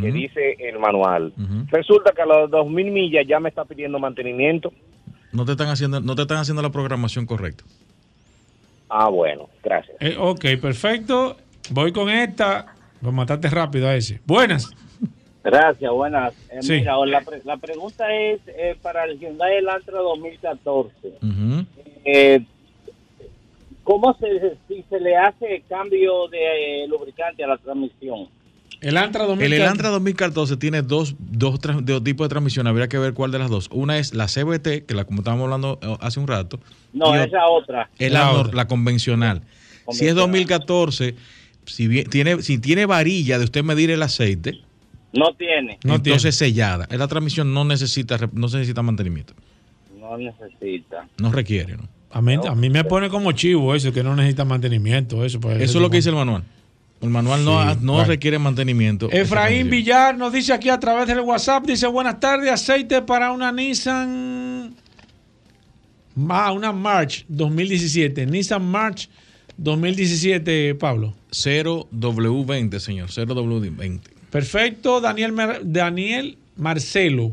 que 0.00 0.12
dice 0.12 0.56
el 0.60 0.78
manual. 0.78 1.32
Resulta 1.68 2.12
que 2.12 2.22
a 2.22 2.26
los 2.26 2.50
2000 2.50 2.90
millas 2.90 3.26
ya 3.26 3.38
me 3.38 3.50
está 3.50 3.64
pidiendo 3.64 3.98
mantenimiento. 3.98 4.72
No 5.32 5.44
te 5.44 5.52
están 5.52 5.68
haciendo, 5.68 6.00
no 6.00 6.14
te 6.14 6.22
están 6.22 6.38
haciendo 6.38 6.62
la 6.62 6.70
programación 6.70 7.26
correcta. 7.26 7.64
Ah, 8.88 9.08
bueno, 9.08 9.48
gracias. 9.62 9.96
Eh, 10.00 10.16
ok, 10.18 10.44
perfecto. 10.60 11.36
Voy 11.70 11.92
con 11.92 12.08
esta. 12.08 12.74
Lo 13.02 13.12
mataste 13.12 13.50
rápido 13.50 13.88
a 13.88 13.96
ese. 13.96 14.20
Buenas. 14.24 14.70
Gracias, 15.44 15.92
buenas. 15.92 16.32
Eh, 16.50 16.58
Sí. 16.62 16.72
Mira, 16.72 16.96
la, 17.06 17.20
pre- 17.20 17.42
la 17.44 17.56
pregunta 17.58 18.12
es 18.14 18.40
eh, 18.48 18.76
para 18.80 19.04
el 19.04 19.18
Hyundai 19.20 19.56
Elantra 19.58 19.98
2014. 19.98 20.90
Eh, 22.06 22.40
¿Cómo 23.82 24.16
se, 24.18 24.56
si 24.66 24.82
se 24.88 24.98
le 24.98 25.14
hace 25.16 25.62
cambio 25.68 26.28
de 26.28 26.84
eh, 26.84 26.88
lubricante 26.88 27.44
a 27.44 27.48
la 27.48 27.58
transmisión? 27.58 28.28
El 28.80 28.96
Antra 28.96 29.24
2014. 29.24 29.46
El 29.46 29.52
Elantra 29.62 29.88
2014 29.90 30.56
tiene 30.56 30.82
dos, 30.82 31.14
dos, 31.18 31.58
dos 31.82 32.02
tipos 32.04 32.24
de 32.26 32.28
transmisión. 32.30 32.66
Habría 32.66 32.88
que 32.88 32.98
ver 32.98 33.12
cuál 33.14 33.30
de 33.30 33.38
las 33.38 33.50
dos. 33.50 33.68
Una 33.72 33.98
es 33.98 34.14
la 34.14 34.26
CBT, 34.26 34.86
que 34.86 34.94
la 34.94 35.04
como 35.04 35.20
estábamos 35.20 35.44
hablando 35.44 35.78
eh, 35.82 35.96
hace 36.00 36.18
un 36.20 36.26
rato. 36.26 36.58
No, 36.94 37.14
y 37.14 37.18
ot- 37.18 37.26
esa 37.28 37.46
otra. 37.46 37.90
Es 37.98 38.10
la, 38.12 38.32
nor- 38.32 38.52
la 38.54 38.66
convencional. 38.66 39.42
Si 39.90 40.06
es 40.06 40.14
2014, 40.14 41.14
si, 41.66 41.86
bien- 41.88 42.08
tiene, 42.08 42.40
si 42.42 42.58
tiene 42.58 42.86
varilla 42.86 43.38
de 43.38 43.44
usted 43.44 43.62
medir 43.62 43.90
el 43.90 44.02
aceite, 44.02 44.60
No 45.14 45.32
tiene. 45.34 45.78
entonces 45.84 46.34
sellada. 46.34 46.88
La 46.90 47.08
transmisión 47.08 47.54
no 47.54 47.64
necesita, 47.64 48.18
no 48.32 48.46
necesita 48.48 48.82
mantenimiento. 48.82 49.34
No 49.98 50.18
necesita. 50.18 51.06
No 51.18 51.30
requiere, 51.32 51.76
¿no? 51.76 51.88
A 52.10 52.20
mí, 52.20 52.34
a 52.46 52.54
mí 52.54 52.70
me 52.70 52.84
pone 52.84 53.08
como 53.08 53.32
chivo 53.32 53.74
eso, 53.74 53.92
que 53.92 54.02
no 54.02 54.14
necesita 54.14 54.44
mantenimiento. 54.44 55.24
Eso, 55.24 55.40
pues, 55.40 55.60
Eso 55.60 55.78
es 55.78 55.82
lo 55.82 55.90
que 55.90 55.96
dice 55.96 56.10
el 56.10 56.14
manual. 56.14 56.44
El 57.00 57.10
manual 57.10 57.44
no, 57.44 57.74
Sí, 57.74 57.78
no 57.82 58.04
requiere 58.04 58.38
mantenimiento. 58.38 59.10
Efraín 59.10 59.68
Villar 59.68 60.16
nos 60.16 60.32
dice 60.32 60.52
aquí 60.52 60.68
a 60.68 60.78
través 60.78 61.06
del 61.06 61.20
WhatsApp, 61.20 61.66
dice 61.66 61.86
buenas 61.86 62.18
tardes, 62.20 62.50
aceite 62.50 63.02
para 63.02 63.32
una 63.32 63.52
Nissan, 63.52 64.74
ah, 66.28 66.52
una 66.52 66.72
March 66.72 67.24
2017, 67.28 68.26
Nissan 68.26 68.64
March 68.64 69.10
2017, 69.56 70.76
Pablo. 70.76 71.14
0W20, 71.30 72.78
señor, 72.78 73.10
0W20. 73.10 74.13
Perfecto, 74.34 75.00
Daniel, 75.00 75.32
Daniel 75.62 76.38
Marcelo 76.56 77.30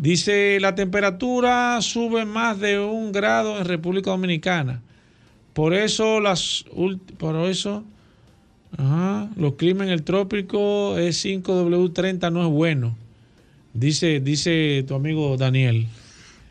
dice 0.00 0.58
la 0.60 0.76
temperatura 0.76 1.82
sube 1.82 2.24
más 2.24 2.60
de 2.60 2.78
un 2.78 3.10
grado 3.10 3.58
en 3.58 3.64
República 3.64 4.10
Dominicana. 4.12 4.80
Por 5.54 5.74
eso 5.74 6.20
las 6.20 6.64
por 7.18 7.34
eso 7.50 7.82
ajá, 8.78 9.28
los 9.36 9.54
climas 9.54 9.88
en 9.88 9.92
el 9.92 10.04
trópico 10.04 10.96
es 10.98 11.24
5W30 11.24 12.30
no 12.32 12.42
es 12.46 12.48
bueno. 12.52 12.96
Dice 13.74 14.20
dice 14.20 14.84
tu 14.86 14.94
amigo 14.94 15.36
Daniel. 15.36 15.88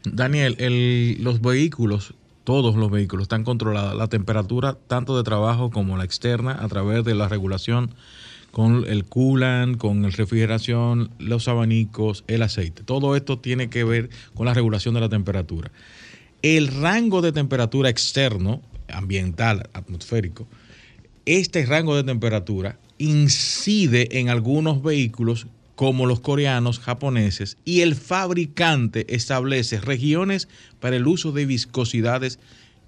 Daniel, 0.03 0.57
el- 0.59 1.23
los 1.23 1.39
vehículos, 1.41 2.13
todos 2.43 2.75
los 2.75 2.91
vehículos 2.91 3.23
están 3.23 3.45
controlados. 3.45 3.95
La 3.95 4.07
temperatura, 4.09 4.77
tanto 4.87 5.15
de 5.15 5.23
trabajo 5.23 5.71
como 5.71 5.95
la 5.97 6.03
externa, 6.03 6.51
a 6.61 6.67
través 6.67 7.05
de 7.05 7.15
la 7.15 7.29
regulación 7.29 7.91
con 8.55 8.85
el 8.87 9.03
coolant, 9.03 9.75
con 9.75 10.01
la 10.01 10.07
refrigeración, 10.07 11.09
los 11.19 11.49
abanicos, 11.49 12.23
el 12.29 12.41
aceite. 12.41 12.83
Todo 12.83 13.17
esto 13.17 13.37
tiene 13.37 13.69
que 13.69 13.83
ver 13.83 14.09
con 14.33 14.45
la 14.45 14.53
regulación 14.53 14.93
de 14.93 15.01
la 15.01 15.09
temperatura. 15.09 15.73
El 16.41 16.69
rango 16.69 17.21
de 17.21 17.33
temperatura 17.33 17.89
externo, 17.89 18.61
ambiental, 18.87 19.69
atmosférico, 19.73 20.47
este 21.25 21.65
rango 21.65 21.97
de 21.97 22.05
temperatura 22.05 22.79
incide 22.97 24.19
en 24.21 24.29
algunos 24.29 24.81
vehículos 24.81 25.47
como 25.75 26.05
los 26.05 26.21
coreanos, 26.21 26.79
japoneses, 26.79 27.57
y 27.65 27.81
el 27.81 27.93
fabricante 27.93 29.05
establece 29.13 29.81
regiones 29.81 30.47
para 30.79 30.95
el 30.95 31.07
uso 31.07 31.33
de 31.33 31.45
viscosidades 31.45 32.39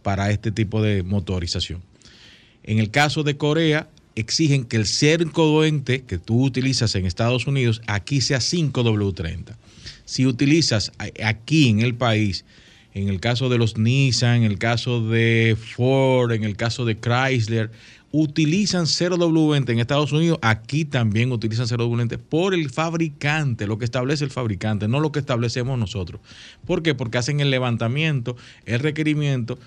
para 0.01 0.32
este 0.32 0.53
tipo 0.53 0.82
de 0.82 1.03
motorización. 1.03 1.82
En 2.63 2.80
el 2.80 2.89
caso 2.89 3.24
de 3.24 3.36
Corea, 3.36 3.89
exigen 4.22 4.65
que 4.65 4.78
el 4.78 4.86
cerco 4.86 5.45
doente 5.45 6.03
que 6.03 6.18
tú 6.18 6.43
utilizas 6.43 6.95
en 6.95 7.05
Estados 7.05 7.47
Unidos 7.47 7.82
aquí 7.88 8.22
sea 8.22 8.39
5W30. 8.39 9.55
Si 10.05 10.26
utilizas 10.26 10.91
aquí 11.24 11.70
en 11.70 11.82
el 11.82 11.95
país, 11.95 12.45
en 12.93 13.09
el 13.09 13.20
caso 13.20 13.50
de 13.50 13.58
los 13.58 13.78
Nissan, 13.78 14.37
en 14.37 14.43
el 14.43 14.58
caso 14.58 15.08
de 15.08 15.55
Ford, 15.59 16.32
en 16.32 16.43
el 16.43 16.55
caso 16.55 16.86
de 16.86 16.97
Chrysler, 16.97 17.71
utilizan 18.12 18.86
0W20 18.86 19.70
en 19.70 19.79
Estados 19.79 20.12
Unidos, 20.12 20.39
aquí 20.41 20.86
también 20.86 21.32
utilizan 21.32 21.67
0W20 21.67 22.17
por 22.17 22.54
el 22.54 22.70
fabricante, 22.70 23.67
lo 23.67 23.78
que 23.78 23.86
establece 23.86 24.24
el 24.24 24.32
fabricante, 24.32 24.87
no 24.87 25.00
lo 25.00 25.12
que 25.12 25.20
establecemos 25.20 25.78
nosotros. 25.78 26.21
¿Por 26.66 26.82
qué? 26.82 26.96
Porque 26.96 27.17
hacen 27.17 27.39
el 27.39 27.51
levantamiento, 27.51 28.36
el 28.66 28.79
requerimiento 28.79 29.59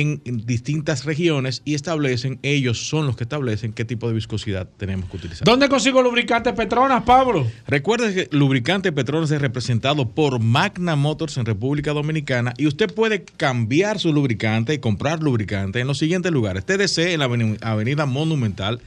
en 0.00 0.20
distintas 0.46 1.04
regiones 1.04 1.60
y 1.64 1.74
establecen, 1.74 2.38
ellos 2.42 2.88
son 2.88 3.06
los 3.06 3.16
que 3.16 3.24
establecen 3.24 3.72
qué 3.72 3.84
tipo 3.84 4.08
de 4.08 4.14
viscosidad 4.14 4.66
tenemos 4.78 5.10
que 5.10 5.16
utilizar. 5.18 5.44
¿Dónde 5.44 5.68
consigo 5.68 6.02
lubricantes 6.02 6.54
Petronas, 6.54 7.02
Pablo? 7.04 7.46
Recuerde 7.66 8.14
que 8.14 8.36
Lubricante 8.36 8.90
Petronas 8.92 9.30
es 9.30 9.40
representado 9.40 10.08
por 10.08 10.38
Magna 10.40 10.96
Motors 10.96 11.36
en 11.36 11.44
República 11.44 11.92
Dominicana 11.92 12.54
y 12.56 12.66
usted 12.66 12.92
puede 12.92 13.24
cambiar 13.24 13.98
su 13.98 14.12
lubricante 14.12 14.74
y 14.74 14.78
comprar 14.78 15.22
lubricante 15.22 15.80
en 15.80 15.86
los 15.86 15.98
siguientes 15.98 16.32
lugares. 16.32 16.64
TDC 16.64 17.12
en 17.12 17.20
la 17.20 17.28
aveni- 17.28 17.58
Avenida 17.60 18.06
Monumental, 18.06 18.80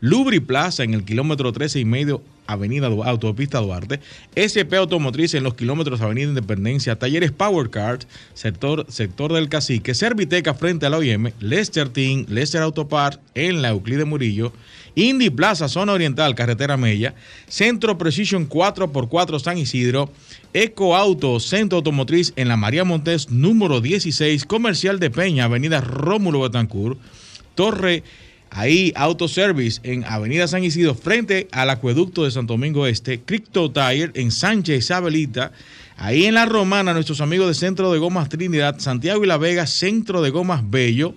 Lubri 0.00 0.40
Plaza 0.40 0.82
en 0.84 0.94
el 0.94 1.04
kilómetro 1.04 1.52
13 1.52 1.80
y 1.80 1.84
medio 1.84 2.22
Avenida 2.48 2.86
Autopista 2.86 3.60
Duarte, 3.60 4.00
SP 4.34 4.74
Automotriz 4.76 5.34
en 5.34 5.44
los 5.44 5.54
kilómetros 5.54 6.00
Avenida 6.00 6.30
Independencia, 6.30 6.98
Talleres 6.98 7.30
Power 7.30 7.68
Cars, 7.68 8.08
sector, 8.32 8.86
sector 8.88 9.34
del 9.34 9.50
Cacique, 9.50 9.94
Serviteca 9.94 10.54
frente 10.54 10.86
a 10.86 10.90
la 10.90 10.96
OIM, 10.96 11.30
Lester 11.40 11.90
Team, 11.90 12.24
Lester 12.28 12.62
Auto 12.62 12.88
Parts 12.88 13.20
en 13.34 13.60
la 13.60 13.68
Euclide 13.68 14.06
Murillo, 14.06 14.52
Indy 14.94 15.28
Plaza, 15.28 15.68
Zona 15.68 15.92
Oriental, 15.92 16.34
Carretera 16.34 16.78
Mella, 16.78 17.14
Centro 17.46 17.98
Precision 17.98 18.48
4x4 18.48 19.40
San 19.40 19.58
Isidro, 19.58 20.10
Eco 20.54 20.96
Auto, 20.96 21.40
Centro 21.40 21.76
Automotriz 21.76 22.32
en 22.36 22.48
la 22.48 22.56
María 22.56 22.84
Montes, 22.84 23.30
número 23.30 23.82
16, 23.82 24.46
Comercial 24.46 24.98
de 24.98 25.10
Peña, 25.10 25.44
Avenida 25.44 25.82
Rómulo 25.82 26.40
Betancourt, 26.40 26.98
Torre 27.54 28.02
Ahí, 28.50 28.92
Autoservice 28.96 29.80
en 29.82 30.04
Avenida 30.04 30.48
San 30.48 30.64
Isidro, 30.64 30.94
frente 30.94 31.48
al 31.52 31.70
acueducto 31.70 32.24
de 32.24 32.30
Santo 32.30 32.54
Domingo 32.54 32.86
Este. 32.86 33.20
Crypto 33.20 33.70
Tire 33.70 34.10
en 34.14 34.30
Sánchez 34.30 34.78
Isabelita. 34.78 35.52
Ahí 35.96 36.26
en 36.26 36.34
La 36.34 36.46
Romana, 36.46 36.94
nuestros 36.94 37.20
amigos 37.20 37.48
de 37.48 37.54
Centro 37.54 37.92
de 37.92 37.98
Gomas 37.98 38.28
Trinidad, 38.28 38.78
Santiago 38.78 39.24
y 39.24 39.26
La 39.26 39.36
Vega, 39.36 39.66
Centro 39.66 40.22
de 40.22 40.30
Gomas 40.30 40.62
Bello. 40.68 41.14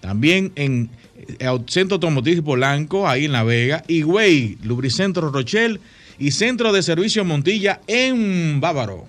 También 0.00 0.52
en 0.56 0.90
eh, 1.38 1.46
Centro 1.66 1.96
Automotriz 1.96 2.40
Polanco, 2.40 3.08
ahí 3.08 3.26
en 3.26 3.32
La 3.32 3.44
Vega. 3.44 3.84
Higüey, 3.86 4.58
Lubricentro 4.62 5.30
Rochelle 5.30 5.80
y 6.18 6.32
Centro 6.32 6.72
de 6.72 6.82
Servicio 6.82 7.24
Montilla 7.24 7.80
en 7.86 8.60
Bávaro. 8.60 9.06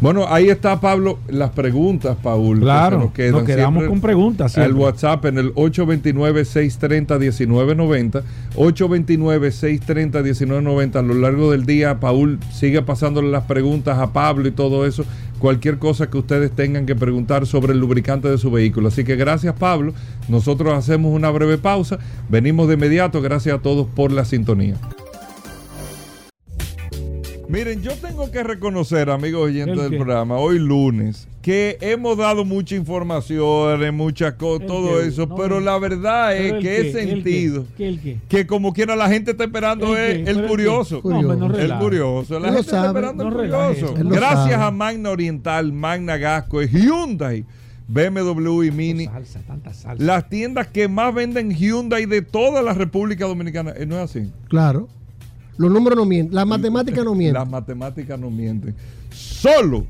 Bueno, 0.00 0.26
ahí 0.28 0.48
está 0.48 0.80
Pablo, 0.80 1.18
las 1.26 1.50
preguntas, 1.50 2.16
Paul. 2.22 2.58
que 2.58 2.62
Claro, 2.64 3.10
se 3.16 3.30
nos 3.30 3.40
nos 3.40 3.48
quedamos 3.48 3.82
con 3.84 4.00
preguntas, 4.00 4.52
siempre. 4.52 4.74
WhatsApp 4.74 5.24
en 5.24 5.38
el 5.38 5.52
829-630-1990. 5.56 8.22
829-630-1990. 8.54 10.96
A 10.96 11.02
lo 11.02 11.14
largo 11.14 11.50
del 11.50 11.66
día, 11.66 11.98
Paul 11.98 12.38
sigue 12.52 12.80
pasándole 12.82 13.28
las 13.28 13.42
preguntas 13.44 13.98
a 13.98 14.12
Pablo 14.12 14.46
y 14.46 14.52
todo 14.52 14.86
eso. 14.86 15.04
Cualquier 15.40 15.78
cosa 15.78 16.08
que 16.08 16.18
ustedes 16.18 16.52
tengan 16.52 16.86
que 16.86 16.94
preguntar 16.94 17.44
sobre 17.46 17.72
el 17.72 17.80
lubricante 17.80 18.28
de 18.28 18.38
su 18.38 18.52
vehículo. 18.52 18.86
Así 18.88 19.02
que 19.02 19.16
gracias, 19.16 19.56
Pablo. 19.56 19.94
Nosotros 20.28 20.74
hacemos 20.74 21.12
una 21.12 21.30
breve 21.30 21.58
pausa. 21.58 21.98
Venimos 22.28 22.68
de 22.68 22.74
inmediato. 22.74 23.20
Gracias 23.20 23.56
a 23.56 23.62
todos 23.62 23.88
por 23.88 24.12
la 24.12 24.24
sintonía. 24.24 24.76
Miren, 27.48 27.80
yo 27.82 27.92
tengo 27.94 28.30
que 28.30 28.42
reconocer, 28.42 29.08
amigos 29.08 29.46
oyentes 29.46 29.74
¿El 29.76 29.82
del 29.82 29.90
qué? 29.92 29.96
programa, 29.96 30.36
hoy 30.36 30.58
lunes, 30.58 31.26
que 31.40 31.78
hemos 31.80 32.18
dado 32.18 32.44
mucha 32.44 32.74
información, 32.76 33.96
muchas 33.96 34.34
cosas, 34.34 34.66
todo 34.66 35.00
qué? 35.00 35.06
eso, 35.08 35.24
No, 35.26 35.34
pero 35.34 35.58
la 35.58 35.78
verdad 35.78 36.36
es 36.36 36.52
que 36.54 36.58
qué, 36.60 36.76
he 36.76 36.80
el 36.80 36.92
sentido 36.92 37.64
qué, 37.68 37.74
¿Qué, 37.76 37.88
el 37.88 38.00
qué? 38.00 38.18
que 38.28 38.46
como 38.46 38.74
quiera 38.74 38.96
la 38.96 39.08
gente 39.08 39.30
está 39.30 39.44
esperando 39.44 39.96
¿El 39.96 40.20
es 40.20 40.28
el 40.28 40.46
curioso. 40.46 41.00
No, 41.02 41.18
hombre, 41.20 41.36
no 41.38 41.56
el 41.56 41.78
curioso. 41.78 42.38
La 42.38 42.48
Él 42.48 42.54
gente 42.56 42.66
está 42.70 42.86
esperando 42.86 43.24
no 43.24 43.30
el 43.42 43.50
curioso. 43.50 43.94
Gracias 43.96 44.50
sabe. 44.50 44.64
a 44.64 44.70
Magna 44.70 45.10
Oriental, 45.10 45.72
Magna 45.72 46.18
Gasco, 46.18 46.60
Hyundai, 46.62 47.46
BMW 47.88 48.64
y 48.64 48.70
Mini. 48.70 49.04
Salsa, 49.06 49.40
tanta 49.46 49.72
salsa. 49.72 50.04
Las 50.04 50.28
tiendas 50.28 50.66
que 50.66 50.86
más 50.88 51.14
venden 51.14 51.50
Hyundai 51.50 52.04
de 52.04 52.20
toda 52.20 52.60
la 52.60 52.74
República 52.74 53.24
Dominicana. 53.26 53.72
Eh, 53.74 53.86
¿No 53.86 53.94
es 53.96 54.02
así? 54.10 54.30
Claro. 54.50 54.88
Los 55.58 55.72
números 55.72 55.98
no 55.98 56.04
mienten. 56.04 56.34
Las 56.34 56.46
matemáticas 56.46 57.04
no 57.04 57.14
mienten. 57.14 57.34
Las 57.34 57.48
matemáticas 57.50 58.18
no 58.18 58.30
mienten. 58.30 58.74
Solo 59.10 59.84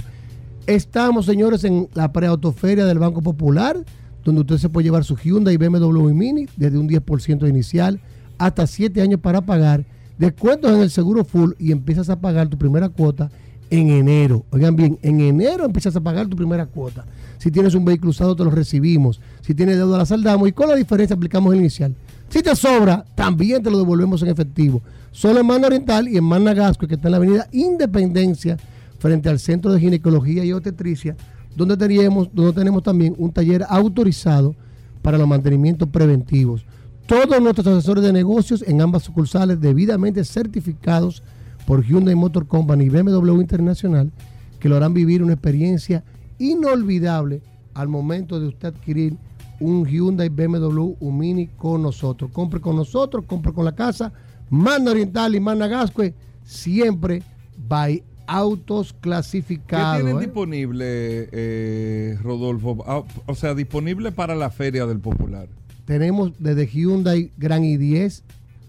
Estamos, 0.67 1.27
señores, 1.27 1.63
en 1.65 1.91
la 1.95 2.11
preautoferia 2.13 2.87
del 2.87 2.99
Banco 2.99 3.21
Popular, 3.23 3.85
donde 4.25 4.41
usted 4.41 4.59
se 4.59 4.69
puede 4.69 4.85
llevar 4.85 5.05
su 5.05 5.17
Hyundai 5.17 5.55
y 5.55 5.59
BMW 5.59 6.11
Mini 6.11 6.47
desde 6.57 6.79
un 6.79 6.89
10% 6.89 7.49
inicial 7.49 8.01
hasta 8.39 8.67
7 8.67 9.01
años 9.03 9.21
para 9.21 9.43
pagar, 9.43 9.85
descuentos 10.19 10.73
en 10.73 10.81
el 10.81 10.91
seguro 10.91 11.25
full 11.25 11.53
y 11.59 11.73
empiezas 11.73 12.11
a 12.11 12.21
pagar 12.21 12.49
tu 12.49 12.59
primera 12.59 12.89
cuota 12.89 13.31
en 13.71 13.91
enero. 13.91 14.45
Oigan 14.51 14.77
bien, 14.77 14.99
en 15.03 15.21
enero 15.21 15.65
empiezas 15.65 15.97
a 15.97 16.01
pagar 16.01 16.27
tu 16.29 16.37
primera 16.37 16.67
cuota. 16.67 17.05
Si 17.39 17.51
tienes 17.51 17.75
un 17.75 17.85
vehículo 17.85 18.11
usado, 18.11 18.37
te 18.37 18.45
lo 18.45 18.51
recibimos. 18.51 19.21
Si 19.41 19.55
tienes 19.55 19.77
deuda, 19.77 19.99
la 19.99 20.07
saldamos 20.07 20.49
y 20.49 20.53
con 20.53 20.69
la 20.69 20.77
diferencia 20.77 21.17
aplicamos 21.17 21.53
el 21.53 21.61
inicial. 21.61 21.95
Si 22.29 22.43
te 22.43 22.55
sobra, 22.57 23.05
también 23.15 23.63
te 23.63 23.71
lo 23.71 23.79
devolvemos 23.79 24.23
en 24.23 24.29
efectivo. 24.29 24.83
Solo 25.13 25.41
en 25.41 25.47
Manda 25.47 25.69
Oriental 25.69 26.09
y 26.09 26.17
en 26.17 26.25
Manda 26.25 26.55
Gasco, 26.55 26.87
que 26.87 26.95
está 26.95 27.09
en 27.09 27.13
la 27.13 27.17
avenida 27.19 27.49
Independencia, 27.53 28.57
frente 28.99 29.29
al 29.29 29.39
Centro 29.39 29.73
de 29.73 29.81
Ginecología 29.81 30.45
y 30.45 30.53
Obstetricia, 30.53 31.17
donde 31.55 31.77
tenemos, 31.77 32.29
donde 32.33 32.53
tenemos 32.53 32.83
también 32.83 33.15
un 33.19 33.31
taller 33.31 33.65
autorizado 33.69 34.57
para 35.03 35.19
los 35.19 35.29
mantenimientos 35.29 35.89
preventivos. 35.89 36.65
Todos 37.07 37.41
nuestros 37.43 37.67
asesores 37.67 38.03
de 38.03 38.13
negocios 38.13 38.65
en 38.67 38.81
ambas 38.81 39.03
sucursales 39.03 39.61
debidamente 39.61 40.25
certificados 40.25 41.23
por 41.67 41.85
Hyundai 41.85 42.15
Motor 42.15 42.47
Company 42.47 42.85
y 42.85 42.89
BMW 42.89 43.41
Internacional, 43.41 44.11
que 44.59 44.69
lo 44.69 44.77
harán 44.77 44.95
vivir 44.95 45.23
una 45.23 45.35
experiencia 45.35 46.03
inolvidable 46.39 47.43
al 47.75 47.89
momento 47.89 48.41
de 48.41 48.49
usted 48.49 48.69
adquirir 48.69 49.17
un 49.61 49.87
Hyundai 49.87 50.31
BMW, 50.31 50.95
un 50.99 51.19
Mini 51.19 51.49
con 51.49 51.83
nosotros. 51.83 52.31
Compre 52.33 52.61
con 52.61 52.77
nosotros, 52.77 53.25
compre 53.27 53.53
con 53.53 53.65
la 53.65 53.75
casa. 53.75 54.13
Manda 54.49 54.91
Oriental 54.91 55.35
y 55.35 55.41
Manda 55.41 55.67
Gascue, 55.67 56.15
siempre 56.43 57.23
by 57.69 58.03
autos 58.27 58.93
¿Qué 58.95 59.01
clasificados. 59.01 60.03
tienen 60.03 60.17
¿eh? 60.17 60.21
disponible, 60.21 60.85
eh, 61.33 62.19
Rodolfo? 62.23 62.83
Ah, 62.87 63.03
O 63.27 63.35
sea, 63.35 63.55
disponible 63.55 64.13
para 64.13 64.35
la 64.35 64.49
Feria 64.51 64.87
del 64.87 65.01
Popular. 65.01 65.49
Tenemos 65.85 66.33
desde 66.39 66.67
Hyundai 66.67 67.31
Grand 67.37 67.65
i10 67.65 68.23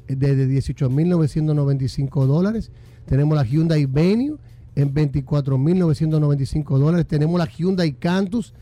eh, 0.08 0.16
desde 0.16 0.48
18.995 0.48 2.26
dólares. 2.26 2.72
Tenemos 3.06 3.36
la 3.36 3.44
Hyundai 3.44 3.86
Venue 3.86 4.38
en 4.76 4.94
24.995 4.94 6.78
dólares. 6.78 7.08
Tenemos 7.08 7.40
la 7.40 7.46
Hyundai 7.46 7.94
Cantus 7.94 8.54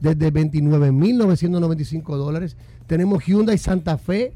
desde 0.00 0.32
29.995 0.32 2.16
dólares. 2.16 2.56
Tenemos 2.86 3.24
Hyundai 3.24 3.58
Santa 3.58 3.96
Fe 3.96 4.32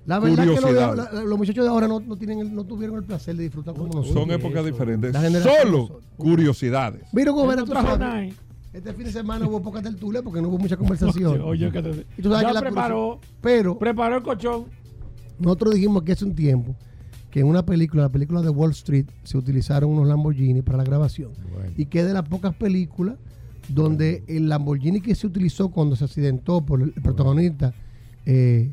La 0.06 0.18
verdad 0.18 0.44
que 0.54 0.60
lo 0.60 0.72
la- 0.72 0.94
la- 1.12 1.22
los 1.24 1.38
muchachos 1.38 1.62
de 1.64 1.70
ahora 1.70 1.86
no, 1.86 2.00
no, 2.00 2.16
tienen 2.16 2.40
el- 2.40 2.54
no 2.54 2.64
tuvieron 2.64 2.96
el 2.96 3.04
placer 3.04 3.36
de 3.36 3.44
disfrutar 3.44 3.74
como 3.74 3.86
nosotros. 3.88 4.12
Son 4.14 4.30
épocas 4.30 4.64
diferentes. 4.64 5.12
Solo 5.42 6.00
curiosidades. 6.16 7.02
Mira, 7.12 7.32
nada. 7.68 8.24
Este 8.72 8.92
fin 8.94 9.04
de 9.04 9.12
semana 9.12 9.46
hubo 9.48 9.60
poca 9.60 9.82
tertulia 9.82 10.22
porque 10.22 10.40
no 10.40 10.48
hubo 10.48 10.58
mucha 10.58 10.76
conversación. 10.76 11.40
Oye, 11.42 11.70
que 11.72 11.82
te- 11.82 12.06
Y 12.18 12.22
tú 12.22 12.28
sabes 12.30 12.42
Ya 12.42 12.48
que 12.48 12.54
la 12.54 12.60
preparó. 12.60 13.20
Pero 13.40 13.78
Preparó 13.78 14.16
el 14.16 14.22
colchón. 14.22 14.64
nosotros 15.38 15.74
dijimos 15.74 16.02
que 16.04 16.12
hace 16.12 16.24
un 16.24 16.34
tiempo 16.34 16.76
que 17.30 17.40
en 17.40 17.46
una 17.46 17.64
película, 17.64 18.02
la 18.04 18.08
película 18.08 18.42
de 18.42 18.48
Wall 18.50 18.70
Street, 18.70 19.06
se 19.24 19.36
utilizaron 19.38 19.90
unos 19.90 20.06
Lamborghini 20.08 20.62
para 20.62 20.78
la 20.78 20.84
grabación. 20.84 21.30
Y 21.76 21.86
que 21.86 22.00
es 22.00 22.06
de 22.06 22.12
las 22.14 22.28
pocas 22.28 22.54
películas 22.54 23.16
donde 23.68 24.22
el 24.28 24.48
Lamborghini 24.48 25.00
que 25.00 25.14
se 25.14 25.26
utilizó 25.26 25.68
cuando 25.70 25.94
se 25.96 26.04
accidentó 26.04 26.60
por 26.64 26.82
el 26.82 26.92
protagonista, 26.92 27.72
eh, 28.26 28.72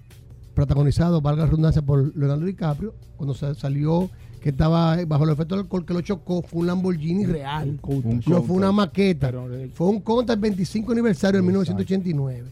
protagonizado, 0.58 1.22
valga 1.22 1.44
la 1.44 1.50
redundancia, 1.52 1.84
por 1.84 2.18
Leonardo 2.18 2.44
DiCaprio, 2.44 2.96
cuando 3.16 3.36
se 3.36 3.54
salió 3.54 4.10
que 4.42 4.50
estaba 4.50 4.98
bajo 5.06 5.24
el 5.24 5.30
efecto 5.30 5.54
del 5.56 5.66
alcohol, 5.66 5.86
que 5.86 5.94
lo 5.94 6.02
chocó, 6.02 6.42
fue 6.42 6.62
un 6.62 6.68
Lamborghini 6.68 7.26
real. 7.28 7.80
Un 7.84 8.24
no 8.26 8.42
fue 8.42 8.56
una 8.56 8.72
maqueta. 8.72 9.32
Fue 9.76 9.88
un 9.88 10.00
Countach 10.02 10.40
25 10.40 10.92
aniversario 10.94 11.40
de 11.42 11.46
1989. 11.46 12.44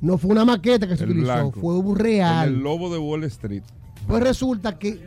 No 0.00 0.16
fue 0.16 0.30
una 0.30 0.46
maqueta 0.46 0.88
que 0.88 0.96
se 0.96 1.04
El 1.04 1.10
utilizó, 1.10 1.32
blanco. 1.34 1.60
fue 1.60 1.74
un 1.78 1.94
real. 1.96 2.48
el 2.48 2.60
lobo 2.60 2.90
de 2.90 2.98
Wall 2.98 3.24
Street. 3.24 3.62
Pues 4.08 4.22
resulta 4.22 4.78
que. 4.78 4.98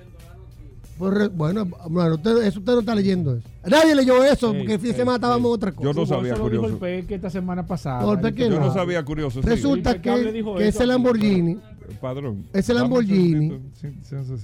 pues 0.99 1.13
re- 1.13 1.27
bueno, 1.30 1.65
bueno 1.89 2.13
usted, 2.15 2.43
eso 2.43 2.59
usted 2.59 2.73
no 2.73 2.80
está 2.81 2.93
leyendo 2.93 3.35
eso. 3.38 3.47
Nadie 3.67 3.95
leyó 3.95 4.23
eso, 4.23 4.51
Ey, 4.51 4.59
porque 4.59 4.73
el 4.76 4.80
fin 4.80 4.91
de 4.91 4.97
semana 4.97 5.15
estábamos 5.15 5.51
otra 5.51 5.72
cosa. 5.72 5.89
Yo 5.91 5.93
no 5.99 6.05
sabía, 6.05 6.34
eso 6.34 6.43
lo 6.43 6.49
dijo 6.51 6.61
curioso. 6.63 6.85
el 6.85 7.01
Peque 7.01 7.15
esta 7.15 7.30
semana 7.31 7.65
pasada. 7.65 8.01
No, 8.03 8.13
el 8.13 8.34
que-. 8.35 8.49
Yo 8.51 8.59
no 8.59 8.72
sabía 8.72 9.03
curioso. 9.03 9.41
Resulta 9.41 9.99
que, 9.99 10.43
que 10.57 10.67
ese 10.67 10.85
Lamborghini. 10.85 11.57
Padrón. 12.01 12.45
Ese 12.53 12.73
dame 12.73 12.85
un 12.85 12.91
Lamborghini. 12.91 13.59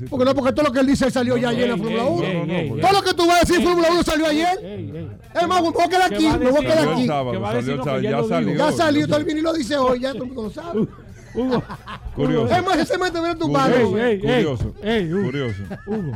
Porque 0.10 0.26
no, 0.26 0.36
porque 0.36 0.54
todo 0.54 0.66
lo 0.68 0.72
que 0.72 0.80
él 0.80 0.88
dice 0.88 1.10
salió 1.12 1.36
No, 1.36 1.42
ya 1.42 1.50
ayer 1.50 1.64
en 1.64 1.70
la 1.72 1.78
Fórmula 1.78 2.04
ey, 2.04 2.10
1. 2.10 2.24
ey, 2.24 2.38
ey, 2.52 2.72
ey, 2.74 2.82
todo 2.82 2.92
lo 2.92 3.02
que 3.02 3.14
tú 3.14 3.28
vas 3.28 3.38
a 3.38 3.40
decir 3.42 3.56
en 3.58 3.64
Fórmula 3.64 3.88
ey, 3.88 3.94
1 3.94 4.04
salió 4.04 4.26
ayer. 4.28 5.18
Es 5.34 5.48
más, 5.48 5.62
me 5.64 5.70
voy 5.70 5.84
a 5.84 5.90
quedar 5.90 6.10
¿Qué 6.10 6.16
aquí, 6.16 6.28
me 6.28 6.52
voy 6.52 6.66
a 6.66 6.70
quedar 6.70 6.90
aquí. 6.90 7.02
el 7.02 7.08
sábado, 7.08 7.32
¿Qué 7.32 7.38
va 7.38 7.50
a 7.50 7.54
salió 7.62 7.74
el 7.74 8.04
ya 8.04 8.24
salió. 8.24 8.56
Ya 8.58 8.72
salió, 8.72 9.08
todo 9.08 9.18
el 9.18 9.26
vino 9.26 9.40
y 9.40 9.42
lo 9.42 9.54
dice 9.54 9.78
hoy, 9.78 10.00
ya 10.00 10.14
todo 10.14 10.24
el 10.24 10.30
mundo 10.30 10.44
lo 10.44 10.50
sabe. 10.52 10.88
Hugo. 11.34 11.64
Curioso. 12.16 12.54
Es 12.56 12.66
más, 12.66 12.78
ese 12.78 12.98
me 12.98 13.10
te 13.10 13.20
tu 13.20 13.22
Curioso. 13.22 13.52
barrio. 13.52 13.98
Ey, 13.98 14.14
ey, 14.16 14.20
Curioso. 14.44 14.74
ey, 14.84 15.14
Hugo. 15.14 15.24
Curioso. 15.26 15.64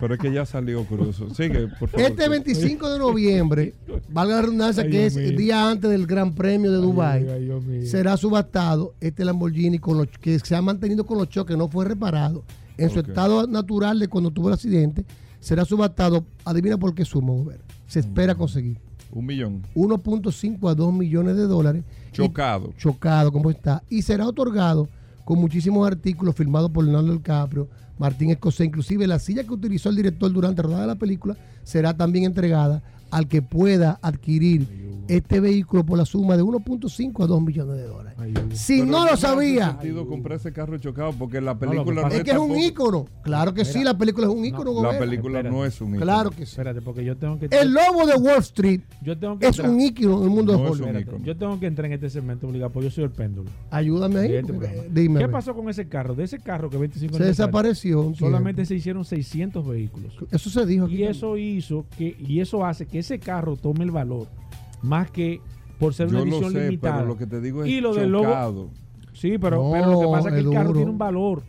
Pero 0.02 0.14
es 0.14 0.20
que 0.20 0.32
ya 0.34 0.46
salió 0.46 0.84
curioso. 0.86 1.30
Sigue, 1.34 1.68
por 1.80 1.90
favor. 1.90 2.06
Este 2.06 2.28
25 2.30 2.90
de 2.90 3.00
noviembre, 3.00 3.74
valga 4.10 4.36
la 4.36 4.42
redundancia, 4.42 4.84
Ay, 4.84 4.90
que 4.92 5.06
es 5.06 5.16
el 5.16 5.36
día 5.38 5.70
antes 5.70 5.90
del 5.90 6.06
Gran 6.06 6.34
Premio 6.34 6.72
de 6.72 6.86
mío. 6.86 7.86
será 7.86 8.18
subastado 8.18 8.94
este 9.00 9.24
Lamborghini 9.26 9.80
con 9.80 9.98
los, 9.98 10.08
que 10.08 10.38
se 10.40 10.56
ha 10.56 10.62
mantenido 10.62 11.06
con 11.06 11.18
los 11.18 11.30
choques, 11.30 11.58
no 11.58 11.68
fue 11.68 11.86
reparado. 11.86 12.44
En 12.78 12.90
su 12.90 13.00
estado 13.00 13.48
natural 13.48 14.00
de 14.00 14.10
cuando 14.10 14.32
tuvo 14.32 14.50
el 14.50 14.56
accidente, 14.56 15.06
será 15.40 15.64
subastado, 15.64 16.26
adivina 16.44 16.78
por 16.78 16.94
qué 16.94 17.06
suma, 17.06 17.32
Uber. 17.32 17.62
Se 17.88 18.00
espera 18.00 18.36
conseguir 18.36 18.78
Un 19.12 19.26
millón. 19.28 19.62
1.5 19.76 20.70
a 20.70 20.76
2 20.76 20.94
millones 20.94 21.38
de 21.38 21.44
dólares. 21.44 21.84
Y- 22.12 22.12
Chocado. 22.16 22.74
chocado 22.78 23.32
como 23.32 23.50
está. 23.50 23.82
Y 23.90 24.02
será 24.02 24.28
otorgado 24.28 24.90
con 25.26 25.40
muchísimos 25.40 25.86
artículos 25.86 26.36
firmados 26.36 26.72
por 26.72 26.86
Leonardo 26.86 27.12
DiCaprio, 27.12 27.68
Martín 27.98 28.30
Escocé. 28.30 28.64
Inclusive 28.64 29.08
la 29.08 29.20
silla 29.20 29.44
que 29.44 29.52
utilizó 29.52 29.90
el 29.90 29.96
director 29.98 30.32
durante 30.32 30.62
la 30.62 30.68
rodada 30.68 30.82
de 30.84 30.88
la 30.88 30.96
película 30.96 31.36
será 31.64 31.98
también 31.98 32.26
entregada 32.26 32.84
al 33.12 33.28
que 33.28 33.42
pueda 33.42 34.00
adquirir 34.02 34.86
este 35.08 35.40
vehículo 35.40 35.86
por 35.86 36.00
la 36.00 36.06
suma 36.06 36.36
de 36.36 36.42
1.5 36.44 37.24
a 37.24 37.28
2 37.28 37.42
millones 37.42 37.76
de 37.78 37.84
dólares. 37.84 38.14
Si 38.54 38.80
Pero 38.80 38.86
no 38.92 39.06
lo 39.06 39.16
sabía, 39.18 39.72
sentido 39.74 40.08
comprar 40.08 40.38
ese 40.40 40.52
carro 40.52 40.80
chocado 40.80 41.12
porque 41.14 41.40
la 41.42 41.60
película 41.60 42.04
pasa 42.04 42.18
es 42.18 42.24
que 42.24 42.32
es 42.32 42.38
un 42.38 42.58
ícono. 42.58 43.06
Claro 43.24 43.54
que 43.54 43.66
sí, 43.66 43.84
la 43.84 43.96
película 43.96 44.26
es 44.26 44.34
un 44.34 44.44
ícono. 44.44 44.82
La 44.82 44.98
película 44.98 45.40
Espérate. 45.40 45.56
no 45.56 45.64
es 45.66 45.80
un 45.80 45.90
ícono. 45.90 46.02
Claro 46.02 46.30
que 46.32 46.38
sí. 46.38 46.54
Espérate, 46.54 46.82
porque 46.82 47.06
yo 47.06 47.16
tengo 47.18 47.38
que. 47.38 47.46
El 47.52 47.72
lobo 47.74 48.08
de 48.08 48.16
Wall 48.16 48.40
Street 48.40 48.82
Yo 49.04 49.16
tengo 49.20 49.38
que 49.38 49.46
es 49.48 49.60
entrar- 49.60 49.70
un 49.70 49.80
ícono 49.82 50.18
en 50.20 50.24
el 50.24 50.30
mundo 50.32 50.54
No 50.58 50.64
de 50.64 50.70
Hollywood. 50.72 51.22
Yo 51.24 51.38
tengo 51.38 51.60
que 51.60 51.68
entrar 51.68 51.86
en 51.86 51.94
este 51.94 52.10
segmento 52.10 52.48
obligado, 52.48 52.72
porque 52.72 52.88
yo 52.88 52.92
soy 52.92 53.04
el 53.04 53.12
péndulo. 53.12 53.50
Ayúdame 53.70 54.20
ahí. 54.22 54.34
este 54.38 54.54
dime. 54.92 55.20
¿Qué 55.20 55.28
pasó 55.30 55.54
con 55.54 55.70
ese 55.70 55.88
carro? 55.88 56.16
De 56.16 56.24
ese 56.24 56.40
carro 56.40 56.70
que 56.72 56.78
25 56.78 57.16
Se 57.18 57.26
desapareció. 57.26 58.12
Solamente 58.16 58.62
tiempo. 58.64 58.68
se 58.70 58.76
hicieron 58.76 59.06
600 59.06 59.68
vehículos. 59.68 60.14
Eso 60.32 60.50
se 60.50 60.66
dijo. 60.66 60.86
aquí 60.86 60.96
Y 60.96 61.04
eso 61.04 61.38
hizo 61.38 61.86
que 61.96 62.16
y 62.28 62.40
eso 62.40 62.66
hace 62.66 62.88
que 62.88 62.95
ese 63.00 63.20
carro 63.20 63.56
tome 63.58 63.84
el 63.84 63.92
valor 63.92 64.28
más 64.82 65.10
que 65.12 65.42
por 65.80 65.94
ser 65.94 66.08
una 66.08 66.20
Yo 66.20 66.26
lo 66.26 66.32
edición 66.32 66.52
sé, 66.54 66.66
limitada. 66.66 66.96
pero 66.98 67.08
lo 67.08 67.18
que 67.18 67.28
te 67.28 67.42
digo 67.42 67.64
es 67.64 67.70
y 67.70 67.82
lo 67.82 67.94
del 67.94 68.12
lobo, 68.12 68.26
chocado. 68.26 68.70
sí, 69.14 69.38
pero, 69.38 69.64
No, 69.64 69.72
pero 69.72 69.92
lo 69.92 70.00
que 70.00 70.08
pasa 70.08 70.28
es 70.30 70.34
que 70.36 70.40
el 70.42 70.50
carro 70.52 70.68
duro. 70.68 70.78
tiene 70.80 70.92
un 70.92 70.98
valor. 70.98 71.44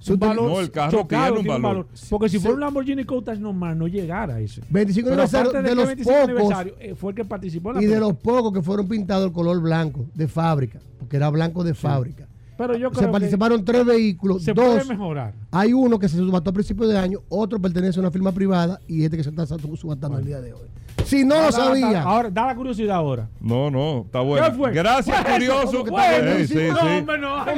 Se 0.00 0.12
Un 0.12 0.20
valor 0.20 0.50
No, 0.50 0.60
el 0.60 0.70
carro 0.70 0.90
chocado, 1.00 1.34
tiene 1.36 1.50
un 1.56 1.62
valor. 1.62 1.86
Porque 2.08 2.28
si 2.28 2.36
Se- 2.36 2.40
fuera 2.42 2.54
un 2.54 2.60
Lamborghini 2.60 3.02
Countach 3.04 3.38
normal, 3.38 3.76
no 3.76 3.88
llegara 3.88 4.36
a 4.36 4.40
ese. 4.40 4.62
25 4.70 5.08
Pero 5.10 5.22
aniversario 5.22 5.50
de 5.62 5.74
los 5.74 5.86
25 5.86 6.10
pocos 6.16 6.28
aniversario, 6.30 6.74
eh, 6.78 6.94
fue 6.94 7.10
el 7.10 7.16
que 7.16 7.24
participó 7.24 7.70
en 7.70 7.76
la 7.76 7.82
y 7.82 7.86
de 7.86 7.98
los 7.98 8.14
pocos 8.14 8.52
que 8.52 8.62
fueron 8.62 8.86
pintados 8.86 9.26
el 9.26 9.32
color 9.32 9.60
blanco 9.60 10.06
de 10.14 10.28
fábrica, 10.28 10.78
porque 11.00 11.16
era 11.16 11.28
blanco 11.30 11.64
de 11.64 11.74
fábrica. 11.74 12.28
Pero 12.56 12.76
yo 12.76 12.88
Se 12.90 12.96
creo 12.96 13.08
que 13.08 13.12
participaron 13.12 13.64
tres 13.64 13.84
vehículos, 13.86 14.42
se 14.44 14.54
puede 14.54 14.78
dos. 14.78 14.88
mejorar. 14.88 15.34
Hay 15.50 15.72
uno 15.72 15.98
que 15.98 16.08
se 16.08 16.16
subastó 16.16 16.50
a 16.50 16.52
principios 16.52 16.88
de 16.90 16.98
año, 16.98 17.20
otro 17.28 17.60
pertenece 17.60 17.98
a 17.98 18.02
una 18.02 18.10
firma 18.12 18.30
privada 18.32 18.80
y 18.88 19.04
este 19.04 19.16
que 19.16 19.24
se 19.24 19.30
está 19.30 19.46
subastando 19.46 20.18
el 20.18 20.24
día 20.24 20.40
de 20.40 20.52
hoy. 20.52 20.68
Si 21.04 21.24
no 21.24 21.42
lo 21.42 21.52
sabía, 21.52 22.02
Ahora, 22.02 22.30
da 22.30 22.46
la 22.46 22.54
curiosidad 22.54 22.96
ahora. 22.96 23.28
No, 23.40 23.70
no, 23.70 24.02
está 24.04 24.20
bueno. 24.20 24.46
¿Qué 24.46 24.52
fue? 24.52 24.72
Gracias, 24.72 25.24
curioso. 25.24 25.84
¿Cómo 25.84 25.96
que 25.96 26.46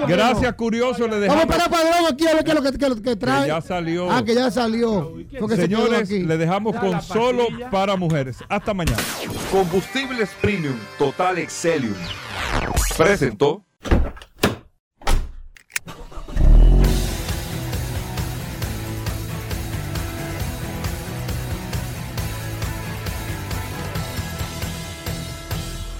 que 0.06 0.12
Gracias, 0.12 0.54
curioso. 0.54 1.08
Le 1.08 1.08
vamos 1.08 1.20
dejamos. 1.20 1.46
para 1.46 1.68
Padrón 1.68 2.12
aquí 2.12 2.26
a 2.28 2.34
ver 2.34 2.44
qué 2.44 2.50
es 2.50 2.56
lo 2.56 2.62
que, 2.62 2.88
lo 2.88 3.02
que 3.02 3.16
trae. 3.16 3.42
Que 3.42 3.48
ya 3.48 3.60
salió. 3.60 4.10
Ah, 4.10 4.24
que 4.24 4.34
ya 4.34 4.50
salió. 4.50 5.14
Porque 5.38 5.56
se 5.56 5.62
Señores, 5.62 6.02
aquí. 6.02 6.20
le 6.20 6.36
dejamos 6.36 6.74
Da 6.74 6.80
con 6.80 7.02
solo 7.02 7.46
para 7.70 7.96
mujeres. 7.96 8.38
Hasta 8.48 8.72
mañana. 8.72 8.98
Combustibles 9.50 10.30
Premium 10.40 10.76
Total 10.98 11.38
Excelium. 11.38 11.94
Presentó. 12.96 13.64